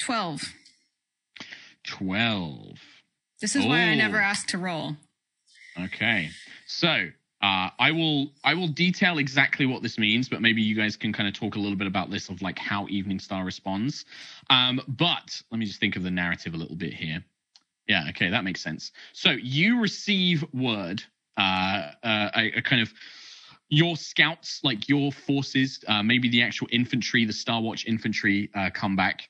12. 0.00 0.40
12. 1.86 2.78
This 3.42 3.54
is 3.54 3.66
why 3.66 3.82
I 3.82 3.92
Oh. 3.92 3.96
never 3.96 4.18
ask 4.18 4.46
to 4.48 4.58
roll. 4.58 4.96
Okay. 5.78 6.30
So 6.66 7.08
uh, 7.42 7.68
I 7.78 7.90
will 7.90 8.32
I 8.42 8.54
will 8.54 8.68
detail 8.68 9.18
exactly 9.18 9.66
what 9.66 9.82
this 9.82 9.98
means, 9.98 10.28
but 10.28 10.40
maybe 10.40 10.62
you 10.62 10.74
guys 10.74 10.96
can 10.96 11.12
kind 11.12 11.28
of 11.28 11.34
talk 11.34 11.56
a 11.56 11.58
little 11.58 11.76
bit 11.76 11.86
about 11.86 12.10
this 12.10 12.28
of 12.28 12.40
like 12.42 12.58
how 12.58 12.86
Eveningstar 12.86 13.44
responds. 13.44 14.04
Um, 14.50 14.80
but 14.88 15.42
let 15.50 15.58
me 15.58 15.66
just 15.66 15.80
think 15.80 15.96
of 15.96 16.02
the 16.02 16.10
narrative 16.10 16.54
a 16.54 16.56
little 16.56 16.76
bit 16.76 16.94
here. 16.94 17.24
Yeah, 17.86 18.06
okay, 18.10 18.30
that 18.30 18.44
makes 18.44 18.62
sense. 18.62 18.92
So 19.12 19.30
you 19.32 19.80
receive 19.80 20.42
word, 20.54 21.02
uh, 21.36 21.90
uh, 22.02 22.30
a, 22.34 22.52
a 22.58 22.62
kind 22.62 22.80
of 22.80 22.90
your 23.68 23.96
scouts, 23.96 24.60
like 24.62 24.88
your 24.88 25.12
forces, 25.12 25.84
uh, 25.86 26.02
maybe 26.02 26.30
the 26.30 26.42
actual 26.42 26.68
infantry, 26.70 27.26
the 27.26 27.32
Star 27.32 27.60
Watch 27.60 27.84
infantry, 27.86 28.48
uh, 28.54 28.70
come 28.72 28.96
back 28.96 29.28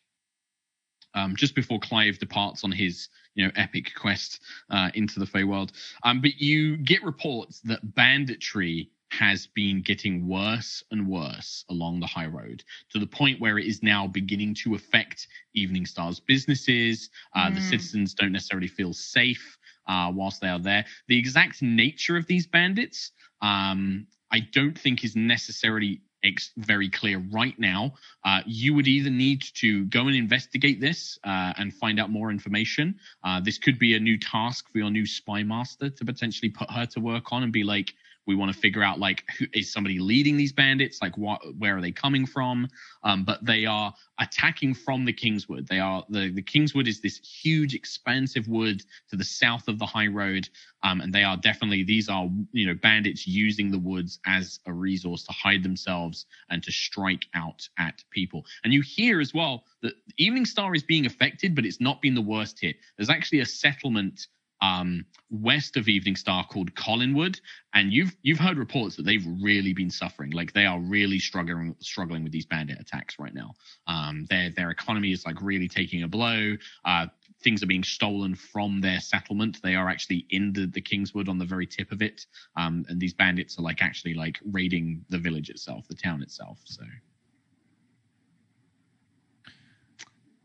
um, 1.14 1.36
just 1.36 1.54
before 1.54 1.78
Clive 1.80 2.18
departs 2.18 2.64
on 2.64 2.72
his 2.72 3.08
you 3.34 3.44
know 3.44 3.52
epic 3.56 3.92
quest 3.96 4.40
uh, 4.70 4.90
into 4.94 5.18
the 5.20 5.26
Feywild. 5.26 5.72
Um, 6.02 6.20
but 6.20 6.40
you 6.40 6.76
get 6.76 7.02
reports 7.04 7.60
that 7.62 7.94
banditry 7.94 8.90
has 9.10 9.46
been 9.46 9.80
getting 9.80 10.26
worse 10.26 10.82
and 10.90 11.06
worse 11.08 11.64
along 11.70 12.00
the 12.00 12.06
high 12.06 12.26
road 12.26 12.64
to 12.90 12.98
the 12.98 13.06
point 13.06 13.40
where 13.40 13.58
it 13.58 13.66
is 13.66 13.82
now 13.82 14.08
beginning 14.08 14.54
to 14.54 14.74
affect 14.74 15.28
Eveningstar's 15.56 16.18
businesses. 16.20 17.10
Uh, 17.34 17.50
The 17.50 17.60
Mm. 17.60 17.62
citizens 17.62 18.14
don't 18.14 18.32
necessarily 18.32 18.66
feel 18.68 18.92
safe 18.92 19.58
uh, 19.86 20.10
whilst 20.14 20.40
they 20.40 20.48
are 20.48 20.58
there. 20.58 20.84
The 21.08 21.18
exact 21.18 21.62
nature 21.62 22.16
of 22.16 22.26
these 22.26 22.46
bandits, 22.46 23.12
um, 23.40 24.06
I 24.32 24.40
don't 24.40 24.76
think 24.76 25.04
is 25.04 25.14
necessarily 25.14 26.00
ex- 26.24 26.52
very 26.56 26.88
clear 26.88 27.18
right 27.30 27.58
now. 27.58 27.94
Uh, 28.24 28.40
you 28.46 28.74
would 28.74 28.88
either 28.88 29.10
need 29.10 29.42
to 29.54 29.84
go 29.86 30.06
and 30.06 30.16
investigate 30.16 30.80
this 30.80 31.18
uh, 31.24 31.52
and 31.58 31.72
find 31.74 32.00
out 32.00 32.10
more 32.10 32.30
information. 32.30 32.94
Uh, 33.22 33.40
this 33.40 33.58
could 33.58 33.78
be 33.78 33.94
a 33.94 34.00
new 34.00 34.18
task 34.18 34.70
for 34.70 34.78
your 34.78 34.90
new 34.90 35.06
spy 35.06 35.42
master 35.42 35.88
to 35.90 36.04
potentially 36.04 36.50
put 36.50 36.70
her 36.70 36.86
to 36.86 37.00
work 37.00 37.32
on 37.32 37.42
and 37.42 37.52
be 37.52 37.62
like, 37.62 37.94
we 38.26 38.34
want 38.34 38.52
to 38.52 38.58
figure 38.58 38.82
out 38.82 38.98
like 38.98 39.24
who 39.38 39.46
is 39.52 39.72
somebody 39.72 39.98
leading 39.98 40.36
these 40.36 40.52
bandits? 40.52 41.00
Like 41.02 41.16
what 41.16 41.40
where 41.58 41.76
are 41.76 41.80
they 41.80 41.92
coming 41.92 42.26
from? 42.26 42.68
Um, 43.02 43.24
but 43.24 43.44
they 43.44 43.66
are 43.66 43.94
attacking 44.20 44.72
from 44.72 45.04
the 45.04 45.12
kingswood 45.12 45.66
they 45.66 45.80
are 45.80 46.04
the, 46.08 46.30
the 46.30 46.42
kingswood 46.42 46.86
is 46.86 47.00
this 47.00 47.18
huge 47.18 47.74
expansive 47.74 48.46
wood 48.46 48.84
to 49.10 49.16
the 49.16 49.24
south 49.24 49.66
of 49.66 49.78
the 49.78 49.86
high 49.86 50.06
road. 50.06 50.48
Um, 50.82 51.00
and 51.00 51.12
they 51.12 51.24
are 51.24 51.36
definitely 51.36 51.82
these 51.82 52.08
are 52.08 52.28
you 52.52 52.66
know 52.66 52.74
bandits 52.74 53.26
using 53.26 53.70
the 53.70 53.78
woods 53.78 54.20
as 54.26 54.60
a 54.66 54.72
resource 54.72 55.24
to 55.24 55.32
hide 55.32 55.62
themselves 55.62 56.26
and 56.50 56.62
to 56.62 56.72
strike 56.72 57.26
out 57.34 57.68
at 57.78 58.04
people. 58.10 58.44
And 58.62 58.72
you 58.72 58.82
hear 58.82 59.20
as 59.20 59.34
well 59.34 59.64
that 59.82 59.94
Eveningstar 60.20 60.74
is 60.76 60.82
being 60.82 61.06
affected 61.06 61.54
but 61.54 61.64
it's 61.64 61.80
not 61.80 62.00
been 62.00 62.14
the 62.14 62.20
worst 62.20 62.60
hit. 62.60 62.76
There's 62.96 63.10
actually 63.10 63.40
a 63.40 63.46
settlement 63.46 64.28
um, 64.60 65.04
west 65.30 65.76
of 65.76 65.86
Eveningstar 65.86 66.48
called 66.48 66.74
Collinwood, 66.74 67.40
and 67.74 67.92
you've 67.92 68.16
you've 68.22 68.38
heard 68.38 68.56
reports 68.56 68.96
that 68.96 69.04
they've 69.04 69.26
really 69.42 69.72
been 69.72 69.90
suffering. 69.90 70.30
Like 70.30 70.52
they 70.52 70.66
are 70.66 70.80
really 70.80 71.18
struggling 71.18 71.74
struggling 71.80 72.22
with 72.22 72.32
these 72.32 72.46
bandit 72.46 72.80
attacks 72.80 73.18
right 73.18 73.34
now. 73.34 73.54
Um, 73.86 74.26
their 74.30 74.50
their 74.50 74.70
economy 74.70 75.12
is 75.12 75.26
like 75.26 75.40
really 75.42 75.68
taking 75.68 76.02
a 76.02 76.08
blow. 76.08 76.56
Uh, 76.84 77.06
things 77.42 77.62
are 77.62 77.66
being 77.66 77.84
stolen 77.84 78.34
from 78.34 78.80
their 78.80 79.00
settlement. 79.00 79.60
They 79.62 79.74
are 79.74 79.88
actually 79.88 80.26
in 80.30 80.52
the, 80.52 80.66
the 80.66 80.80
Kingswood 80.80 81.28
on 81.28 81.38
the 81.38 81.44
very 81.44 81.66
tip 81.66 81.92
of 81.92 82.00
it, 82.00 82.26
um, 82.56 82.84
and 82.88 83.00
these 83.00 83.12
bandits 83.14 83.58
are 83.58 83.62
like 83.62 83.82
actually 83.82 84.14
like 84.14 84.38
raiding 84.44 85.04
the 85.10 85.18
village 85.18 85.50
itself, 85.50 85.86
the 85.88 85.94
town 85.94 86.22
itself. 86.22 86.58
So, 86.64 86.84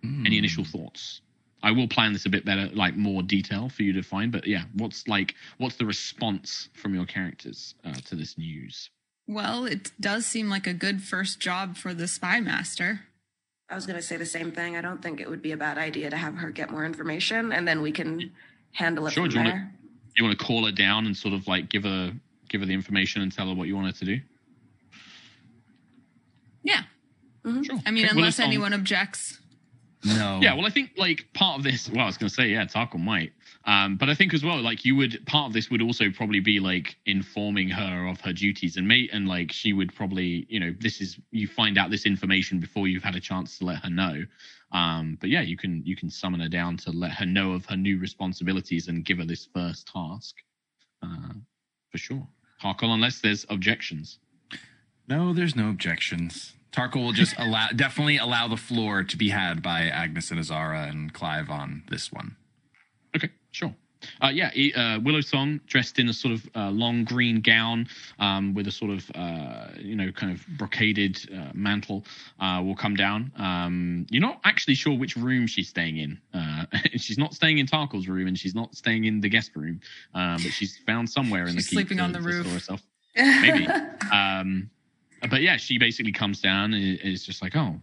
any 0.03 0.37
initial 0.37 0.65
thoughts? 0.65 1.21
I 1.61 1.71
will 1.71 1.87
plan 1.87 2.13
this 2.13 2.25
a 2.25 2.29
bit 2.29 2.45
better, 2.45 2.69
like 2.73 2.95
more 2.95 3.21
detail 3.21 3.67
for 3.69 3.83
you 3.83 3.91
to 3.93 4.01
find. 4.01 4.31
But 4.31 4.47
yeah, 4.47 4.63
what's 4.75 5.07
like 5.07 5.35
what's 5.57 5.75
the 5.75 5.85
response 5.85 6.69
from 6.73 6.95
your 6.95 7.05
characters 7.05 7.75
uh, 7.83 7.93
to 8.05 8.15
this 8.15 8.37
news? 8.37 8.89
Well, 9.27 9.65
it 9.65 9.91
does 9.99 10.25
seem 10.25 10.49
like 10.49 10.65
a 10.67 10.73
good 10.73 11.01
first 11.03 11.39
job 11.39 11.75
for 11.77 11.93
the 11.93 12.07
spy 12.07 12.39
master. 12.39 13.01
I 13.69 13.75
was 13.75 13.85
going 13.85 13.97
to 13.97 14.01
say 14.01 14.17
the 14.17 14.25
same 14.25 14.51
thing. 14.51 14.75
I 14.75 14.81
don't 14.81 14.99
think 15.03 15.19
it 15.21 15.29
would 15.29 15.43
be 15.43 15.51
a 15.51 15.57
bad 15.57 15.77
idea 15.77 16.09
to 16.09 16.17
have 16.17 16.35
her 16.37 16.49
get 16.49 16.71
more 16.71 16.83
information 16.85 17.51
and 17.51 17.67
then 17.67 17.81
we 17.83 17.91
can 17.91 18.31
handle 18.71 19.05
it 19.05 19.11
Sure, 19.11 19.25
from 19.25 19.29
do 19.31 19.37
you 19.39 19.45
wanna- 19.45 19.71
You 20.17 20.23
want 20.23 20.39
to 20.39 20.43
call 20.43 20.65
her 20.65 20.71
down 20.71 21.05
and 21.05 21.15
sort 21.15 21.35
of 21.35 21.47
like 21.47 21.69
give 21.69 21.83
her 21.83 22.13
give 22.49 22.61
her 22.61 22.65
the 22.67 22.73
information 22.73 23.21
and 23.21 23.31
tell 23.31 23.47
her 23.47 23.53
what 23.53 23.67
you 23.67 23.75
want 23.75 23.85
her 23.87 23.93
to 23.99 24.05
do? 24.05 24.19
Yeah. 26.63 26.81
Sure. 27.43 27.79
I 27.85 27.91
mean, 27.91 28.05
Okay, 28.05 28.13
well, 28.13 28.17
unless 28.17 28.33
it's 28.35 28.39
on- 28.39 28.45
anyone 28.47 28.73
objects. 28.73 29.38
No. 30.03 30.39
Yeah, 30.41 30.53
well, 30.53 30.65
I 30.65 30.69
think 30.69 30.91
like 30.95 31.25
part 31.33 31.57
of 31.57 31.63
this. 31.63 31.89
Well, 31.89 32.01
I 32.01 32.05
was 32.05 32.17
going 32.17 32.29
to 32.29 32.33
say, 32.33 32.47
yeah, 32.47 32.63
Tarkhal 32.65 32.99
might, 32.99 33.33
um, 33.65 33.97
but 33.97 34.09
I 34.09 34.15
think 34.15 34.33
as 34.33 34.43
well, 34.43 34.61
like 34.61 34.85
you 34.85 34.95
would 34.95 35.25
part 35.25 35.47
of 35.47 35.53
this 35.53 35.69
would 35.69 35.81
also 35.81 36.09
probably 36.09 36.39
be 36.39 36.59
like 36.59 36.95
informing 37.05 37.67
her 37.69 38.07
of 38.07 38.21
her 38.21 38.31
duties 38.31 38.77
and 38.77 38.87
mate, 38.87 39.09
and 39.11 39.27
like 39.27 39.51
she 39.51 39.73
would 39.73 39.93
probably, 39.93 40.45
you 40.49 40.59
know, 40.59 40.73
this 40.79 41.01
is 41.01 41.19
you 41.31 41.47
find 41.47 41.77
out 41.77 41.91
this 41.91 42.05
information 42.05 42.59
before 42.59 42.87
you've 42.87 43.03
had 43.03 43.15
a 43.15 43.19
chance 43.19 43.57
to 43.57 43.65
let 43.65 43.83
her 43.83 43.89
know. 43.89 44.23
Um, 44.71 45.17
but 45.19 45.29
yeah, 45.29 45.41
you 45.41 45.57
can 45.57 45.83
you 45.85 45.97
can 45.97 46.09
summon 46.09 46.39
her 46.39 46.49
down 46.49 46.77
to 46.77 46.91
let 46.91 47.11
her 47.11 47.25
know 47.25 47.51
of 47.51 47.65
her 47.65 47.75
new 47.75 47.99
responsibilities 47.99 48.87
and 48.87 49.03
give 49.03 49.17
her 49.17 49.25
this 49.25 49.49
first 49.53 49.87
task, 49.87 50.35
uh, 51.03 51.33
for 51.91 51.97
sure. 51.97 52.25
Tarkhal, 52.63 52.93
unless 52.93 53.19
there's 53.19 53.45
objections. 53.49 54.19
No, 55.07 55.33
there's 55.33 55.55
no 55.55 55.69
objections. 55.69 56.53
Tarkhal 56.71 57.03
will 57.03 57.11
just 57.13 57.35
allow, 57.37 57.67
definitely 57.75 58.17
allow 58.17 58.47
the 58.47 58.57
floor 58.57 59.03
to 59.03 59.17
be 59.17 59.29
had 59.29 59.61
by 59.63 59.89
Agnis 59.89 60.29
and 60.31 60.39
Azara 60.39 60.83
and 60.87 61.13
Clive 61.13 61.49
on 61.49 61.83
this 61.89 62.11
one. 62.11 62.35
Okay, 63.15 63.29
sure. 63.51 63.73
Uh, 64.21 64.29
yeah, 64.29 64.49
uh, 64.77 64.97
Willow 65.03 65.19
Song 65.19 65.59
dressed 65.67 65.99
in 65.99 66.07
a 66.07 66.13
sort 66.13 66.33
of 66.33 66.47
uh, 66.55 66.69
long 66.69 67.03
green 67.03 67.41
gown 67.41 67.85
um, 68.19 68.53
with 68.53 68.65
a 68.67 68.71
sort 68.71 68.91
of 68.91 69.11
uh, 69.13 69.67
you 69.77 69.93
know 69.93 70.09
kind 70.13 70.31
of 70.31 70.39
brocaded 70.57 71.17
uh, 71.37 71.51
mantle 71.53 72.05
uh, 72.39 72.61
will 72.63 72.75
come 72.77 72.95
down. 72.95 73.29
Um, 73.35 74.07
you're 74.09 74.21
not 74.21 74.39
actually 74.45 74.75
sure 74.75 74.97
which 74.97 75.17
room 75.17 75.47
she's 75.47 75.67
staying 75.67 75.97
in. 75.97 76.17
Uh, 76.33 76.65
she's 76.95 77.17
not 77.17 77.33
staying 77.33 77.57
in 77.57 77.65
Tarkhal's 77.65 78.07
room, 78.07 78.27
and 78.27 78.39
she's 78.39 78.55
not 78.55 78.73
staying 78.73 79.03
in 79.03 79.19
the 79.19 79.27
guest 79.27 79.51
room. 79.55 79.81
Um, 80.13 80.35
but 80.43 80.53
she's 80.53 80.77
found 80.85 81.09
somewhere 81.09 81.43
in 81.47 81.55
She's 81.55 81.65
the 81.69 81.69
keep 81.71 81.87
sleeping 81.87 81.97
to- 81.97 82.03
on 82.03 82.11
the 82.13 82.21
roof. 82.21 82.45
herself. 82.49 82.81
Maybe. 83.17 83.67
But 85.27 85.41
yeah, 85.41 85.57
she 85.57 85.77
basically 85.77 86.11
comes 86.11 86.41
down 86.41 86.73
and 86.73 86.99
is 87.01 87.25
just 87.25 87.41
like, 87.41 87.55
oh. 87.55 87.79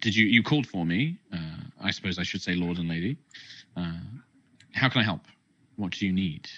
Did 0.00 0.16
you 0.16 0.26
you 0.26 0.42
called 0.42 0.66
for 0.66 0.84
me? 0.84 1.16
Uh, 1.32 1.38
I 1.80 1.92
suppose 1.92 2.18
I 2.18 2.24
should 2.24 2.42
say, 2.42 2.54
Lord 2.54 2.78
and 2.78 2.88
Lady. 2.88 3.16
Uh, 3.76 4.00
how 4.72 4.88
can 4.88 5.00
I 5.00 5.04
help? 5.04 5.20
What 5.76 5.92
do 5.92 6.04
you 6.06 6.12
need? 6.12 6.48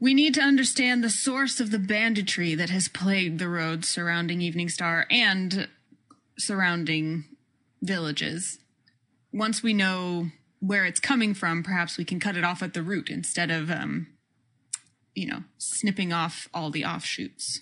We 0.00 0.14
need 0.14 0.34
to 0.34 0.40
understand 0.40 1.04
the 1.04 1.10
source 1.10 1.60
of 1.60 1.70
the 1.70 1.78
banditry 1.78 2.56
that 2.56 2.70
has 2.70 2.88
plagued 2.88 3.38
the 3.38 3.48
roads 3.48 3.88
surrounding 3.88 4.40
Eveningstar 4.40 5.04
and 5.12 5.68
surrounding 6.36 7.24
villages. 7.80 8.58
Once 9.32 9.62
we 9.62 9.72
know 9.72 10.32
where 10.58 10.84
it's 10.84 10.98
coming 10.98 11.34
from, 11.34 11.62
perhaps 11.62 11.96
we 11.96 12.04
can 12.04 12.18
cut 12.18 12.36
it 12.36 12.42
off 12.42 12.64
at 12.64 12.74
the 12.74 12.82
root 12.82 13.10
instead 13.10 13.52
of, 13.52 13.70
um, 13.70 14.08
you 15.14 15.26
know, 15.26 15.44
snipping 15.58 16.12
off 16.12 16.48
all 16.54 16.70
the 16.70 16.84
offshoots. 16.84 17.60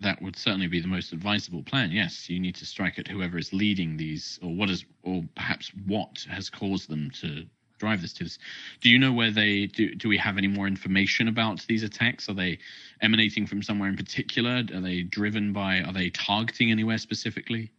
That 0.00 0.22
would 0.22 0.36
certainly 0.36 0.68
be 0.68 0.80
the 0.80 0.88
most 0.88 1.12
advisable 1.12 1.62
plan. 1.62 1.90
Yes, 1.90 2.30
you 2.30 2.38
need 2.38 2.54
to 2.56 2.66
strike 2.66 2.98
at 2.98 3.08
whoever 3.08 3.36
is 3.36 3.52
leading 3.52 3.96
these, 3.96 4.38
or 4.42 4.54
what 4.54 4.70
is, 4.70 4.84
or 5.02 5.24
perhaps 5.34 5.72
what 5.86 6.24
has 6.30 6.48
caused 6.50 6.88
them 6.88 7.10
to 7.20 7.46
drive 7.78 8.02
this 8.02 8.12
to 8.12 8.24
this. 8.24 8.38
Do 8.80 8.90
you 8.90 8.98
know 8.98 9.12
where 9.12 9.30
they 9.30 9.66
do? 9.66 9.94
Do 9.94 10.08
we 10.08 10.18
have 10.18 10.38
any 10.38 10.46
more 10.48 10.66
information 10.66 11.26
about 11.26 11.64
these 11.68 11.82
attacks? 11.82 12.28
Are 12.28 12.34
they 12.34 12.58
emanating 13.00 13.46
from 13.46 13.62
somewhere 13.62 13.88
in 13.88 13.96
particular? 13.96 14.62
Are 14.72 14.80
they 14.80 15.02
driven 15.02 15.52
by? 15.52 15.80
Are 15.80 15.92
they 15.92 16.10
targeting 16.10 16.70
anywhere 16.70 16.98
specifically? 16.98 17.72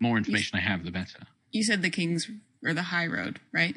More 0.00 0.18
information 0.18 0.58
I 0.58 0.62
have, 0.62 0.84
the 0.84 0.90
better. 0.90 1.20
You 1.52 1.62
said 1.62 1.82
the 1.82 1.90
King's 1.90 2.28
or 2.64 2.74
the 2.74 2.82
High 2.82 3.06
Road, 3.06 3.40
right? 3.52 3.76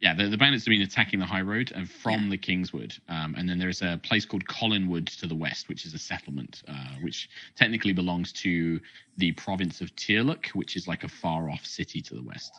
Yeah, 0.00 0.14
the, 0.14 0.28
the 0.28 0.36
bandits 0.36 0.64
have 0.66 0.70
been 0.70 0.82
attacking 0.82 1.20
the 1.20 1.26
high 1.26 1.40
road 1.40 1.72
and 1.74 1.88
from 1.90 2.24
Yeah. 2.24 2.30
the 2.30 2.36
Kingswood. 2.38 2.94
Um, 3.08 3.34
and 3.38 3.48
then 3.48 3.58
there's 3.58 3.80
a 3.80 3.98
place 4.02 4.26
called 4.26 4.44
Collinwood 4.46 5.06
to 5.20 5.26
the 5.26 5.34
west, 5.34 5.68
which 5.68 5.86
is 5.86 5.94
a 5.94 5.98
settlement, 5.98 6.62
uh, 6.68 6.96
which 7.00 7.30
technically 7.56 7.92
belongs 7.94 8.30
to 8.34 8.78
the 9.16 9.32
province 9.32 9.80
of 9.80 9.94
Tyrluk, 9.96 10.48
which 10.48 10.76
is 10.76 10.86
like 10.86 11.02
a 11.02 11.08
far 11.08 11.48
off 11.48 11.64
city 11.64 12.02
to 12.02 12.14
the 12.14 12.22
west. 12.22 12.52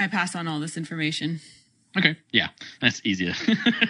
I 0.00 0.06
pass 0.06 0.34
on 0.34 0.48
all 0.48 0.60
this 0.60 0.76
information. 0.76 1.40
Okay, 1.96 2.16
yeah, 2.32 2.48
that's 2.80 3.00
easier. 3.04 3.32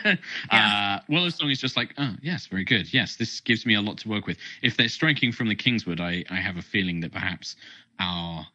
uh, 0.51 0.99
Willow 1.09 1.28
Song 1.31 1.51
is 1.51 1.61
just 1.61 1.77
like, 1.77 1.95
oh, 1.99 2.15
yes, 2.23 2.47
very 2.47 2.65
good. 2.65 2.93
Yes, 2.95 3.16
this 3.16 3.40
gives 3.40 3.66
me 3.66 3.74
a 3.74 3.81
lot 3.81 3.99
to 3.99 4.09
work 4.09 4.27
with. 4.27 4.39
If 4.62 4.77
they're 4.77 4.89
striking 4.89 5.32
from 5.32 5.49
the 5.49 5.55
Kingswood, 5.57 6.01
I, 6.01 6.24
I 6.31 6.36
have 6.36 6.57
a 6.57 6.62
feeling 6.62 7.01
that 7.01 7.12
perhaps 7.12 7.57
our 7.99 8.47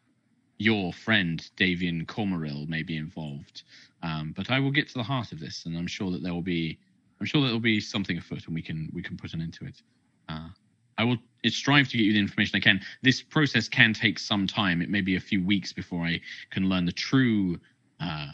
your 0.57 0.93
friend 0.93 1.49
Davian 1.57 2.05
Cormoril 2.05 2.67
may 2.67 2.83
be 2.83 2.97
involved. 2.97 3.63
Um, 4.01 4.33
but 4.35 4.51
I 4.51 4.59
will 4.59 4.71
get 4.71 4.87
to 4.89 4.93
the 4.95 5.03
heart 5.03 5.31
of 5.31 5.39
this, 5.39 5.65
and 5.65 5.77
I'm 5.77 5.87
sure 5.87 6.11
that 6.11 6.23
there 6.23 6.33
will 6.33 6.41
be, 6.41 6.77
I'm 7.19 7.25
sure 7.25 7.41
that 7.41 7.47
there 7.47 7.55
will 7.55 7.59
be 7.61 7.79
something 7.79 8.17
afoot, 8.17 8.45
and 8.45 8.55
we 8.55 8.61
can 8.61 8.89
we 8.93 9.01
can 9.01 9.17
put 9.17 9.33
an 9.33 9.41
end 9.41 9.53
to 9.53 9.65
it. 9.65 9.81
Uh, 10.29 10.49
I 10.97 11.03
will 11.03 11.17
strive 11.47 11.89
to 11.89 11.97
get 11.97 12.03
you 12.03 12.13
the 12.13 12.19
information 12.19 12.57
I 12.57 12.59
can. 12.59 12.81
This 13.01 13.21
process 13.21 13.67
can 13.67 13.93
take 13.93 14.19
some 14.19 14.45
time. 14.45 14.81
It 14.81 14.89
may 14.89 15.01
be 15.01 15.15
a 15.15 15.19
few 15.19 15.43
weeks 15.43 15.73
before 15.73 16.05
I 16.05 16.21
can 16.51 16.69
learn 16.69 16.85
the 16.85 16.91
true 16.91 17.59
uh, 17.99 18.27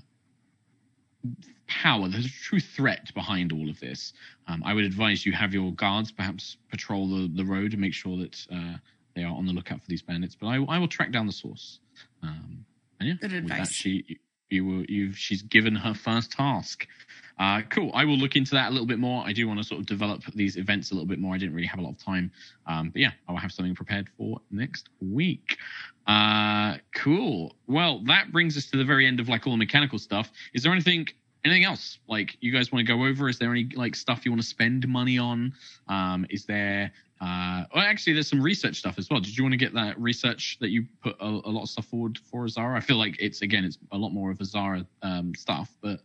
power, 1.68 2.08
the 2.08 2.28
true 2.42 2.60
threat 2.60 3.14
behind 3.14 3.52
all 3.52 3.70
of 3.70 3.80
this. 3.80 4.14
Um, 4.48 4.64
I 4.66 4.74
would 4.74 4.84
advise 4.84 5.26
you 5.26 5.32
have 5.34 5.54
your 5.54 5.72
guards 5.74 6.12
perhaps 6.12 6.58
patrol 6.70 7.08
the, 7.08 7.32
the 7.34 7.46
road 7.46 7.72
and 7.72 7.82
make 7.82 7.94
sure 7.94 8.18
that 8.18 8.46
uh, 8.52 8.78
they 9.16 9.24
are 9.24 9.34
on 9.36 9.46
the 9.46 9.54
lookout 9.54 9.82
for 9.82 9.88
these 9.88 10.02
bandits. 10.02 10.36
But 10.40 10.48
I, 10.48 10.56
I 10.64 10.78
will 10.80 10.88
track 10.88 11.12
down 11.12 11.26
the 11.28 11.34
source. 11.34 11.80
Um, 12.24 12.66
and 13.00 13.10
yeah, 13.10 13.16
Good 13.22 13.32
with 13.32 13.48
that, 13.48 13.54
advice. 13.54 13.74
she, 13.74 14.20
you 14.50 14.66
will, 14.66 14.84
you've, 14.86 15.18
she's 15.18 15.42
given 15.42 15.76
her 15.76 15.94
first 15.94 16.32
task. 16.32 16.88
Uh, 17.38 17.62
cool. 17.70 17.90
I 17.94 18.04
will 18.04 18.18
look 18.18 18.36
into 18.36 18.52
that 18.52 18.68
a 18.68 18.72
little 18.72 18.86
bit 18.86 19.00
more. 19.00 19.24
I 19.26 19.32
do 19.32 19.48
want 19.48 19.60
to 19.60 19.64
sort 19.64 19.80
of 19.80 19.86
develop 19.86 20.24
these 20.36 20.58
events 20.58 20.92
a 20.92 20.94
little 20.94 21.08
bit 21.08 21.20
more. 21.20 21.34
I 21.34 21.38
didn't 21.38 21.56
really 21.56 21.68
have 21.68 21.80
a 21.80 21.84
lot 21.84 21.92
of 21.92 22.04
time. 22.04 22.32
Um, 22.68 22.90
but 22.90 23.02
yeah, 23.02 23.12
I 23.28 23.32
will 23.32 23.40
have 23.40 23.54
something 23.54 23.76
prepared 23.76 24.10
for 24.18 24.42
next 24.52 24.90
week. 25.00 25.58
Uh, 26.06 26.76
cool. 26.94 27.56
Well, 27.68 28.02
that 28.08 28.34
brings 28.34 28.58
us 28.58 28.66
to 28.72 28.78
the 28.78 28.84
very 28.84 29.08
end 29.08 29.22
of 29.22 29.30
like 29.30 29.48
all 29.48 29.54
the 29.54 29.58
mechanical 29.58 30.00
stuff. 30.00 30.32
Is 30.54 30.64
there 30.64 30.74
anything 30.74 31.08
anything 31.46 31.64
else 31.64 32.00
like 32.08 32.38
you 32.42 32.52
guys 32.52 32.72
want 32.72 32.86
to 32.86 32.94
go 32.94 33.06
over? 33.06 33.30
Is 33.30 33.40
there 33.40 33.52
any 33.52 33.70
like 33.76 33.96
stuff 33.96 34.26
you 34.26 34.32
want 34.32 34.42
to 34.42 34.48
spend 34.48 34.88
money 34.88 35.18
on? 35.18 35.54
Um, 35.88 36.26
is 36.30 36.46
there 36.46 36.92
uh, 37.22 37.66
well, 37.76 37.84
actually, 37.84 38.14
there's 38.14 38.30
some 38.30 38.42
research 38.42 38.78
stuff 38.78 38.98
as 38.98 39.10
well. 39.10 39.20
Did 39.20 39.38
you 39.38 39.44
want 39.44 39.52
to 39.52 39.58
get 39.58 39.74
that 39.74 40.00
research 40.00 40.58
that 40.62 40.70
you 40.70 40.86
put 41.04 41.18
a, 41.20 41.26
a 41.26 41.52
lot 41.52 41.64
of 41.64 41.70
stuff 41.70 41.86
forward 41.86 42.18
for 42.18 42.46
Azara? 42.46 42.78
I 42.78 42.80
feel 42.80 42.96
like 42.96 43.18
it's 43.20 43.42
again, 43.42 43.66
it's 43.66 43.78
a 43.92 43.98
lot 43.98 44.12
more 44.12 44.32
of 44.32 44.40
Azara 44.40 44.86
um, 45.02 45.34
stuff, 45.36 45.70
but 45.82 46.00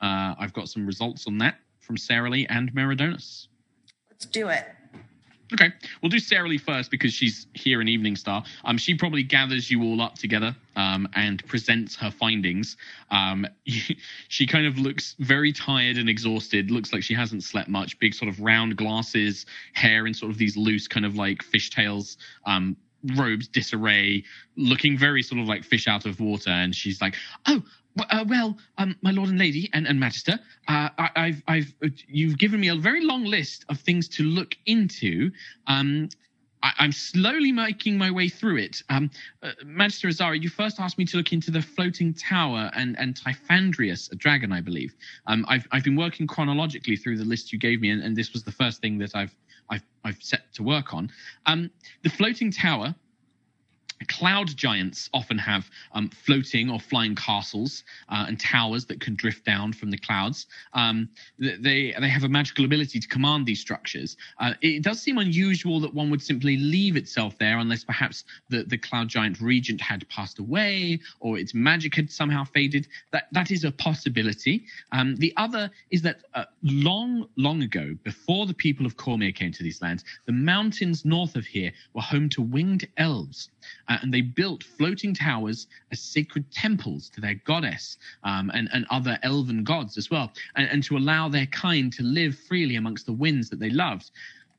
uh, 0.00 0.34
I've 0.38 0.52
got 0.52 0.68
some 0.68 0.84
results 0.84 1.26
on 1.28 1.38
that 1.38 1.58
from 1.78 1.96
Sarah 1.96 2.30
Lee 2.30 2.46
and 2.48 2.72
Meridonis. 2.74 3.46
Let's 4.10 4.26
do 4.26 4.48
it. 4.48 4.66
Okay, 5.52 5.72
we'll 6.02 6.10
do 6.10 6.18
Sarah 6.18 6.48
Lee 6.48 6.58
first 6.58 6.90
because 6.90 7.12
she's 7.12 7.46
here 7.54 7.80
in 7.80 7.86
Eveningstar. 7.86 8.44
Um, 8.64 8.78
she 8.78 8.94
probably 8.94 9.22
gathers 9.22 9.70
you 9.70 9.82
all 9.82 10.02
up 10.02 10.16
together 10.16 10.56
um, 10.74 11.08
and 11.14 11.46
presents 11.46 11.94
her 11.96 12.10
findings. 12.10 12.76
Um, 13.12 13.46
she 14.28 14.46
kind 14.46 14.66
of 14.66 14.78
looks 14.78 15.14
very 15.20 15.52
tired 15.52 15.98
and 15.98 16.08
exhausted. 16.08 16.72
Looks 16.72 16.92
like 16.92 17.04
she 17.04 17.14
hasn't 17.14 17.44
slept 17.44 17.68
much. 17.68 17.96
Big 18.00 18.14
sort 18.14 18.28
of 18.28 18.40
round 18.40 18.76
glasses, 18.76 19.46
hair 19.72 20.06
in 20.08 20.14
sort 20.14 20.32
of 20.32 20.38
these 20.38 20.56
loose 20.56 20.88
kind 20.88 21.06
of 21.06 21.14
like 21.14 21.44
fishtails. 21.44 22.16
Um, 22.44 22.76
robes 23.14 23.48
disarray 23.48 24.24
looking 24.56 24.98
very 24.98 25.22
sort 25.22 25.40
of 25.40 25.46
like 25.46 25.64
fish 25.64 25.86
out 25.86 26.06
of 26.06 26.20
water 26.20 26.50
and 26.50 26.74
she's 26.74 27.00
like 27.00 27.14
oh 27.46 27.62
uh, 28.10 28.24
well 28.28 28.56
um 28.78 28.96
my 29.02 29.10
lord 29.10 29.28
and 29.28 29.38
lady 29.38 29.70
and, 29.72 29.86
and 29.86 29.98
magister 29.98 30.38
uh, 30.68 30.88
I, 30.98 31.10
i've 31.16 31.42
i've 31.48 31.74
uh, 31.84 31.88
you've 32.08 32.38
given 32.38 32.60
me 32.60 32.68
a 32.68 32.76
very 32.76 33.04
long 33.04 33.24
list 33.24 33.64
of 33.68 33.80
things 33.80 34.08
to 34.10 34.22
look 34.22 34.56
into 34.66 35.30
um 35.66 36.08
I, 36.62 36.72
I'm 36.78 36.92
slowly 36.92 37.52
making 37.52 37.96
my 37.96 38.10
way 38.10 38.28
through 38.28 38.56
it. 38.56 38.82
Um, 38.88 39.10
uh, 39.42 39.52
Magister 39.64 40.08
Azari, 40.08 40.42
you 40.42 40.48
first 40.48 40.80
asked 40.80 40.98
me 40.98 41.04
to 41.06 41.16
look 41.16 41.32
into 41.32 41.50
the 41.50 41.62
floating 41.62 42.12
tower 42.14 42.70
and 42.74 42.98
and 42.98 43.14
Typhandrius, 43.14 44.10
a 44.10 44.16
dragon, 44.16 44.52
I 44.52 44.60
believe. 44.60 44.94
Um, 45.26 45.44
I've 45.48 45.66
I've 45.70 45.84
been 45.84 45.96
working 45.96 46.26
chronologically 46.26 46.96
through 46.96 47.18
the 47.18 47.24
list 47.24 47.52
you 47.52 47.58
gave 47.58 47.80
me, 47.80 47.90
and, 47.90 48.02
and 48.02 48.16
this 48.16 48.32
was 48.32 48.42
the 48.42 48.52
first 48.52 48.80
thing 48.80 48.98
that 48.98 49.14
I've 49.14 49.34
I've 49.70 49.82
I've 50.04 50.22
set 50.22 50.52
to 50.54 50.62
work 50.62 50.94
on. 50.94 51.10
Um, 51.46 51.70
the 52.02 52.10
floating 52.10 52.50
tower. 52.50 52.94
Cloud 54.08 54.54
giants 54.56 55.08
often 55.14 55.38
have 55.38 55.70
um, 55.92 56.10
floating 56.10 56.70
or 56.70 56.78
flying 56.78 57.14
castles 57.14 57.82
uh, 58.08 58.26
and 58.28 58.38
towers 58.38 58.84
that 58.86 59.00
can 59.00 59.14
drift 59.14 59.44
down 59.44 59.72
from 59.72 59.90
the 59.90 59.96
clouds. 59.96 60.46
Um, 60.74 61.08
they 61.38 61.94
they 61.98 62.08
have 62.08 62.24
a 62.24 62.28
magical 62.28 62.64
ability 62.64 63.00
to 63.00 63.08
command 63.08 63.46
these 63.46 63.60
structures. 63.60 64.16
Uh, 64.38 64.52
it 64.60 64.82
does 64.82 65.00
seem 65.00 65.18
unusual 65.18 65.80
that 65.80 65.94
one 65.94 66.10
would 66.10 66.22
simply 66.22 66.56
leave 66.56 66.96
itself 66.96 67.38
there 67.38 67.58
unless 67.58 67.84
perhaps 67.84 68.24
the, 68.50 68.64
the 68.64 68.76
cloud 68.78 69.08
giant 69.08 69.40
regent 69.40 69.80
had 69.80 70.06
passed 70.08 70.38
away 70.38 71.00
or 71.20 71.38
its 71.38 71.54
magic 71.54 71.94
had 71.94 72.10
somehow 72.10 72.44
faded. 72.44 72.86
That 73.12 73.28
that 73.32 73.50
is 73.50 73.64
a 73.64 73.72
possibility. 73.72 74.64
Um, 74.92 75.16
the 75.16 75.32
other 75.36 75.70
is 75.90 76.02
that 76.02 76.20
uh, 76.34 76.44
long 76.62 77.28
long 77.36 77.62
ago, 77.62 77.96
before 78.04 78.46
the 78.46 78.54
people 78.54 78.84
of 78.84 78.96
Cormyr 78.96 79.34
came 79.34 79.52
to 79.52 79.62
these 79.62 79.80
lands, 79.80 80.04
the 80.26 80.32
mountains 80.32 81.04
north 81.04 81.34
of 81.34 81.46
here 81.46 81.72
were 81.94 82.02
home 82.02 82.28
to 82.30 82.42
winged 82.42 82.86
elves 82.98 83.48
uh, 83.88 83.98
and 84.02 84.12
they 84.12 84.20
built 84.20 84.62
floating 84.62 85.14
towers 85.14 85.66
as 85.92 86.00
sacred 86.00 86.50
temples 86.52 87.08
to 87.10 87.20
their 87.20 87.34
goddess 87.44 87.98
um, 88.24 88.50
and, 88.54 88.68
and 88.72 88.86
other 88.90 89.18
elven 89.22 89.64
gods 89.64 89.96
as 89.96 90.10
well, 90.10 90.32
and, 90.56 90.68
and 90.70 90.82
to 90.84 90.96
allow 90.96 91.28
their 91.28 91.46
kind 91.46 91.92
to 91.92 92.02
live 92.02 92.36
freely 92.48 92.76
amongst 92.76 93.06
the 93.06 93.12
winds 93.12 93.50
that 93.50 93.60
they 93.60 93.70
loved. 93.70 94.10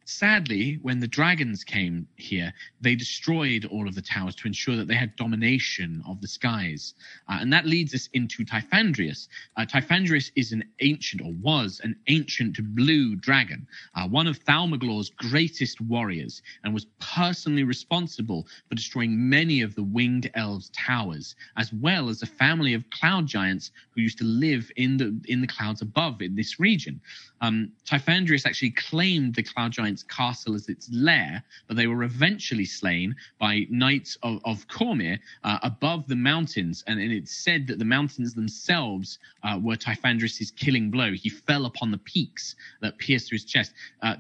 Sadly, 0.10 0.80
when 0.84 1.02
the 1.02 1.08
dragons 1.08 1.66
came 1.66 2.08
here, 2.16 2.54
they 2.80 2.96
destroyed 2.96 3.66
all 3.66 3.90
of 3.90 3.94
the 3.94 4.02
towers 4.02 4.36
to 4.36 4.48
ensure 4.48 4.78
that 4.78 4.88
they 4.88 4.96
had 4.96 5.14
domination 5.18 6.02
of 6.08 6.22
the 6.22 6.30
skies. 6.30 6.94
Uh, 7.28 7.40
and 7.42 7.52
that 7.52 7.66
leads 7.66 7.94
us 7.94 8.08
into 8.14 8.46
Typhandrius. 8.46 9.28
Uh, 9.58 9.66
Typhandrius 9.66 10.32
is 10.38 10.54
an 10.54 10.64
ancient, 10.80 11.22
or 11.22 11.34
was 11.42 11.82
an 11.84 11.94
ancient 12.08 12.58
blue 12.74 13.18
dragon, 13.18 13.68
uh, 13.96 14.08
one 14.08 14.28
of 14.28 14.40
Thalmaglor's 14.46 15.10
greatest 15.10 15.82
warriors, 15.82 16.42
and 16.64 16.74
was 16.74 16.86
personally 17.02 17.66
responsible 17.66 18.48
for 18.70 18.76
destroying 18.76 19.30
many 19.30 19.60
of 19.60 19.76
the 19.76 19.84
winged 19.84 20.32
elves' 20.36 20.70
towers, 20.70 21.36
as 21.58 21.74
well 21.74 22.08
as 22.08 22.22
a 22.22 22.28
family 22.28 22.74
of 22.74 22.90
cloud 22.92 23.28
giants 23.28 23.72
who 23.92 24.00
used 24.00 24.20
to 24.20 24.24
live 24.24 24.72
in 24.78 24.96
the 24.96 25.20
in 25.28 25.42
the 25.42 25.48
clouds 25.48 25.82
above 25.82 26.22
in 26.22 26.34
this 26.34 26.62
region. 26.62 27.02
Um, 27.42 27.74
Typhandrius 27.86 28.46
actually 28.46 28.72
claimed 28.72 29.36
the 29.36 29.44
cloud 29.44 29.74
giants 29.74 29.97
Giant's 29.98 30.04
castle 30.04 30.56
as 30.56 30.70
its 30.70 30.90
lair, 30.92 31.44
but 31.68 31.78
they 31.78 31.88
were 31.88 32.04
eventually 32.04 32.66
slain 32.66 33.16
by 33.40 33.66
knights 33.70 34.18
of, 34.24 34.40
of 34.46 34.68
Cormyr 34.68 35.20
uh, 35.44 35.60
above 35.64 36.08
the 36.08 36.16
mountains. 36.16 36.84
And, 36.88 37.00
and 37.00 37.12
it's 37.12 37.36
said 37.36 37.68
that 37.68 37.80
the 37.80 37.86
mountains 37.86 38.34
themselves 38.34 39.20
uh, 39.44 39.60
were 39.62 39.76
Typhandris's 39.76 40.52
killing 40.52 40.92
blow. 40.92 41.14
He 41.14 41.30
fell 41.30 41.66
upon 41.66 41.92
the 41.92 41.98
peaks 42.00 42.56
that 42.82 42.98
pierced 42.98 43.30
through 43.30 43.38
his 43.38 43.46
chest. 43.46 43.74
Uh, 44.02 44.16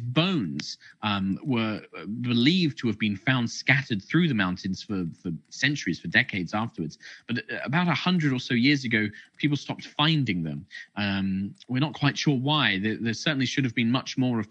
bones 0.00 0.78
um, 1.02 1.38
were 1.44 1.80
uh, 1.96 2.06
believed 2.20 2.78
to 2.78 2.86
have 2.86 2.98
been 2.98 3.16
found 3.16 3.50
scattered 3.50 4.02
through 4.02 4.28
the 4.28 4.34
mountains 4.34 4.82
for, 4.82 5.04
for 5.22 5.30
centuries, 5.48 5.98
for 5.98 6.08
decades 6.08 6.54
afterwards. 6.54 6.98
But 7.26 7.38
uh, 7.38 7.58
about 7.64 7.88
a 7.88 7.94
hundred 7.94 8.32
or 8.32 8.40
so 8.40 8.54
years 8.54 8.84
ago, 8.84 9.08
people 9.36 9.56
stopped 9.56 9.86
finding 9.86 10.42
them. 10.42 10.66
Um, 10.96 11.54
we're 11.68 11.80
not 11.80 11.94
quite 11.94 12.16
sure 12.16 12.36
why. 12.36 12.78
There, 12.78 12.96
there, 13.00 13.14
certainly 13.14 13.46
should 13.46 13.64
have 13.64 13.74
been 13.74 13.90
much 13.90 14.16
more 14.16 14.38
of 14.38 14.48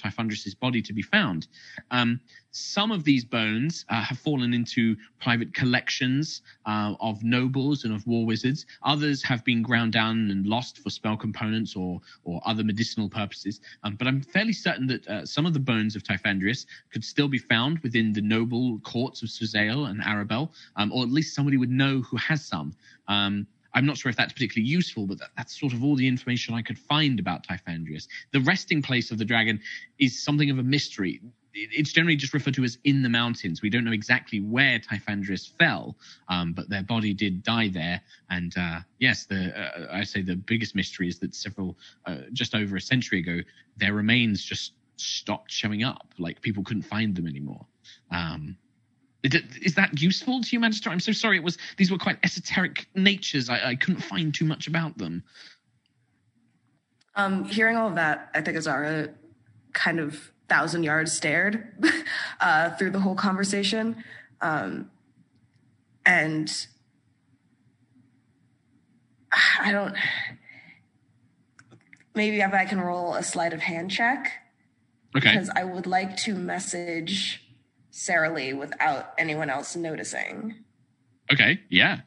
Typhondris's 0.49 0.55
body 0.55 0.81
to 0.81 0.93
be 0.93 1.01
found. 1.01 1.47
Um, 1.91 2.19
some 2.51 2.91
of 2.91 3.03
these 3.03 3.23
bones 3.23 3.85
uh, 3.89 4.01
have 4.01 4.17
fallen 4.17 4.53
into 4.53 4.95
private 5.21 5.53
collections 5.53 6.41
uh, 6.65 6.95
of 6.99 7.23
nobles 7.23 7.83
and 7.83 7.93
of 7.93 8.05
war 8.07 8.25
wizards. 8.25 8.65
Others 8.83 9.23
have 9.23 9.43
been 9.45 9.61
ground 9.61 9.93
down 9.93 10.31
and 10.31 10.47
lost 10.47 10.79
for 10.79 10.89
spell 10.89 11.15
components 11.15 11.75
or 11.75 12.01
or 12.23 12.41
other 12.45 12.63
medicinal 12.63 13.09
purposes. 13.09 13.61
Um, 13.83 13.95
but 13.95 14.07
I'm 14.07 14.21
fairly 14.21 14.53
certain 14.53 14.87
that 14.87 15.07
uh, 15.07 15.25
some 15.25 15.45
of 15.45 15.53
the 15.53 15.59
bones 15.59 15.95
of 15.95 16.03
Typhandris 16.03 16.65
could 16.91 17.03
still 17.03 17.27
be 17.27 17.37
found 17.37 17.79
within 17.79 18.13
the 18.13 18.21
noble 18.21 18.79
courts 18.79 19.21
of 19.21 19.29
Suzail 19.29 19.89
and 19.89 20.01
Arabel, 20.01 20.51
um, 20.75 20.91
or 20.91 21.03
at 21.03 21.11
least 21.11 21.35
somebody 21.35 21.57
would 21.57 21.71
know 21.71 22.01
who 22.01 22.17
has 22.17 22.43
some. 22.43 22.73
Um, 23.07 23.47
I'm 23.79 23.85
not 23.85 23.97
sure 23.97 24.09
if 24.09 24.17
that's 24.17 24.33
particularly 24.33 24.67
useful, 24.67 25.07
but 25.07 25.19
that, 25.19 25.29
that's 25.37 25.57
sort 25.57 25.71
of 25.71 25.85
all 25.85 25.95
the 25.95 26.05
information 26.05 26.53
I 26.53 26.61
could 26.61 26.77
find 26.77 27.17
about 27.17 27.47
Typhandrius. 27.47 28.09
The 28.33 28.41
resting 28.41 28.81
place 28.81 29.09
of 29.09 29.17
the 29.17 29.23
dragon 29.23 29.61
is 29.99 30.21
something 30.21 30.49
of 30.49 30.59
a 30.59 30.63
mystery. 30.63 31.21
It's 31.53 31.93
generally 31.93 32.17
just 32.17 32.33
referred 32.33 32.55
to 32.55 32.65
as 32.65 32.77
in 32.83 33.03
the 33.03 33.07
mountains. 33.07 33.61
We 33.61 33.69
don't 33.69 33.85
know 33.85 33.93
exactly 33.93 34.41
where 34.41 34.79
Typhandrius 34.79 35.49
fell, 35.57 35.95
um, 36.27 36.51
but 36.51 36.69
their 36.69 36.83
body 36.83 37.13
did 37.13 37.41
die 37.41 37.69
there. 37.69 38.01
And 38.29 38.53
uh, 38.57 38.81
yes, 38.99 39.25
the 39.25 39.57
uh, 39.57 39.87
I 39.89 40.03
say 40.03 40.23
the 40.23 40.35
biggest 40.35 40.75
mystery 40.75 41.07
is 41.07 41.17
that 41.19 41.33
several, 41.33 41.77
uh, 42.05 42.17
just 42.33 42.55
over 42.55 42.75
a 42.75 42.81
century 42.81 43.19
ago, 43.19 43.39
their 43.77 43.93
remains 43.93 44.43
just 44.43 44.73
stopped 44.97 45.51
showing 45.51 45.85
up. 45.85 46.13
Like 46.17 46.41
people 46.41 46.63
couldn't 46.63 46.83
find 46.83 47.15
them 47.15 47.27
anymore. 47.27 47.65
Um, 48.11 48.57
is 49.23 49.75
that 49.75 50.01
useful 50.01 50.41
to 50.41 50.49
you, 50.51 50.59
Magister? 50.59 50.89
I'm 50.89 50.99
so 50.99 51.11
sorry. 51.11 51.37
It 51.37 51.43
was 51.43 51.57
these 51.77 51.91
were 51.91 51.97
quite 51.97 52.17
esoteric 52.23 52.87
natures. 52.95 53.49
I, 53.49 53.69
I 53.69 53.75
couldn't 53.75 54.01
find 54.01 54.33
too 54.33 54.45
much 54.45 54.67
about 54.67 54.97
them. 54.97 55.23
Um, 57.15 57.43
hearing 57.45 57.75
all 57.75 57.89
of 57.89 57.95
that, 57.95 58.29
I 58.33 58.41
think 58.41 58.57
Azara 58.57 59.09
kind 59.73 59.99
of 59.99 60.31
thousand 60.47 60.83
yards 60.83 61.11
stared 61.11 61.85
uh, 62.39 62.71
through 62.71 62.91
the 62.91 62.99
whole 62.99 63.15
conversation, 63.15 64.03
um, 64.41 64.89
and 66.05 66.67
I 69.59 69.71
don't. 69.71 69.95
Maybe 72.15 72.39
if 72.41 72.53
I 72.53 72.65
can 72.65 72.81
roll 72.81 73.13
a 73.13 73.23
sleight 73.23 73.53
of 73.53 73.61
hand 73.61 73.91
check. 73.91 74.31
Okay. 75.15 75.31
Because 75.31 75.49
I 75.55 75.63
would 75.63 75.87
like 75.87 76.17
to 76.17 76.35
message 76.35 77.48
Sarah 77.99 78.33
Lee 78.33 78.53
without 78.53 79.13
anyone 79.17 79.49
else 79.49 79.75
noticing. 79.75 80.55
Okay, 81.33 81.59
yeah. 81.69 81.99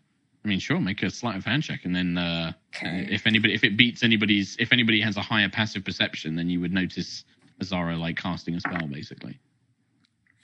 I 0.42 0.48
mean, 0.48 0.58
sure, 0.58 0.80
make 0.80 1.02
a 1.02 1.10
sleight 1.10 1.36
of 1.36 1.44
hand 1.44 1.62
check, 1.62 1.80
and 1.84 1.94
then 1.94 2.16
uh, 2.16 2.52
Okay. 2.74 3.06
if 3.10 3.26
anybody, 3.26 3.52
if 3.52 3.62
it 3.62 3.76
beats 3.76 4.02
anybody's, 4.02 4.56
if 4.58 4.72
anybody 4.72 5.02
has 5.02 5.18
a 5.18 5.20
higher 5.20 5.50
passive 5.50 5.84
perception, 5.84 6.34
then 6.34 6.48
you 6.48 6.60
would 6.60 6.72
notice 6.72 7.24
Azara 7.60 7.96
like 7.96 8.16
casting 8.16 8.54
a 8.54 8.60
spell, 8.60 8.86
basically. 8.88 9.38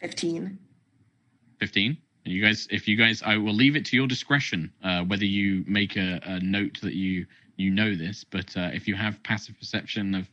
15. 0.01 0.59
Fifteen. 1.59 1.97
And 2.27 2.35
you 2.35 2.43
guys, 2.45 2.69
if 2.71 2.87
you 2.87 2.97
guys, 2.97 3.23
I 3.25 3.39
will 3.39 3.55
leave 3.55 3.75
it 3.75 3.87
to 3.87 3.97
your 3.97 4.07
discretion 4.07 4.71
uh, 4.85 5.03
whether 5.05 5.25
you 5.25 5.65
make 5.67 5.97
a, 5.97 6.21
a 6.25 6.41
note 6.41 6.79
that 6.83 6.95
you 6.95 7.27
you 7.57 7.71
know 7.71 7.95
this. 7.97 8.23
But 8.23 8.55
uh, 8.57 8.71
if 8.75 8.87
you 8.87 8.95
have 8.97 9.21
passive 9.23 9.59
perception 9.59 10.15
of, 10.15 10.29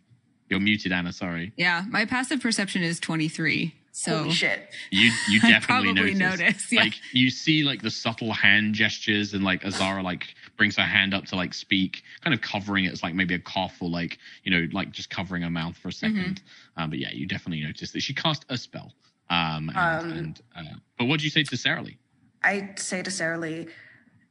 you're 0.49 0.59
muted, 0.59 0.91
Anna. 0.91 1.13
Sorry. 1.13 1.53
Yeah, 1.55 1.85
my 1.89 2.03
passive 2.05 2.41
perception 2.41 2.83
is 2.83 2.99
23. 2.99 3.73
So 3.95 4.17
Holy 4.17 4.31
shit. 4.31 4.67
You 4.91 5.09
you 5.29 5.39
definitely 5.53 5.93
notice. 5.93 6.17
notice, 6.17 6.71
yeah. 6.71 6.81
Like 6.81 6.95
you 7.13 7.29
see 7.29 7.63
like 7.63 7.81
the 7.81 7.89
subtle 7.89 8.33
hand 8.33 8.75
gestures 8.75 9.33
and 9.33 9.41
like 9.41 9.63
Azara 9.65 10.03
like 10.03 10.35
brings 10.57 10.75
her 10.75 10.83
hand 10.83 11.13
up 11.13 11.23
to 11.27 11.37
like 11.37 11.53
speak, 11.53 12.03
kind 12.21 12.33
of 12.33 12.41
covering 12.41 12.83
it 12.83 12.91
as 12.91 13.01
like 13.03 13.15
maybe 13.15 13.35
a 13.35 13.39
cough 13.39 13.77
or 13.79 13.89
like 13.89 14.17
you 14.43 14.51
know 14.51 14.67
like 14.73 14.91
just 14.91 15.09
covering 15.09 15.43
her 15.43 15.49
mouth 15.49 15.77
for 15.77 15.87
a 15.87 15.91
2nd 15.91 16.11
Mm-hmm. 16.15 16.33
Um, 16.75 16.89
but 16.89 16.99
yeah, 16.99 17.11
you 17.13 17.25
definitely 17.25 17.63
notice 17.63 17.91
that 17.91 18.01
she 18.01 18.13
cast 18.13 18.45
a 18.49 18.57
spell. 18.57 18.91
Um, 19.29 19.69
and, 19.69 19.77
Um, 19.77 20.11
and 20.11 20.41
uh, 20.57 20.75
but 20.97 21.05
what 21.05 21.21
do 21.21 21.23
you 21.23 21.29
say 21.29 21.43
to 21.43 21.55
Sarah 21.55 21.81
Lee? 21.81 21.97
I 22.43 22.73
say 22.75 23.01
to 23.01 23.09
Sarah 23.09 23.37
Lee, 23.39 23.67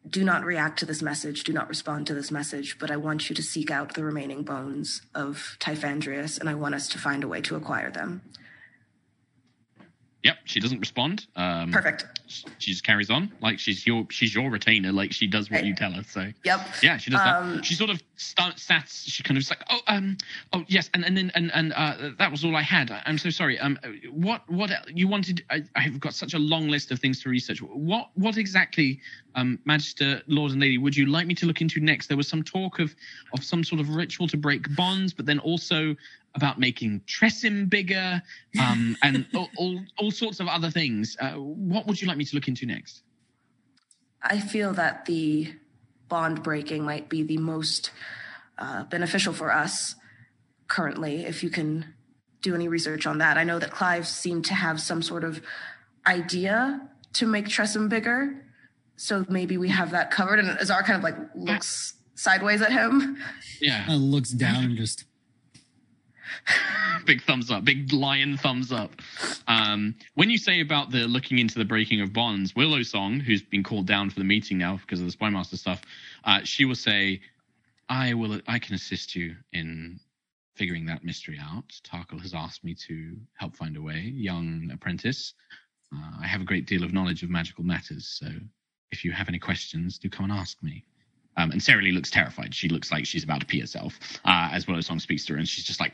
do 0.08 0.24
not 0.24 0.44
react 0.44 0.78
to 0.80 0.86
this 0.86 1.00
message, 1.00 1.42
do 1.44 1.54
not 1.54 1.70
respond 1.70 2.06
to 2.08 2.14
this 2.14 2.30
message, 2.30 2.78
but 2.78 2.90
I 2.90 2.96
want 2.96 3.30
you 3.30 3.34
to 3.34 3.42
seek 3.42 3.70
out 3.70 3.94
the 3.94 4.04
remaining 4.04 4.42
bones 4.42 5.00
of 5.14 5.56
Typhandrius, 5.58 6.38
and 6.38 6.50
I 6.50 6.54
want 6.54 6.74
us 6.74 6.86
to 6.88 6.98
find 6.98 7.24
a 7.24 7.28
way 7.28 7.40
to 7.40 7.56
acquire 7.56 7.90
them. 7.90 8.20
Yep, 10.24 10.38
she 10.46 10.58
doesn't 10.58 10.80
respond. 10.80 11.26
Um, 11.36 11.70
Perfect. 11.70 12.06
She 12.58 12.70
just 12.70 12.82
carries 12.82 13.10
on 13.10 13.30
like 13.42 13.58
she's 13.58 13.86
your 13.86 14.06
she's 14.10 14.34
your 14.34 14.50
retainer. 14.50 14.90
Like 14.90 15.12
she 15.12 15.26
does 15.26 15.50
what 15.50 15.56
Right. 15.58 15.66
you 15.66 15.74
tell 15.74 15.92
her. 15.92 16.02
So 16.02 16.32
Yep. 16.44 16.60
Yeah, 16.82 16.96
she 16.96 17.10
does 17.10 17.20
Um, 17.20 17.56
that. 17.56 17.64
She 17.66 17.74
sort 17.74 17.90
of 17.90 18.02
starts. 18.16 18.62
sat. 18.62 18.88
She 18.88 19.22
kind 19.22 19.36
of 19.36 19.48
like, 19.50 19.62
"Oh, 19.68 19.80
um, 19.86 20.16
oh 20.54 20.64
yes," 20.66 20.88
and 20.94 21.04
and 21.04 21.14
then 21.14 21.30
and 21.34 21.52
and 21.54 21.74
uh, 21.74 22.10
that 22.18 22.30
was 22.30 22.42
all 22.42 22.56
I 22.56 22.62
had. 22.62 22.90
I- 22.90 23.02
I'm 23.04 23.18
so 23.18 23.28
sorry. 23.28 23.58
Um, 23.58 23.78
what 24.10 24.48
what 24.50 24.70
you 24.96 25.06
wanted? 25.08 25.44
I, 25.50 25.62
I've 25.76 26.00
got 26.00 26.14
such 26.14 26.32
a 26.32 26.38
long 26.38 26.68
list 26.68 26.90
of 26.90 26.98
things 26.98 27.20
to 27.24 27.28
research. 27.28 27.60
What 27.60 28.08
what 28.14 28.38
exactly, 28.38 29.00
um, 29.34 29.58
Magister, 29.66 30.22
Lord 30.26 30.52
and 30.52 30.60
Lady, 30.62 30.78
would 30.78 30.96
you 30.96 31.04
like 31.04 31.26
me 31.26 31.34
to 31.34 31.46
look 31.46 31.60
into 31.60 31.80
next? 31.80 32.06
There 32.06 32.16
was 32.16 32.28
some 32.28 32.42
talk 32.42 32.78
of 32.78 32.94
of 33.34 33.44
some 33.44 33.62
sort 33.62 33.80
of 33.82 33.90
ritual 33.90 34.26
to 34.28 34.38
break 34.38 34.74
bonds, 34.74 35.12
but 35.12 35.26
then 35.26 35.38
also 35.40 35.94
about 36.34 36.58
making 36.58 37.00
Tressym 37.06 37.68
bigger, 37.70 38.22
um, 38.60 38.96
and 39.02 39.26
all, 39.34 39.48
all 39.56 39.80
all 39.98 40.10
sorts 40.10 40.40
of 40.40 40.48
other 40.48 40.70
things. 40.70 41.16
Uh, 41.20 41.32
what 41.32 41.86
would 41.86 42.00
you 42.00 42.08
like 42.08 42.16
me 42.16 42.24
to 42.24 42.34
look 42.34 42.48
into 42.48 42.66
next? 42.66 43.02
I 44.22 44.40
feel 44.40 44.72
that 44.74 45.06
the 45.06 45.54
bond 46.08 46.42
breaking 46.42 46.84
might 46.84 47.08
be 47.08 47.22
the 47.22 47.38
most 47.38 47.90
uh, 48.58 48.84
beneficial 48.84 49.32
for 49.32 49.52
us 49.52 49.96
currently, 50.68 51.24
if 51.24 51.42
you 51.42 51.50
can 51.50 51.94
do 52.40 52.54
any 52.54 52.68
research 52.68 53.06
on 53.06 53.18
that. 53.18 53.36
I 53.36 53.44
know 53.44 53.58
that 53.58 53.70
Clive 53.70 54.06
seemed 54.06 54.44
to 54.46 54.54
have 54.54 54.80
some 54.80 55.02
sort 55.02 55.24
of 55.24 55.40
idea 56.06 56.88
to 57.14 57.26
make 57.26 57.46
Tressym 57.46 57.88
bigger. 57.88 58.44
So 58.96 59.24
maybe 59.28 59.56
we 59.56 59.68
have 59.70 59.90
that 59.90 60.10
covered. 60.10 60.38
And 60.38 60.50
Azar 60.58 60.82
kind 60.82 60.98
of 60.98 61.02
like 61.02 61.16
looks 61.34 61.94
sideways 62.14 62.62
at 62.62 62.72
him. 62.72 63.16
Yeah. 63.60 63.86
Uh, 63.88 63.94
looks 63.94 64.30
down 64.30 64.64
and 64.64 64.76
just 64.76 65.04
big 67.06 67.22
thumbs 67.22 67.50
up, 67.50 67.64
big 67.64 67.92
lion 67.92 68.36
thumbs 68.36 68.72
up. 68.72 68.90
Um, 69.46 69.94
when 70.14 70.30
you 70.30 70.38
say 70.38 70.60
about 70.60 70.90
the 70.90 71.06
looking 71.06 71.38
into 71.38 71.58
the 71.58 71.64
breaking 71.64 72.00
of 72.00 72.12
bonds, 72.12 72.54
Willow 72.54 72.82
Song, 72.82 73.20
who's 73.20 73.42
been 73.42 73.62
called 73.62 73.86
down 73.86 74.10
for 74.10 74.18
the 74.18 74.24
meeting 74.24 74.58
now 74.58 74.76
because 74.76 75.00
of 75.00 75.06
the 75.06 75.16
Spymaster 75.16 75.56
stuff, 75.56 75.82
uh, 76.24 76.40
she 76.44 76.64
will 76.64 76.74
say, 76.74 77.20
"I 77.88 78.14
will. 78.14 78.40
I 78.46 78.58
can 78.58 78.74
assist 78.74 79.14
you 79.14 79.36
in 79.52 80.00
figuring 80.54 80.86
that 80.86 81.04
mystery 81.04 81.38
out. 81.40 81.68
Tarkhal 81.82 82.20
has 82.20 82.34
asked 82.34 82.64
me 82.64 82.74
to 82.86 83.16
help 83.34 83.56
find 83.56 83.76
a 83.76 83.82
way. 83.82 84.00
Young 84.00 84.70
apprentice, 84.72 85.34
uh, 85.94 86.12
I 86.20 86.26
have 86.26 86.40
a 86.40 86.44
great 86.44 86.66
deal 86.66 86.84
of 86.84 86.92
knowledge 86.92 87.22
of 87.22 87.30
magical 87.30 87.64
matters, 87.64 88.06
so 88.06 88.28
if 88.92 89.04
you 89.04 89.12
have 89.12 89.28
any 89.28 89.38
questions, 89.38 89.98
do 89.98 90.08
come 90.08 90.30
and 90.30 90.32
ask 90.32 90.62
me." 90.62 90.84
Um, 91.36 91.50
and 91.50 91.62
Sarah 91.62 91.82
Lee 91.82 91.92
looks 91.92 92.10
terrified. 92.10 92.54
She 92.54 92.68
looks 92.68 92.92
like 92.92 93.06
she's 93.06 93.24
about 93.24 93.40
to 93.40 93.46
pee 93.46 93.60
herself 93.60 93.98
uh, 94.24 94.50
as 94.52 94.66
Willow 94.68 94.80
Song 94.80 94.98
speaks 95.00 95.24
to 95.26 95.32
her, 95.34 95.38
and 95.38 95.48
she's 95.48 95.64
just 95.64 95.80
like, 95.80 95.92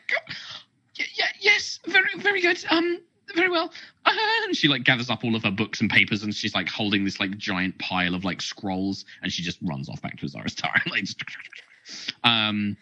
yeah, 0.96 1.04
yeah, 1.14 1.26
yes, 1.40 1.80
very, 1.86 2.08
very 2.18 2.40
good. 2.40 2.62
Um, 2.70 3.00
very 3.34 3.48
well. 3.48 3.72
Uh, 4.04 4.12
and 4.44 4.56
she 4.56 4.68
like 4.68 4.82
gathers 4.84 5.08
up 5.08 5.24
all 5.24 5.34
of 5.36 5.42
her 5.44 5.50
books 5.50 5.80
and 5.80 5.88
papers, 5.90 6.22
and 6.22 6.34
she's 6.34 6.54
like 6.54 6.68
holding 6.68 7.04
this 7.04 7.20
like 7.20 7.36
giant 7.38 7.78
pile 7.78 8.14
of 8.14 8.24
like 8.24 8.42
scrolls, 8.42 9.04
and 9.22 9.32
she 9.32 9.42
just 9.42 9.58
runs 9.62 9.88
off 9.88 10.02
back 10.02 10.18
to 10.18 10.26
Azara's 10.26 10.54
tower. 10.56 10.72
like, 10.90 11.04
just- 11.04 11.22
um, 12.24 12.76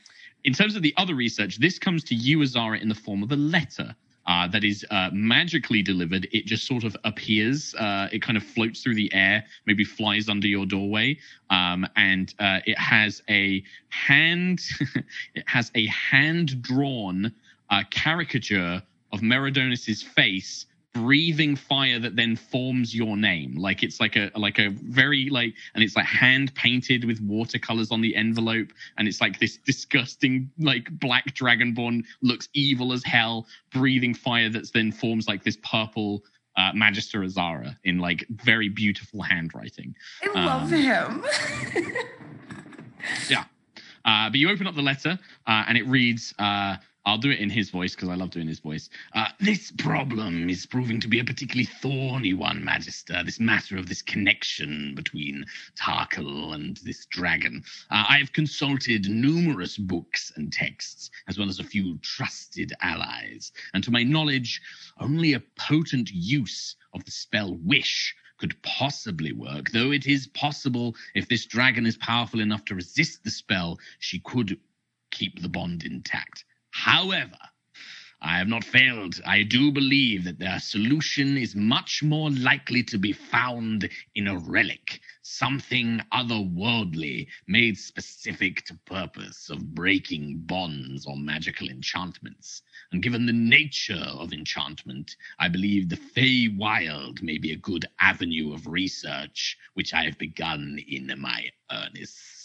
in 0.44 0.52
terms 0.52 0.74
of 0.76 0.82
the 0.82 0.94
other 0.96 1.14
research, 1.14 1.58
this 1.58 1.78
comes 1.78 2.02
to 2.04 2.14
you, 2.14 2.42
Azara, 2.42 2.78
in 2.78 2.88
the 2.88 2.94
form 2.94 3.22
of 3.22 3.32
a 3.32 3.36
letter. 3.36 3.94
Uh, 4.28 4.46
that 4.46 4.62
is 4.62 4.84
uh, 4.90 5.08
magically 5.10 5.82
delivered. 5.82 6.28
It 6.32 6.44
just 6.44 6.66
sort 6.66 6.84
of 6.84 6.94
appears. 7.04 7.74
Uh, 7.74 8.08
it 8.12 8.20
kind 8.20 8.36
of 8.36 8.42
floats 8.42 8.82
through 8.82 8.94
the 8.94 9.12
air, 9.14 9.42
maybe 9.66 9.84
flies 9.84 10.28
under 10.28 10.46
your 10.46 10.66
doorway, 10.66 11.16
um, 11.48 11.86
and 11.96 12.34
uh, 12.38 12.60
it 12.66 12.78
has 12.78 13.22
a 13.30 13.64
hand. 13.88 14.60
it 15.34 15.44
has 15.46 15.72
a 15.74 15.86
hand 15.86 16.60
drawn 16.60 17.32
uh, 17.70 17.82
caricature 17.90 18.82
of 19.12 19.22
Meridonis's 19.22 20.02
face 20.02 20.66
breathing 20.94 21.54
fire 21.54 21.98
that 21.98 22.16
then 22.16 22.34
forms 22.34 22.94
your 22.94 23.16
name 23.16 23.54
like 23.56 23.82
it's 23.82 24.00
like 24.00 24.16
a 24.16 24.30
like 24.36 24.58
a 24.58 24.68
very 24.70 25.28
like 25.30 25.52
and 25.74 25.84
it's 25.84 25.94
like 25.94 26.06
hand 26.06 26.52
painted 26.54 27.04
with 27.04 27.20
watercolors 27.20 27.92
on 27.92 28.00
the 28.00 28.16
envelope 28.16 28.68
and 28.96 29.06
it's 29.06 29.20
like 29.20 29.38
this 29.38 29.58
disgusting 29.58 30.50
like 30.58 30.88
black 30.98 31.26
dragonborn 31.34 32.02
looks 32.22 32.48
evil 32.54 32.92
as 32.92 33.04
hell 33.04 33.46
breathing 33.72 34.14
fire 34.14 34.48
that's 34.48 34.70
then 34.70 34.90
forms 34.90 35.28
like 35.28 35.44
this 35.44 35.58
purple 35.62 36.24
uh, 36.56 36.72
Magister 36.74 37.22
Azara 37.22 37.76
in 37.84 37.98
like 37.98 38.26
very 38.30 38.68
beautiful 38.68 39.22
handwriting. 39.22 39.94
I 40.24 40.44
love 40.44 40.72
Um, 40.72 41.22
him. 41.22 41.24
Yeah. 43.28 43.44
Uh, 44.04 44.28
but 44.30 44.36
you 44.40 44.50
open 44.50 44.66
up 44.66 44.74
the 44.74 44.82
letter 44.82 45.18
uh, 45.46 45.64
and 45.68 45.76
it 45.78 45.86
reads, 45.86 46.34
uh, 46.38 46.76
I'll 47.08 47.16
do 47.16 47.30
it 47.30 47.40
in 47.40 47.48
his 47.48 47.70
voice 47.70 47.94
because 47.94 48.10
I 48.10 48.16
love 48.16 48.32
doing 48.32 48.48
his 48.48 48.58
voice. 48.58 48.90
Uh, 49.14 49.28
this 49.40 49.70
problem 49.70 50.50
is 50.50 50.66
proving 50.66 51.00
to 51.00 51.08
be 51.08 51.20
a 51.20 51.24
particularly 51.24 51.64
thorny 51.64 52.34
one, 52.34 52.62
Magister. 52.62 53.22
This 53.24 53.40
matter 53.40 53.78
of 53.78 53.88
this 53.88 54.02
connection 54.02 54.94
between 54.94 55.46
Tarkhal 55.74 56.54
and 56.54 56.76
this 56.84 57.06
dragon. 57.06 57.64
Uh, 57.90 58.04
I 58.10 58.18
have 58.18 58.34
consulted 58.34 59.08
numerous 59.08 59.78
books 59.78 60.32
and 60.36 60.52
texts, 60.52 61.10
as 61.28 61.38
well 61.38 61.48
as 61.48 61.58
a 61.58 61.64
few 61.64 61.96
trusted 62.02 62.74
allies. 62.82 63.52
And 63.72 63.82
to 63.84 63.90
my 63.90 64.02
knowledge, 64.02 64.60
only 65.00 65.32
a 65.32 65.42
potent 65.56 66.10
use 66.12 66.76
of 66.92 67.06
the 67.06 67.10
spell 67.10 67.56
Wish 67.56 68.14
could 68.36 68.60
possibly 68.62 69.32
work, 69.32 69.70
though 69.70 69.92
it 69.92 70.06
is 70.06 70.26
possible 70.26 70.94
if 71.14 71.26
this 71.26 71.46
dragon 71.46 71.86
is 71.86 71.96
powerful 71.96 72.40
enough 72.40 72.66
to 72.66 72.74
resist 72.74 73.24
the 73.24 73.30
spell, 73.30 73.78
she 73.98 74.18
could 74.18 74.60
keep 75.10 75.40
the 75.40 75.48
bond 75.48 75.84
intact. 75.84 76.44
However, 76.70 77.38
I 78.20 78.38
have 78.38 78.48
not 78.48 78.64
failed. 78.64 79.20
I 79.24 79.44
do 79.44 79.70
believe 79.70 80.24
that 80.24 80.40
their 80.40 80.58
solution 80.58 81.36
is 81.36 81.54
much 81.54 82.02
more 82.02 82.30
likely 82.30 82.82
to 82.84 82.98
be 82.98 83.12
found 83.12 83.88
in 84.16 84.26
a 84.26 84.36
relic, 84.36 85.00
something 85.22 86.02
otherworldly, 86.12 87.28
made 87.46 87.78
specific 87.78 88.64
to 88.64 88.74
purpose 88.86 89.50
of 89.50 89.72
breaking 89.72 90.38
bonds 90.46 91.06
or 91.06 91.16
magical 91.16 91.68
enchantments. 91.68 92.62
And 92.90 93.04
given 93.04 93.24
the 93.24 93.32
nature 93.32 93.94
of 93.94 94.32
enchantment, 94.32 95.14
I 95.38 95.48
believe 95.48 95.88
the 95.88 95.96
Feywild 95.96 97.22
may 97.22 97.38
be 97.38 97.52
a 97.52 97.56
good 97.56 97.86
avenue 98.00 98.52
of 98.52 98.66
research, 98.66 99.56
which 99.74 99.94
I 99.94 100.02
have 100.02 100.18
begun 100.18 100.80
in 100.88 101.14
my 101.18 101.50
earnest. 101.70 102.37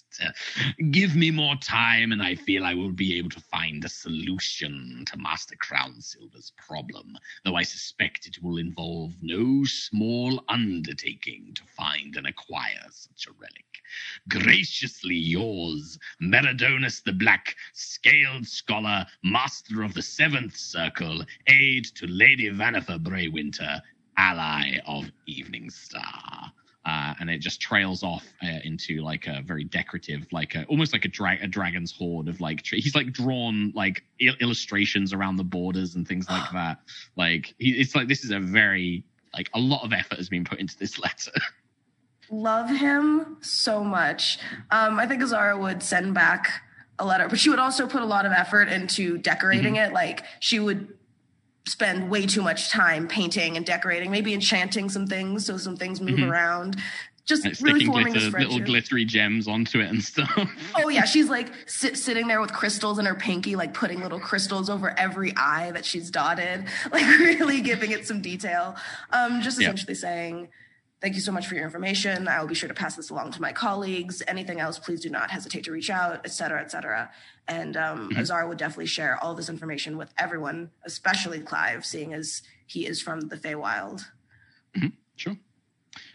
Give 0.91 1.15
me 1.15 1.31
more 1.31 1.55
time, 1.55 2.11
and 2.11 2.21
I 2.21 2.35
feel 2.35 2.65
I 2.65 2.73
will 2.73 2.91
be 2.91 3.17
able 3.17 3.29
to 3.31 3.39
find 3.39 3.83
a 3.83 3.89
solution 3.89 5.03
to 5.07 5.17
Master 5.17 5.55
Crownsilver's 5.55 6.51
problem, 6.57 7.17
though 7.43 7.55
I 7.55 7.63
suspect 7.63 8.27
it 8.27 8.41
will 8.41 8.57
involve 8.57 9.13
no 9.21 9.63
small 9.65 10.43
undertaking 10.49 11.53
to 11.55 11.63
find 11.75 12.15
and 12.15 12.27
acquire 12.27 12.85
such 12.89 13.27
a 13.27 13.33
relic. 13.39 13.65
Graciously 14.29 15.15
yours, 15.15 15.97
Meridonus 16.21 17.01
the 17.03 17.13
Black, 17.13 17.55
scaled 17.73 18.47
scholar, 18.47 19.05
master 19.23 19.83
of 19.83 19.93
the 19.93 20.01
seventh 20.01 20.55
circle, 20.55 21.23
aide 21.47 21.85
to 21.95 22.07
Lady 22.07 22.49
Vanifer 22.49 22.99
Braywinter, 22.99 23.81
ally 24.17 24.77
of 24.85 25.11
Eveningstar. 25.27 26.51
Uh, 26.85 27.13
and 27.21 27.29
it 27.29 27.37
just 27.39 27.61
trails 27.61 28.03
off 28.03 28.25
uh, 28.43 28.59
into 28.65 29.01
like 29.01 29.25
a 29.27 29.41
very 29.45 29.63
decorative, 29.63 30.27
like 30.33 30.53
a, 30.55 30.65
almost 30.65 30.91
like 30.91 31.05
a, 31.05 31.07
dra- 31.07 31.37
a 31.41 31.47
dragon's 31.47 31.93
horde 31.95 32.27
of 32.27 32.41
like 32.41 32.61
tra- 32.61 32.77
he's 32.77 32.93
like 32.93 33.13
drawn 33.13 33.71
like 33.73 34.03
il- 34.19 34.35
illustrations 34.41 35.13
around 35.13 35.37
the 35.37 35.43
borders 35.45 35.95
and 35.95 36.05
things 36.05 36.29
like 36.29 36.51
that. 36.51 36.79
Like 37.15 37.55
he, 37.57 37.71
it's 37.71 37.95
like 37.95 38.09
this 38.09 38.25
is 38.25 38.31
a 38.31 38.39
very 38.39 39.05
like 39.33 39.49
a 39.53 39.59
lot 39.59 39.83
of 39.85 39.93
effort 39.93 40.17
has 40.17 40.27
been 40.27 40.43
put 40.43 40.59
into 40.59 40.77
this 40.77 40.99
letter. 40.99 41.31
love 42.29 42.69
him 42.69 43.37
so 43.41 43.83
much. 43.83 44.39
Um, 44.71 44.99
I 44.99 45.05
think 45.07 45.21
Azara 45.21 45.57
would 45.57 45.83
send 45.83 46.13
back 46.13 46.49
a 46.99 47.05
letter, 47.05 47.27
but 47.29 47.39
she 47.39 47.49
would 47.49 47.59
also 47.59 47.87
put 47.87 48.01
a 48.01 48.05
lot 48.05 48.25
of 48.25 48.31
effort 48.31 48.67
into 48.67 49.17
decorating 49.17 49.75
Mm-hmm. 49.75 49.91
it. 49.91 49.93
Like 49.93 50.23
she 50.39 50.59
would 50.59 50.93
spend 51.67 52.09
way 52.09 52.25
too 52.25 52.41
much 52.41 52.69
time 52.69 53.07
painting 53.07 53.55
and 53.57 53.65
decorating, 53.65 54.11
maybe 54.11 54.33
enchanting 54.33 54.89
some 54.89 55.07
things 55.07 55.45
so 55.45 55.57
some 55.57 55.77
things 55.77 56.01
move 56.01 56.19
Mhm. 56.19 56.29
around. 56.29 56.77
Just 57.25 57.45
Like, 57.45 57.53
really 57.61 57.79
sticking 57.79 57.93
forming 57.93 58.11
glitter, 58.13 58.25
this 58.31 58.33
little 58.51 58.59
glittery 58.59 59.05
gems 59.05 59.47
onto 59.47 59.79
it 59.79 59.87
and 59.89 60.03
stuff. 60.03 60.29
Oh 60.75 60.89
yeah, 60.89 61.05
she's 61.05 61.29
like 61.29 61.53
sit, 61.65 61.97
sitting 61.97 62.27
there 62.27 62.41
with 62.41 62.51
crystals 62.51 62.99
in 62.99 63.05
her 63.05 63.15
pinky, 63.15 63.55
like 63.55 63.73
putting 63.73 64.01
little 64.01 64.19
crystals 64.19 64.69
over 64.69 64.93
every 64.99 65.33
eye 65.37 65.71
that 65.71 65.85
she's 65.85 66.11
dotted, 66.11 66.65
like 66.91 67.05
really 67.19 67.61
giving 67.61 67.91
it 67.91 68.05
some 68.05 68.21
detail. 68.21 68.75
Um, 69.11 69.41
just 69.41 69.57
Yeah. 69.57 69.67
essentially 69.67 69.95
saying, 69.95 70.49
"Thank 71.03 71.15
you 71.15 71.21
so 71.21 71.31
much 71.33 71.45
for 71.47 71.55
your 71.55 71.65
information. 71.65 72.27
I 72.29 72.39
will 72.39 72.47
be 72.47 72.55
sure 72.55 72.69
to 72.69 72.73
pass 72.73 72.95
this 72.95 73.09
along 73.11 73.31
to 73.33 73.41
my 73.41 73.51
colleagues. 73.51 74.23
Anything 74.27 74.59
else, 74.61 74.79
please 74.79 75.01
do 75.01 75.09
not 75.09 75.29
hesitate 75.29 75.65
to 75.65 75.71
reach 75.71 75.89
out, 75.89 76.21
et 76.25 76.31
cetera, 76.31 76.61
et 76.61 76.71
cetera." 76.71 77.11
And 77.47 77.75
um, 77.75 78.09
Mhm. 78.09 78.17
Azara 78.19 78.47
would 78.47 78.57
definitely 78.57 78.87
share 78.87 79.21
all 79.21 79.35
this 79.35 79.49
information 79.49 79.97
with 79.97 80.13
everyone, 80.17 80.71
especially 80.85 81.39
Clive, 81.41 81.85
seeing 81.85 82.13
as 82.13 82.41
he 82.65 82.87
is 82.87 83.01
from 83.01 83.19
the 83.31 83.35
Feywild. 83.37 84.05
Sure. 85.15 85.37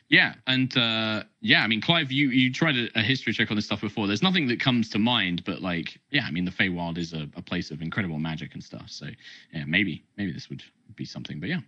Yeah, 0.09 0.35
and 0.47 0.75
uh, 0.77 1.25
yeah, 1.41 1.63
I 1.63 1.67
mean, 1.69 1.81
Clive, 1.83 2.11
you 2.11 2.31
you 2.31 2.51
tried 2.51 2.77
a, 2.77 2.89
a 2.99 3.03
history 3.03 3.33
check 3.35 3.51
on 3.51 3.57
this 3.57 3.67
stuff 3.67 3.83
before. 3.83 4.07
There's 4.07 4.23
nothing 4.23 4.49
that 4.49 4.59
comes 4.59 4.89
to 4.91 4.99
mind, 4.99 5.45
but 5.45 5.61
like, 5.61 6.01
yeah, 6.11 6.25
I 6.25 6.31
mean, 6.31 6.47
the 6.47 6.51
Feywild 6.51 6.97
is 6.99 7.13
a, 7.13 7.29
a 7.37 7.43
place 7.43 7.71
of 7.71 7.83
incredible 7.83 8.19
magic 8.19 8.55
and 8.55 8.65
stuff. 8.65 8.89
So 8.89 9.07
yeah, 9.53 9.65
maybe 9.67 10.03
maybe 10.17 10.33
this 10.33 10.49
would 10.49 10.63
be 10.97 11.05
something. 11.05 11.41
But 11.41 11.49
yeah, 11.49 11.61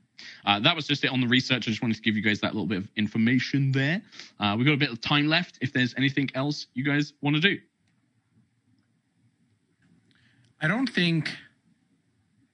uh, 0.44 0.60
that 0.60 0.74
was 0.76 0.86
just 0.86 1.04
it 1.04 1.10
on 1.10 1.20
the 1.20 1.26
research. 1.28 1.66
I 1.66 1.70
just 1.70 1.82
wanted 1.82 1.96
to 1.96 2.02
give 2.02 2.16
you 2.16 2.22
guys 2.22 2.40
that 2.40 2.54
little 2.54 2.66
bit 2.66 2.78
of 2.78 2.88
information 2.96 3.72
there. 3.72 4.02
Uh, 4.38 4.54
we've 4.56 4.66
got 4.66 4.72
a 4.74 4.78
bit 4.78 4.90
of 4.90 5.00
time 5.00 5.26
left. 5.26 5.58
If 5.60 5.72
there's 5.72 5.94
anything 5.96 6.30
else 6.34 6.66
you 6.74 6.84
guys 6.84 7.12
want 7.20 7.36
to 7.36 7.40
do, 7.42 7.58
I 10.60 10.68
don't 10.68 10.88
think. 10.88 11.30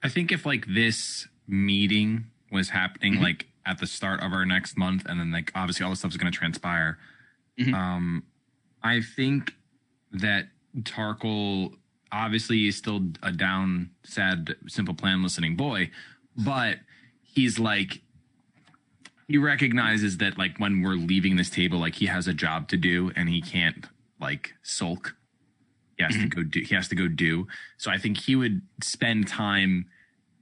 I 0.03 0.09
think 0.09 0.31
if 0.31 0.45
like 0.45 0.65
this 0.67 1.27
meeting 1.47 2.27
was 2.51 2.69
happening 2.69 3.15
Mhm. 3.15 3.21
like 3.23 3.47
at 3.65 3.79
the 3.79 3.87
start 3.87 4.21
of 4.21 4.31
our 4.31 4.45
next 4.45 4.77
month, 4.77 5.05
and 5.05 5.19
then 5.19 5.31
like 5.31 5.51
obviously 5.55 5.85
all 5.85 5.95
stuff 5.95 6.11
is 6.11 6.17
going 6.17 6.31
to 6.31 6.37
transpire. 6.37 6.97
Mhm. 7.59 7.73
Um, 7.73 8.23
I 8.83 9.01
think 9.01 9.53
that 10.11 10.49
Tarkhal 10.77 11.77
obviously 12.11 12.67
is 12.67 12.77
still 12.77 13.11
a 13.21 13.31
down, 13.33 13.89
sad, 14.03 14.55
simple 14.67 14.93
plan 14.93 15.21
listening 15.23 15.55
boy, 15.57 15.89
but 16.37 16.77
he's 17.21 17.59
like 17.59 18.01
he 19.27 19.37
recognizes 19.37 20.17
that 20.17 20.37
like 20.37 20.57
when 20.57 20.81
we're 20.81 20.93
leaving 20.93 21.35
this 21.35 21.49
table, 21.49 21.79
like 21.79 21.95
he 21.95 22.05
has 22.05 22.27
a 22.27 22.33
job 22.33 22.69
to 22.69 22.77
do 22.77 23.11
and 23.15 23.27
he 23.27 23.41
can't 23.41 23.85
like 24.21 24.53
sulk. 24.63 25.15
He 25.97 26.03
has 26.03 26.13
to 26.13 26.19
mm-hmm. 26.19 26.27
go 26.29 26.43
do. 26.43 26.61
He 26.61 26.75
has 26.75 26.87
to 26.89 26.95
go 26.95 27.07
do. 27.07 27.47
So 27.77 27.91
I 27.91 27.97
think 27.97 28.17
he 28.17 28.35
would 28.35 28.61
spend 28.81 29.27
time, 29.27 29.87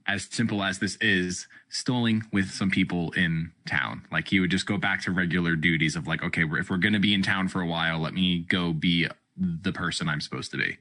as 0.06 0.28
simple 0.30 0.62
as 0.62 0.78
this 0.78 0.96
is, 1.00 1.48
stalling 1.68 2.22
with 2.32 2.50
some 2.50 2.70
people 2.70 3.10
in 3.12 3.50
town. 3.66 4.06
Like 4.12 4.28
he 4.28 4.38
would 4.38 4.50
just 4.50 4.66
go 4.66 4.76
back 4.76 5.02
to 5.02 5.10
regular 5.10 5.56
duties 5.56 5.96
of 5.96 6.06
like, 6.06 6.22
okay, 6.22 6.44
if 6.44 6.70
we're 6.70 6.76
going 6.76 6.92
to 6.92 7.00
be 7.00 7.14
in 7.14 7.22
town 7.22 7.48
for 7.48 7.60
a 7.60 7.66
while, 7.66 7.98
let 7.98 8.14
me 8.14 8.40
go 8.48 8.72
be 8.72 9.08
the 9.36 9.72
person 9.72 10.08
I'm 10.08 10.20
supposed 10.20 10.52
to 10.52 10.58
be. 10.58 10.78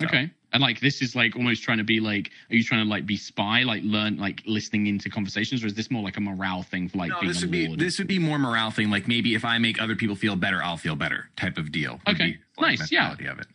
So- 0.00 0.06
okay. 0.06 0.30
And 0.52 0.62
like, 0.62 0.80
this 0.80 1.02
is 1.02 1.14
like 1.14 1.36
almost 1.36 1.62
trying 1.62 1.78
to 1.78 1.84
be 1.84 2.00
like, 2.00 2.30
are 2.50 2.56
you 2.56 2.64
trying 2.64 2.82
to 2.82 2.88
like 2.88 3.04
be 3.04 3.16
spy, 3.16 3.62
like 3.64 3.82
learn, 3.84 4.16
like 4.16 4.42
listening 4.46 4.86
into 4.86 5.10
conversations, 5.10 5.62
or 5.62 5.66
is 5.66 5.74
this 5.74 5.90
more 5.90 6.02
like 6.02 6.16
a 6.16 6.20
morale 6.20 6.62
thing 6.62 6.88
for 6.88 6.96
like 6.96 7.10
no, 7.10 7.20
being 7.20 7.32
this 7.32 7.42
would 7.42 7.50
be 7.50 7.66
lord? 7.66 7.78
this 7.78 7.98
would 7.98 8.06
be 8.06 8.18
more 8.18 8.38
morale 8.38 8.70
thing. 8.70 8.88
Like 8.88 9.06
maybe 9.06 9.34
if 9.34 9.44
I 9.44 9.58
make 9.58 9.82
other 9.82 9.94
people 9.96 10.16
feel 10.16 10.34
better, 10.34 10.62
I'll 10.62 10.78
feel 10.78 10.96
better 10.96 11.28
type 11.36 11.58
of 11.58 11.72
deal. 11.72 12.00
Okay. 12.08 12.38
like, 12.56 12.78
Nice, 12.78 12.90
yeah. 12.92 13.12
Of 13.12 13.20
it. 13.20 13.46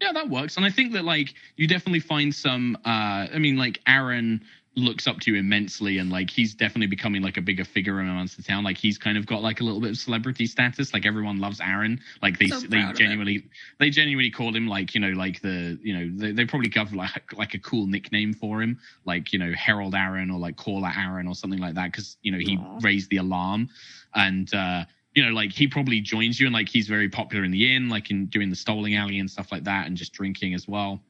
Yeah, 0.00 0.12
that 0.12 0.28
works. 0.28 0.58
And 0.58 0.66
I 0.66 0.70
think 0.70 0.92
that 0.92 1.04
like 1.04 1.32
you 1.56 1.66
definitely 1.66 2.00
find 2.00 2.34
some 2.34 2.76
uh 2.84 3.28
I 3.32 3.38
mean 3.38 3.56
like 3.56 3.80
Aaron 3.86 4.44
looks 4.76 5.06
up 5.06 5.18
to 5.20 5.32
you 5.32 5.38
immensely 5.38 5.96
and 5.98 6.10
like 6.10 6.28
he's 6.28 6.54
definitely 6.54 6.86
becoming 6.86 7.22
like 7.22 7.38
a 7.38 7.40
bigger 7.40 7.64
figure 7.64 7.98
amongst 7.98 8.36
the 8.36 8.42
town. 8.42 8.62
Like 8.62 8.76
he's 8.76 8.98
kind 8.98 9.16
of 9.16 9.24
got 9.24 9.42
like 9.42 9.60
a 9.60 9.64
little 9.64 9.80
bit 9.80 9.90
of 9.90 9.96
celebrity 9.96 10.46
status. 10.46 10.92
Like 10.92 11.06
everyone 11.06 11.38
loves 11.38 11.60
Aaron. 11.60 11.98
Like 12.22 12.38
they 12.38 12.48
So 12.48 12.60
they 12.60 12.84
genuinely 12.92 13.48
they 13.78 13.88
genuinely 13.88 14.30
call 14.30 14.54
him 14.54 14.66
like, 14.66 14.94
you 14.94 15.00
know, 15.00 15.10
like 15.10 15.40
the 15.40 15.78
you 15.82 15.96
know, 15.98 16.10
they, 16.18 16.32
they 16.32 16.44
probably 16.44 16.68
got 16.68 16.92
like 16.92 17.32
like 17.32 17.54
a 17.54 17.58
cool 17.58 17.86
nickname 17.86 18.34
for 18.34 18.60
him, 18.62 18.78
like, 19.06 19.32
you 19.32 19.38
know, 19.38 19.52
Herald 19.52 19.94
Aaron 19.94 20.30
or 20.30 20.38
like 20.38 20.56
Caller 20.56 20.92
Aaron 20.94 21.26
or 21.26 21.34
something 21.34 21.60
like 21.60 21.74
that, 21.74 21.90
because 21.92 22.18
you 22.20 22.30
know, 22.30 22.38
he 22.38 22.58
Aw. 22.58 22.78
raised 22.82 23.08
the 23.08 23.16
alarm 23.16 23.70
and 24.14 24.52
uh 24.54 24.84
you 25.14 25.24
know, 25.24 25.32
like 25.32 25.52
he 25.52 25.66
probably 25.66 26.02
joins 26.02 26.38
you 26.38 26.46
and 26.46 26.52
like 26.52 26.68
he's 26.68 26.86
very 26.86 27.08
popular 27.08 27.42
in 27.44 27.50
the 27.50 27.74
inn, 27.74 27.88
like 27.88 28.10
in 28.10 28.26
doing 28.26 28.50
the 28.50 28.56
stoling 28.56 28.94
alley 28.94 29.18
and 29.18 29.30
stuff 29.30 29.50
like 29.50 29.64
that, 29.64 29.86
and 29.86 29.96
just 29.96 30.12
drinking 30.12 30.52
as 30.52 30.68
well. 30.68 31.00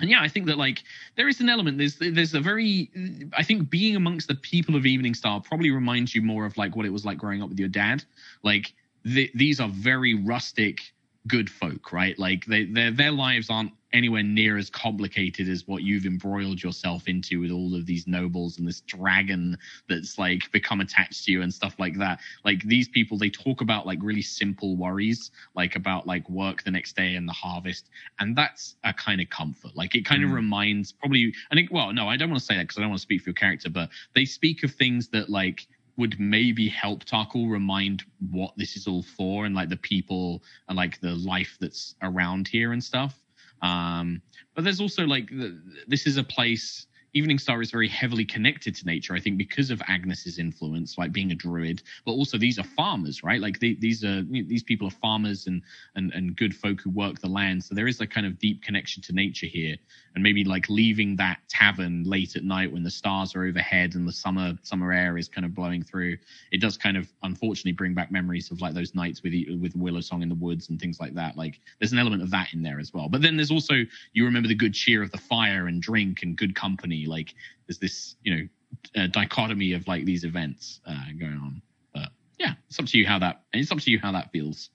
And 0.00 0.10
yeah, 0.10 0.20
I 0.20 0.28
think 0.28 0.46
that 0.46 0.58
like 0.58 0.82
there 1.16 1.28
is 1.28 1.40
an 1.40 1.48
element. 1.48 1.78
There's 1.78 1.96
there's 1.96 2.34
a 2.34 2.40
very 2.40 2.90
I 3.36 3.42
think 3.42 3.70
being 3.70 3.96
amongst 3.96 4.28
the 4.28 4.34
people 4.34 4.76
of 4.76 4.82
Eveningstar 4.82 5.44
probably 5.44 5.70
reminds 5.70 6.14
you 6.14 6.22
more 6.22 6.44
of 6.44 6.56
like 6.56 6.76
what 6.76 6.86
it 6.86 6.90
was 6.90 7.04
like 7.04 7.18
growing 7.18 7.42
up 7.42 7.48
with 7.48 7.58
your 7.58 7.68
dad. 7.68 8.04
Like 8.42 8.74
th- 9.04 9.32
these 9.34 9.60
are 9.60 9.68
very 9.68 10.14
rustic, 10.14 10.80
good 11.26 11.48
folk, 11.48 11.92
right? 11.92 12.18
Like 12.18 12.44
they 12.46 12.64
their 12.64 12.90
their 12.90 13.12
lives 13.12 13.48
aren't 13.50 13.72
anywhere 13.96 14.22
near 14.22 14.56
as 14.58 14.70
complicated 14.70 15.48
as 15.48 15.66
what 15.66 15.82
you've 15.82 16.06
embroiled 16.06 16.62
yourself 16.62 17.08
into 17.08 17.40
with 17.40 17.50
all 17.50 17.74
of 17.74 17.86
these 17.86 18.06
nobles 18.06 18.58
and 18.58 18.68
this 18.68 18.82
dragon 18.82 19.56
that's 19.88 20.18
like 20.18 20.50
become 20.52 20.80
attached 20.80 21.24
to 21.24 21.32
you 21.32 21.42
and 21.42 21.52
stuff 21.52 21.74
like 21.78 21.98
that. 21.98 22.20
Like 22.44 22.62
these 22.64 22.88
people, 22.88 23.18
they 23.18 23.30
talk 23.30 23.60
about 23.62 23.86
like 23.86 23.98
really 24.02 24.22
simple 24.22 24.76
worries, 24.76 25.30
like 25.54 25.76
about 25.76 26.06
like 26.06 26.28
work 26.28 26.62
the 26.62 26.70
next 26.70 26.94
day 26.96 27.16
and 27.16 27.28
the 27.28 27.32
harvest, 27.32 27.88
and 28.20 28.36
that's 28.36 28.76
a 28.84 28.92
kind 28.92 29.20
of 29.20 29.30
comfort. 29.30 29.74
Like 29.74 29.94
it 29.94 30.04
kind 30.04 30.22
of 30.22 30.30
Mm. 30.30 30.34
reminds 30.34 30.92
probably. 30.92 31.32
I 31.50 31.54
think. 31.54 31.70
Well, 31.72 31.92
no, 31.92 32.08
I 32.08 32.16
don't 32.16 32.30
want 32.30 32.40
to 32.40 32.46
say 32.46 32.56
that 32.56 32.64
because 32.64 32.78
I 32.78 32.80
don't 32.82 32.90
want 32.90 32.98
to 33.00 33.02
speak 33.02 33.22
for 33.22 33.30
your 33.30 33.34
character, 33.34 33.70
but 33.70 33.90
they 34.14 34.24
speak 34.24 34.62
of 34.64 34.72
things 34.74 35.08
that 35.08 35.30
like 35.30 35.66
would 35.96 36.20
maybe 36.20 36.68
help 36.68 37.04
Tarkhal 37.04 37.50
remind 37.50 38.02
what 38.30 38.52
this 38.56 38.76
is 38.76 38.86
all 38.86 39.02
for 39.02 39.46
and 39.46 39.54
like 39.54 39.68
the 39.70 39.76
people 39.78 40.42
and 40.68 40.76
like 40.76 41.00
the 41.00 41.14
life 41.14 41.56
that's 41.60 41.94
around 42.02 42.48
here 42.48 42.72
and 42.72 42.84
stuff. 42.84 43.18
Um, 43.62 44.22
but 44.54 44.64
there's 44.64 44.80
also 44.80 45.04
like 45.04 45.28
the, 45.28 45.60
this 45.86 46.06
is 46.06 46.16
a 46.16 46.24
place. 46.24 46.86
Eveningstar 47.16 47.62
is 47.62 47.70
very 47.70 47.88
heavily 47.88 48.24
connected 48.24 48.74
to 48.76 48.84
nature, 48.84 49.14
I 49.14 49.20
think, 49.20 49.38
because 49.38 49.70
of 49.70 49.80
Agnis's 49.80 50.38
influence, 50.38 50.98
like 50.98 51.12
being 51.12 51.32
a 51.32 51.34
druid. 51.34 51.82
But 52.04 52.12
also, 52.12 52.36
these 52.36 52.58
are 52.58 52.64
farmers, 52.64 53.22
right? 53.22 53.40
Like 53.40 53.58
they, 53.58 53.74
these 53.74 54.04
are 54.04 54.22
these 54.22 54.62
people 54.62 54.86
are 54.88 54.90
farmers 55.02 55.46
and 55.46 55.62
and 55.94 56.12
and 56.12 56.36
good 56.36 56.54
folk 56.54 56.80
who 56.80 56.90
work 56.90 57.20
the 57.20 57.28
land. 57.28 57.64
So 57.64 57.74
there 57.74 57.88
is 57.88 58.00
a 58.00 58.06
kind 58.06 58.26
of 58.26 58.38
deep 58.38 58.62
connection 58.62 59.02
to 59.04 59.12
nature 59.12 59.46
here, 59.46 59.76
and 60.14 60.22
maybe 60.22 60.44
like 60.44 60.68
leaving 60.68 61.16
that 61.16 61.38
tavern 61.48 62.04
late 62.04 62.36
at 62.36 62.44
night 62.44 62.70
when 62.70 62.82
the 62.82 62.90
stars 62.90 63.34
are 63.34 63.44
overhead 63.44 63.94
and 63.94 64.06
the 64.06 64.12
summer 64.12 64.52
summer 64.62 64.92
air 64.92 65.16
is 65.16 65.28
kind 65.28 65.46
of 65.46 65.54
blowing 65.54 65.82
through. 65.82 66.18
It 66.52 66.60
does 66.60 66.76
kind 66.76 66.98
of 66.98 67.08
unfortunately 67.22 67.72
bring 67.72 67.94
back 67.94 68.12
memories 68.12 68.50
of 68.50 68.60
like 68.60 68.74
those 68.74 68.94
nights 68.94 69.22
with 69.22 69.32
with 69.60 69.74
Willow 69.74 70.02
Song 70.02 70.22
in 70.22 70.28
the 70.28 70.34
woods 70.34 70.68
and 70.68 70.78
things 70.78 71.00
like 71.00 71.14
that. 71.14 71.36
Like 71.36 71.60
there's 71.78 71.92
an 71.92 71.98
element 71.98 72.22
of 72.22 72.30
that 72.30 72.52
in 72.52 72.62
there 72.62 72.78
as 72.78 72.92
well. 72.92 73.08
But 73.08 73.22
then 73.22 73.36
there's 73.36 73.50
also 73.50 73.74
you 74.12 74.24
remember 74.26 74.48
the 74.48 74.54
good 74.54 74.74
cheer 74.74 75.02
of 75.02 75.10
the 75.12 75.18
fire 75.18 75.66
and 75.66 75.80
drink 75.80 76.22
and 76.22 76.36
good 76.36 76.54
company. 76.54 77.05
Like 77.06 77.34
there's 77.66 77.78
this 77.78 78.16
you 78.22 78.36
know 78.36 79.02
uh, 79.02 79.06
dichotomy 79.08 79.72
of 79.72 79.86
like 79.88 80.04
these 80.04 80.24
events 80.24 80.80
uh, 80.86 81.06
going 81.18 81.32
on. 81.38 81.62
But 81.94 82.10
yeah, 82.38 82.54
it's 82.68 82.78
up 82.78 82.86
to 82.86 82.98
you 82.98 83.06
how 83.06 83.18
that 83.20 83.42
and 83.52 83.62
it's 83.62 83.72
up 83.72 83.78
to 83.80 83.90
you 83.90 83.98
how 83.98 84.12
that 84.12 84.30
feels. 84.32 84.70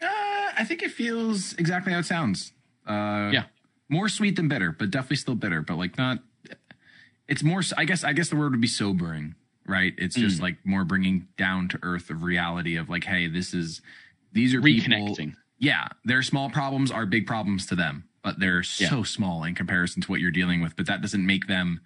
Uh, 0.00 0.06
I 0.58 0.64
think 0.66 0.82
it 0.82 0.90
feels 0.90 1.54
exactly 1.54 1.92
how 1.92 2.00
it 2.00 2.06
sounds. 2.06 2.52
Uh, 2.86 3.30
Yeah. 3.32 3.44
more 3.88 4.08
sweet 4.08 4.36
than 4.36 4.48
bitter, 4.48 4.72
but 4.72 4.90
definitely 4.90 5.16
still 5.16 5.34
bitter. 5.34 5.62
But 5.62 5.76
like 5.78 5.96
not. 5.98 6.18
It's 7.28 7.42
more. 7.42 7.62
I 7.76 7.84
guess. 7.84 8.04
I 8.04 8.12
guess 8.12 8.28
the 8.28 8.36
word 8.36 8.50
would 8.52 8.60
be 8.60 8.66
sobering, 8.66 9.34
right? 9.66 9.94
It's 9.96 10.16
just 10.16 10.38
Mm. 10.38 10.42
like 10.42 10.56
more 10.66 10.84
bringing 10.84 11.28
down 11.38 11.68
to 11.68 11.78
earth 11.82 12.10
of 12.10 12.22
reality 12.22 12.76
of 12.76 12.88
like, 12.90 13.04
hey, 13.04 13.26
this 13.28 13.54
is. 13.54 13.80
These 14.32 14.54
are 14.54 14.60
people. 14.60 14.90
Reconnecting. 14.96 15.34
Yeah, 15.58 15.88
their 16.04 16.22
small 16.22 16.50
problems 16.50 16.90
are 16.90 17.06
big 17.06 17.26
problems 17.26 17.66
to 17.66 17.76
them, 17.76 18.04
but 18.22 18.38
they're 18.38 18.62
so 18.62 19.02
small 19.02 19.44
in 19.44 19.54
comparison 19.54 20.02
to 20.02 20.10
what 20.10 20.20
you're 20.20 20.30
dealing 20.30 20.60
with. 20.60 20.76
But 20.76 20.86
that 20.86 21.00
doesn't 21.02 21.24
make 21.24 21.46
them 21.46 21.80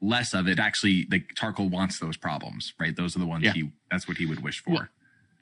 less 0.00 0.34
of 0.34 0.48
it. 0.48 0.58
Actually, 0.58 1.06
like 1.10 1.34
Tarkhal 1.34 1.70
wants 1.70 1.98
those 1.98 2.16
problems, 2.16 2.74
right? 2.78 2.94
Those 2.96 3.16
are 3.16 3.20
the 3.20 3.26
ones 3.26 3.44
Yeah. 3.44 3.52
he. 3.52 3.70
That's 3.90 4.08
what 4.08 4.16
he 4.16 4.26
would 4.26 4.42
wish 4.42 4.60
for. 4.60 4.70
Well, 4.72 4.88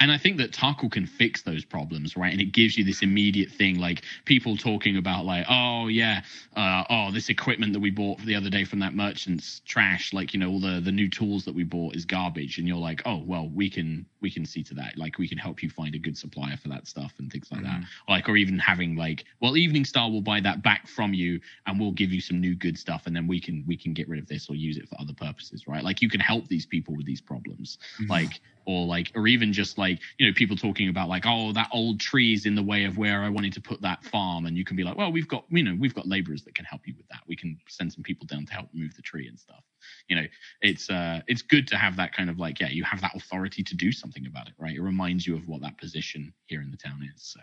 And 0.03 0.11
I 0.11 0.19
think 0.19 0.39
that 0.39 0.51
Tarkhal 0.51 0.91
can 0.91 1.07
fix 1.07 1.43
those 1.43 1.65
problems, 1.65 2.17
right? 2.17 2.33
And 2.33 2.41
it 2.41 2.51
gives 2.51 2.77
you 2.77 2.83
this 2.83 3.03
immediate 3.03 3.53
thing, 3.53 3.79
like 3.79 4.03
people 4.25 4.57
talking 4.57 4.97
about, 4.97 5.25
like, 5.25 5.47
oh 5.49 5.87
yeah, 5.87 6.23
uh, 6.57 6.83
oh 6.91 7.13
this 7.13 7.29
equipment 7.29 7.73
that 7.73 7.79
we 7.79 7.91
bought 7.91 8.19
the 8.23 8.35
other 8.35 8.51
day 8.51 8.65
from 8.65 8.81
that 8.81 8.95
merchant's 8.95 9.61
trash. 9.65 10.13
Like, 10.13 10.35
you 10.35 10.41
know, 10.41 10.51
all 10.51 10.59
the 10.59 10.81
the 10.81 10.91
new 10.91 11.09
tools 11.09 11.45
that 11.45 11.55
we 11.55 11.63
bought 11.63 11.95
is 11.95 12.05
garbage, 12.05 12.59
and 12.59 12.67
you're 12.67 12.79
like, 12.79 13.03
oh 13.07 13.23
well, 13.25 13.49
we 13.55 13.71
can 13.71 14.05
we 14.21 14.29
can 14.29 14.45
see 14.45 14.65
to 14.65 14.75
that. 14.75 14.99
Like, 14.99 15.19
we 15.19 15.29
can 15.29 15.39
help 15.39 15.63
you 15.63 15.71
find 15.71 15.95
a 15.95 16.01
good 16.01 16.19
supplier 16.19 16.57
for 16.57 16.69
that 16.71 16.89
stuff 16.89 17.13
and 17.19 17.31
things 17.31 17.53
like 17.53 17.63
that. 17.63 17.83
Like, 18.09 18.29
or 18.29 18.37
even 18.37 18.59
having 18.59 18.97
like, 18.97 19.25
well, 19.41 19.53
Eveningstar 19.53 20.11
will 20.11 20.21
buy 20.21 20.41
that 20.41 20.65
back 20.65 20.89
from 20.89 21.15
you, 21.15 21.39
and 21.67 21.79
we'll 21.79 21.93
give 21.93 22.13
you 22.13 22.21
some 22.21 22.41
new 22.41 22.57
good 22.57 22.77
stuff, 22.77 23.07
and 23.07 23.15
then 23.15 23.29
we 23.29 23.41
can 23.41 23.63
we 23.69 23.77
can 23.77 23.93
get 23.93 24.09
rid 24.09 24.19
of 24.19 24.27
this 24.27 24.51
or 24.51 24.57
use 24.57 24.79
it 24.79 24.89
for 24.89 25.01
other 25.01 25.15
purposes, 25.15 25.69
right? 25.69 25.85
Like, 25.85 26.03
you 26.03 26.11
can 26.11 26.21
help 26.21 26.49
these 26.49 26.67
people 26.67 26.97
with 26.97 27.07
these 27.07 27.21
problems, 27.21 27.79
like 28.09 28.41
or 28.65 28.87
like 28.87 29.11
or 29.15 29.27
even 29.27 29.53
just 29.53 29.79
like 29.79 29.92
you 30.19 30.27
know 30.27 30.33
people 30.35 30.57
talking 30.57 30.89
about 30.89 31.09
like 31.09 31.25
oh 31.27 31.53
that 31.53 31.69
old 31.73 32.01
tree's 32.01 32.47
in 32.47 32.55
the 32.55 32.63
way 32.63 32.85
of 32.85 32.99
where 32.99 33.23
i 33.23 33.29
wanted 33.29 33.53
to 33.53 33.61
put 33.61 33.81
that 33.83 34.05
farm. 34.05 34.47
And 34.47 34.57
you 34.57 34.65
can 34.65 34.77
be 34.77 34.85
like 34.85 34.97
well 34.97 35.13
we've 35.13 35.29
got 35.29 35.45
you 35.51 35.63
know 35.63 35.77
we've 35.79 35.95
got 35.95 36.07
laborers 36.07 36.43
that 36.45 36.55
can 36.55 36.65
help 36.65 36.87
you 36.87 36.95
with 36.97 37.09
that. 37.09 37.21
We 37.27 37.37
can 37.37 37.59
send 37.69 37.93
some 37.93 38.03
people 38.03 38.27
down 38.27 38.47
to 38.47 38.53
help 38.53 38.69
move 38.73 38.95
the 38.95 39.03
tree 39.03 39.29
and 39.29 39.39
stuff. 39.39 39.65
You 40.09 40.17
know 40.17 40.27
it's 40.61 40.91
uh 40.91 41.21
it's 41.27 41.43
good 41.43 41.67
to 41.69 41.77
have 41.77 41.97
that 41.97 42.15
kind 42.15 42.31
of 42.31 42.39
like 42.39 42.61
yeah 42.61 42.69
you 42.69 42.85
have 42.85 43.01
that 43.01 43.15
authority 43.15 43.63
to 43.63 43.75
do 43.75 43.93
something 43.93 44.27
about 44.27 44.49
it 44.49 44.55
right? 44.59 44.77
It 44.77 44.83
reminds 44.83 45.27
you 45.27 45.37
of 45.37 45.49
what 45.49 45.63
that 45.63 45.79
position 45.79 46.33
here 46.47 46.63
in 46.63 46.71
the 46.71 46.77
town 46.77 47.09
is 47.15 47.23
so. 47.23 47.41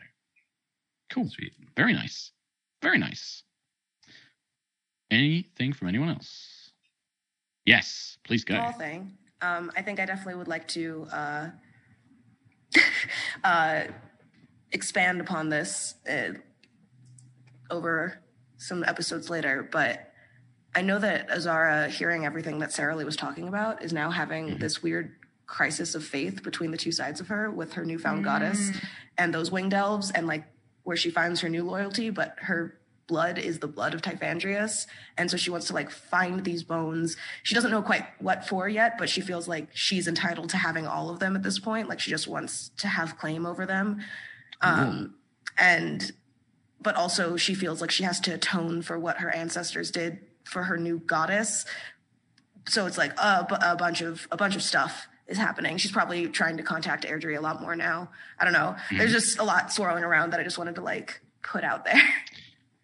Cool. 1.12 1.28
Sweet. 1.28 1.54
very 1.76 1.94
nice. 1.94 2.32
Very 2.82 3.00
nice. 3.00 3.44
Anything 5.10 5.74
from 5.74 5.88
anyone 5.88 6.10
else? 6.10 6.72
Yes 7.66 8.18
please 8.30 8.44
go. 8.44 8.56
Small 8.56 8.72
thing. 8.74 9.12
Um, 9.42 9.72
I 9.76 9.82
think 9.82 10.00
I 10.00 10.06
definitely 10.06 10.36
would 10.36 10.48
like 10.48 10.68
to 10.70 11.08
uh, 11.12 11.48
uh, 13.44 13.84
expand 14.72 15.22
upon 15.22 15.50
this 15.50 15.96
uh, 16.10 16.34
over 17.70 18.20
some 18.58 18.84
episodes 18.84 19.30
later, 19.30 19.68
but 19.72 20.12
I 20.76 20.82
know 20.82 21.00
that 21.00 21.32
Azara, 21.32 21.90
hearing 21.90 22.26
everything 22.26 22.60
that 22.60 22.72
Sarah 22.72 22.96
Lee 22.96 23.06
was 23.06 23.16
talking 23.16 23.48
about, 23.48 23.84
is 23.84 23.92
now 23.92 24.12
having 24.12 24.60
this 24.60 24.84
weird 24.84 25.16
crisis 25.48 25.96
of 25.96 26.04
faith 26.04 26.44
between 26.44 26.70
the 26.72 26.78
two 26.78 26.92
sides 26.92 27.20
of 27.20 27.28
her 27.30 27.50
with 27.50 27.74
her 27.74 27.84
newfound 27.84 28.24
goddess 28.24 28.72
and 29.18 29.34
those 29.34 29.52
winged 29.52 29.74
elves, 29.74 30.12
and 30.12 30.28
like 30.28 30.46
where 30.84 30.98
she 30.98 31.10
finds 31.10 31.42
her 31.42 31.50
new 31.50 31.64
loyalty, 31.64 32.10
but 32.10 32.36
her 32.40 32.79
blood 33.10 33.38
is 33.38 33.60
the 33.60 33.68
blood 33.68 33.94
of 33.94 34.02
Typhandrius. 34.02 34.86
And 35.18 35.30
so 35.30 35.36
she 35.36 35.50
wants 35.50 35.68
to 35.68 35.74
like 35.74 35.90
find 35.90 36.46
these 36.46 36.64
bones. 36.64 37.18
She 37.44 37.56
doesn't 37.56 37.72
know 37.72 37.82
quite 37.82 38.06
what 38.20 38.48
for 38.48 38.70
yet, 38.70 38.98
but 38.98 39.10
she 39.10 39.20
feels 39.20 39.48
like 39.48 39.68
she's 39.74 40.08
entitled 40.08 40.50
to 40.52 40.58
having 40.58 40.88
all 40.88 41.10
of 41.10 41.20
them 41.20 41.36
at 41.36 41.44
this 41.44 41.60
point. 41.60 41.90
Like 41.90 42.00
she 42.00 42.12
just 42.12 42.28
wants 42.28 42.70
to 42.78 42.88
have 42.88 43.18
claim 43.18 43.46
over 43.46 43.66
them. 43.66 44.00
Um, 44.62 45.16
and, 45.58 46.12
but 46.82 46.96
also 46.96 47.36
she 47.36 47.54
feels 47.54 47.82
like 47.82 47.92
she 47.92 48.04
has 48.04 48.20
to 48.22 48.34
atone 48.34 48.82
for 48.82 48.98
what 48.98 49.18
her 49.18 49.30
ancestors 49.36 49.92
did 49.92 50.20
for 50.46 50.64
her 50.64 50.78
new 50.78 51.00
goddess. 51.00 51.66
So 52.68 52.86
it's 52.86 52.98
like 52.98 53.18
a, 53.20 53.48
a 53.62 53.76
bunch 53.76 54.02
of, 54.02 54.28
a 54.32 54.38
bunch 54.38 54.56
of 54.56 54.62
stuff 54.62 55.08
is 55.28 55.38
happening. 55.38 55.78
She's 55.78 55.92
probably 55.92 56.28
trying 56.28 56.58
to 56.58 56.64
contact 56.64 57.06
Aerdrie 57.06 57.38
a 57.38 57.42
lot 57.42 57.62
more 57.62 57.76
now. 57.76 58.10
I 58.40 58.44
don't 58.44 58.54
know. 58.54 58.76
There's 58.96 59.12
just 59.12 59.40
a 59.40 59.44
lot 59.44 59.72
swirling 59.72 60.04
around 60.04 60.32
that 60.32 60.40
I 60.40 60.44
just 60.44 60.58
wanted 60.58 60.76
to 60.76 60.82
like 60.82 61.22
put 61.42 61.64
out 61.64 61.86
there. 61.86 62.02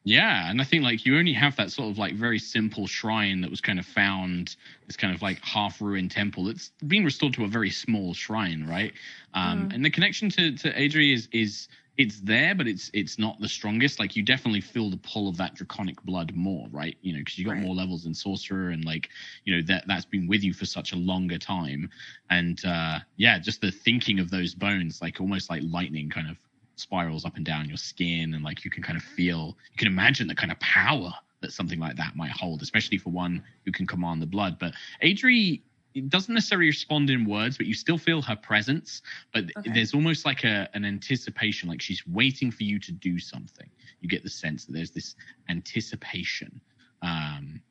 Yeah, 0.07 0.52
and 0.52 0.61
I 0.61 0.64
think 0.65 0.84
like 0.84 1.03
you 1.06 1.18
only 1.18 1.34
have 1.34 1.56
that 1.56 1.72
sort 1.72 1.90
of 1.90 1.98
like 1.98 2.14
very 2.14 2.38
simple 2.38 2.86
shrine 2.86 3.41
that 3.41 3.49
was 3.49 3.60
kind 3.60 3.80
of 3.80 3.88
found, 3.88 4.56
this 4.86 4.95
kind 4.98 5.14
of 5.15 5.23
like 5.23 5.44
half 5.44 5.82
ruined 5.82 6.11
temple 6.11 6.44
that's 6.45 6.72
been 6.86 7.03
restored 7.03 7.34
to 7.34 7.44
a 7.44 7.48
very 7.48 7.72
small 7.72 8.14
shrine, 8.14 8.65
right? 8.68 8.94
Um, 9.34 9.68
And 9.72 9.84
the 9.84 9.90
connection 9.90 10.30
to 10.32 10.52
to 10.57 10.72
Aerdrie 10.73 11.11
is 11.14 11.27
is 11.32 11.68
it's 11.98 12.22
there, 12.22 12.53
but 12.53 12.68
it's 12.68 12.91
it's 12.94 13.18
not 13.18 13.40
the 13.40 13.49
strongest. 13.49 13.99
Like 13.99 14.15
you 14.15 14.22
definitely 14.22 14.61
feel 14.61 14.91
the 14.91 14.98
pull 14.98 15.27
of 15.27 15.38
that 15.38 15.56
draconic 15.56 15.99
blood 16.03 16.36
more, 16.36 16.68
right? 16.69 16.98
You 17.02 17.14
know, 17.14 17.19
because 17.19 17.40
you 17.40 17.45
got 17.45 17.57
Right. 17.57 17.57
more 17.57 17.73
levels 17.73 18.06
in 18.06 18.14
sorcerer, 18.14 18.69
and 18.69 18.86
like 18.86 19.10
you 19.44 19.56
know 19.56 19.64
that 19.64 19.86
that's 19.88 20.06
been 20.06 20.27
with 20.27 20.44
you 20.44 20.53
for 20.53 20.65
such 20.68 20.91
a 20.94 20.98
longer 20.98 21.40
time, 21.40 21.90
and 22.30 22.64
uh 22.64 22.99
yeah, 23.15 23.40
just 23.40 23.61
the 23.61 23.72
thinking 23.72 24.19
of 24.19 24.30
those 24.30 24.53
bones, 24.53 25.02
like 25.02 25.19
almost 25.19 25.49
like 25.49 25.64
lightning, 25.65 26.11
kind 26.11 26.30
of 26.30 26.38
spirals 26.76 27.26
up 27.26 27.35
and 27.35 27.45
down 27.45 27.68
your 27.68 27.77
skin 27.77 28.34
and 28.34 28.43
like 28.43 28.65
you 28.65 28.72
can 28.72 28.84
kind 28.84 28.97
of 28.97 29.03
feel 29.03 29.57
you 29.72 29.77
can 29.77 29.88
imagine 29.88 30.27
the 30.27 30.35
kind 30.35 30.52
of 30.52 30.60
power 30.60 31.11
that 31.41 31.52
something 31.52 31.80
like 31.80 31.95
that 31.95 32.15
might 32.15 32.31
hold 32.31 32.61
especially 32.61 32.97
for 32.97 33.10
one 33.10 33.43
who 33.65 33.72
can 33.72 33.85
command 33.88 34.22
the 34.22 34.26
blood. 34.26 34.57
But 34.60 34.73
Aerdrie 35.03 35.61
doesn't 36.10 36.34
necessarily 36.34 36.68
respond 36.68 37.10
in 37.10 37.26
words 37.26 37.57
but 37.57 37.65
you 37.65 37.73
still 37.73 37.97
feel 37.97 38.22
her 38.22 38.35
presence. 38.35 39.02
But 39.34 39.45
Okay. 39.57 39.72
there's 39.72 39.93
almost 39.93 40.26
like 40.26 40.43
a 40.43 40.69
an 40.73 40.85
anticipation 40.85 41.69
like 41.69 41.81
she's 41.81 42.06
waiting 42.07 42.52
for 42.52 42.64
you 42.64 42.80
to 42.80 42.91
do 42.91 43.19
something. 43.19 43.69
You 44.02 44.10
get 44.10 44.23
the 44.23 44.30
sense 44.30 44.65
that 44.65 44.73
there's 44.73 44.91
this 44.91 45.15
anticipation 45.49 46.60
um 47.02 47.61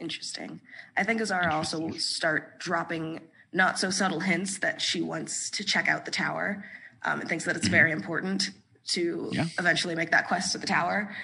Interesting. 0.00 0.60
I 0.96 1.04
think 1.04 1.20
Azara 1.20 1.54
also 1.54 1.78
will 1.78 1.98
start 1.98 2.58
dropping 2.58 3.20
not 3.52 3.78
so 3.78 3.88
subtle 3.90 4.20
hints 4.20 4.58
that 4.58 4.82
she 4.82 5.00
wants 5.00 5.48
to 5.50 5.64
check 5.64 5.88
out 5.88 6.04
the 6.04 6.10
tower 6.10 6.64
um, 7.04 7.20
and 7.20 7.28
thinks 7.28 7.44
that 7.44 7.56
it's 7.56 7.68
very 7.68 7.92
important 7.92 8.50
to 8.88 9.30
Yeah. 9.32 9.46
eventually 9.58 9.94
make 9.94 10.10
that 10.10 10.26
quest 10.28 10.52
to 10.52 10.58
the 10.58 10.66
tower, 10.66 11.14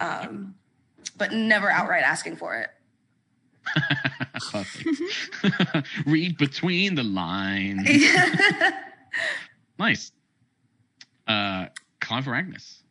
um, 0.00 0.54
but 1.16 1.32
never 1.32 1.70
outright 1.70 2.02
asking 2.04 2.36
for 2.36 2.54
it. 2.56 2.70
perfect 4.50 5.86
read 6.06 6.36
between 6.38 6.94
the 6.94 7.04
lines. 7.04 7.88
Nice. 9.78 10.12
Uh 11.26 11.66
clever 12.00 12.32
Agnis. 12.32 12.82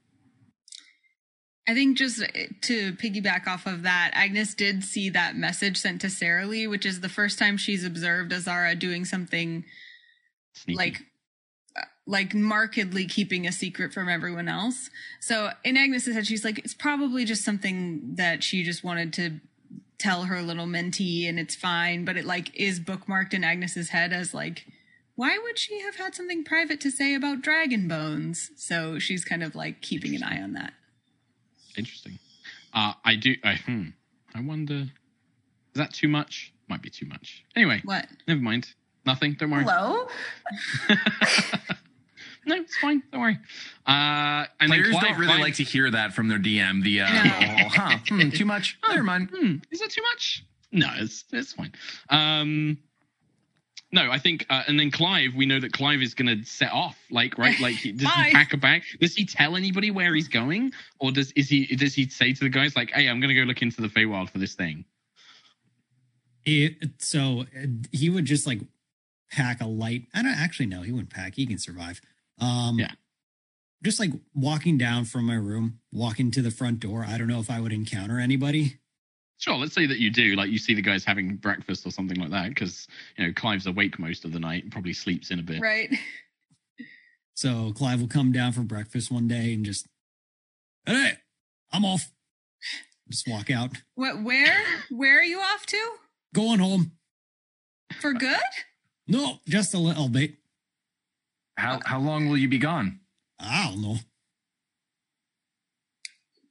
I 1.67 1.73
think 1.75 1.97
just 1.97 2.19
to 2.19 2.93
piggyback 2.93 3.45
off 3.47 3.67
of 3.67 3.83
that, 3.83 4.11
Agnis 4.15 4.55
did 4.55 4.83
see 4.83 5.09
that 5.09 5.35
message 5.35 5.77
sent 5.77 6.01
to 6.01 6.09
Sarah 6.09 6.47
Lee, 6.47 6.65
which 6.65 6.83
is 6.85 7.01
the 7.01 7.09
first 7.09 7.37
time 7.37 7.57
she's 7.57 7.83
observed 7.85 8.33
Azara 8.33 8.73
doing 8.75 9.05
something 9.05 9.65
Sneaky. 10.55 10.77
like 10.77 11.01
like 12.09 12.33
markedly 12.33 13.05
keeping 13.05 13.45
a 13.45 13.51
secret 13.51 13.93
from 13.93 14.09
everyone 14.09 14.47
else. 14.47 14.89
So 15.19 15.51
in 15.63 15.75
Agnis's 15.77 16.15
head, 16.15 16.25
she's 16.25 16.43
like, 16.43 16.57
it's 16.57 16.73
probably 16.73 17.23
just 17.23 17.45
something 17.45 18.15
that 18.15 18.43
she 18.43 18.63
just 18.63 18.83
wanted 18.83 19.13
to 19.13 19.39
tell 19.99 20.23
her 20.23 20.41
little 20.41 20.65
mentee 20.65 21.29
and 21.29 21.39
it's 21.39 21.55
fine, 21.55 22.05
but 22.05 22.17
it 22.17 22.25
like 22.25 22.49
is 22.55 22.79
bookmarked 22.79 23.35
in 23.35 23.43
Agnis's 23.43 23.89
head 23.89 24.11
as 24.11 24.33
like, 24.33 24.65
why 25.15 25.37
would 25.37 25.59
she 25.59 25.81
have 25.81 25.97
had 25.97 26.15
something 26.15 26.43
private 26.43 26.81
to 26.81 26.89
say 26.89 27.13
about 27.13 27.43
dragon 27.43 27.87
bones? 27.87 28.49
So 28.55 28.97
she's 28.97 29.23
kind 29.23 29.43
of 29.43 29.53
like 29.53 29.81
keeping 29.81 30.15
an 30.15 30.23
eye 30.23 30.41
on 30.41 30.53
that. 30.53 30.73
Interesting. 31.77 32.17
Uh, 32.73 32.93
I 33.05 33.15
do. 33.17 33.35
I, 33.43 33.55
hmm. 33.55 33.89
I 34.33 34.41
wonder. 34.41 34.73
Is 34.75 35.75
that 35.75 35.93
too 35.93 36.07
much? 36.07 36.53
Might 36.67 36.81
be 36.81 36.89
too 36.89 37.05
much. 37.05 37.43
Anyway, 37.55 37.81
What? 37.83 38.07
never 38.27 38.41
mind. 38.41 38.73
Nothing. 39.05 39.35
Don't 39.39 39.51
worry. 39.51 39.63
Hello? 39.63 40.07
no, 42.49 42.55
it's 42.55 42.77
fine. 42.77 43.01
Don't 43.11 43.21
worry. 43.21 43.39
Uh, 43.87 44.45
and 44.59 44.71
then 44.71 44.81
Players 44.83 44.95
don't 44.95 45.13
really 45.17 45.27
Clive- 45.27 45.39
like 45.41 45.55
to 45.55 45.63
hear 45.63 45.89
that 45.91 46.13
from 46.13 46.27
their 46.27 46.39
DM. 46.39 46.83
The 46.83 47.01
uh, 47.01 47.11
No. 47.11 47.21
oh, 47.25 47.69
huh, 47.69 47.97
hmm, 48.09 48.29
too 48.29 48.45
much. 48.45 48.77
Never 48.89 49.03
mind. 49.03 49.29
Hmm, 49.33 49.55
is 49.71 49.79
that 49.79 49.89
too 49.89 50.01
much? 50.13 50.43
No, 50.71 50.87
it's 50.97 51.23
it's 51.31 51.53
fine. 51.53 51.73
Um, 52.09 52.77
no, 53.91 54.11
I 54.11 54.19
think, 54.19 54.45
uh, 54.51 54.61
and 54.67 54.79
then 54.79 54.91
Clive, 54.91 55.33
we 55.35 55.47
know 55.47 55.59
that 55.59 55.73
Clive 55.73 56.01
is 56.03 56.13
going 56.13 56.27
to 56.27 56.45
set 56.45 56.71
off. 56.71 56.95
Like, 57.09 57.39
right? 57.39 57.59
Like, 57.59 57.73
he- 57.75 57.91
does 57.91 58.11
he 58.13 58.31
pack 58.31 58.53
a 58.53 58.57
bag? 58.57 58.83
Does 58.99 59.15
he 59.15 59.25
tell 59.25 59.55
anybody 59.55 59.89
where 59.89 60.13
he's 60.13 60.27
going, 60.27 60.71
or 60.99 61.11
does 61.11 61.31
is 61.31 61.49
he 61.49 61.65
does 61.75 61.93
he 61.95 62.07
say 62.09 62.33
to 62.33 62.39
the 62.39 62.49
guys 62.49 62.75
like, 62.75 62.91
"Hey, 62.91 63.07
I'm 63.07 63.19
going 63.19 63.29
to 63.29 63.35
go 63.35 63.41
look 63.43 63.61
into 63.61 63.81
the 63.81 63.87
Feywild 63.87 64.29
for 64.29 64.37
this 64.37 64.53
thing"? 64.53 64.85
It, 66.45 66.75
so 66.99 67.41
uh, 67.41 67.65
he 67.91 68.09
would 68.09 68.25
just 68.25 68.45
like 68.47 68.61
pack 69.31 69.61
a 69.61 69.65
light. 69.65 70.03
I 70.13 70.21
don't 70.23 70.31
actually 70.37 70.65
know. 70.67 70.81
He 70.81 70.91
wouldn't 70.91 71.09
pack. 71.11 71.35
He 71.35 71.45
can 71.45 71.57
survive. 71.59 72.01
Um, 72.39 72.79
Yeah. 72.79 72.91
Just 73.83 73.99
like 73.99 74.11
walking 74.33 74.77
down 74.77 75.05
from 75.05 75.25
my 75.25 75.35
room, 75.35 75.79
walking 75.93 76.31
to 76.31 76.41
the 76.41 76.51
front 76.51 76.79
door. 76.81 77.05
I 77.07 77.17
don't 77.17 77.27
know 77.27 77.39
if 77.39 77.49
I 77.49 77.61
would 77.61 77.71
encounter 77.71 78.19
anybody. 78.19 78.77
Sure, 79.37 79.55
let's 79.55 79.73
say 79.73 79.85
that 79.85 79.99
you 79.99 80.11
do. 80.11 80.35
Like, 80.35 80.49
you 80.49 80.57
see 80.57 80.73
the 80.73 80.81
guys 80.81 81.05
having 81.05 81.37
breakfast 81.37 81.85
or 81.87 81.91
something 81.91 82.19
like 82.19 82.31
that, 82.31 82.49
because 82.49 82.87
you 83.17 83.25
know 83.25 83.31
Clive's 83.33 83.67
awake 83.67 83.97
most 83.97 84.25
of 84.25 84.33
the 84.33 84.39
night, 84.39 84.63
and 84.63 84.71
probably 84.71 84.91
sleeps 84.91 85.31
in 85.31 85.39
a 85.39 85.43
bit. 85.43 85.61
Right? 85.61 85.89
So 87.35 87.71
Clive 87.73 88.01
will 88.01 88.09
come 88.09 88.33
down 88.33 88.51
for 88.51 88.63
breakfast 88.63 89.09
one 89.09 89.29
day 89.29 89.53
and 89.53 89.63
just, 89.63 89.87
hey, 90.85 91.13
I'm 91.71 91.85
off. 91.85 92.11
Just 93.09 93.29
walk 93.29 93.49
out, 93.49 93.69
What? 93.95 94.21
Where? 94.21 94.61
Where 94.89 95.19
are 95.19 95.23
you 95.23 95.39
off 95.39 95.65
to? 95.67 95.91
going 96.35 96.59
home. 96.59 96.91
For 98.01 98.11
good? 98.13 98.35
No, 99.07 99.39
just 99.47 99.73
a 99.73 99.77
little 99.79 100.09
bit. 100.09 100.33
How 101.59 101.79
how 101.85 101.99
long 101.99 102.29
will 102.29 102.37
you 102.37 102.47
be 102.47 102.57
gone? 102.57 103.01
I 103.37 103.67
don't 103.69 103.81
know. 103.81 103.97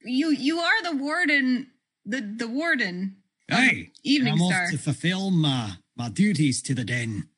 You 0.05 0.31
you 0.31 0.59
are 0.59 0.83
the 0.83 0.97
warden. 0.97 1.69
The 2.05 2.21
the 2.21 2.47
warden. 2.47 3.17
of 3.51 3.59
Hey, 3.59 3.91
Evening 4.03 4.35
I'm 4.35 4.39
Star. 4.39 4.65
off 4.65 4.71
to 4.73 4.79
fulfill 4.79 5.31
my 5.31 5.77
my 5.97 6.11
duties 6.11 6.61
to 6.63 6.75
the 6.75 6.85
den. 6.85 7.29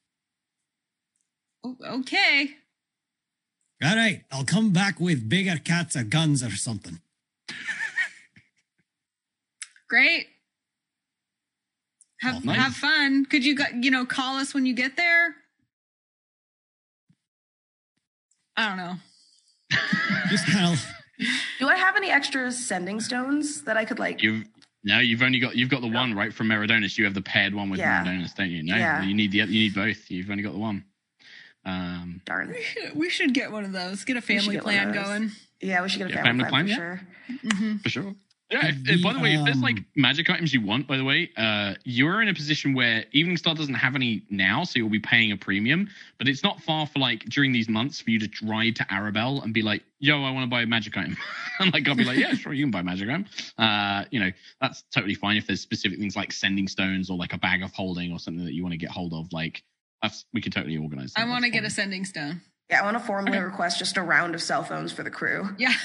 Okay. 1.64 2.50
All 3.82 3.96
right, 3.96 4.24
I'll 4.32 4.44
come 4.44 4.72
back 4.72 4.98
with 5.00 5.28
bigger 5.28 5.56
cats 5.56 5.96
or 5.96 6.02
guns 6.02 6.42
or 6.42 6.50
something. 6.50 7.00
Great. 9.88 10.26
Have 12.20 12.44
nice. 12.44 12.58
have 12.58 12.74
fun. 12.74 13.24
Could 13.26 13.44
you 13.44 13.56
you 13.80 13.90
know 13.92 14.04
call 14.04 14.36
us 14.36 14.52
when 14.54 14.66
you 14.66 14.74
get 14.74 14.96
there? 14.96 15.36
I 18.60 18.68
don't 18.68 18.76
know. 18.76 18.94
Just 20.28 20.46
kind 20.46 20.72
of 20.74 20.86
Do 21.58 21.68
I 21.68 21.76
have 21.76 21.96
any 21.96 22.10
extra 22.10 22.52
sending 22.52 23.00
stones 23.00 23.62
that 23.64 23.76
I 23.76 23.84
could 23.84 23.98
like? 23.98 24.22
You've 24.22 24.44
no, 24.84 24.98
you've 24.98 25.22
only 25.22 25.38
got 25.38 25.56
you've 25.56 25.68
got 25.70 25.80
the 25.80 25.88
one 25.88 26.14
right 26.14 26.32
from 26.32 26.48
Meridonis. 26.48 26.98
You 26.98 27.04
have 27.04 27.14
the 27.14 27.22
paired 27.22 27.54
one 27.54 27.70
with 27.70 27.80
Yeah. 27.80 28.04
Meridonis, 28.04 28.34
don't 28.34 28.50
you? 28.50 28.62
No, 28.62 28.76
Yeah. 28.76 29.02
you 29.02 29.14
need 29.14 29.30
the 29.32 29.38
you 29.38 29.46
need 29.46 29.74
both. 29.74 30.10
You've 30.10 30.30
only 30.30 30.42
got 30.42 30.52
the 30.52 30.58
one. 30.58 30.84
Um, 31.64 32.22
Darn. 32.24 32.48
We 32.48 32.62
should, 32.62 32.94
we 32.94 33.10
should 33.10 33.34
get 33.34 33.52
one 33.52 33.64
of 33.64 33.72
those. 33.72 34.04
Get 34.04 34.16
a 34.16 34.22
family 34.22 34.54
get 34.54 34.62
plan 34.62 34.92
going. 34.92 35.30
Yeah, 35.60 35.82
we 35.82 35.88
should 35.90 35.98
get 35.98 36.10
a 36.10 36.14
Yeah, 36.14 36.22
family, 36.22 36.44
family 36.44 36.50
plan, 36.50 36.66
plan, 36.66 37.00
for 37.38 37.48
sure. 37.50 37.52
hmm 37.52 37.76
for 37.78 37.88
sure. 37.90 38.14
Yeah. 38.50 38.66
If, 38.66 38.82
The, 38.84 39.02
by 39.02 39.12
the 39.12 39.20
way, 39.20 39.34
if 39.34 39.44
there's 39.44 39.60
like 39.60 39.78
um, 39.78 39.86
magic 39.94 40.28
items 40.28 40.52
you 40.52 40.60
want, 40.60 40.86
by 40.88 40.96
the 40.96 41.04
way, 41.04 41.30
uh, 41.36 41.74
you're 41.84 42.20
in 42.20 42.28
a 42.28 42.34
position 42.34 42.74
where 42.74 43.04
Eveningstar 43.14 43.56
doesn't 43.56 43.74
have 43.74 43.94
any 43.94 44.22
now, 44.28 44.64
so 44.64 44.78
you'll 44.80 44.88
be 44.88 44.98
paying 44.98 45.30
a 45.30 45.36
premium. 45.36 45.88
But 46.18 46.26
it's 46.26 46.42
not 46.42 46.60
far 46.62 46.86
for 46.86 46.98
like 46.98 47.24
during 47.26 47.52
these 47.52 47.68
months 47.68 48.00
for 48.00 48.10
you 48.10 48.18
to 48.18 48.28
ride 48.46 48.74
to 48.76 48.84
Arabel 48.92 49.40
and 49.42 49.54
be 49.54 49.62
like, 49.62 49.84
"Yo, 50.00 50.24
I 50.24 50.30
want 50.32 50.44
to 50.44 50.50
buy 50.50 50.62
a 50.62 50.66
magic 50.66 50.96
item," 50.96 51.16
and 51.60 51.72
like 51.72 51.86
I'll 51.88 51.94
be 51.94 52.02
like, 52.04 52.18
"Yeah, 52.18 52.34
sure, 52.34 52.52
you 52.52 52.64
can 52.64 52.72
buy 52.72 52.80
a 52.80 52.84
magic 52.84 53.08
item." 53.08 53.26
Uh, 53.56 54.04
you 54.10 54.18
know, 54.18 54.30
that's 54.60 54.82
totally 54.92 55.14
fine 55.14 55.36
if 55.36 55.46
there's 55.46 55.60
specific 55.60 55.98
things 56.00 56.16
like 56.16 56.32
sending 56.32 56.66
stones 56.66 57.08
or 57.08 57.16
like 57.16 57.32
a 57.32 57.38
bag 57.38 57.62
of 57.62 57.72
holding 57.72 58.10
or 58.12 58.18
something 58.18 58.44
that 58.44 58.54
you 58.54 58.62
want 58.64 58.72
to 58.72 58.78
get 58.78 58.90
hold 58.90 59.12
of. 59.14 59.32
Like 59.32 59.62
that's 60.02 60.24
we 60.32 60.40
could 60.40 60.52
totally 60.52 60.76
organize. 60.76 61.12
That. 61.12 61.20
I 61.22 61.28
want 61.28 61.44
to 61.44 61.50
That's 61.50 61.60
get 61.62 61.66
a 61.68 61.70
sending 61.70 62.04
stone. 62.04 62.40
Yeah, 62.68 62.80
I 62.80 62.84
want 62.84 62.98
to 62.98 63.02
formally 63.04 63.36
Okay. 63.38 63.44
request 63.44 63.78
just 63.78 63.96
a 63.96 64.02
round 64.02 64.34
of 64.34 64.42
cell 64.42 64.62
phones 64.64 64.90
for 64.92 65.02
the 65.04 65.10
crew. 65.10 65.50
Yeah. 65.58 65.72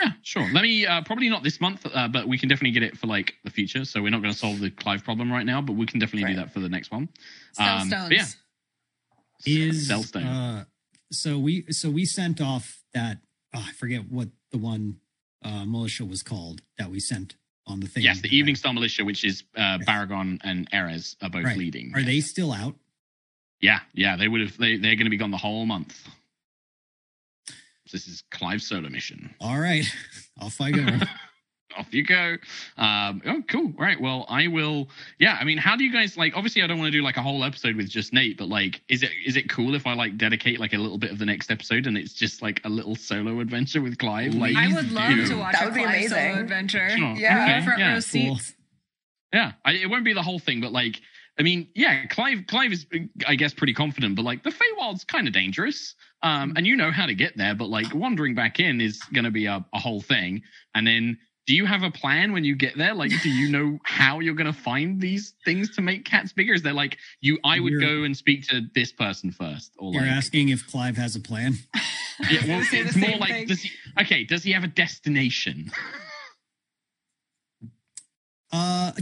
Yeah, 0.00 0.12
sure. 0.22 0.48
Let 0.52 0.62
me 0.62 0.86
uh, 0.86 1.02
probably 1.02 1.28
not 1.28 1.42
this 1.42 1.60
month, 1.60 1.86
uh, 1.92 2.08
but 2.08 2.26
we 2.26 2.38
can 2.38 2.48
definitely 2.48 2.70
get 2.72 2.82
it 2.82 2.96
for 2.96 3.06
like 3.06 3.34
the 3.44 3.50
future. 3.50 3.84
So 3.84 4.00
we're 4.02 4.10
not 4.10 4.22
going 4.22 4.32
to 4.32 4.38
solve 4.38 4.58
the 4.60 4.70
Clive 4.70 5.04
problem 5.04 5.30
right 5.30 5.44
now, 5.46 5.60
but 5.60 5.74
we 5.74 5.84
can 5.86 5.98
definitely 6.00 6.30
do 6.32 6.36
that 6.40 6.52
for 6.52 6.60
the 6.60 6.68
next 6.68 6.90
one. 6.90 7.08
Cell 7.52 7.66
Um, 7.80 7.88
stones. 7.88 8.08
but 8.08 8.16
yeah. 8.16 8.26
is 9.46 9.88
Cellstone. 9.90 10.26
uh 10.26 10.64
so 11.12 11.38
we 11.38 11.64
so 11.70 11.90
we 11.90 12.04
sent 12.04 12.40
off 12.40 12.82
that 12.94 13.18
oh, 13.54 13.64
I 13.68 13.72
forget 13.72 14.02
what 14.10 14.28
the 14.52 14.58
one 14.58 15.00
uh 15.44 15.64
militia 15.64 16.04
was 16.04 16.22
called 16.22 16.62
that 16.78 16.90
we 16.90 17.00
sent 17.00 17.34
on 17.66 17.80
the 17.80 17.86
thing. 17.88 18.02
yes, 18.02 18.20
the 18.20 18.28
Eveningstar 18.28 18.72
Militia, 18.74 19.04
which 19.04 19.24
is 19.24 19.42
uh, 19.56 19.78
Yes. 19.80 19.84
Baragon 19.88 20.38
and 20.42 20.68
Erez, 20.70 21.16
are 21.22 21.30
both 21.30 21.44
Right. 21.44 21.56
leading. 21.56 21.92
Are 21.94 22.02
they 22.02 22.20
still 22.20 22.52
out? 22.52 22.74
Yeah, 23.60 23.80
yeah, 23.92 24.16
they 24.16 24.26
would 24.28 24.40
have. 24.40 24.56
They, 24.56 24.76
they're 24.76 24.96
going 24.96 25.04
to 25.04 25.10
be 25.10 25.16
gone 25.18 25.30
the 25.30 25.36
whole 25.36 25.66
month. 25.66 25.94
This 27.90 28.06
is 28.08 28.22
Clive's 28.30 28.66
solo 28.66 28.88
mission. 28.88 29.34
All 29.40 29.58
right. 29.58 29.84
Off 30.40 30.60
I 30.60 30.70
go. 30.70 30.86
Off 31.78 31.94
you 31.94 32.04
go. 32.04 32.36
Um, 32.76 33.22
oh, 33.24 33.42
cool. 33.48 33.72
Right. 33.78 34.00
Well, 34.00 34.26
I 34.28 34.48
will. 34.48 34.88
Yeah. 35.20 35.36
I 35.40 35.44
mean, 35.44 35.56
how 35.56 35.76
do 35.76 35.84
you 35.84 35.92
guys 35.92 36.16
like? 36.16 36.36
Obviously, 36.36 36.62
I 36.62 36.66
don't 36.66 36.78
want 36.78 36.92
to 36.92 36.98
do 36.98 37.02
like 37.04 37.16
a 37.16 37.22
whole 37.22 37.44
episode 37.44 37.76
with 37.76 37.88
just 37.88 38.12
Nate, 38.12 38.36
but 38.38 38.48
like, 38.48 38.80
is 38.88 39.04
it 39.04 39.10
is 39.24 39.36
it 39.36 39.48
cool 39.48 39.76
if 39.76 39.86
I 39.86 39.92
like 39.94 40.16
dedicate 40.18 40.58
like 40.58 40.72
a 40.72 40.78
little 40.78 40.98
bit 40.98 41.12
of 41.12 41.18
the 41.18 41.26
next 41.26 41.48
episode 41.50 41.86
and 41.86 41.96
it's 41.96 42.12
just 42.12 42.42
like 42.42 42.60
a 42.64 42.68
little 42.68 42.96
solo 42.96 43.38
adventure 43.38 43.80
with 43.80 43.98
Clive? 43.98 44.34
Like, 44.34 44.56
I 44.56 44.72
would 44.74 44.90
love 44.90 45.10
you 45.12 45.26
to 45.26 45.34
watch 45.36 45.52
That 45.54 45.62
a 45.62 45.64
would 45.66 45.74
be 45.74 45.82
Clive 45.84 46.08
solo 46.08 46.20
amazing. 46.20 46.38
adventure. 46.42 46.90
Sure. 46.90 47.14
Yeah. 47.14 47.44
Okay, 47.58 47.64
Front 47.64 47.78
yeah, 47.78 47.88
row 47.88 47.94
cool. 47.94 48.00
seats. 48.02 48.54
Yeah, 49.32 49.52
I, 49.64 49.72
it 49.74 49.88
won't 49.88 50.04
be 50.04 50.12
the 50.12 50.22
whole 50.22 50.40
thing, 50.40 50.60
but 50.60 50.72
like, 50.72 51.00
I 51.40 51.42
mean, 51.42 51.68
yeah, 51.74 52.04
Clive, 52.04 52.40
Clive 52.48 52.70
is, 52.70 52.84
I 53.26 53.34
guess, 53.34 53.54
pretty 53.54 53.72
confident, 53.72 54.14
but 54.14 54.26
like, 54.26 54.42
the 54.42 54.50
Feywild's 54.50 55.04
kind 55.04 55.26
of 55.26 55.32
dangerous, 55.32 55.94
um, 56.22 56.52
and 56.54 56.66
you 56.66 56.76
know 56.76 56.90
how 56.90 57.06
to 57.06 57.14
get 57.14 57.34
there, 57.34 57.54
but 57.54 57.70
like, 57.70 57.94
wandering 57.94 58.34
back 58.34 58.60
in 58.60 58.78
is 58.78 59.00
going 59.14 59.24
to 59.24 59.30
be 59.30 59.46
a, 59.46 59.64
a 59.72 59.78
whole 59.78 60.02
thing. 60.02 60.42
And 60.74 60.86
then, 60.86 61.16
do 61.46 61.54
you 61.54 61.64
have 61.64 61.82
a 61.82 61.90
plan 61.90 62.34
when 62.34 62.44
you 62.44 62.54
get 62.54 62.76
there? 62.76 62.92
Like, 62.92 63.10
do 63.22 63.30
you 63.30 63.50
know 63.50 63.78
how 63.84 64.20
you're 64.20 64.34
going 64.34 64.52
to 64.52 64.60
find 64.60 65.00
these 65.00 65.32
things 65.46 65.74
to 65.76 65.80
make 65.80 66.04
cats 66.04 66.30
bigger? 66.34 66.52
Is 66.52 66.60
there 66.60 66.74
like, 66.74 66.98
you, 67.22 67.38
I 67.42 67.58
would 67.58 67.72
You're- 67.72 67.86
go 67.86 68.02
and 68.04 68.14
speak 68.14 68.46
to 68.48 68.60
this 68.74 68.92
person 68.92 69.32
first, 69.32 69.72
or 69.78 69.94
You're 69.94 70.02
like, 70.02 70.10
asking 70.10 70.50
if 70.50 70.70
Clive 70.70 70.98
has 70.98 71.16
a 71.16 71.20
plan. 71.20 71.54
yeah, 72.30 72.40
well, 72.46 72.62
it's 72.70 72.96
more 72.96 73.08
same 73.08 73.18
like, 73.18 73.30
thing. 73.30 73.46
does 73.46 73.62
he, 73.62 73.70
okay, 73.98 74.24
does 74.24 74.42
he 74.42 74.52
have 74.52 74.64
a 74.64 74.68
destination? 74.68 75.72
Uh 78.52 78.92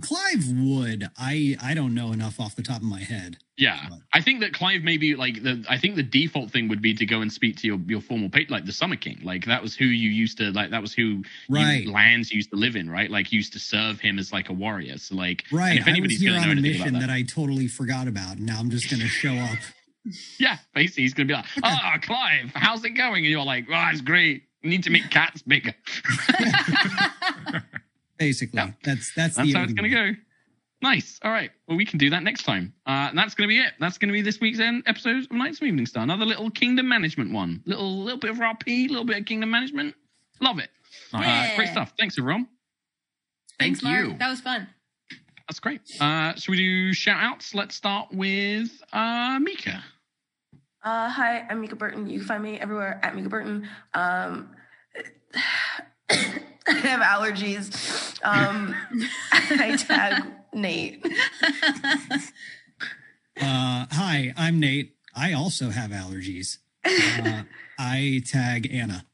Clive 0.00 0.44
would. 0.58 1.08
I 1.18 1.56
I 1.62 1.74
don't 1.74 1.94
know 1.94 2.12
enough 2.12 2.38
off 2.40 2.54
the 2.56 2.62
top 2.62 2.78
of 2.78 2.82
my 2.82 3.00
head. 3.00 3.38
Yeah, 3.56 3.88
I 4.12 4.20
think 4.20 4.40
that 4.40 4.52
Clive 4.52 4.82
maybe 4.82 5.14
like 5.14 5.42
the. 5.42 5.64
I 5.70 5.78
think 5.78 5.96
the 5.96 6.02
default 6.02 6.50
thing 6.50 6.68
would 6.68 6.82
be 6.82 6.92
to 6.94 7.06
go 7.06 7.22
and 7.22 7.32
speak 7.32 7.56
to 7.58 7.66
your 7.66 7.78
your 7.86 8.00
formal 8.02 8.28
page, 8.28 8.50
like 8.50 8.66
the 8.66 8.72
Summer 8.72 8.96
King. 8.96 9.20
Like 9.22 9.46
that 9.46 9.62
was 9.62 9.74
who 9.74 9.86
you 9.86 10.10
used 10.10 10.36
to 10.38 10.50
like. 10.52 10.70
That 10.70 10.82
was 10.82 10.92
who 10.92 11.22
Right. 11.48 11.84
you, 11.84 11.90
lands 11.92 12.30
used 12.32 12.50
to 12.50 12.56
live 12.56 12.76
in, 12.76 12.90
right? 12.90 13.10
Like 13.10 13.32
used 13.32 13.54
to 13.54 13.58
serve 13.58 13.98
him 14.00 14.18
as 14.18 14.32
like 14.32 14.50
a 14.50 14.52
warrior. 14.52 14.98
So 14.98 15.14
like, 15.14 15.44
Right. 15.50 15.76
if 15.78 15.82
I 15.82 15.84
was 15.84 15.88
anybody's 15.88 16.20
here 16.20 16.34
on 16.38 16.50
a 16.50 16.54
mission 16.60 16.88
about 16.88 17.00
that. 17.00 17.10
I 17.10 17.22
totally 17.22 17.66
forgot 17.68 18.06
about. 18.08 18.36
And 18.36 18.44
now 18.46 18.58
I'm 18.58 18.68
just 18.70 18.90
gonna 18.90 19.06
show 19.06 19.34
up. 19.34 19.58
yeah, 20.38 20.58
basically 20.74 21.04
he's 21.04 21.14
gonna 21.14 21.26
be 21.28 21.32
like, 21.34 21.46
"Ah, 21.64 21.98
Clive, 22.02 22.52
how's 22.54 22.84
it 22.84 22.90
going?" 22.90 23.24
And 23.24 23.32
you're 23.32 23.42
like, 23.42 23.64
"Oh, 23.72 23.88
it's 23.90 24.02
great. 24.02 24.42
Need 24.62 24.82
to 24.84 24.90
make 24.90 25.08
cats 25.10 25.40
bigger." 25.42 25.74
Basically. 28.18 28.56
Yeah. 28.58 28.70
That's 28.84 29.12
that's, 29.14 29.36
That's 29.36 29.48
the 29.48 29.58
how 29.58 29.64
it's 29.64 29.72
going 29.72 29.90
to 29.90 29.96
go. 29.96 30.10
Nice. 30.82 31.18
All 31.22 31.30
right. 31.30 31.50
Well, 31.66 31.76
we 31.76 31.86
can 31.86 31.98
do 31.98 32.10
that 32.10 32.22
next 32.22 32.42
time. 32.44 32.74
Uh, 32.86 33.08
and 33.10 33.18
that's 33.18 33.34
going 33.34 33.48
to 33.48 33.52
be 33.52 33.58
it. 33.60 33.72
That's 33.80 33.96
going 33.98 34.08
to 34.08 34.12
be 34.12 34.20
this 34.22 34.40
week's 34.40 34.58
end 34.60 34.82
episode 34.86 35.24
of 35.24 35.32
Nights 35.32 35.60
of 35.60 35.66
Eveningstar. 35.68 36.02
Another 36.02 36.26
little 36.26 36.50
kingdom 36.50 36.88
management 36.88 37.32
one. 37.32 37.62
Little 37.66 38.02
little 38.04 38.20
bit 38.20 38.30
of 38.30 38.36
RP, 38.38 38.88
little 38.88 39.04
bit 39.04 39.18
of 39.18 39.24
kingdom 39.24 39.50
management. 39.50 39.94
Love 40.40 40.58
it. 40.58 40.68
Uh, 41.14 41.20
Yeah. 41.22 41.56
great 41.56 41.68
stuff. 41.68 41.92
Thanks, 41.98 42.18
everyone. 42.18 42.46
Thanks, 43.58 43.80
Thank 43.80 43.94
Mark. 43.94 44.06
you. 44.12 44.18
That 44.18 44.28
was 44.28 44.40
fun. 44.40 44.68
That's 45.48 45.60
great. 45.60 45.80
Uh, 46.00 46.34
should 46.34 46.50
we 46.50 46.56
do 46.58 46.92
shout 46.92 47.22
outs? 47.22 47.54
Let's 47.54 47.74
start 47.74 48.08
with 48.12 48.68
uh, 48.92 49.38
Mica. 49.40 49.82
Uh, 50.84 51.08
hi, 51.08 51.46
I'm 51.48 51.60
Mica 51.60 51.74
Burton. 51.76 52.06
You 52.08 52.18
can 52.18 52.28
find 52.28 52.42
me 52.42 52.60
everywhere 52.60 53.00
at 53.02 53.14
Mica 53.16 53.28
Burton. 53.28 53.66
Um, 53.94 54.50
I 56.68 56.72
have 56.72 57.00
allergies. 57.00 58.18
Um, 58.24 58.74
I 59.32 59.76
tag 59.76 60.24
Nate. 60.52 61.06
Uh, 63.38 63.84
hi, 63.92 64.32
I'm 64.34 64.58
Nate. 64.60 64.96
I 65.14 65.34
also 65.34 65.68
have 65.68 65.90
allergies. 65.90 66.56
Uh, 66.86 67.42
I 67.78 68.22
tag 68.24 68.72
Anna. 68.72 69.04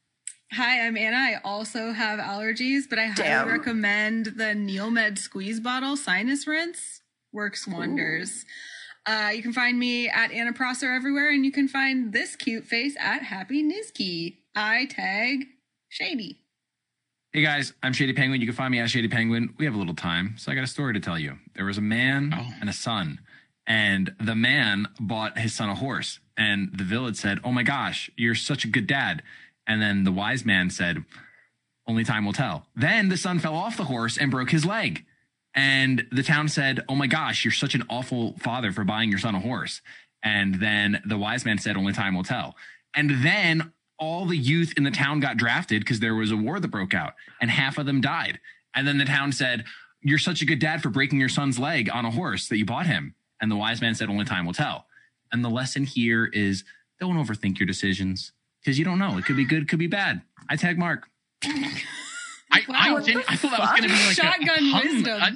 Hi, 0.53 0.87
I'm 0.87 0.95
Anna. 0.95 1.17
I 1.17 1.41
also 1.43 1.91
have 1.91 2.19
allergies, 2.19 2.83
but 2.89 2.99
I 2.99 3.11
Damn. 3.13 3.47
highly 3.47 3.57
recommend 3.57 4.27
the 4.27 4.53
NeilMed 4.55 5.17
squeeze 5.17 5.59
bottle 5.59 5.97
sinus 5.97 6.47
rinse. 6.47 7.01
Works 7.33 7.67
wonders. 7.67 8.45
Uh, 9.05 9.31
you 9.35 9.41
can 9.41 9.51
find 9.51 9.77
me 9.77 10.07
at 10.07 10.31
Anna 10.31 10.53
Prosser 10.53 10.93
everywhere, 10.93 11.29
and 11.29 11.43
you 11.43 11.51
can 11.51 11.67
find 11.67 12.13
this 12.13 12.37
cute 12.37 12.65
face 12.65 12.95
at 12.99 13.23
Happy 13.23 13.61
Nizki. 13.61 14.37
I 14.55 14.85
tag 14.85 15.47
Shady. 15.89 16.42
Hey 17.33 17.41
guys, 17.41 17.73
I'm 17.81 17.93
Shady 17.93 18.13
Penguin. 18.13 18.41
You 18.41 18.47
can 18.47 18.55
find 18.55 18.71
me 18.71 18.79
at 18.79 18.89
Shady 18.89 19.07
Penguin. 19.07 19.55
We 19.57 19.65
have 19.65 19.73
a 19.73 19.77
little 19.77 19.95
time, 19.95 20.35
so 20.37 20.51
I 20.51 20.55
got 20.55 20.63
a 20.63 20.67
story 20.67 20.93
to 20.93 20.99
tell 20.99 21.17
you. 21.17 21.39
There 21.55 21.65
was 21.65 21.79
a 21.79 21.81
man 21.81 22.31
Oh. 22.37 22.53
and 22.61 22.69
a 22.69 22.73
son, 22.73 23.19
and 23.65 24.13
the 24.19 24.35
man 24.35 24.87
bought 24.99 25.39
his 25.39 25.53
son 25.53 25.69
a 25.69 25.75
horse, 25.75 26.19
and 26.37 26.69
the 26.77 26.83
village 26.83 27.15
said, 27.15 27.39
"Oh 27.43 27.51
my 27.51 27.63
gosh, 27.63 28.11
you're 28.15 28.35
such 28.35 28.65
a 28.65 28.67
good 28.67 28.85
dad." 28.85 29.23
And 29.65 29.81
then 29.81 30.03
the 30.03 30.11
wise 30.11 30.45
man 30.45 30.69
said, 30.69 31.03
"Only 31.87 32.03
time 32.03 32.23
will 32.25 32.33
tell." 32.33 32.67
Then 32.75 33.09
the 33.09 33.17
son 33.17 33.39
fell 33.39 33.55
off 33.55 33.77
the 33.77 33.85
horse 33.85 34.15
and 34.17 34.29
broke 34.29 34.51
his 34.51 34.65
leg. 34.65 35.03
And 35.55 36.07
the 36.11 36.23
town 36.23 36.47
said, 36.49 36.79
Oh 36.89 36.95
my 36.95 37.05
gosh, 37.05 37.45
you're 37.45 37.51
such 37.51 37.75
an 37.75 37.83
awful 37.87 38.35
father 38.39 38.71
for 38.71 38.83
buying 38.83 39.11
your 39.11 39.19
son 39.19 39.35
a 39.35 39.39
horse. 39.39 39.81
And 40.23 40.55
then 40.55 40.99
the 41.05 41.15
wise 41.17 41.45
man 41.45 41.59
said, 41.59 41.77
Only 41.77 41.93
time 41.93 42.15
will 42.15 42.23
tell. 42.23 42.55
And 42.95 43.23
then 43.23 43.71
all 43.99 44.25
the 44.25 44.37
youth 44.37 44.73
in 44.77 44.83
the 44.83 44.91
town 44.91 45.19
got 45.19 45.37
drafted 45.37 45.81
because 45.81 45.99
there 45.99 46.15
was 46.15 46.31
a 46.31 46.37
war 46.37 46.59
that 46.59 46.67
broke 46.69 46.93
out 46.93 47.13
and 47.41 47.49
half 47.51 47.77
of 47.77 47.85
them 47.85 48.01
died. 48.01 48.39
And 48.75 48.87
then 48.87 48.97
the 48.97 49.05
town 49.05 49.31
said, 49.31 49.65
You're 50.01 50.17
such 50.17 50.41
a 50.41 50.45
good 50.45 50.59
dad 50.59 50.81
for 50.81 50.89
breaking 50.89 51.19
your 51.19 51.29
son's 51.29 51.59
leg 51.59 51.89
on 51.93 52.05
a 52.05 52.11
horse 52.11 52.47
that 52.49 52.57
you 52.57 52.65
bought 52.65 52.87
him. 52.87 53.15
And 53.41 53.51
the 53.51 53.55
wise 53.55 53.81
man 53.81 53.95
said, 53.95 54.09
Only 54.09 54.25
time 54.25 54.45
will 54.45 54.53
tell. 54.53 54.87
And 55.31 55.43
the 55.43 55.49
lesson 55.49 55.83
here 55.83 56.25
is 56.25 56.63
don't 56.99 57.15
overthink 57.23 57.59
your 57.59 57.65
decisions 57.67 58.31
because 58.61 58.77
you 58.79 58.85
don't 58.85 58.99
know. 58.99 59.17
It 59.17 59.25
could 59.25 59.35
be 59.37 59.45
good, 59.45 59.67
could 59.69 59.79
be 59.79 59.87
bad. 59.87 60.21
I 60.49 60.55
tag 60.55 60.77
Mark. 60.77 61.07
I, 61.43 62.61
I, 62.69 62.93
Wow. 62.93 62.99
didn't, 62.99 63.25
I 63.27 63.35
thought 63.35 63.51
that 63.51 63.59
was 63.59 63.69
going 63.69 63.81
to 63.83 63.87
be 63.89 63.93
like 63.93 64.05
a- 64.05 64.09
a, 64.09 64.13
Shotgun 64.13 64.73
wisdom. 64.93 65.21
I, 65.21 65.31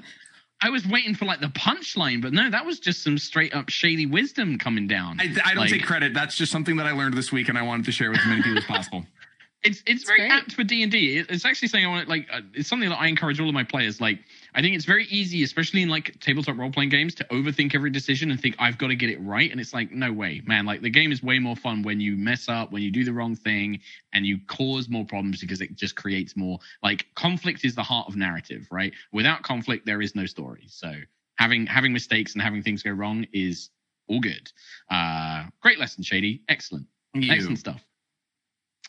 I 0.61 0.69
was 0.69 0.87
waiting 0.87 1.13
for 1.13 1.25
like 1.25 1.39
the 1.39 1.47
punchline, 1.47 2.21
but 2.21 2.33
no, 2.33 2.49
that 2.49 2.65
was 2.65 2.79
just 2.79 3.03
some 3.03 3.17
straight 3.17 3.53
up 3.53 3.69
shady 3.69 4.05
wisdom 4.07 4.57
coming 4.57 4.87
down. 4.87 5.19
I, 5.19 5.25
I 5.45 5.49
don't 5.53 5.57
Like- 5.57 5.69
take 5.71 5.83
credit. 5.85 6.13
That's 6.13 6.35
just 6.35 6.51
something 6.51 6.77
that 6.77 6.87
I 6.87 6.91
learned 6.91 7.13
this 7.15 7.31
week 7.31 7.49
and 7.49 7.57
I 7.57 7.61
wanted 7.61 7.85
to 7.85 7.91
share 7.91 8.09
with 8.09 8.19
as 8.19 8.25
many 8.25 8.41
people 8.41 8.57
as 8.57 8.65
possible. 8.65 9.05
it's 9.63 9.83
it's 9.85 10.03
very 10.03 10.19
great. 10.19 10.31
apt 10.31 10.53
for 10.53 10.63
D 10.63 10.81
and 10.83 10.91
D. 10.91 11.17
It's 11.29 11.45
actually 11.45 11.67
something 11.67 11.85
I 11.85 11.89
want 11.89 12.05
to 12.05 12.09
like. 12.09 12.27
Uh, 12.31 12.41
it's 12.53 12.67
something 12.69 12.89
that 12.89 12.99
I 12.99 13.07
encourage 13.07 13.39
all 13.39 13.47
of 13.47 13.53
my 13.53 13.63
players. 13.63 14.01
Like, 14.01 14.19
I 14.55 14.61
think 14.61 14.75
it's 14.75 14.85
very 14.85 15.05
easy, 15.05 15.43
especially 15.43 15.81
in 15.83 15.89
like 15.89 16.19
tabletop 16.19 16.57
role 16.57 16.71
playing 16.71 16.89
games, 16.89 17.13
to 17.15 17.23
overthink 17.25 17.75
every 17.75 17.89
decision 17.89 18.31
and 18.31 18.39
think 18.41 18.55
I've 18.59 18.77
got 18.77 18.87
to 18.87 18.95
get 18.95 19.09
it 19.09 19.19
right. 19.21 19.51
And 19.51 19.59
it's 19.59 19.73
like, 19.73 19.91
no 19.91 20.11
way, 20.11 20.41
man. 20.45 20.65
Like 20.65 20.81
the 20.81 20.89
game 20.89 21.11
is 21.11 21.21
way 21.21 21.37
more 21.39 21.55
fun 21.55 21.83
when 21.83 21.99
you 21.99 22.15
mess 22.15 22.49
up, 22.49 22.71
when 22.71 22.81
you 22.81 22.89
do 22.91 23.03
the 23.03 23.13
wrong 23.13 23.35
thing, 23.35 23.79
and 24.13 24.25
you 24.25 24.39
cause 24.47 24.89
more 24.89 25.05
problems 25.05 25.41
because 25.41 25.61
it 25.61 25.75
just 25.75 25.95
creates 25.95 26.35
more. 26.35 26.59
Like 26.81 27.05
conflict 27.15 27.65
is 27.65 27.75
the 27.75 27.83
heart 27.83 28.07
of 28.07 28.15
narrative, 28.15 28.67
right? 28.71 28.93
Without 29.11 29.43
conflict, 29.43 29.85
there 29.85 30.01
is 30.01 30.15
no 30.15 30.25
story. 30.25 30.65
So 30.67 30.93
having 31.35 31.65
having 31.67 31.93
mistakes 31.93 32.33
and 32.33 32.41
having 32.41 32.63
things 32.63 32.81
go 32.81 32.91
wrong 32.91 33.25
is 33.33 33.69
all 34.07 34.19
good. 34.21 34.51
Uh, 34.89 35.43
great 35.61 35.77
lesson, 35.79 36.03
Shady. 36.03 36.41
Excellent. 36.49 36.87
You. 37.13 37.31
Excellent 37.31 37.59
stuff. 37.59 37.83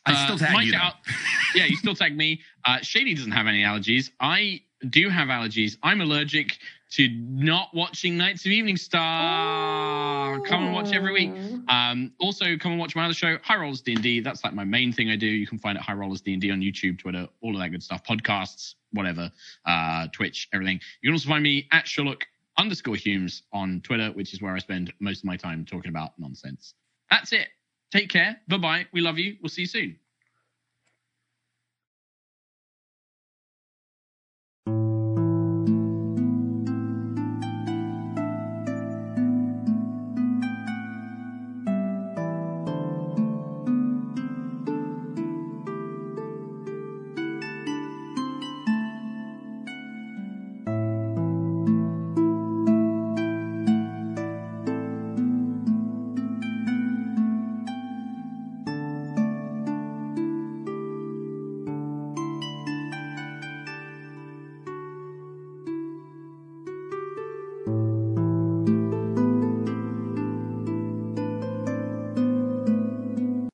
I 0.06 0.12
Uh, 0.12 0.24
still 0.24 0.38
tag 0.38 0.52
Mike 0.54 0.66
you. 0.66 0.76
out- 0.76 0.94
yeah, 1.54 1.64
you 1.66 1.76
still 1.76 1.94
tag 1.94 2.16
me. 2.16 2.40
Uh, 2.64 2.78
Shady 2.80 3.14
doesn't 3.14 3.32
have 3.32 3.46
any 3.46 3.62
allergies. 3.62 4.10
I 4.20 4.62
do 4.88 5.08
have 5.08 5.28
allergies. 5.28 5.76
I'm 5.82 6.00
allergic 6.00 6.58
to 6.90 7.08
not 7.08 7.68
watching 7.74 8.16
Nights 8.16 8.46
of 8.46 8.50
Eveningstar. 8.52 10.44
Come 10.46 10.64
and 10.64 10.72
watch 10.72 10.92
every 10.92 11.12
week. 11.12 11.30
Um, 11.68 12.12
also, 12.18 12.56
come 12.56 12.72
and 12.72 12.80
watch 12.80 12.96
my 12.96 13.04
other 13.04 13.14
show, 13.14 13.36
High 13.42 13.56
Rollers 13.56 13.82
D&D. 13.82 14.20
That's 14.20 14.42
like 14.44 14.54
my 14.54 14.64
main 14.64 14.92
thing 14.92 15.10
I 15.10 15.16
do. 15.16 15.26
You 15.26 15.46
can 15.46 15.58
find 15.58 15.76
it 15.76 15.82
High 15.82 15.94
Rollers 15.94 16.20
D&D 16.22 16.50
on 16.50 16.60
YouTube, 16.60 16.98
Twitter, 16.98 17.28
all 17.42 17.54
of 17.54 17.60
that 17.60 17.68
good 17.70 17.82
stuff. 17.82 18.04
Podcasts, 18.04 18.74
whatever, 18.92 19.30
uh, 19.66 20.06
Twitch, 20.12 20.48
everything. 20.52 20.80
You 21.02 21.08
can 21.08 21.14
also 21.14 21.28
find 21.28 21.42
me 21.42 21.66
at 21.72 21.86
Sherlock 21.86 22.24
underscore 22.56 22.96
Hulmes 22.96 23.42
on 23.52 23.80
Twitter, 23.82 24.10
which 24.12 24.32
is 24.32 24.40
where 24.40 24.54
I 24.54 24.58
spend 24.58 24.92
most 25.00 25.18
of 25.18 25.24
my 25.24 25.36
time 25.36 25.64
talking 25.64 25.90
about 25.90 26.12
nonsense. 26.18 26.74
That's 27.10 27.32
it. 27.32 27.48
Take 27.90 28.10
care. 28.10 28.36
Bye 28.48 28.58
bye. 28.58 28.86
We 28.92 29.00
love 29.00 29.18
you. 29.18 29.36
We'll 29.42 29.48
see 29.48 29.62
you 29.62 29.66
soon. 29.66 29.98